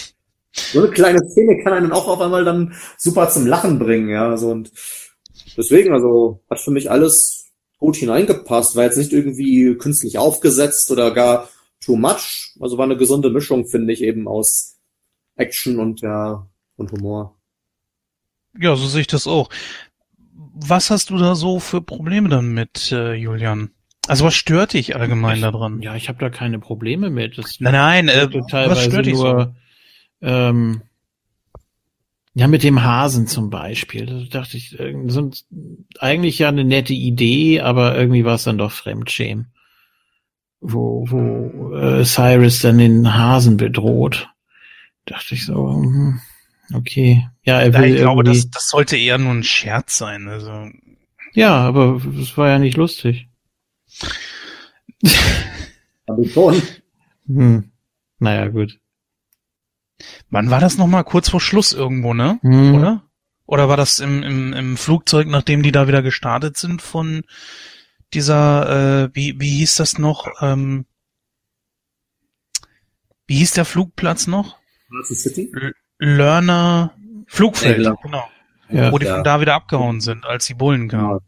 so 0.52 0.80
eine 0.80 0.90
kleine 0.90 1.20
Szene 1.28 1.62
kann 1.62 1.74
einen 1.74 1.92
auch 1.92 2.08
auf 2.08 2.20
einmal 2.20 2.44
dann 2.44 2.74
super 2.96 3.28
zum 3.28 3.46
Lachen 3.46 3.78
bringen, 3.78 4.08
ja, 4.08 4.36
so 4.38 4.50
und 4.50 4.72
deswegen, 5.56 5.92
also 5.92 6.42
hat 6.48 6.60
für 6.60 6.70
mich 6.70 6.90
alles 6.90 7.50
gut 7.78 7.96
hineingepasst, 7.96 8.76
war 8.76 8.84
jetzt 8.84 8.98
nicht 8.98 9.12
irgendwie 9.12 9.76
künstlich 9.76 10.18
aufgesetzt 10.18 10.90
oder 10.90 11.10
gar 11.10 11.48
too 11.80 11.96
much, 11.96 12.54
also 12.60 12.78
war 12.78 12.84
eine 12.84 12.96
gesunde 12.96 13.30
Mischung, 13.30 13.66
finde 13.66 13.92
ich, 13.92 14.02
eben 14.02 14.28
aus 14.28 14.78
Action 15.36 15.78
und 15.78 16.00
ja, 16.00 16.46
und 16.76 16.92
Humor. 16.92 17.36
Ja, 18.58 18.76
so 18.76 18.86
sehe 18.86 19.00
ich 19.00 19.06
das 19.06 19.26
auch. 19.26 19.48
Was 20.54 20.90
hast 20.90 21.10
du 21.10 21.18
da 21.18 21.34
so 21.34 21.58
für 21.58 21.80
Probleme 21.80 22.28
damit, 22.28 22.92
äh, 22.92 23.14
Julian? 23.14 23.70
Also 24.06 24.24
was 24.24 24.34
stört 24.34 24.74
dich 24.74 24.96
allgemein 24.96 25.36
ich, 25.36 25.42
daran? 25.42 25.80
Ja, 25.80 25.94
ich 25.94 26.08
habe 26.08 26.18
da 26.18 26.28
keine 26.28 26.58
Probleme 26.58 27.08
mit. 27.08 27.38
Das 27.38 27.60
nein, 27.60 27.72
nein, 27.72 28.08
äh, 28.08 28.28
was 28.32 28.84
stört 28.84 29.06
dich 29.06 29.14
nur, 29.14 29.54
so? 30.20 30.26
Ähm, 30.26 30.82
ja, 32.34 32.48
mit 32.48 32.62
dem 32.62 32.82
Hasen 32.82 33.26
zum 33.26 33.50
Beispiel. 33.50 34.06
Da 34.06 34.40
dachte 34.40 34.56
ich, 34.56 34.76
so, 35.06 35.30
eigentlich 35.98 36.38
ja 36.38 36.48
eine 36.48 36.64
nette 36.64 36.94
Idee, 36.94 37.60
aber 37.60 37.96
irgendwie 37.96 38.24
war 38.24 38.36
es 38.36 38.44
dann 38.44 38.58
doch 38.58 38.72
Fremdschämen. 38.72 39.52
Wo, 40.60 41.06
wo 41.08 41.74
äh, 41.74 42.04
Cyrus 42.04 42.60
dann 42.60 42.78
den 42.78 43.14
Hasen 43.14 43.56
bedroht 43.56 44.32
dachte 45.06 45.34
ich 45.34 45.46
so, 45.46 45.68
hm, 45.68 46.20
okay. 46.74 47.28
Ja, 47.44 47.60
er 47.60 47.74
will 47.74 47.88
ja, 47.88 47.94
ich 47.94 48.00
glaube, 48.00 48.24
das, 48.24 48.50
das 48.50 48.68
sollte 48.68 48.96
eher 48.96 49.18
nur 49.18 49.32
ein 49.32 49.42
Scherz 49.42 49.98
sein. 49.98 50.28
Also. 50.28 50.70
Ja, 51.34 51.56
aber 51.56 52.00
es 52.20 52.36
war 52.36 52.48
ja 52.48 52.58
nicht 52.58 52.76
lustig. 52.76 53.28
Aber 56.06 56.24
schon. 56.24 56.60
Hm. 57.26 57.70
Naja, 58.18 58.48
gut. 58.48 58.78
Wann 60.32 60.50
war 60.50 60.60
das 60.60 60.78
nochmal? 60.78 61.04
Kurz 61.04 61.28
vor 61.28 61.42
Schluss 61.42 61.74
irgendwo, 61.74 62.14
ne? 62.14 62.38
Hm. 62.40 62.74
Oder? 62.74 63.02
Oder 63.44 63.68
war 63.68 63.76
das 63.76 64.00
im, 64.00 64.22
im, 64.22 64.54
im 64.54 64.76
Flugzeug, 64.78 65.28
nachdem 65.28 65.62
die 65.62 65.72
da 65.72 65.88
wieder 65.88 66.00
gestartet 66.00 66.56
sind 66.56 66.80
von 66.80 67.22
dieser, 68.14 69.04
äh, 69.04 69.10
wie, 69.12 69.38
wie 69.38 69.50
hieß 69.58 69.76
das 69.76 69.98
noch? 69.98 70.28
Ähm, 70.40 70.86
wie 73.26 73.36
hieß 73.36 73.52
der 73.52 73.66
Flugplatz 73.66 74.26
noch? 74.26 74.56
City? 75.04 75.52
Learner 75.98 76.94
Flugfeld, 77.26 77.84
ja, 77.84 77.94
genau. 78.02 78.26
Ja, 78.70 78.90
wo 78.90 78.98
die 78.98 79.06
ja. 79.06 79.16
von 79.16 79.24
da 79.24 79.42
wieder 79.42 79.54
abgehauen 79.54 80.00
sind, 80.00 80.24
als 80.24 80.46
die 80.46 80.54
Bullen 80.54 80.88
kamen. 80.88 81.20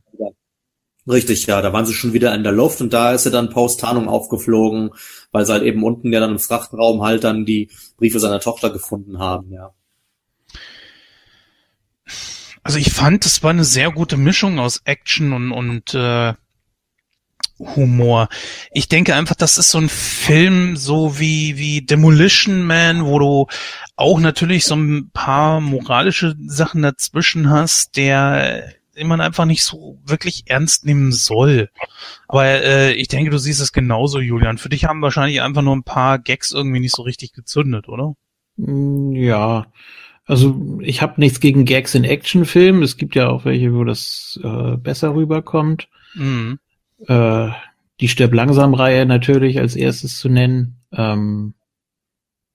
Richtig, 1.07 1.47
ja, 1.47 1.61
da 1.61 1.73
waren 1.73 1.85
sie 1.85 1.93
schon 1.93 2.15
wieder 2.15 2.35
in 2.35 2.45
der 2.45 2.53
Luft 2.53 2.81
und 2.81 2.93
da 2.95 3.13
ist 3.13 3.27
er 3.27 3.33
dann 3.33 3.51
Post-Tarnung 3.51 4.09
aufgeflogen, 4.09 4.91
weil 5.33 5.45
sie 5.45 5.53
halt 5.53 5.63
eben 5.63 5.83
unten 5.83 6.13
ja 6.13 6.21
dann 6.21 6.33
im 6.33 6.39
Frachtraum 6.39 7.03
halt 7.03 7.25
dann 7.25 7.45
die 7.45 7.71
Briefe 7.99 8.21
seiner 8.21 8.41
Tochter 8.41 8.71
gefunden 8.71 9.19
haben, 9.19 9.53
ja. 9.53 9.75
Also 12.63 12.79
ich 12.79 12.91
fand, 12.93 13.27
es 13.27 13.43
war 13.43 13.51
eine 13.51 13.65
sehr 13.65 13.93
gute 13.93 14.17
Mischung 14.17 14.59
aus 14.59 14.81
Action 14.87 15.35
und, 15.35 15.53
und 15.53 15.93
äh, 15.93 16.33
Humor. 17.59 18.29
Ich 18.73 18.89
denke 18.89 19.15
einfach, 19.15 19.35
das 19.35 19.59
ist 19.59 19.71
so 19.71 19.79
ein 19.79 19.91
Film, 19.91 20.77
so 20.77 21.19
wie, 21.19 21.59
wie 21.59 21.83
Demolition 21.83 22.67
Man, 22.67 23.05
wo 23.05 23.19
du 23.19 23.47
auch 23.97 24.19
natürlich 24.19 24.65
so 24.65 24.77
ein 24.77 25.11
paar 25.13 25.61
moralische 25.61 26.35
Sachen 26.47 26.81
dazwischen 26.81 27.51
hast, 27.51 27.97
der 27.97 28.73
den 28.97 29.07
man 29.07 29.21
einfach 29.21 29.45
nicht 29.45 29.65
so 29.65 29.99
wirklich 30.05 30.45
ernst 30.47 30.85
nehmen 30.85 31.13
soll. 31.13 31.71
Aber 32.29 32.45
äh, 32.45 32.93
ich 32.93 33.09
denke, 33.09 33.31
du 33.31 33.39
siehst 33.39 33.61
es 33.61 33.73
genauso, 33.73 34.21
Julian. 34.21 34.59
Für 34.59 34.69
dich 34.69 34.85
haben 34.85 35.03
wahrscheinlich 35.03 35.43
einfach 35.43 35.63
nur 35.63 35.75
ein 35.75 35.83
paar 35.83 36.19
Gags 36.19 36.53
irgendwie 36.53 36.81
nicht 36.81 36.95
so 36.95 37.03
richtig 37.03 37.33
gezündet, 37.33 37.89
oder? 37.89 38.15
Mm, 38.57 39.13
ja. 39.13 39.67
Also 40.27 40.79
ich 40.81 41.03
habe 41.03 41.21
nichts 41.21 41.41
gegen 41.41 41.65
Gags 41.65 41.95
in 41.95 42.05
Actionfilmen. 42.05 42.83
Es 42.83 42.97
gibt 42.97 43.15
ja 43.15 43.29
auch 43.29 43.45
welche, 43.45 43.75
wo 43.75 43.85
das 43.85 44.41
äh, 44.43 44.77
besser 44.77 45.15
rüberkommt. 45.15 45.89
Mhm. 46.15 46.59
Äh, 47.07 47.49
die 48.01 48.09
Stirb 48.09 48.33
langsam 48.33 48.75
Reihe 48.75 49.07
natürlich 49.07 49.59
als 49.59 49.77
erstes 49.77 50.19
zu 50.19 50.29
nennen. 50.29 50.79
Ähm, 50.93 51.55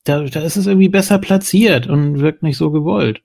da, 0.03 0.23
da 0.23 0.41
ist 0.41 0.57
es 0.57 0.65
irgendwie 0.65 0.89
besser 0.89 1.19
platziert 1.19 1.87
und 1.87 2.19
wirkt 2.19 2.43
nicht 2.43 2.57
so 2.57 2.71
gewollt. 2.71 3.21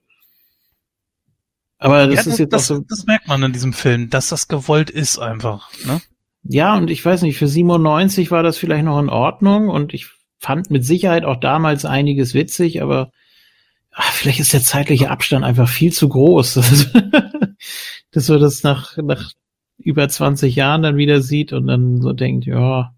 Aber 1.77 2.07
das, 2.07 2.25
ja, 2.25 2.31
ist 2.31 2.39
jetzt 2.39 2.53
das, 2.53 2.71
auch 2.71 2.77
so. 2.77 2.85
Das 2.87 3.05
merkt 3.05 3.27
man 3.27 3.43
in 3.43 3.53
diesem 3.53 3.73
Film, 3.73 4.09
dass 4.09 4.29
das 4.29 4.47
gewollt 4.47 4.89
ist 4.89 5.19
einfach. 5.19 5.69
Ne? 5.85 6.01
Ja, 6.43 6.75
und 6.75 6.89
ich 6.89 7.03
weiß 7.03 7.23
nicht, 7.23 7.37
für 7.37 7.47
97 7.47 8.31
war 8.31 8.43
das 8.43 8.57
vielleicht 8.57 8.85
noch 8.85 8.99
in 8.99 9.09
Ordnung 9.09 9.69
und 9.69 9.93
ich 9.93 10.07
fand 10.39 10.69
mit 10.69 10.85
Sicherheit 10.85 11.25
auch 11.25 11.37
damals 11.39 11.85
einiges 11.85 12.33
witzig, 12.33 12.81
aber 12.81 13.11
ach, 13.91 14.11
vielleicht 14.11 14.39
ist 14.39 14.53
der 14.53 14.61
zeitliche 14.61 15.09
Abstand 15.09 15.43
einfach 15.43 15.67
viel 15.67 15.91
zu 15.91 16.07
groß, 16.07 16.53
dass 18.11 18.29
wir 18.29 18.39
das 18.39 18.63
nach, 18.63 18.97
nach 18.97 19.31
über 19.77 20.07
20 20.07 20.55
Jahren 20.55 20.83
dann 20.83 20.97
wieder 20.97 21.21
sieht 21.21 21.51
und 21.51 21.67
dann 21.67 22.01
so 22.01 22.13
denkt, 22.13 22.45
ja, 22.45 22.93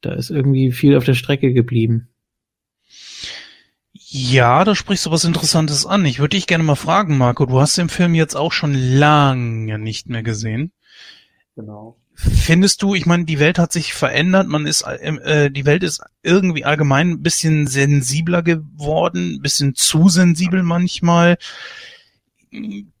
da 0.00 0.12
ist 0.12 0.30
irgendwie 0.30 0.72
viel 0.72 0.96
auf 0.96 1.04
der 1.04 1.14
Strecke 1.14 1.52
geblieben. 1.52 2.08
Ja, 4.16 4.62
da 4.62 4.76
sprichst 4.76 5.06
du 5.06 5.10
was 5.10 5.24
Interessantes 5.24 5.86
an. 5.86 6.04
Ich 6.04 6.20
würde 6.20 6.36
dich 6.36 6.46
gerne 6.46 6.62
mal 6.62 6.76
fragen, 6.76 7.18
Marco, 7.18 7.46
du 7.46 7.60
hast 7.60 7.76
den 7.76 7.88
Film 7.88 8.14
jetzt 8.14 8.36
auch 8.36 8.52
schon 8.52 8.72
lange 8.72 9.76
nicht 9.76 10.08
mehr 10.08 10.22
gesehen. 10.22 10.70
Genau. 11.56 11.98
Findest 12.14 12.80
du, 12.82 12.94
ich 12.94 13.06
meine, 13.06 13.24
die 13.24 13.40
Welt 13.40 13.58
hat 13.58 13.72
sich 13.72 13.92
verändert, 13.92 14.46
man 14.46 14.66
ist, 14.66 14.82
äh, 14.82 15.50
die 15.50 15.66
Welt 15.66 15.82
ist 15.82 16.00
irgendwie 16.22 16.64
allgemein 16.64 17.10
ein 17.10 17.22
bisschen 17.22 17.66
sensibler 17.66 18.44
geworden, 18.44 19.34
ein 19.34 19.42
bisschen 19.42 19.74
zu 19.74 20.08
sensibel 20.08 20.62
manchmal 20.62 21.36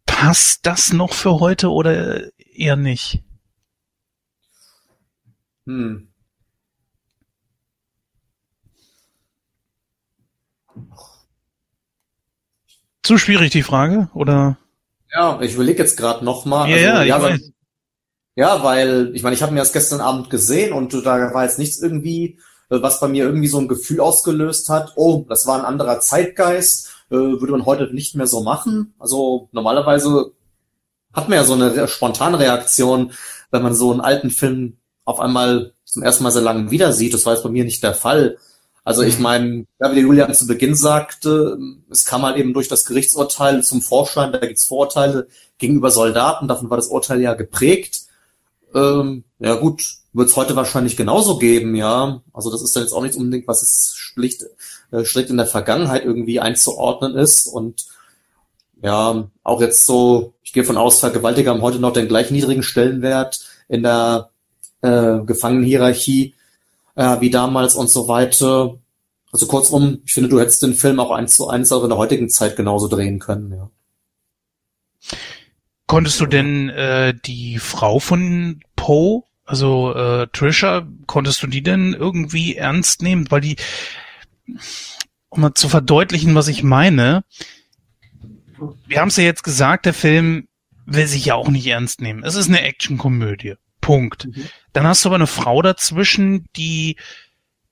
passt 0.04 0.66
das 0.66 0.92
noch 0.92 1.12
für 1.12 1.38
heute 1.38 1.70
oder 1.70 2.24
eher 2.36 2.74
nicht? 2.74 3.22
Hm. 5.66 6.08
Zu 13.04 13.18
schwierig 13.18 13.52
die 13.52 13.62
Frage, 13.62 14.08
oder? 14.14 14.56
Ja, 15.12 15.40
ich 15.40 15.54
überlege 15.54 15.82
jetzt 15.82 15.96
gerade 15.96 16.24
noch 16.24 16.44
mal. 16.44 16.68
Ja, 16.68 16.74
also, 16.74 16.86
ja, 16.86 17.02
ja, 17.04 17.22
weil, 17.22 17.40
ja, 18.34 18.64
weil 18.64 19.10
ich 19.14 19.22
meine, 19.22 19.36
ich 19.36 19.42
habe 19.42 19.52
mir 19.52 19.60
das 19.60 19.72
gestern 19.72 20.00
Abend 20.00 20.28
gesehen 20.30 20.72
und 20.72 20.92
da 20.92 21.32
war 21.32 21.44
jetzt 21.44 21.60
nichts 21.60 21.80
irgendwie, 21.80 22.38
äh, 22.70 22.82
was 22.82 22.98
bei 22.98 23.06
mir 23.06 23.24
irgendwie 23.24 23.46
so 23.46 23.58
ein 23.58 23.68
Gefühl 23.68 24.00
ausgelöst 24.00 24.68
hat. 24.68 24.94
Oh, 24.96 25.24
das 25.28 25.46
war 25.46 25.60
ein 25.60 25.64
anderer 25.64 26.00
Zeitgeist 26.00 26.90
äh, 27.10 27.40
würde 27.40 27.52
man 27.52 27.66
heute 27.66 27.92
nicht 27.94 28.14
mehr 28.14 28.26
so 28.26 28.42
machen. 28.42 28.94
Also 28.98 29.48
normalerweise 29.52 30.32
hat 31.12 31.28
man 31.28 31.38
ja 31.38 31.44
so 31.44 31.54
eine 31.54 31.86
spontane 31.88 32.38
Reaktion, 32.38 33.12
wenn 33.50 33.62
man 33.62 33.74
so 33.74 33.92
einen 33.92 34.00
alten 34.00 34.30
Film 34.30 34.78
auf 35.04 35.20
einmal 35.20 35.74
zum 35.84 36.02
ersten 36.02 36.24
Mal 36.24 36.30
sehr 36.30 36.42
lange 36.42 36.70
wieder 36.70 36.92
sieht. 36.92 37.14
Das 37.14 37.24
war 37.26 37.34
jetzt 37.34 37.42
bei 37.42 37.50
mir 37.50 37.64
nicht 37.64 37.82
der 37.82 37.94
Fall. 37.94 38.38
Also 38.84 39.02
ich 39.02 39.16
mhm. 39.16 39.22
meine, 39.22 39.66
ja, 39.80 39.90
wie 39.90 39.94
der 39.94 40.02
Julian 40.04 40.34
zu 40.34 40.46
Beginn 40.46 40.74
sagte, 40.74 41.58
es 41.90 42.04
kam 42.04 42.22
halt 42.22 42.36
eben 42.36 42.52
durch 42.52 42.68
das 42.68 42.84
Gerichtsurteil 42.84 43.64
zum 43.64 43.80
Vorschein, 43.80 44.32
da 44.32 44.38
gibt 44.38 44.58
es 44.58 44.66
Vorurteile 44.66 45.26
gegenüber 45.58 45.90
Soldaten, 45.90 46.48
davon 46.48 46.68
war 46.68 46.76
das 46.76 46.88
Urteil 46.88 47.20
ja 47.20 47.32
geprägt. 47.32 48.02
Ähm, 48.74 49.24
ja 49.38 49.54
gut, 49.54 49.82
wird 50.12 50.28
es 50.28 50.36
heute 50.36 50.54
wahrscheinlich 50.54 50.96
genauso 50.96 51.38
geben, 51.38 51.74
ja. 51.74 52.22
Also 52.32 52.50
das 52.50 52.60
ist 52.60 52.76
dann 52.76 52.82
jetzt 52.82 52.92
auch 52.92 53.02
nicht 53.02 53.16
unbedingt, 53.16 53.48
was 53.48 53.62
es 53.62 53.94
schlicht, 53.96 54.44
äh, 54.92 55.04
strikt 55.04 55.30
in 55.30 55.38
der 55.38 55.46
Vergangenheit 55.46 56.04
irgendwie 56.04 56.40
einzuordnen 56.40 57.14
ist. 57.14 57.46
Und 57.46 57.86
ja, 58.82 59.28
auch 59.42 59.60
jetzt 59.62 59.86
so, 59.86 60.34
ich 60.42 60.52
gehe 60.52 60.64
von 60.64 60.76
aus, 60.76 61.00
Vergewaltiger 61.00 61.52
haben 61.52 61.62
heute 61.62 61.78
noch 61.78 61.92
den 61.92 62.08
gleich 62.08 62.30
niedrigen 62.30 62.62
Stellenwert 62.62 63.40
in 63.68 63.82
der 63.82 64.30
äh, 64.82 65.20
Gefangenenhierarchie 65.24 66.34
äh, 66.94 67.20
wie 67.20 67.30
damals 67.30 67.74
und 67.74 67.90
so 67.90 68.08
weiter. 68.08 68.78
Also 69.32 69.46
kurzum, 69.46 70.00
ich 70.04 70.14
finde, 70.14 70.28
du 70.28 70.40
hättest 70.40 70.62
den 70.62 70.74
Film 70.74 71.00
auch 71.00 71.10
eins 71.10 71.34
zu 71.34 71.48
eins 71.48 71.72
auch 71.72 71.82
in 71.82 71.88
der 71.88 71.98
heutigen 71.98 72.28
Zeit 72.28 72.56
genauso 72.56 72.88
drehen 72.88 73.18
können, 73.18 73.52
ja. 73.52 73.70
Konntest 75.86 76.20
du 76.20 76.26
denn 76.26 76.70
äh, 76.70 77.14
die 77.26 77.58
Frau 77.58 77.98
von 77.98 78.60
Poe, 78.74 79.22
also 79.44 79.92
äh, 79.94 80.28
Trisha, 80.32 80.86
konntest 81.06 81.42
du 81.42 81.46
die 81.46 81.62
denn 81.62 81.92
irgendwie 81.92 82.56
ernst 82.56 83.02
nehmen? 83.02 83.30
Weil 83.30 83.42
die, 83.42 83.56
um 85.28 85.42
mal 85.42 85.54
zu 85.54 85.68
verdeutlichen, 85.68 86.34
was 86.34 86.48
ich 86.48 86.62
meine, 86.62 87.24
wir 88.86 89.00
haben 89.00 89.08
es 89.08 89.16
ja 89.16 89.24
jetzt 89.24 89.44
gesagt, 89.44 89.84
der 89.84 89.94
Film 89.94 90.48
will 90.86 91.06
sich 91.06 91.26
ja 91.26 91.34
auch 91.34 91.48
nicht 91.48 91.66
ernst 91.66 92.00
nehmen. 92.00 92.24
Es 92.24 92.34
ist 92.34 92.48
eine 92.48 92.62
Actionkomödie. 92.62 93.56
Punkt. 93.84 94.26
Mhm. 94.26 94.48
Dann 94.72 94.86
hast 94.86 95.04
du 95.04 95.10
aber 95.10 95.16
eine 95.16 95.26
Frau 95.26 95.60
dazwischen, 95.60 96.48
die 96.56 96.96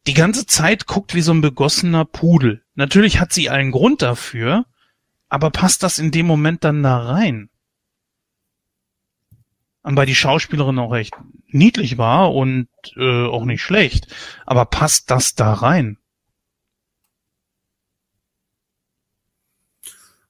die 0.07 0.13
ganze 0.13 0.45
Zeit 0.45 0.87
guckt 0.87 1.15
wie 1.15 1.23
so 1.23 1.33
ein 1.33 1.41
begossener 1.41 2.05
Pudel. 2.05 2.63
Natürlich 2.75 3.19
hat 3.19 3.33
sie 3.33 3.49
einen 3.49 3.71
Grund 3.71 4.03
dafür, 4.03 4.67
aber 5.31 5.51
passt 5.51 5.83
das 5.83 5.99
in 5.99 6.11
dem 6.11 6.27
Moment 6.27 6.65
dann 6.65 6.83
da 6.83 6.99
rein? 6.99 7.49
Und 9.83 9.97
weil 9.97 10.05
die 10.05 10.15
Schauspielerin 10.15 10.79
auch 10.79 10.93
recht 10.93 11.15
niedlich 11.47 11.97
war 11.97 12.35
und 12.35 12.69
äh, 12.97 13.27
auch 13.27 13.47
nicht 13.47 13.63
schlecht, 13.63 14.07
aber 14.45 14.67
passt 14.67 15.11
das 15.11 15.35
da 15.35 15.55
rein? 15.55 15.97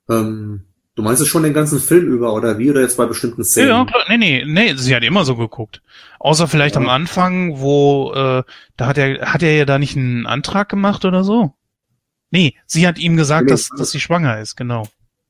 Ähm, 0.08 0.64
Du 0.94 1.02
meinst 1.02 1.22
es 1.22 1.28
schon 1.28 1.42
den 1.42 1.54
ganzen 1.54 1.80
Film 1.80 2.12
über, 2.12 2.34
oder 2.34 2.58
wie? 2.58 2.70
Oder 2.70 2.82
jetzt 2.82 2.98
bei 2.98 3.06
bestimmten 3.06 3.44
Szenen? 3.44 3.68
Ja, 3.68 3.84
klar. 3.86 4.04
Nee, 4.08 4.18
nee, 4.18 4.44
nee, 4.46 4.74
sie 4.76 4.94
hat 4.94 5.02
immer 5.02 5.24
so 5.24 5.36
geguckt. 5.36 5.80
Außer 6.18 6.48
vielleicht 6.48 6.74
ja. 6.74 6.82
am 6.82 6.88
Anfang, 6.88 7.60
wo, 7.60 8.12
äh, 8.14 8.42
da 8.76 8.86
hat 8.86 8.98
er, 8.98 9.32
hat 9.32 9.42
er 9.42 9.54
ja 9.54 9.64
da 9.64 9.78
nicht 9.78 9.96
einen 9.96 10.26
Antrag 10.26 10.68
gemacht 10.68 11.04
oder 11.04 11.24
so? 11.24 11.54
Nee, 12.30 12.54
sie 12.66 12.86
hat 12.86 12.98
ihm 12.98 13.16
gesagt, 13.16 13.44
nee, 13.44 13.50
dass, 13.50 13.70
dass 13.76 13.90
sie 13.90 14.00
schwanger 14.00 14.40
ist, 14.40 14.56
genau. 14.56 14.86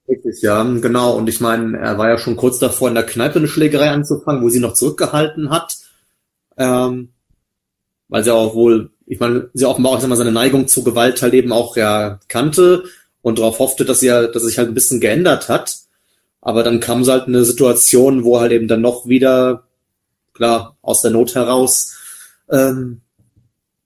Richtig, 0.09 0.43
ja, 0.43 0.63
genau. 0.65 1.13
Und 1.13 1.29
ich 1.29 1.41
meine, 1.41 1.79
er 1.79 1.97
war 1.97 2.09
ja 2.09 2.19
schon 2.19 2.37
kurz 2.37 2.59
davor, 2.59 2.89
in 2.89 2.95
der 2.95 3.07
Kneipe 3.07 3.39
eine 3.39 3.49
Schlägerei 3.49 3.91
anzufangen, 3.91 4.43
wo 4.43 4.49
sie 4.49 4.61
noch 4.61 4.75
zurückgehalten 4.75 5.51
hat. 5.51 5.77
Ähm, 6.57 7.11
weil 8.09 8.25
sie 8.25 8.35
auch 8.35 8.55
wohl, 8.55 8.91
ich 9.07 9.21
meine, 9.21 9.49
sie 9.55 9.65
offenbar 9.65 9.93
auch 9.93 10.01
sag 10.01 10.09
mal, 10.09 10.17
seine 10.17 10.33
Neigung 10.33 10.69
zur 10.69 10.85
Gewalt 10.85 11.23
halt 11.23 11.35
eben 11.35 11.53
auch 11.53 11.77
ja 11.77 12.21
kannte 12.29 12.85
und 13.23 13.39
darauf 13.39 13.59
hoffte, 13.59 13.85
dass 13.85 14.01
sie 14.01 14.07
ja, 14.07 14.27
dass 14.27 14.43
sich 14.43 14.59
halt 14.59 14.69
ein 14.69 14.75
bisschen 14.75 15.01
geändert 15.01 15.49
hat. 15.49 15.79
Aber 16.41 16.65
dann 16.65 16.81
kam 16.81 17.07
halt 17.07 17.29
eine 17.29 17.45
Situation, 17.45 18.25
wo 18.25 18.41
halt 18.41 18.53
eben 18.53 18.69
dann 18.69 18.81
noch 18.81 19.07
wieder, 19.07 19.69
klar, 20.35 20.77
aus 20.83 21.01
der 21.01 21.13
Not 21.13 21.35
heraus, 21.35 21.95
ähm, 22.51 23.01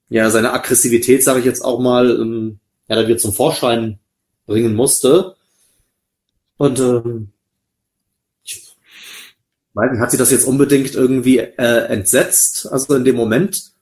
ja, 0.09 0.29
seine 0.29 0.53
Aggressivität, 0.53 1.23
sage 1.23 1.39
ich 1.39 1.45
jetzt 1.45 1.63
auch 1.63 1.79
mal, 1.79 2.09
ähm, 2.09 2.59
ja, 2.87 2.95
da 2.95 3.07
wieder 3.07 3.17
zum 3.17 3.33
Vorschein 3.33 3.99
bringen 4.47 4.73
musste. 4.73 5.35
Und 6.57 6.79
ähm, 6.79 7.29
ich 8.43 8.75
weiß 9.73 9.91
nicht, 9.91 9.99
hat 9.99 10.11
sie 10.11 10.17
das 10.17 10.31
jetzt 10.31 10.45
unbedingt 10.45 10.95
irgendwie 10.95 11.37
äh, 11.37 11.85
entsetzt, 11.89 12.67
also 12.71 12.95
in 12.95 13.05
dem 13.05 13.15
Moment? 13.15 13.73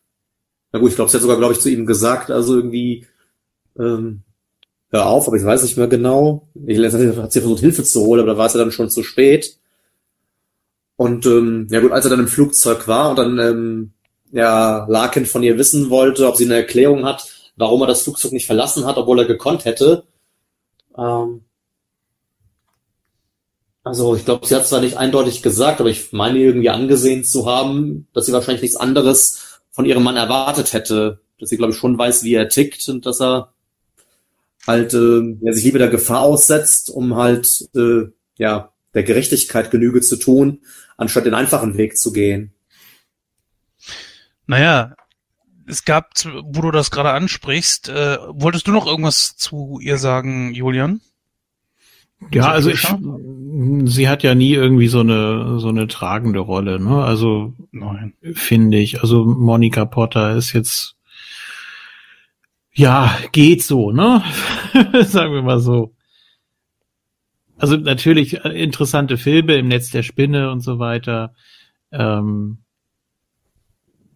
Na 0.73 0.79
gut, 0.79 0.89
ich 0.89 0.95
glaube, 0.95 1.09
sie 1.09 1.15
hat 1.15 1.21
sogar, 1.21 1.37
glaube 1.37 1.53
ich, 1.53 1.61
zu 1.61 1.69
ihm 1.69 1.85
gesagt, 1.85 2.31
also 2.31 2.55
irgendwie, 2.55 3.07
ähm, 3.79 4.23
hör 4.91 5.07
auf, 5.07 5.27
aber 5.27 5.37
ich 5.37 5.43
weiß 5.43 5.63
nicht 5.63 5.77
mehr 5.77 5.87
genau. 5.87 6.47
Ich 6.65 6.77
hat 6.79 7.31
sie 7.31 7.41
versucht, 7.41 7.59
Hilfe 7.59 7.83
zu 7.83 8.01
holen, 8.01 8.21
aber 8.21 8.33
da 8.33 8.37
war 8.37 8.45
es 8.47 8.53
ja 8.53 8.59
dann 8.59 8.71
schon 8.71 8.89
zu 8.89 9.03
spät. 9.03 9.57
Und 10.97 11.25
ähm, 11.25 11.67
ja 11.69 11.81
gut, 11.81 11.91
als 11.91 12.05
er 12.05 12.11
dann 12.11 12.21
im 12.21 12.27
Flugzeug 12.27 12.87
war 12.87 13.09
und 13.09 13.17
dann 13.17 13.39
ähm, 13.39 13.93
ja 14.31 14.85
Larkin 14.87 15.25
von 15.25 15.43
ihr 15.43 15.57
wissen 15.57 15.89
wollte, 15.89 16.27
ob 16.27 16.37
sie 16.37 16.45
eine 16.45 16.55
Erklärung 16.55 17.05
hat, 17.05 17.27
warum 17.57 17.81
er 17.81 17.87
das 17.87 18.03
Flugzeug 18.03 18.31
nicht 18.31 18.45
verlassen 18.45 18.85
hat, 18.85 18.97
obwohl 18.97 19.19
er 19.19 19.25
gekonnt 19.25 19.65
hätte. 19.65 20.03
Ähm, 20.97 21.41
also 23.83 24.15
ich 24.15 24.25
glaube, 24.25 24.47
sie 24.47 24.55
hat 24.55 24.67
zwar 24.67 24.81
nicht 24.81 24.97
eindeutig 24.97 25.43
gesagt, 25.43 25.79
aber 25.79 25.89
ich 25.89 26.11
meine 26.11 26.39
irgendwie 26.39 26.69
angesehen 26.69 27.23
zu 27.23 27.45
haben, 27.45 28.07
dass 28.13 28.25
sie 28.25 28.33
wahrscheinlich 28.33 28.63
nichts 28.63 28.77
anderes 28.77 29.61
von 29.69 29.85
ihrem 29.85 30.03
Mann 30.03 30.17
erwartet 30.17 30.73
hätte. 30.73 31.19
Dass 31.39 31.49
sie, 31.49 31.57
glaube 31.57 31.73
ich, 31.73 31.77
schon 31.77 31.97
weiß, 31.97 32.23
wie 32.23 32.33
er 32.33 32.49
tickt 32.49 32.87
und 32.87 33.05
dass 33.05 33.21
er 33.21 33.53
halt 34.67 34.93
äh, 34.93 35.37
ja, 35.41 35.53
sich 35.53 35.65
lieber 35.65 35.79
der 35.79 35.89
Gefahr 35.89 36.21
aussetzt, 36.21 36.89
um 36.89 37.15
halt 37.15 37.67
äh, 37.75 38.09
ja 38.37 38.73
der 38.93 39.03
Gerechtigkeit 39.03 39.71
Genüge 39.71 40.01
zu 40.01 40.17
tun, 40.17 40.61
anstatt 40.97 41.25
den 41.25 41.33
einfachen 41.33 41.77
Weg 41.77 41.97
zu 41.97 42.13
gehen. 42.13 42.53
Naja, 44.47 44.95
es 45.67 45.85
gab, 45.85 46.11
wo 46.43 46.61
du 46.61 46.71
das 46.71 46.91
gerade 46.91 47.11
ansprichst, 47.11 47.89
äh, 47.89 48.17
wolltest 48.29 48.67
du 48.67 48.71
noch 48.71 48.87
irgendwas 48.87 49.35
zu 49.35 49.79
ihr 49.81 49.97
sagen, 49.97 50.53
Julian? 50.53 51.01
Ja, 52.31 52.49
also 52.51 52.69
ich, 52.69 52.87
sie 53.85 54.07
hat 54.07 54.23
ja 54.23 54.35
nie 54.35 54.53
irgendwie 54.53 54.87
so 54.87 55.01
eine 55.01 55.59
so 55.59 55.67
eine 55.67 55.87
tragende 55.87 56.39
Rolle, 56.39 56.79
ne? 56.79 57.03
Also 57.03 57.53
finde 58.33 58.77
ich. 58.77 59.01
Also 59.01 59.25
Monika 59.25 59.85
Potter 59.85 60.35
ist 60.35 60.53
jetzt 60.53 60.94
ja, 62.75 63.17
geht 63.31 63.63
so, 63.63 63.91
ne? 63.91 64.23
Sagen 65.03 65.33
wir 65.33 65.41
mal 65.41 65.59
so. 65.59 65.93
Also 67.57 67.77
natürlich 67.77 68.43
äh, 68.43 68.61
interessante 68.61 69.17
Filme 69.17 69.55
im 69.55 69.69
Netz 69.69 69.89
der 69.89 70.03
Spinne 70.03 70.51
und 70.51 70.59
so 70.59 70.77
weiter. 70.77 71.33
Ähm, 71.91 72.57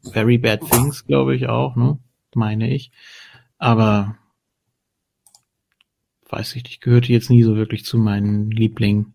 Very 0.04 0.38
Bad 0.38 0.62
Things, 0.70 1.06
glaube 1.06 1.36
ich 1.36 1.48
auch, 1.48 1.76
ne? 1.76 2.00
Meine 2.36 2.74
ich. 2.74 2.92
Aber 3.58 4.18
weiß 6.30 6.56
ich 6.56 6.64
nicht, 6.64 6.82
gehörte 6.82 7.12
jetzt 7.12 7.30
nie 7.30 7.44
so 7.44 7.56
wirklich 7.56 7.86
zu 7.86 7.98
meinen 7.98 8.52
Lieblingen. 8.52 9.14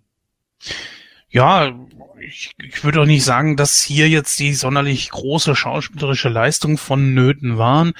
Ja, 1.30 1.78
ich, 2.26 2.52
ich 2.62 2.84
würde 2.84 3.00
auch 3.00 3.06
nicht 3.06 3.24
sagen, 3.24 3.56
dass 3.56 3.82
hier 3.82 4.08
jetzt 4.08 4.38
die 4.38 4.54
sonderlich 4.54 5.10
große 5.10 5.54
schauspielerische 5.54 6.28
Leistung 6.28 6.78
vonnöten 6.78 7.58
waren. 7.58 7.92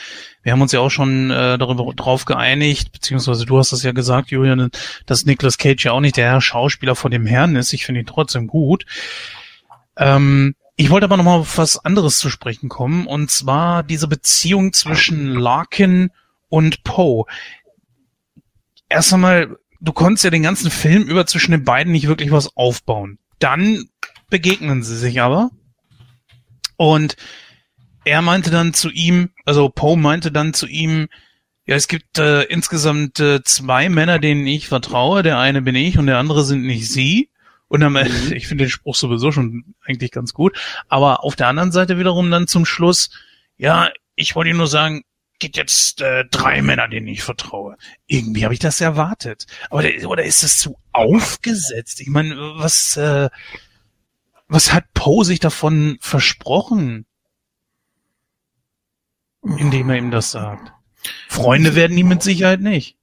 Wir 0.42 0.52
haben 0.52 0.62
uns 0.62 0.72
ja 0.72 0.80
auch 0.80 0.90
schon 0.90 1.30
äh, 1.30 1.59
darüber 1.59 1.92
drauf 1.94 2.24
geeinigt, 2.24 2.92
beziehungsweise 2.92 3.46
du 3.46 3.59
hast 3.59 3.72
das 3.72 3.82
ja 3.82 3.92
gesagt, 3.92 4.30
Julian, 4.30 4.70
dass 5.06 5.26
Nicolas 5.26 5.59
Cage 5.59 5.84
ja 5.84 5.92
auch 5.92 6.01
nicht 6.01 6.16
der 6.16 6.40
Schauspieler 6.40 6.96
von 6.96 7.10
dem 7.10 7.26
Herrn 7.26 7.56
ist. 7.56 7.72
Ich 7.72 7.84
finde 7.84 8.01
ihn 8.01 8.06
trotzdem 8.06 8.46
gut. 8.46 8.86
Ähm, 9.96 10.55
ich 10.76 10.90
wollte 10.90 11.05
aber 11.05 11.16
nochmal 11.16 11.40
auf 11.40 11.59
was 11.59 11.84
anderes 11.84 12.18
zu 12.18 12.30
sprechen 12.30 12.68
kommen, 12.68 13.06
und 13.06 13.30
zwar 13.30 13.82
diese 13.82 14.09
Beziehung 14.09 14.72
zwischen 14.72 15.34
Larkin 15.34 16.10
und 16.48 16.82
Poe. 16.82 17.26
Erst 18.88 19.12
einmal, 19.14 19.56
du 19.80 19.92
konntest 19.92 20.24
ja 20.24 20.30
den 20.30 20.42
ganzen 20.42 20.70
Film 20.70 21.05
über 21.05 21.26
zwischen 21.26 21.52
den 21.52 21.64
beiden 21.64 21.92
nicht 21.92 22.09
wirklich 22.09 22.32
was 22.32 22.56
aufbauen. 22.56 23.18
Dann 23.38 23.88
begegnen 24.35 24.82
sie 24.82 24.97
sich 24.97 25.20
aber. 25.20 25.52
Und 26.77 27.15
er 28.05 28.20
meinte 28.20 28.51
dann 28.51 28.74
zu 28.74 28.90
ihm, 28.90 29.31
also 29.44 29.69
Poe 29.69 29.97
meinte 29.97 30.32
dann 30.32 30.52
zu 30.52 30.66
ihm, 30.66 31.06
ja, 31.66 31.77
es 31.77 31.86
gibt 31.86 32.19
äh, 32.19 32.43
insgesamt 32.43 33.20
äh, 33.20 33.44
zwei 33.44 33.89
Männer, 33.89 34.19
denen 34.19 34.44
ich 34.48 34.66
vertraue. 34.66 35.23
Der 35.23 35.39
eine 35.39 35.62
bin 35.62 35.77
ich 35.77 35.98
und 35.98 36.09
der 36.09 36.19
andere 36.19 36.43
sind 36.43 36.65
nicht 36.65 36.90
sie. 36.90 37.31
Und 37.69 37.78
dann, 37.78 37.93
mhm. 37.93 38.32
ich 38.32 38.48
finde 38.48 38.65
den 38.65 38.70
Spruch 38.70 38.97
sowieso 38.97 39.31
schon 39.31 39.77
eigentlich 39.86 40.11
ganz 40.11 40.35
gut. 40.35 40.59
Aber 40.89 41.23
auf 41.23 41.36
der 41.36 41.47
anderen 41.47 41.70
Seite 41.70 41.97
wiederum 42.01 42.28
dann 42.28 42.48
zum 42.48 42.66
Schluss, 42.66 43.11
ja, 43.56 43.90
ich 44.16 44.35
wollte 44.35 44.52
nur 44.52 44.66
sagen, 44.66 45.05
gibt 45.39 45.56
jetzt 45.56 46.01
äh, 46.01 46.24
drei 46.28 46.61
Männer, 46.61 46.89
denen 46.89 47.06
ich 47.06 47.23
vertraue. 47.23 47.77
Irgendwie 48.09 48.43
habe 48.43 48.55
ich 48.55 48.61
das 48.61 48.81
erwartet. 48.81 49.47
Aber 49.70 49.82
der, 49.82 50.11
oder 50.11 50.24
ist 50.24 50.43
das 50.43 50.59
zu 50.59 50.77
aufgesetzt? 50.90 52.01
Ich 52.01 52.09
meine, 52.09 52.35
was, 52.56 52.97
äh, 52.97 53.31
was 54.48 54.72
hat 54.72 54.84
Poe 54.94 55.24
sich 55.24 55.40
davon 55.40 55.96
versprochen? 56.00 57.06
Indem 59.42 59.90
er 59.90 59.98
ihm 59.98 60.10
das 60.10 60.30
sagt. 60.30 60.72
Freunde 61.28 61.74
werden 61.74 61.98
ihm 61.98 62.08
mit 62.08 62.22
Sicherheit 62.22 62.60
nicht. 62.60 62.96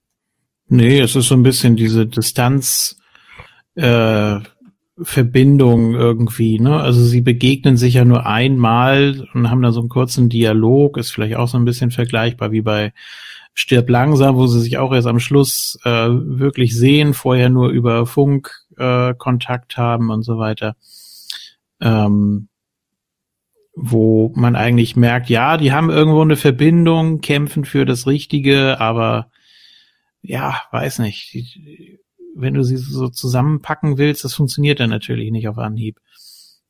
Nee, 0.67 0.99
es 0.99 1.15
ist 1.15 1.27
so 1.27 1.35
ein 1.35 1.43
bisschen 1.43 1.75
diese 1.75 2.07
Distanz 2.07 2.97
äh, 3.75 4.39
Verbindung 5.03 5.95
irgendwie, 5.95 6.59
ne? 6.59 6.79
Also 6.79 7.03
sie 7.03 7.21
begegnen 7.21 7.77
sich 7.77 7.95
ja 7.95 8.05
nur 8.05 8.25
einmal 8.25 9.27
und 9.33 9.49
haben 9.49 9.61
da 9.61 9.71
so 9.71 9.79
einen 9.79 9.89
kurzen 9.89 10.29
Dialog, 10.29 10.97
ist 10.97 11.11
vielleicht 11.11 11.35
auch 11.35 11.47
so 11.47 11.57
ein 11.57 11.65
bisschen 11.65 11.91
vergleichbar 11.91 12.51
wie 12.51 12.61
bei 12.61 12.93
Stirb 13.53 13.89
langsam, 13.89 14.35
wo 14.35 14.47
sie 14.47 14.61
sich 14.61 14.77
auch 14.77 14.93
erst 14.93 15.07
am 15.07 15.19
Schluss 15.19 15.77
äh, 15.83 16.07
wirklich 16.09 16.77
sehen, 16.77 17.13
vorher 17.13 17.49
nur 17.49 17.69
über 17.69 18.05
Funk 18.05 18.51
äh, 18.77 19.13
Kontakt 19.15 19.77
haben 19.77 20.09
und 20.09 20.23
so 20.23 20.37
weiter. 20.37 20.75
Ähm, 21.81 22.47
wo 23.75 24.31
man 24.35 24.55
eigentlich 24.55 24.95
merkt, 24.95 25.29
ja, 25.29 25.57
die 25.57 25.71
haben 25.71 25.89
irgendwo 25.89 26.21
eine 26.21 26.35
Verbindung, 26.35 27.21
kämpfen 27.21 27.65
für 27.65 27.85
das 27.85 28.05
Richtige, 28.05 28.79
aber 28.79 29.31
ja, 30.21 30.61
weiß 30.71 30.99
nicht. 30.99 31.33
Die, 31.33 31.99
wenn 32.35 32.53
du 32.53 32.63
sie 32.63 32.77
so 32.77 33.09
zusammenpacken 33.09 33.97
willst, 33.97 34.23
das 34.23 34.33
funktioniert 34.33 34.79
dann 34.79 34.89
natürlich 34.89 35.31
nicht 35.31 35.47
auf 35.47 35.57
Anhieb. 35.57 35.99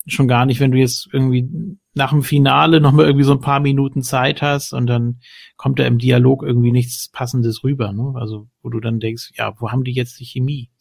Schon 0.07 0.27
gar 0.27 0.45
nicht, 0.45 0.59
wenn 0.59 0.71
du 0.71 0.79
jetzt 0.79 1.09
irgendwie 1.11 1.77
nach 1.93 2.11
dem 2.11 2.23
Finale 2.23 2.81
noch 2.81 2.91
mal 2.91 3.05
irgendwie 3.05 3.25
so 3.25 3.33
ein 3.33 3.41
paar 3.41 3.59
Minuten 3.59 4.01
Zeit 4.01 4.41
hast 4.41 4.73
und 4.73 4.87
dann 4.87 5.19
kommt 5.57 5.77
da 5.77 5.85
im 5.85 5.99
Dialog 5.99 6.43
irgendwie 6.43 6.71
nichts 6.71 7.09
Passendes 7.09 7.63
rüber, 7.63 7.91
ne? 7.93 8.13
Also, 8.15 8.47
wo 8.63 8.69
du 8.69 8.79
dann 8.79 8.99
denkst, 8.99 9.31
ja, 9.35 9.53
wo 9.59 9.71
haben 9.71 9.83
die 9.83 9.93
jetzt 9.93 10.19
die 10.19 10.25
Chemie? 10.25 10.71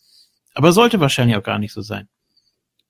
Aber 0.54 0.72
sollte 0.72 1.00
wahrscheinlich 1.00 1.36
auch 1.36 1.42
gar 1.42 1.58
nicht 1.58 1.72
so 1.72 1.82
sein. 1.82 2.08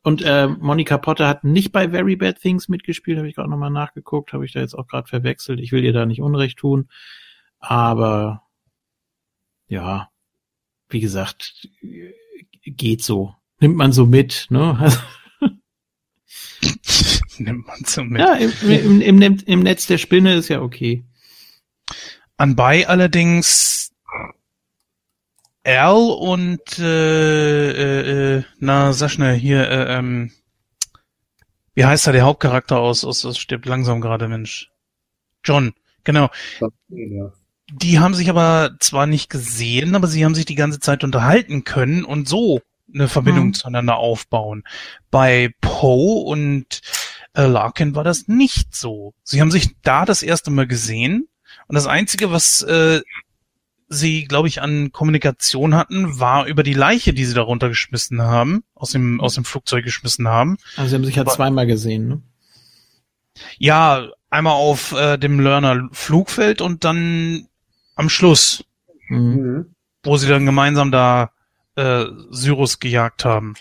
Und 0.03 0.23
äh, 0.23 0.49
Monica 0.49 0.97
Potter 0.97 1.29
hat 1.29 1.45
nicht 1.45 1.73
bei 1.73 1.91
Very 1.91 2.17
Bad 2.17 2.41
Things 2.41 2.69
mitgespielt, 2.69 3.19
habe 3.19 3.29
ich 3.29 3.35
gerade 3.35 3.51
nochmal 3.51 3.71
nachgeguckt, 3.71 4.33
habe 4.33 4.47
ich 4.47 4.53
da 4.53 4.61
jetzt 4.61 4.75
auch 4.75 4.87
gerade 4.87 5.09
verwechselt. 5.09 5.61
Ich 5.61 5.73
will 5.73 5.85
ihr 5.85 5.93
da 5.93 6.07
nicht 6.07 6.23
Unrecht 6.23 6.59
tun, 6.59 6.89
aber 7.59 8.43
ja, 9.69 10.11
wie 10.89 11.01
gesagt, 11.01 11.69
geht 12.65 13.05
so. 13.05 13.35
Nimmt 13.61 13.77
man 13.77 13.93
so 13.93 14.07
mit, 14.07 14.47
ne? 14.49 14.91
Nimmt 17.39 17.67
man 17.67 17.85
so 17.85 18.03
mit. 18.03 18.21
Ja, 18.21 18.35
im, 18.35 19.01
im, 19.01 19.23
im, 19.23 19.39
im 19.45 19.61
Netz 19.61 19.87
der 19.87 19.99
Spinne 19.99 20.35
ist 20.35 20.49
ja 20.49 20.63
okay. 20.63 21.05
Anbei 22.39 22.89
allerdings 22.89 23.80
Al 25.65 25.95
und 25.95 26.79
äh, 26.79 27.71
äh, 27.71 28.39
äh, 28.39 28.45
na, 28.59 28.93
sag 28.93 29.11
schnell, 29.11 29.37
hier, 29.37 29.69
äh, 29.69 29.99
ähm, 29.99 30.33
wie 31.75 31.85
heißt 31.85 32.07
er, 32.07 32.13
der 32.13 32.25
Hauptcharakter 32.25 32.79
aus, 32.79 33.05
aus, 33.05 33.25
aus 33.25 33.39
stirbt 33.39 33.67
langsam 33.67 34.01
gerade, 34.01 34.29
Mensch. 34.29 34.71
John, 35.45 35.73
genau. 36.05 36.31
Ja 36.89 37.33
die 37.73 37.99
haben 37.99 38.15
sich 38.15 38.29
aber 38.29 38.77
zwar 38.81 39.07
nicht 39.07 39.31
gesehen, 39.31 39.95
aber 39.95 40.07
sie 40.07 40.25
haben 40.25 40.35
sich 40.35 40.45
die 40.45 40.55
ganze 40.55 40.81
Zeit 40.81 41.05
unterhalten 41.05 41.65
können 41.65 42.05
und 42.05 42.29
so 42.29 42.61
eine 42.93 43.09
Verbindung 43.09 43.49
mhm. 43.49 43.55
zueinander 43.55 43.97
aufbauen. 43.97 44.65
Bei 45.11 45.55
Poe 45.61 46.25
und 46.25 46.81
äh, 47.35 47.47
Larkin 47.47 47.95
war 47.95 48.03
das 48.03 48.27
nicht 48.27 48.75
so. 48.75 49.15
Sie 49.23 49.41
haben 49.41 49.53
sich 49.53 49.77
da 49.83 50.05
das 50.05 50.23
erste 50.23 50.51
Mal 50.51 50.67
gesehen 50.67 51.29
und 51.69 51.75
das 51.75 51.87
Einzige, 51.87 52.33
was 52.33 52.63
äh, 52.63 53.01
sie, 53.91 54.25
glaube 54.25 54.49
ich, 54.49 54.63
an 54.63 54.93
Kommunikation 54.93 55.75
hatten, 55.75 56.19
war 56.19 56.47
über 56.47 56.63
die 56.63 56.75
Leiche, 56.75 57.13
die 57.13 57.25
sie 57.25 57.35
darunter 57.35 57.69
geschmissen 57.69 58.23
haben, 58.23 58.63
aus 58.75 58.93
dem, 58.93 59.21
aus 59.21 59.35
dem 59.35 59.45
Flugzeug 59.45 59.85
geschmissen 59.85 60.29
haben. 60.29 60.57
Also 60.77 60.91
sie 60.91 60.95
haben 60.95 61.05
sich 61.05 61.17
ja 61.17 61.27
zweimal 61.27 61.67
gesehen, 61.67 62.09
ne? 62.09 62.23
Ja, 63.59 64.09
einmal 64.29 64.55
auf 64.55 64.93
äh, 64.93 65.19
dem 65.19 65.41
Learner 65.41 65.89
Flugfeld 65.93 66.61
und 66.61 66.85
dann 66.85 67.49
am 67.97 68.09
Schluss, 68.09 68.65
mhm. 69.09 69.75
wo 70.03 70.17
sie 70.17 70.29
dann 70.29 70.47
gemeinsam 70.47 70.91
da 70.91 71.33
äh, 71.75 72.05
Syrus 72.31 72.79
gejagt 72.79 73.25
haben. 73.25 73.55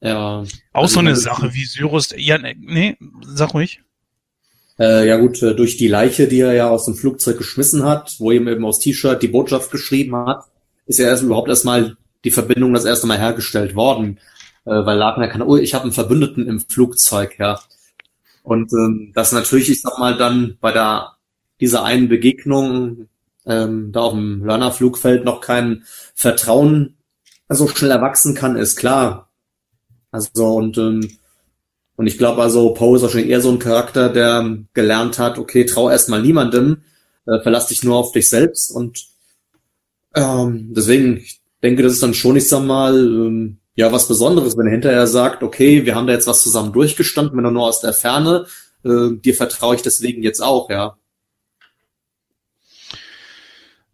Ja. 0.00 0.42
Auch 0.72 0.82
also 0.82 0.94
so 0.94 1.00
eine 1.00 1.16
Sache 1.16 1.54
wie 1.54 1.64
Syrus. 1.64 2.14
Ja, 2.16 2.38
ne, 2.38 2.54
nee, 2.58 2.96
sag 3.22 3.54
ruhig. 3.54 3.82
Äh, 4.78 5.08
ja 5.08 5.16
gut, 5.16 5.42
äh, 5.42 5.54
durch 5.54 5.76
die 5.76 5.88
Leiche, 5.88 6.28
die 6.28 6.40
er 6.40 6.52
ja 6.52 6.68
aus 6.68 6.84
dem 6.84 6.94
Flugzeug 6.94 7.38
geschmissen 7.38 7.84
hat, 7.84 8.16
wo 8.18 8.30
ihm 8.30 8.48
eben 8.48 8.64
aus 8.64 8.78
T-Shirt 8.78 9.22
die 9.22 9.28
Botschaft 9.28 9.70
geschrieben 9.70 10.16
hat, 10.16 10.44
ist 10.86 10.98
ja 10.98 11.06
erst 11.06 11.22
überhaupt 11.22 11.48
erstmal 11.48 11.96
die 12.24 12.30
Verbindung 12.30 12.74
das 12.74 12.84
erste 12.84 13.06
Mal 13.06 13.18
hergestellt 13.18 13.74
worden. 13.74 14.18
Äh, 14.64 14.84
weil 14.84 14.98
Lagner 14.98 15.28
kann, 15.28 15.42
oh, 15.42 15.56
ich 15.56 15.74
habe 15.74 15.84
einen 15.84 15.92
Verbündeten 15.92 16.46
im 16.46 16.60
Flugzeug, 16.60 17.38
ja. 17.38 17.60
Und 18.42 18.72
ähm, 18.72 19.12
das 19.14 19.32
natürlich, 19.32 19.70
ich 19.70 19.80
sag 19.80 19.98
mal, 19.98 20.16
dann 20.16 20.56
bei 20.60 20.72
der 20.72 21.16
dieser 21.60 21.84
einen 21.84 22.08
Begegnung 22.08 23.08
ähm, 23.46 23.92
da 23.92 24.00
auf 24.00 24.12
dem 24.12 24.44
Learner-Flugfeld 24.44 25.24
noch 25.24 25.40
kein 25.40 25.84
Vertrauen 26.14 26.96
so 27.48 27.68
schnell 27.68 27.92
erwachsen 27.92 28.34
kann, 28.34 28.56
ist 28.56 28.76
klar. 28.76 29.30
Also 30.10 30.56
und 30.56 30.78
ähm, 30.78 31.18
und 31.96 32.06
ich 32.06 32.18
glaube 32.18 32.42
also, 32.42 32.74
Poe 32.74 32.96
ist 32.96 33.02
wahrscheinlich 33.02 33.30
eher 33.30 33.40
so 33.40 33.50
ein 33.50 33.58
Charakter, 33.58 34.08
der 34.08 34.58
gelernt 34.74 35.18
hat, 35.18 35.38
okay, 35.38 35.64
trau 35.64 35.90
erstmal 35.90 36.22
niemandem, 36.22 36.82
äh, 37.26 37.40
verlass 37.40 37.68
dich 37.68 37.82
nur 37.82 37.96
auf 37.96 38.12
dich 38.12 38.28
selbst 38.28 38.70
und 38.70 39.06
ähm, 40.14 40.72
deswegen, 40.74 41.18
ich 41.18 41.40
denke, 41.62 41.82
das 41.82 41.92
ist 41.92 42.02
dann 42.02 42.14
schon, 42.14 42.36
ich 42.36 42.48
sag 42.48 42.64
mal, 42.64 42.96
ähm, 42.96 43.58
ja, 43.74 43.92
was 43.92 44.08
Besonderes, 44.08 44.56
wenn 44.56 44.66
er 44.66 44.72
hinterher 44.72 45.06
sagt, 45.06 45.42
okay, 45.42 45.84
wir 45.84 45.94
haben 45.94 46.06
da 46.06 46.14
jetzt 46.14 46.26
was 46.26 46.42
zusammen 46.42 46.72
durchgestanden, 46.72 47.36
wenn 47.36 47.44
er 47.44 47.50
nur 47.50 47.66
aus 47.66 47.80
der 47.80 47.92
Ferne, 47.92 48.46
äh, 48.84 49.10
dir 49.12 49.34
vertraue 49.34 49.76
ich 49.76 49.82
deswegen 49.82 50.22
jetzt 50.22 50.40
auch, 50.40 50.70
ja. 50.70 50.96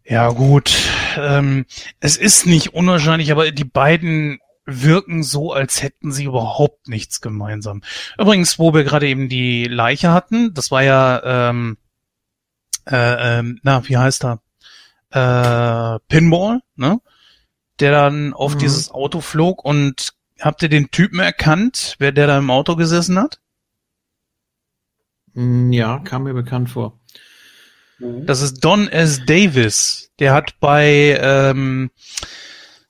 Ja, 0.05 0.29
gut. 0.29 0.75
Ähm, 1.17 1.65
es 1.99 2.17
ist 2.17 2.45
nicht 2.45 2.73
unwahrscheinlich, 2.73 3.31
aber 3.31 3.51
die 3.51 3.63
beiden 3.63 4.39
wirken 4.65 5.23
so, 5.23 5.51
als 5.51 5.81
hätten 5.83 6.11
sie 6.11 6.25
überhaupt 6.25 6.87
nichts 6.87 7.21
gemeinsam. 7.21 7.81
Übrigens, 8.17 8.59
wo 8.59 8.73
wir 8.73 8.83
gerade 8.83 9.07
eben 9.07 9.29
die 9.29 9.65
Leiche 9.65 10.11
hatten, 10.11 10.53
das 10.53 10.71
war 10.71 10.83
ja, 10.83 11.49
ähm, 11.49 11.77
äh, 12.85 13.39
ähm, 13.39 13.59
na, 13.63 13.87
wie 13.87 13.97
heißt 13.97 14.25
er? 14.25 14.39
Äh, 15.11 15.99
Pinball, 16.07 16.61
ne? 16.75 16.99
Der 17.79 17.91
dann 17.91 18.33
auf 18.33 18.55
mhm. 18.55 18.59
dieses 18.59 18.91
Auto 18.91 19.21
flog 19.21 19.65
und 19.65 20.13
habt 20.39 20.61
ihr 20.63 20.69
den 20.69 20.91
Typen 20.91 21.19
erkannt, 21.19 21.95
wer 21.99 22.11
der 22.11 22.27
da 22.27 22.37
im 22.37 22.49
Auto 22.49 22.75
gesessen 22.75 23.19
hat? 23.19 23.39
Mm, 25.33 25.71
ja, 25.71 25.99
kam 25.99 26.23
mir 26.23 26.33
bekannt 26.33 26.69
vor. 26.69 26.99
Mhm. 27.99 28.25
Das 28.25 28.41
ist 28.41 28.59
Don 28.63 28.87
S. 28.87 29.25
Davis. 29.25 30.11
Der 30.19 30.33
hat 30.33 30.59
bei 30.59 31.17
ähm, 31.19 31.89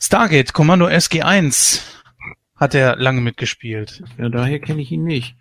Stargate 0.06 0.52
Kommando 0.52 0.86
SG1 0.88 1.82
hat 2.58 2.76
er 2.76 2.98
lange 2.98 3.22
mitgespielt. 3.22 4.04
Ja, 4.18 4.28
daher 4.28 4.60
kenne 4.60 4.82
ich 4.82 4.92
ihn 4.92 5.06
nicht. 5.06 5.38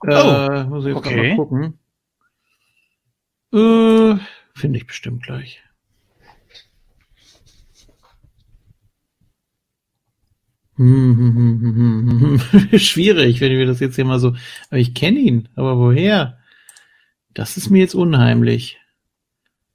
Oh, 0.00 0.08
äh, 0.08 0.64
muss 0.64 0.86
ich 0.86 0.94
jetzt 0.94 1.06
okay. 1.06 1.34
mal 1.34 1.36
gucken. 1.36 1.78
Äh, 3.52 4.16
Finde 4.54 4.78
ich 4.78 4.86
bestimmt 4.86 5.22
gleich. 5.22 5.62
Schwierig, 12.78 13.42
wenn 13.42 13.52
ich 13.52 13.58
mir 13.58 13.66
das 13.66 13.80
jetzt 13.80 13.96
hier 13.96 14.06
mal 14.06 14.18
so. 14.18 14.34
Aber 14.70 14.78
ich 14.78 14.94
kenne 14.94 15.18
ihn. 15.18 15.50
Aber 15.56 15.76
woher? 15.76 16.38
Das 17.34 17.58
ist 17.58 17.68
mir 17.68 17.80
jetzt 17.80 17.94
unheimlich. 17.94 18.78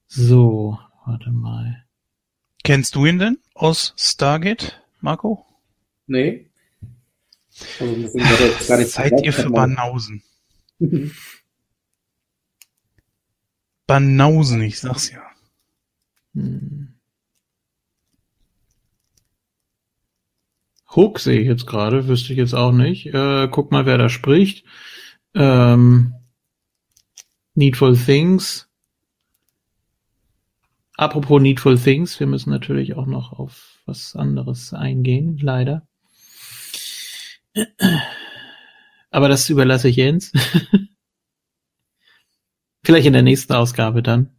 So, 0.08 0.80
warte 1.06 1.30
mal. 1.30 1.86
Kennst 2.64 2.96
du 2.96 3.06
ihn 3.06 3.20
denn 3.20 3.38
aus 3.62 3.94
Stargate, 3.96 4.82
Marco? 5.02 5.46
Nee. 6.08 6.50
Also 7.80 7.96
gar 8.68 8.78
nicht 8.78 8.92
Seid 8.92 9.22
ihr 9.24 9.34
für 9.34 9.52
Banausen? 9.52 10.24
Banausen, 13.86 14.62
ich 14.62 14.80
sag's 14.80 15.12
ja. 15.12 15.22
Hm. 16.34 16.96
Hook 20.96 21.20
sehe 21.20 21.40
ich 21.40 21.48
jetzt 21.48 21.68
gerade, 21.68 22.08
wüsste 22.08 22.34
ich 22.34 22.40
jetzt 22.40 22.54
auch 22.54 22.72
nicht. 22.72 23.14
Äh, 23.14 23.48
guck 23.50 23.72
mal, 23.72 23.86
wer 23.86 23.98
da 23.98 24.10
spricht. 24.10 24.66
Ähm, 25.36 26.16
Needful 27.54 27.96
Things. 27.96 28.71
Apropos 31.02 31.42
Needful 31.42 31.80
Things, 31.80 32.20
wir 32.20 32.28
müssen 32.28 32.52
natürlich 32.52 32.94
auch 32.94 33.08
noch 33.08 33.32
auf 33.32 33.80
was 33.88 34.16
anderes 34.16 34.72
eingehen, 34.72 35.40
leider. 35.42 35.88
Aber 39.10 39.28
das 39.28 39.50
überlasse 39.50 39.90
ich 39.90 39.96
Jens. 39.96 40.32
Vielleicht 42.84 43.08
in 43.08 43.14
der 43.14 43.24
nächsten 43.24 43.54
Ausgabe 43.54 44.04
dann. 44.04 44.30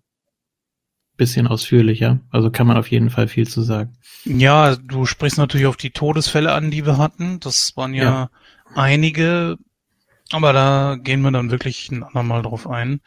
Bisschen 1.16 1.48
ausführlicher. 1.48 2.20
Also 2.30 2.52
kann 2.52 2.68
man 2.68 2.76
auf 2.76 2.92
jeden 2.92 3.10
Fall 3.10 3.26
viel 3.26 3.48
zu 3.48 3.62
sagen. 3.62 3.98
Ja, 4.24 4.76
du 4.76 5.04
sprichst 5.04 5.38
natürlich 5.38 5.66
auf 5.66 5.76
die 5.76 5.90
Todesfälle 5.90 6.52
an, 6.52 6.70
die 6.70 6.86
wir 6.86 6.96
hatten. 6.96 7.40
Das 7.40 7.76
waren 7.76 7.92
ja, 7.92 8.04
ja. 8.04 8.30
einige. 8.76 9.58
Aber 10.30 10.52
da 10.52 10.96
gehen 10.96 11.22
wir 11.22 11.32
dann 11.32 11.50
wirklich 11.50 11.90
ein 11.90 12.04
andermal 12.04 12.42
drauf 12.42 12.68
ein. 12.68 13.00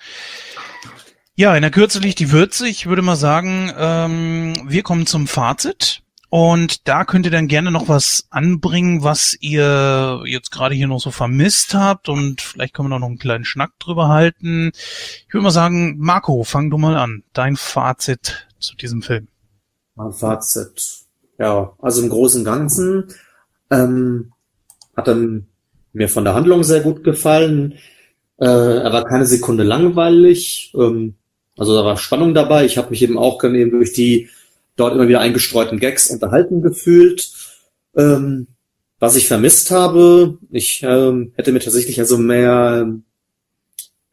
Ja, 1.38 1.54
in 1.54 1.64
der 1.64 1.72
Kürze 1.72 2.00
liegt 2.00 2.20
die 2.20 2.32
Würze. 2.32 2.66
Ich 2.66 2.86
würde 2.86 3.02
mal 3.02 3.18
sagen, 3.18 3.70
ähm, 3.78 4.54
wir 4.68 4.84
kommen 4.84 5.06
zum 5.06 5.28
Fazit. 5.28 6.02
Und 6.30 6.88
da 6.88 7.04
könnt 7.04 7.26
ihr 7.26 7.32
dann 7.32 7.50
gerne 7.50 7.72
noch 7.72 7.90
was 7.90 8.28
anbringen, 8.30 9.04
was 9.04 9.36
ihr 9.42 10.22
jetzt 10.26 10.50
gerade 10.50 10.76
hier 10.76 10.88
noch 10.88 11.02
so 11.02 11.12
vermisst 11.12 11.74
habt. 11.74 12.08
Und 12.08 12.40
vielleicht 12.40 12.74
können 12.74 12.88
wir 12.88 13.00
noch 13.00 13.08
einen 13.08 13.20
kleinen 13.20 13.44
Schnack 13.44 13.72
drüber 13.80 14.08
halten. 14.08 14.72
Ich 15.28 15.34
würde 15.34 15.44
mal 15.44 15.52
sagen, 15.52 15.98
Marco, 15.98 16.46
fang 16.46 16.70
du 16.70 16.78
mal 16.78 16.96
an. 16.96 17.24
Dein 17.34 17.58
Fazit 17.58 18.48
zu 18.60 18.78
diesem 18.78 19.02
Film. 19.02 19.28
Mein 19.96 20.14
Fazit. 20.14 21.02
Ja, 21.38 21.74
also 21.80 22.02
im 22.02 22.10
Großen 22.10 22.42
und 22.42 22.46
Ganzen 22.46 23.08
ähm, 23.72 24.32
hat 24.96 25.10
dann 25.10 25.48
mir 25.92 26.08
von 26.08 26.24
der 26.24 26.34
Handlung 26.34 26.64
sehr 26.64 26.80
gut 26.80 27.04
gefallen. 27.04 27.74
Äh, 28.38 28.46
er 28.46 28.94
war 28.94 29.04
keine 29.04 29.26
Sekunde 29.26 29.64
langweilig. 29.64 30.74
Ähm, 30.76 31.16
also 31.58 31.76
da 31.76 31.86
war 31.86 31.98
Spannung 31.98 32.34
dabei. 32.34 32.66
Ich 32.66 32.78
habe 32.78 32.90
mich 32.90 33.02
eben 33.02 33.18
auch 33.18 33.44
eben 33.44 33.72
durch 33.72 33.94
die 33.94 34.30
dort 34.76 34.94
immer 34.94 35.08
wieder 35.08 35.22
eingestreuten 35.22 35.80
Gags 35.80 36.10
unterhalten 36.10 36.62
gefühlt. 36.62 37.32
Ähm, 37.96 38.48
was 39.00 39.16
ich 39.16 39.28
vermisst 39.28 39.72
habe, 39.72 40.38
ich 40.52 40.84
ähm, 40.84 41.32
hätte 41.36 41.52
mir 41.52 41.60
tatsächlich 41.60 42.00
also 42.00 42.18
mehr 42.18 42.94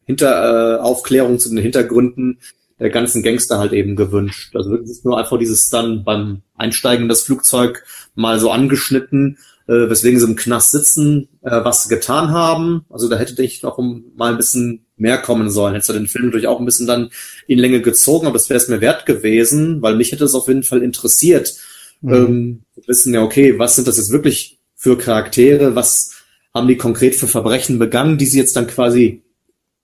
hinter 0.05 0.77
äh, 0.77 0.81
Aufklärung 0.81 1.39
zu 1.39 1.49
den 1.49 1.57
Hintergründen 1.57 2.39
der 2.79 2.89
ganzen 2.89 3.23
Gangster 3.23 3.59
halt 3.59 3.71
eben 3.71 3.95
gewünscht. 3.95 4.55
Also 4.55 4.71
wirklich 4.71 5.03
nur 5.03 5.17
einfach 5.17 5.37
dieses 5.37 5.69
dann 5.69 6.03
beim 6.03 6.41
Einsteigen 6.55 7.03
in 7.03 7.09
das 7.09 7.21
Flugzeug 7.21 7.85
mal 8.15 8.39
so 8.39 8.51
angeschnitten, 8.51 9.37
äh, 9.67 9.89
weswegen 9.89 10.19
sie 10.19 10.25
im 10.25 10.35
Knast 10.35 10.71
sitzen, 10.71 11.29
äh, 11.41 11.63
was 11.63 11.83
sie 11.83 11.89
getan 11.89 12.31
haben. 12.31 12.85
Also 12.89 13.07
da 13.07 13.15
hätte 13.15 13.41
ich 13.41 13.63
noch 13.63 13.77
mal 13.77 14.31
ein 14.31 14.37
bisschen 14.37 14.85
mehr 15.03 15.19
kommen 15.19 15.51
sollen. 15.51 15.75
Hätte 15.75 15.93
den 15.93 16.07
Film 16.07 16.25
natürlich 16.25 16.47
auch 16.47 16.59
ein 16.59 16.65
bisschen 16.65 16.87
dann 16.87 17.11
in 17.45 17.59
Länge 17.59 17.81
gezogen, 17.81 18.25
aber 18.25 18.33
das 18.33 18.49
wäre 18.49 18.57
es 18.57 18.69
mir 18.69 18.81
wert 18.81 19.05
gewesen, 19.05 19.83
weil 19.83 19.95
mich 19.95 20.11
hätte 20.11 20.23
es 20.23 20.33
auf 20.33 20.47
jeden 20.47 20.63
Fall 20.63 20.81
interessiert. 20.81 21.53
Mhm. 22.01 22.13
Ähm, 22.13 22.61
wissen 22.87 23.13
ja, 23.13 23.21
okay, 23.21 23.59
was 23.59 23.75
sind 23.75 23.87
das 23.87 23.97
jetzt 23.97 24.11
wirklich 24.11 24.59
für 24.75 24.97
Charaktere? 24.97 25.75
Was 25.75 26.13
haben 26.53 26.67
die 26.67 26.77
konkret 26.77 27.15
für 27.15 27.27
Verbrechen 27.27 27.77
begangen, 27.77 28.17
die 28.17 28.25
sie 28.25 28.39
jetzt 28.39 28.55
dann 28.55 28.67
quasi 28.67 29.21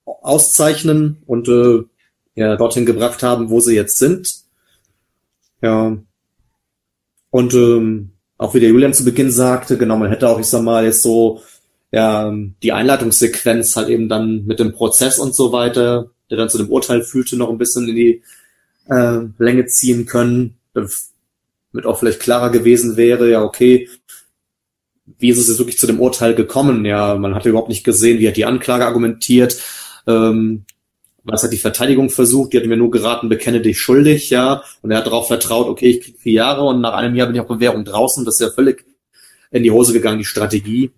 auszeichnen 0.04 1.22
und 1.26 1.48
äh, 1.48 1.84
ja, 2.34 2.56
dorthin 2.56 2.86
gebracht 2.86 3.22
haben, 3.22 3.50
wo 3.50 3.60
sie 3.60 3.74
jetzt 3.74 3.98
sind. 3.98 4.32
Ja. 5.62 5.96
Und 7.30 7.54
ähm, 7.54 8.10
auch 8.38 8.54
wie 8.54 8.60
der 8.60 8.70
Julian 8.70 8.94
zu 8.94 9.04
Beginn 9.04 9.30
sagte, 9.30 9.76
genau, 9.76 9.96
man 9.96 10.10
hätte 10.10 10.28
auch, 10.28 10.40
ich 10.40 10.46
sag 10.46 10.62
mal, 10.62 10.84
jetzt 10.84 11.02
so 11.02 11.42
ja, 11.92 12.32
die 12.62 12.72
Einleitungssequenz 12.72 13.76
halt 13.76 13.88
eben 13.88 14.08
dann 14.08 14.46
mit 14.46 14.60
dem 14.60 14.72
Prozess 14.72 15.18
und 15.18 15.34
so 15.34 15.52
weiter, 15.52 16.10
der 16.30 16.38
dann 16.38 16.48
zu 16.48 16.58
dem 16.58 16.70
Urteil 16.70 17.02
führte, 17.02 17.36
noch 17.36 17.50
ein 17.50 17.58
bisschen 17.58 17.88
in 17.88 17.96
die 17.96 18.22
äh, 18.88 19.20
Länge 19.38 19.66
ziehen 19.66 20.06
können, 20.06 20.56
damit 20.72 21.86
auch 21.86 21.98
vielleicht 21.98 22.20
klarer 22.20 22.50
gewesen 22.50 22.96
wäre, 22.96 23.28
ja, 23.30 23.42
okay, 23.42 23.88
wie 25.18 25.30
ist 25.30 25.38
es 25.38 25.48
jetzt 25.48 25.58
wirklich 25.58 25.78
zu 25.78 25.86
dem 25.86 26.00
Urteil 26.00 26.34
gekommen? 26.34 26.84
Ja, 26.84 27.16
man 27.16 27.34
hat 27.34 27.44
überhaupt 27.46 27.68
nicht 27.68 27.84
gesehen, 27.84 28.20
wie 28.20 28.28
hat 28.28 28.36
die 28.36 28.44
Anklage 28.44 28.86
argumentiert, 28.86 29.60
ähm, 30.06 30.64
was 31.24 31.42
hat 31.42 31.52
die 31.52 31.58
Verteidigung 31.58 32.08
versucht, 32.08 32.52
die 32.52 32.58
hat 32.58 32.66
mir 32.66 32.76
nur 32.76 32.90
geraten, 32.90 33.28
bekenne 33.28 33.60
dich 33.60 33.80
schuldig, 33.80 34.30
ja, 34.30 34.62
und 34.82 34.90
er 34.90 34.98
hat 34.98 35.06
darauf 35.06 35.26
vertraut, 35.26 35.66
okay, 35.66 35.90
ich 35.90 36.00
krieg 36.00 36.18
vier 36.18 36.32
Jahre 36.34 36.62
und 36.62 36.80
nach 36.80 36.94
einem 36.94 37.14
Jahr 37.16 37.26
bin 37.26 37.34
ich 37.34 37.42
auf 37.42 37.48
Bewährung 37.48 37.84
draußen, 37.84 38.24
das 38.24 38.34
ist 38.34 38.40
ja 38.40 38.50
völlig 38.50 38.84
in 39.50 39.62
die 39.64 39.70
Hose 39.70 39.92
gegangen, 39.92 40.18
die 40.18 40.24
Strategie. 40.24 40.92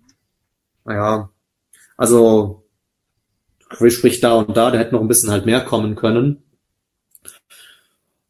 Naja, 0.84 1.30
also 1.96 2.64
Chris 3.68 3.94
spricht 3.94 4.22
da 4.24 4.34
und 4.34 4.56
da, 4.56 4.70
der 4.70 4.80
hätte 4.80 4.94
noch 4.94 5.00
ein 5.00 5.08
bisschen 5.08 5.30
halt 5.30 5.46
mehr 5.46 5.60
kommen 5.64 5.96
können. 5.96 6.42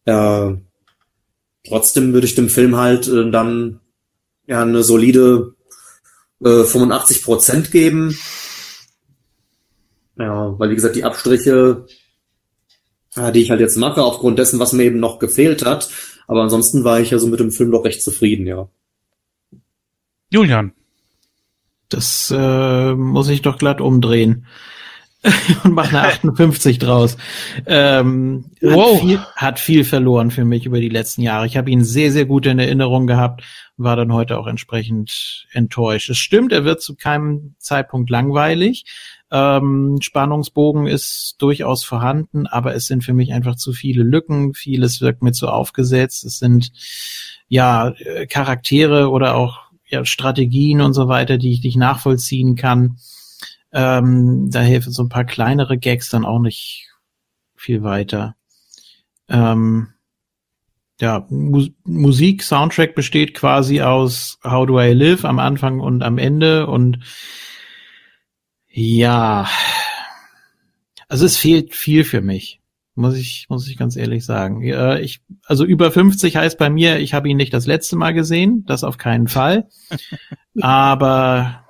Ja, 0.06 0.56
trotzdem 1.66 2.12
würde 2.12 2.26
ich 2.26 2.34
dem 2.34 2.48
Film 2.48 2.76
halt 2.76 3.08
äh, 3.08 3.30
dann 3.30 3.80
ja 4.46 4.62
eine 4.62 4.82
solide 4.82 5.54
äh, 6.44 6.64
85 6.64 7.22
Prozent 7.22 7.70
geben. 7.70 8.16
Ja, 10.16 10.58
weil 10.58 10.70
wie 10.70 10.74
gesagt, 10.74 10.96
die 10.96 11.04
Abstriche, 11.04 11.86
äh, 13.16 13.32
die 13.32 13.42
ich 13.42 13.50
halt 13.50 13.60
jetzt 13.60 13.76
mache, 13.76 14.02
aufgrund 14.02 14.38
dessen, 14.38 14.58
was 14.58 14.72
mir 14.72 14.84
eben 14.84 15.00
noch 15.00 15.18
gefehlt 15.18 15.64
hat. 15.64 15.90
Aber 16.26 16.42
ansonsten 16.42 16.84
war 16.84 17.00
ich 17.00 17.10
ja 17.10 17.18
so 17.18 17.26
mit 17.26 17.40
dem 17.40 17.50
Film 17.50 17.70
doch 17.70 17.84
recht 17.84 18.02
zufrieden, 18.02 18.46
ja. 18.46 18.68
Julian. 20.30 20.72
Das 21.92 22.32
äh, 22.36 22.94
muss 22.94 23.28
ich 23.28 23.42
doch 23.42 23.58
glatt 23.58 23.80
umdrehen 23.80 24.46
und 25.64 25.72
mache 25.72 25.96
eine 25.96 26.08
58 26.08 26.78
draus. 26.78 27.16
Ähm, 27.66 28.46
wow. 28.60 28.94
Hat 28.94 29.00
viel, 29.00 29.18
hat 29.36 29.60
viel 29.60 29.84
verloren 29.84 30.30
für 30.30 30.44
mich 30.44 30.66
über 30.66 30.80
die 30.80 30.88
letzten 30.88 31.22
Jahre. 31.22 31.46
Ich 31.46 31.56
habe 31.56 31.70
ihn 31.70 31.84
sehr, 31.84 32.10
sehr 32.10 32.24
gut 32.24 32.46
in 32.46 32.58
Erinnerung 32.58 33.06
gehabt, 33.06 33.42
war 33.76 33.94
dann 33.94 34.12
heute 34.12 34.38
auch 34.38 34.46
entsprechend 34.46 35.46
enttäuscht. 35.52 36.10
Es 36.10 36.18
stimmt, 36.18 36.52
er 36.52 36.64
wird 36.64 36.82
zu 36.82 36.96
keinem 36.96 37.54
Zeitpunkt 37.58 38.10
langweilig. 38.10 38.84
Ähm, 39.30 39.98
Spannungsbogen 40.02 40.86
ist 40.86 41.36
durchaus 41.38 41.84
vorhanden, 41.84 42.46
aber 42.46 42.74
es 42.74 42.86
sind 42.86 43.04
für 43.04 43.14
mich 43.14 43.32
einfach 43.32 43.56
zu 43.56 43.72
viele 43.72 44.02
Lücken. 44.02 44.54
Vieles 44.54 45.00
wirkt 45.00 45.22
mir 45.22 45.32
zu 45.32 45.48
aufgesetzt. 45.48 46.24
Es 46.24 46.38
sind 46.38 46.72
ja 47.48 47.90
äh, 47.90 48.26
Charaktere 48.26 49.08
oder 49.08 49.36
auch 49.36 49.61
ja, 49.92 50.04
Strategien 50.06 50.80
und 50.80 50.94
so 50.94 51.06
weiter, 51.06 51.36
die 51.36 51.52
ich 51.52 51.62
nicht 51.62 51.76
nachvollziehen 51.76 52.56
kann. 52.56 52.96
Ähm, 53.72 54.50
da 54.50 54.60
helfen 54.60 54.90
so 54.90 55.02
ein 55.02 55.10
paar 55.10 55.24
kleinere 55.24 55.78
Gags 55.78 56.08
dann 56.08 56.24
auch 56.24 56.38
nicht 56.38 56.88
viel 57.54 57.82
weiter. 57.82 58.34
Ähm, 59.28 59.88
ja, 60.98 61.26
Mu 61.28 61.66
Musik, 61.84 62.42
Soundtrack 62.42 62.94
besteht 62.94 63.34
quasi 63.34 63.82
aus 63.82 64.38
How 64.42 64.66
Do 64.66 64.80
I 64.80 64.92
Live 64.92 65.26
am 65.26 65.38
Anfang 65.38 65.80
und 65.80 66.02
am 66.02 66.16
Ende 66.16 66.66
und 66.66 67.00
ja, 68.68 69.46
also 71.08 71.26
es 71.26 71.36
fehlt 71.36 71.74
viel 71.74 72.04
für 72.04 72.22
mich, 72.22 72.61
muss 72.94 73.16
ich 73.16 73.46
muss 73.48 73.68
ich 73.68 73.76
ganz 73.76 73.96
ehrlich 73.96 74.24
sagen. 74.24 74.62
Ich 74.62 75.20
also 75.44 75.64
über 75.64 75.90
50 75.90 76.36
heißt 76.36 76.58
bei 76.58 76.70
mir, 76.70 76.98
ich 76.98 77.14
habe 77.14 77.28
ihn 77.28 77.36
nicht 77.36 77.54
das 77.54 77.66
letzte 77.66 77.96
Mal 77.96 78.12
gesehen, 78.12 78.64
das 78.66 78.84
auf 78.84 78.98
keinen 78.98 79.28
Fall, 79.28 79.68
aber 80.60 81.64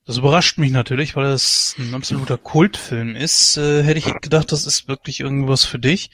Das 0.04 0.16
überrascht 0.16 0.58
mich 0.58 0.72
natürlich, 0.72 1.14
weil 1.14 1.26
es 1.26 1.76
ein 1.78 1.94
absoluter 1.94 2.36
Kultfilm 2.36 3.14
ist. 3.14 3.56
Äh, 3.56 3.84
hätte 3.84 3.98
ich 3.98 4.20
gedacht, 4.20 4.50
das 4.50 4.66
ist 4.66 4.88
wirklich 4.88 5.20
irgendwas 5.20 5.64
für 5.64 5.78
dich. 5.78 6.10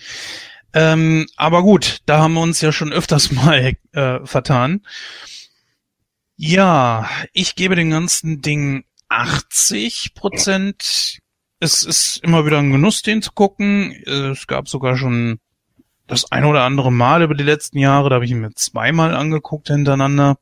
Ähm, 0.74 1.26
aber 1.36 1.62
gut, 1.62 1.98
da 2.04 2.18
haben 2.18 2.34
wir 2.34 2.42
uns 2.42 2.60
ja 2.60 2.70
schon 2.72 2.92
öfters 2.92 3.32
mal 3.32 3.74
äh, 3.92 4.18
vertan. 4.24 4.82
Ja, 6.36 7.08
ich 7.32 7.56
gebe 7.56 7.76
dem 7.76 7.90
ganzen 7.90 8.42
Ding 8.42 8.84
80 9.08 10.12
Prozent. 10.14 11.18
Es 11.58 11.82
ist 11.82 12.18
immer 12.22 12.44
wieder 12.44 12.58
ein 12.58 12.70
Genuss, 12.70 13.02
den 13.02 13.22
zu 13.22 13.32
gucken. 13.32 13.92
Es 14.04 14.46
gab 14.46 14.68
sogar 14.68 14.96
schon 14.96 15.40
das 16.06 16.30
ein 16.30 16.44
oder 16.44 16.62
andere 16.62 16.92
Mal 16.92 17.22
über 17.22 17.34
die 17.34 17.44
letzten 17.44 17.78
Jahre, 17.78 18.08
da 18.08 18.16
habe 18.16 18.24
ich 18.24 18.30
ihn 18.30 18.40
mir 18.40 18.54
zweimal 18.54 19.14
angeguckt 19.14 19.68
hintereinander. 19.68 20.38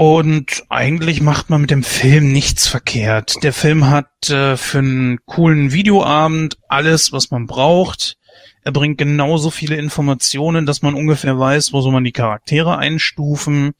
Und 0.00 0.64
eigentlich 0.70 1.20
macht 1.20 1.50
man 1.50 1.60
mit 1.60 1.70
dem 1.70 1.82
Film 1.82 2.32
nichts 2.32 2.66
verkehrt. 2.66 3.34
Der 3.42 3.52
Film 3.52 3.90
hat 3.90 4.30
äh, 4.30 4.56
für 4.56 4.78
einen 4.78 5.18
coolen 5.26 5.74
Videoabend 5.74 6.56
alles, 6.68 7.12
was 7.12 7.30
man 7.30 7.46
braucht. 7.46 8.16
Er 8.62 8.72
bringt 8.72 8.96
genauso 8.96 9.50
viele 9.50 9.76
Informationen, 9.76 10.64
dass 10.64 10.80
man 10.80 10.94
ungefähr 10.94 11.38
weiß, 11.38 11.74
wo 11.74 11.82
soll 11.82 11.92
man 11.92 12.04
die 12.04 12.12
Charaktere 12.12 12.78
einstufen. 12.78 13.72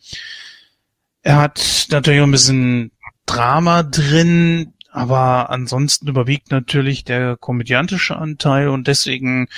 Er 1.23 1.39
hat 1.39 1.87
natürlich 1.91 2.21
auch 2.21 2.27
ein 2.27 2.33
bisschen 2.33 2.93
Drama 3.25 3.83
drin, 3.83 4.75
aber 4.93 5.49
ansonsten 5.49 6.07
überwiegt 6.07 6.51
natürlich 6.51 7.03
der 7.05 7.39
komödiantische 7.39 8.19
Anteil 8.19 8.69
und 8.69 8.89
deswegen 8.89 9.49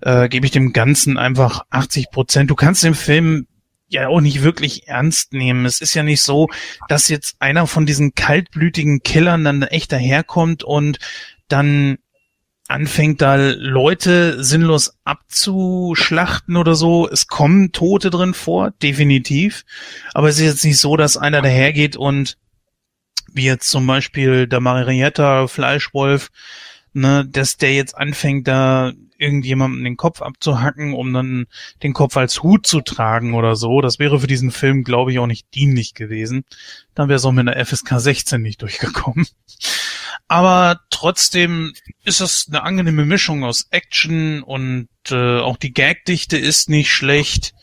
äh, 0.00 0.28
gebe 0.28 0.46
ich 0.46 0.52
dem 0.52 0.72
Ganzen 0.72 1.18
einfach 1.18 1.64
80 1.70 2.12
Prozent. 2.12 2.50
Du 2.52 2.54
kannst 2.54 2.84
den 2.84 2.94
Film 2.94 3.48
ja 3.94 4.08
auch 4.08 4.20
nicht 4.20 4.42
wirklich 4.42 4.86
ernst 4.88 5.32
nehmen. 5.32 5.64
Es 5.64 5.80
ist 5.80 5.94
ja 5.94 6.02
nicht 6.02 6.22
so, 6.22 6.48
dass 6.88 7.08
jetzt 7.08 7.36
einer 7.40 7.66
von 7.66 7.86
diesen 7.86 8.14
kaltblütigen 8.14 9.02
Killern 9.02 9.44
dann 9.44 9.62
echt 9.62 9.92
daherkommt 9.92 10.62
und 10.62 10.98
dann 11.48 11.98
anfängt 12.68 13.20
da 13.20 13.36
Leute 13.36 14.42
sinnlos 14.42 14.96
abzuschlachten 15.04 16.56
oder 16.56 16.74
so. 16.74 17.08
Es 17.08 17.26
kommen 17.26 17.72
Tote 17.72 18.10
drin 18.10 18.34
vor, 18.34 18.70
definitiv. 18.82 19.64
Aber 20.14 20.28
es 20.28 20.36
ist 20.36 20.44
jetzt 20.44 20.64
nicht 20.64 20.78
so, 20.78 20.96
dass 20.96 21.16
einer 21.16 21.42
dahergeht 21.42 21.96
und 21.96 22.38
wie 23.32 23.44
jetzt 23.44 23.68
zum 23.68 23.86
Beispiel 23.86 24.46
der 24.46 24.60
Marietta 24.60 25.46
Fleischwolf, 25.48 26.30
ne, 26.92 27.26
dass 27.28 27.56
der 27.56 27.74
jetzt 27.74 27.96
anfängt, 27.96 28.48
da 28.48 28.92
irgendjemandem 29.18 29.84
den 29.84 29.96
Kopf 29.96 30.22
abzuhacken, 30.22 30.94
um 30.94 31.12
dann 31.12 31.46
den 31.82 31.92
Kopf 31.92 32.16
als 32.16 32.42
Hut 32.42 32.66
zu 32.66 32.80
tragen 32.80 33.34
oder 33.34 33.56
so. 33.56 33.80
Das 33.80 33.98
wäre 33.98 34.20
für 34.20 34.26
diesen 34.26 34.50
Film, 34.50 34.84
glaube 34.84 35.12
ich, 35.12 35.18
auch 35.18 35.26
nicht 35.26 35.54
dienlich 35.54 35.94
gewesen. 35.94 36.44
Dann 36.94 37.08
wäre 37.08 37.16
es 37.16 37.24
auch 37.24 37.32
mit 37.32 37.48
einer 37.48 37.64
FSK 37.64 38.00
16 38.00 38.42
nicht 38.42 38.62
durchgekommen. 38.62 39.26
Aber 40.28 40.80
trotzdem 40.90 41.72
ist 42.04 42.20
es 42.20 42.46
eine 42.48 42.62
angenehme 42.62 43.04
Mischung 43.04 43.44
aus 43.44 43.66
Action 43.70 44.42
und 44.42 44.88
äh, 45.10 45.38
auch 45.38 45.56
die 45.56 45.72
Gagdichte 45.72 46.38
ist 46.38 46.68
nicht 46.68 46.90
schlecht. 46.90 47.54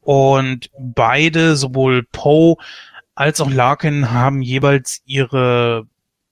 Und 0.00 0.70
beide, 0.78 1.56
sowohl 1.56 2.04
Poe 2.04 2.56
als 3.14 3.40
auch 3.40 3.50
Larkin, 3.50 4.12
haben 4.12 4.40
jeweils 4.40 5.02
ihre 5.04 5.88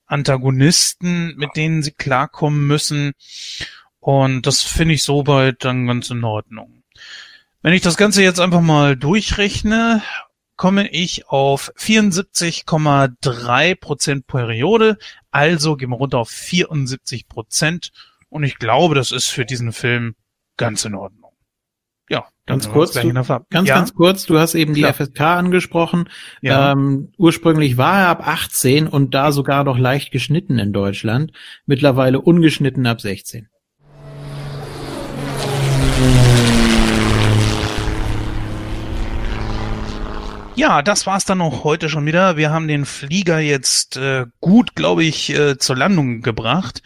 Antagonisten, 0.07 1.35
mit 1.37 1.57
denen 1.57 1.83
sie 1.83 1.93
klarkommen 1.93 2.67
müssen. 2.67 3.13
Und 4.05 4.47
das 4.47 4.61
finde 4.61 4.93
ich 4.93 5.03
soweit 5.03 5.65
dann 5.65 5.87
ganz 5.87 6.11
in 6.11 6.23
Ordnung. 6.25 6.83
Wenn 7.63 7.73
ich 7.73 7.81
das 7.81 7.97
Ganze 7.97 8.23
jetzt 8.23 8.39
einfach 8.39 8.61
mal 8.61 8.99
durchrechne, 8.99 10.03
komme 10.57 10.91
ich 10.91 11.27
auf 11.29 11.73
74,3 11.79 13.75
Prozent 13.77 14.27
Periode. 14.27 14.99
Also 15.31 15.77
gehen 15.77 15.89
wir 15.89 15.97
runter 15.97 16.19
auf 16.19 16.29
74 16.29 17.29
Prozent. 17.29 17.93
Und 18.29 18.45
ich 18.45 18.59
glaube, 18.59 18.95
das 18.95 19.11
ist 19.11 19.29
für 19.29 19.47
diesen 19.47 19.73
Film 19.73 20.17
ganz 20.59 20.85
in 20.85 20.95
Ordnung. 20.95 21.33
Ja, 22.11 22.27
ganz 22.45 22.69
kurz, 22.69 22.93
du, 22.93 23.11
ganz, 23.11 23.29
ja? 23.29 23.41
ganz 23.49 23.95
kurz, 23.95 24.27
du 24.27 24.39
hast 24.39 24.55
eben 24.55 24.75
Klar. 24.75 24.93
die 24.93 25.03
FSK 25.03 25.21
angesprochen. 25.23 26.11
Ja. 26.43 26.73
Ähm, 26.73 27.11
ursprünglich 27.17 27.79
war 27.79 28.01
er 28.01 28.09
ab 28.09 28.29
18 28.29 28.87
und 28.87 29.15
da 29.15 29.33
sogar 29.33 29.65
noch 29.65 29.79
leicht 29.79 30.11
geschnitten 30.11 30.59
in 30.59 30.75
Deutschland. 30.75 31.33
Mittlerweile 31.65 32.21
ungeschnitten 32.21 32.87
ab 32.87 33.01
16. 33.01 33.49
Ja, 40.57 40.83
das 40.83 41.05
war's 41.05 41.25
dann 41.25 41.41
auch 41.41 41.65
heute 41.65 41.89
schon 41.89 42.07
wieder. 42.07 42.37
Wir 42.37 42.53
haben 42.53 42.69
den 42.69 42.85
Flieger 42.85 43.41
jetzt 43.41 43.97
äh, 43.97 44.27
gut, 44.41 44.77
glaube 44.77 45.03
ich, 45.03 45.31
äh, 45.31 45.59
zur 45.59 45.77
Landung 45.77 46.21
gebracht. 46.21 46.81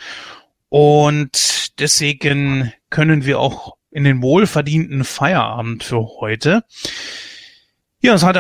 Und 0.70 1.78
deswegen 1.78 2.72
können 2.88 3.26
wir 3.26 3.38
auch 3.38 3.76
in 3.90 4.04
den 4.04 4.22
wohlverdienten 4.22 5.04
Feierabend 5.04 5.84
für 5.84 6.00
heute. 6.18 6.64
Ja, 8.00 8.14
es 8.14 8.22
hat 8.22 8.36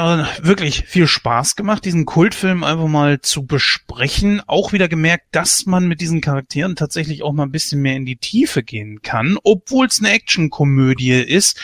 wirklich 0.46 0.84
viel 0.86 1.06
Spaß 1.08 1.56
gemacht, 1.56 1.84
diesen 1.84 2.06
Kultfilm 2.06 2.64
einfach 2.64 2.86
mal 2.86 3.20
zu 3.20 3.44
besprechen. 3.44 4.40
Auch 4.46 4.72
wieder 4.72 4.88
gemerkt, 4.88 5.26
dass 5.32 5.66
man 5.66 5.88
mit 5.88 6.00
diesen 6.00 6.20
Charakteren 6.22 6.74
tatsächlich 6.74 7.22
auch 7.22 7.32
mal 7.32 7.42
ein 7.42 7.52
bisschen 7.52 7.82
mehr 7.82 7.96
in 7.96 8.06
die 8.06 8.16
Tiefe 8.16 8.62
gehen 8.62 9.02
kann, 9.02 9.36
obwohl 9.42 9.86
es 9.86 9.98
eine 9.98 10.10
Actionkomödie 10.10 11.20
ist 11.20 11.60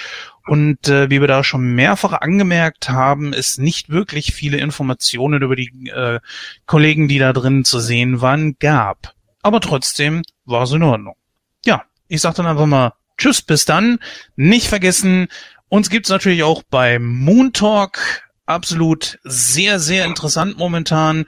und 0.46 0.88
äh, 0.88 1.08
wie 1.10 1.20
wir 1.20 1.28
da 1.28 1.42
schon 1.42 1.74
mehrfach 1.74 2.12
angemerkt 2.12 2.90
haben, 2.90 3.32
es 3.32 3.58
nicht 3.58 3.88
wirklich 3.88 4.34
viele 4.34 4.58
Informationen 4.58 5.42
über 5.42 5.56
die 5.56 5.90
äh, 5.90 6.20
Kollegen, 6.66 7.08
die 7.08 7.18
da 7.18 7.32
drin 7.32 7.64
zu 7.64 7.80
sehen 7.80 8.20
waren, 8.20 8.56
gab. 8.58 9.14
Aber 9.42 9.60
trotzdem 9.60 10.22
war 10.44 10.62
es 10.62 10.72
in 10.72 10.82
Ordnung. 10.82 11.14
Ja, 11.64 11.84
ich 12.08 12.20
sag 12.20 12.34
dann 12.34 12.46
einfach 12.46 12.66
mal 12.66 12.92
Tschüss, 13.16 13.42
bis 13.42 13.64
dann. 13.64 13.98
Nicht 14.36 14.66
vergessen, 14.66 15.28
uns 15.68 15.90
gibt's 15.90 16.10
natürlich 16.10 16.42
auch 16.42 16.62
bei 16.62 16.98
Moon 16.98 17.52
Talk. 17.52 17.98
Absolut 18.46 19.18
sehr, 19.24 19.80
sehr 19.80 20.04
interessant 20.04 20.58
momentan. 20.58 21.24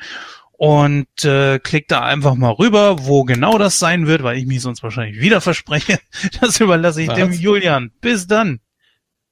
Und 0.53 1.25
äh, 1.25 1.59
klickt 1.59 1.91
da 1.91 2.01
einfach 2.03 2.35
mal 2.35 2.53
rüber, 2.53 3.07
wo 3.07 3.25
genau 3.25 3.59
das 3.59 3.79
sein 3.79 4.07
wird, 4.07 4.23
weil 4.23 4.39
ich 4.39 4.47
mich 4.47 4.63
sonst 4.63 4.83
wahrscheinlich 4.83 5.21
wieder 5.21 5.41
verspreche. 5.41 5.99
Das 6.41 6.61
überlasse 6.61 7.03
ich 7.03 7.09
Was? 7.09 7.17
dem 7.17 7.33
Julian. 7.33 7.93
Bis 8.01 8.27
dann. 8.27 8.61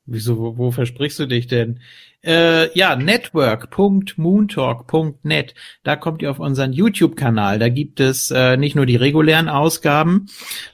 Wieso, 0.06 0.39
wo, 0.39 0.59
wo 0.59 0.70
versprichst 0.70 1.18
du 1.18 1.26
dich 1.26 1.47
denn? 1.47 1.81
Äh, 2.22 2.76
ja, 2.76 2.94
network.moontalk.net. 2.97 5.55
Da 5.82 5.97
kommt 5.97 6.20
ihr 6.20 6.31
auf 6.31 6.40
unseren 6.40 6.74
YouTube-Kanal. 6.74 7.59
Da 7.59 7.70
gibt 7.70 8.01
es 8.01 8.31
äh, 8.31 8.59
nicht 8.59 8.76
nur 8.76 8.85
die 8.86 8.97
regulären 8.97 9.48
Ausgaben, 9.48 10.26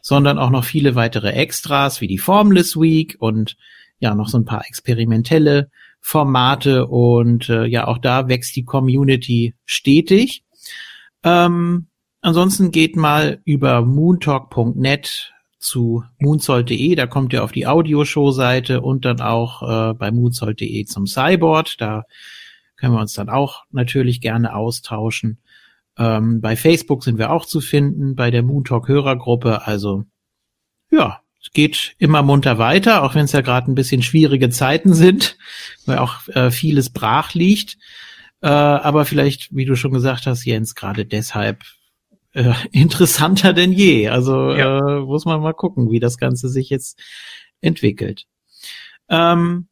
sondern 0.03 0.39
auch 0.39 0.51
noch 0.51 0.65
viele 0.65 0.97
weitere 0.97 1.31
Extras 1.31 2.01
wie 2.01 2.09
die 2.09 2.19
Formless 2.19 2.77
Week 2.77 3.17
und 3.21 3.57
ja, 4.01 4.15
noch 4.15 4.29
so 4.29 4.39
ein 4.39 4.45
paar 4.45 4.67
experimentelle 4.67 5.71
Formate 6.01 6.87
und 6.87 7.49
äh, 7.49 7.67
ja, 7.67 7.87
auch 7.87 7.99
da 7.99 8.29
wächst 8.29 8.57
die 8.57 8.65
Community 8.65 9.55
stetig. 9.65 10.45
Ähm, 11.23 11.89
ansonsten 12.21 12.71
geht 12.71 12.97
mal 12.97 13.41
über 13.45 13.83
moontalk.net 13.83 15.33
zu 15.61 16.03
moonsold.de, 16.19 16.95
da 16.95 17.07
kommt 17.07 17.33
ihr 17.33 17.45
auf 17.45 17.53
die 17.53 17.67
Audioshow-Seite 17.67 18.81
und 18.81 19.05
dann 19.05 19.21
auch 19.21 19.63
äh, 19.63 19.95
bei 19.95 20.11
moonsold.de 20.11 20.85
zum 20.87 21.07
Cyborg, 21.07 21.77
da 21.79 22.05
können 22.77 22.95
wir 22.95 23.01
uns 23.01 23.13
dann 23.13 23.29
auch 23.29 23.65
natürlich 23.71 24.23
gerne 24.23 24.55
austauschen. 24.55 25.39
Ähm, 25.99 26.41
bei 26.41 26.57
Facebook 26.57 27.05
sind 27.05 27.19
wir 27.19 27.31
auch 27.31 27.45
zu 27.45 27.61
finden, 27.61 28.17
bei 28.17 28.31
der 28.31 28.43
Moontalk 28.43 28.89
Hörergruppe, 28.89 29.67
also 29.67 30.05
ja, 30.91 31.21
es 31.43 31.53
geht 31.53 31.95
immer 31.99 32.23
munter 32.23 32.59
weiter, 32.59 33.03
auch 33.03 33.15
wenn 33.15 33.27
es 33.27 33.33
ja 33.33 33.43
gerade 33.43 33.71
ein 33.71 33.75
bisschen 33.75 34.03
schwierige 34.03 34.51
Zeiten 34.51 34.95
sind, 34.95 35.37
weil 35.87 35.99
auch 35.99 36.27
äh, 36.29 36.51
vieles 36.51 36.91
brach 36.91 37.35
liegt. 37.35 37.77
Äh, 38.43 38.49
aber 38.49 39.05
vielleicht, 39.05 39.55
wie 39.55 39.67
du 39.67 39.77
schon 39.77 39.93
gesagt 39.93 40.27
hast, 40.27 40.45
Jens, 40.45 40.75
gerade 40.75 41.05
deshalb 41.05 41.65
äh, 42.33 42.53
interessanter 42.73 43.53
denn 43.53 43.73
je. 43.73 44.09
Also 44.09 44.53
ja. 44.53 44.79
äh, 44.79 45.01
muss 45.01 45.25
man 45.25 45.41
mal 45.41 45.55
gucken, 45.55 45.91
wie 45.91 46.01
das 46.01 46.19
Ganze 46.19 46.49
sich 46.49 46.71
jetzt 46.71 46.99
entwickelt. 47.61 48.27
Ähm, 49.09 49.67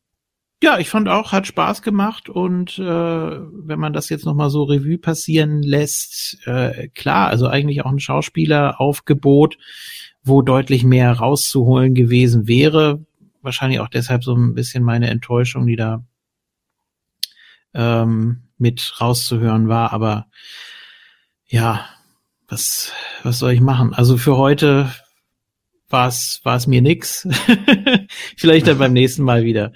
ja, 0.60 0.78
ich 0.78 0.88
fand 0.88 1.08
auch, 1.08 1.30
hat 1.30 1.46
Spaß 1.46 1.82
gemacht 1.82 2.28
und 2.28 2.78
äh, 2.80 2.82
wenn 2.82 3.78
man 3.78 3.92
das 3.92 4.08
jetzt 4.08 4.24
nochmal 4.24 4.50
so 4.50 4.64
Revue 4.64 4.98
passieren 4.98 5.62
lässt, 5.62 6.38
äh, 6.46 6.88
klar, 6.88 7.28
also 7.28 7.46
eigentlich 7.46 7.84
auch 7.84 7.92
ein 7.92 8.00
Schauspieleraufgebot, 8.00 9.56
wo 10.24 10.42
deutlich 10.42 10.82
mehr 10.82 11.12
rauszuholen 11.12 11.94
gewesen 11.94 12.48
wäre. 12.48 13.06
Wahrscheinlich 13.40 13.78
auch 13.78 13.88
deshalb 13.88 14.24
so 14.24 14.34
ein 14.34 14.54
bisschen 14.54 14.82
meine 14.82 15.08
Enttäuschung, 15.10 15.64
die 15.66 15.76
da 15.76 16.04
ähm, 17.72 18.48
mit 18.58 19.00
rauszuhören 19.00 19.68
war. 19.68 19.92
Aber 19.92 20.26
ja, 21.46 21.88
was, 22.48 22.92
was 23.22 23.38
soll 23.38 23.52
ich 23.52 23.60
machen? 23.60 23.94
Also 23.94 24.16
für 24.16 24.36
heute 24.36 24.90
war 25.90 26.08
es 26.08 26.66
mir 26.66 26.82
nix. 26.82 27.26
Vielleicht 28.36 28.66
dann 28.66 28.78
beim 28.78 28.92
nächsten 28.92 29.22
Mal 29.22 29.44
wieder. 29.44 29.72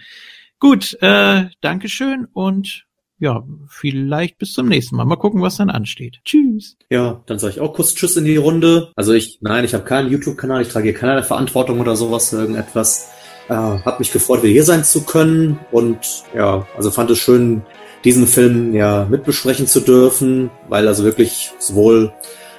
Gut, 0.58 0.96
äh, 1.00 1.46
Dankeschön 1.60 2.26
und 2.32 2.86
ja, 3.18 3.44
vielleicht 3.68 4.38
bis 4.38 4.52
zum 4.52 4.66
nächsten 4.66 4.96
Mal. 4.96 5.04
Mal 5.04 5.14
gucken, 5.14 5.42
was 5.42 5.56
dann 5.56 5.70
ansteht. 5.70 6.18
Tschüss. 6.24 6.76
Ja, 6.90 7.22
dann 7.26 7.38
sage 7.38 7.54
ich 7.54 7.60
auch 7.60 7.72
kurz 7.72 7.94
Tschüss 7.94 8.16
in 8.16 8.24
die 8.24 8.36
Runde. 8.36 8.90
Also 8.96 9.12
ich, 9.12 9.38
nein, 9.40 9.64
ich 9.64 9.74
habe 9.74 9.84
keinen 9.84 10.10
YouTube-Kanal, 10.10 10.62
ich 10.62 10.68
trage 10.68 10.86
hier 10.86 10.94
keinerlei 10.94 11.22
Verantwortung 11.22 11.78
oder 11.78 11.94
sowas 11.94 12.32
irgendetwas. 12.32 13.12
Äh, 13.48 13.54
hab 13.54 14.00
mich 14.00 14.10
gefreut, 14.10 14.42
wieder 14.42 14.52
hier 14.52 14.64
sein 14.64 14.82
zu 14.82 15.04
können 15.04 15.60
und 15.70 15.98
ja, 16.34 16.66
also 16.76 16.90
fand 16.90 17.12
es 17.12 17.18
schön, 17.18 17.62
diesen 18.04 18.26
Film 18.26 18.74
ja 18.74 19.06
mitbesprechen 19.08 19.68
zu 19.68 19.80
dürfen, 19.80 20.50
weil 20.68 20.88
also 20.88 21.04
wirklich 21.04 21.52
sowohl 21.60 22.12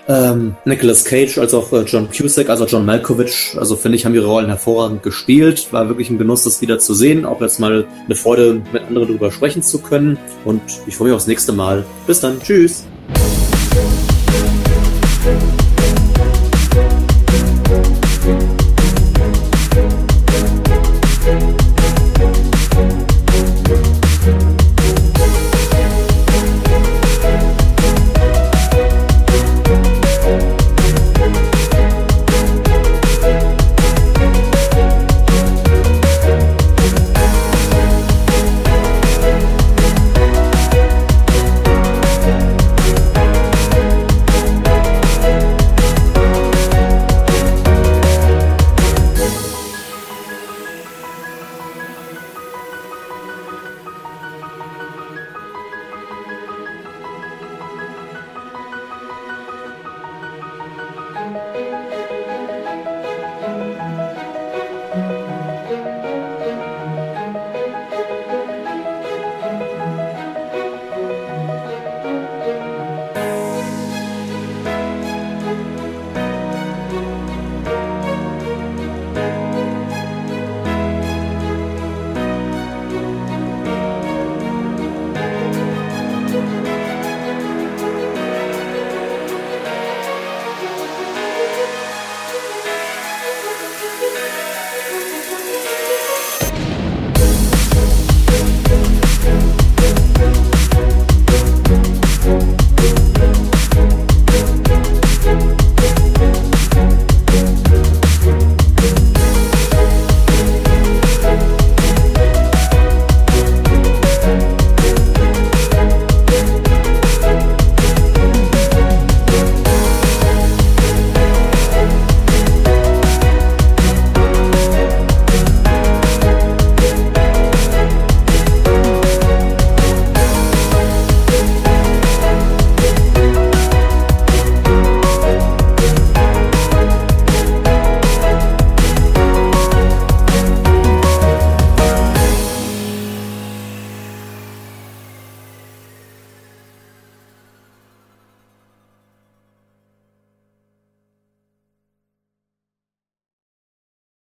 ähm, 0.08 0.56
Nicolas 0.66 1.06
Cage 1.06 1.38
als 1.38 1.54
auch 1.54 1.72
äh, 1.72 1.84
John 1.84 2.10
Cusack, 2.10 2.50
also 2.50 2.66
John 2.66 2.86
Malkovich, 2.86 3.56
also 3.58 3.76
finde 3.76 3.98
ich, 3.98 4.06
haben 4.06 4.16
ihre 4.16 4.28
Rollen 4.28 4.48
hervorragend 4.48 5.04
gespielt. 5.04 5.72
War 5.72 5.88
wirklich 5.88 6.10
ein 6.10 6.18
Genuss, 6.18 6.44
das 6.44 6.62
wieder 6.62 6.80
zu 6.80 6.94
sehen. 6.94 7.26
Auch 7.26 7.42
jetzt 7.42 7.60
mal 7.60 7.86
eine 8.06 8.16
Freude, 8.16 8.62
mit 8.72 8.84
anderen 8.84 9.08
darüber 9.08 9.32
sprechen 9.32 9.64
zu 9.64 9.80
können. 9.80 10.18
Und 10.46 10.62
ich 10.88 10.96
freue 10.96 11.10
mich 11.10 11.16
aufs 11.16 11.28
nächste 11.28 11.54
Mal. 11.54 11.86
Bis 12.06 12.20
dann. 12.20 12.42
Tschüss. 12.42 12.86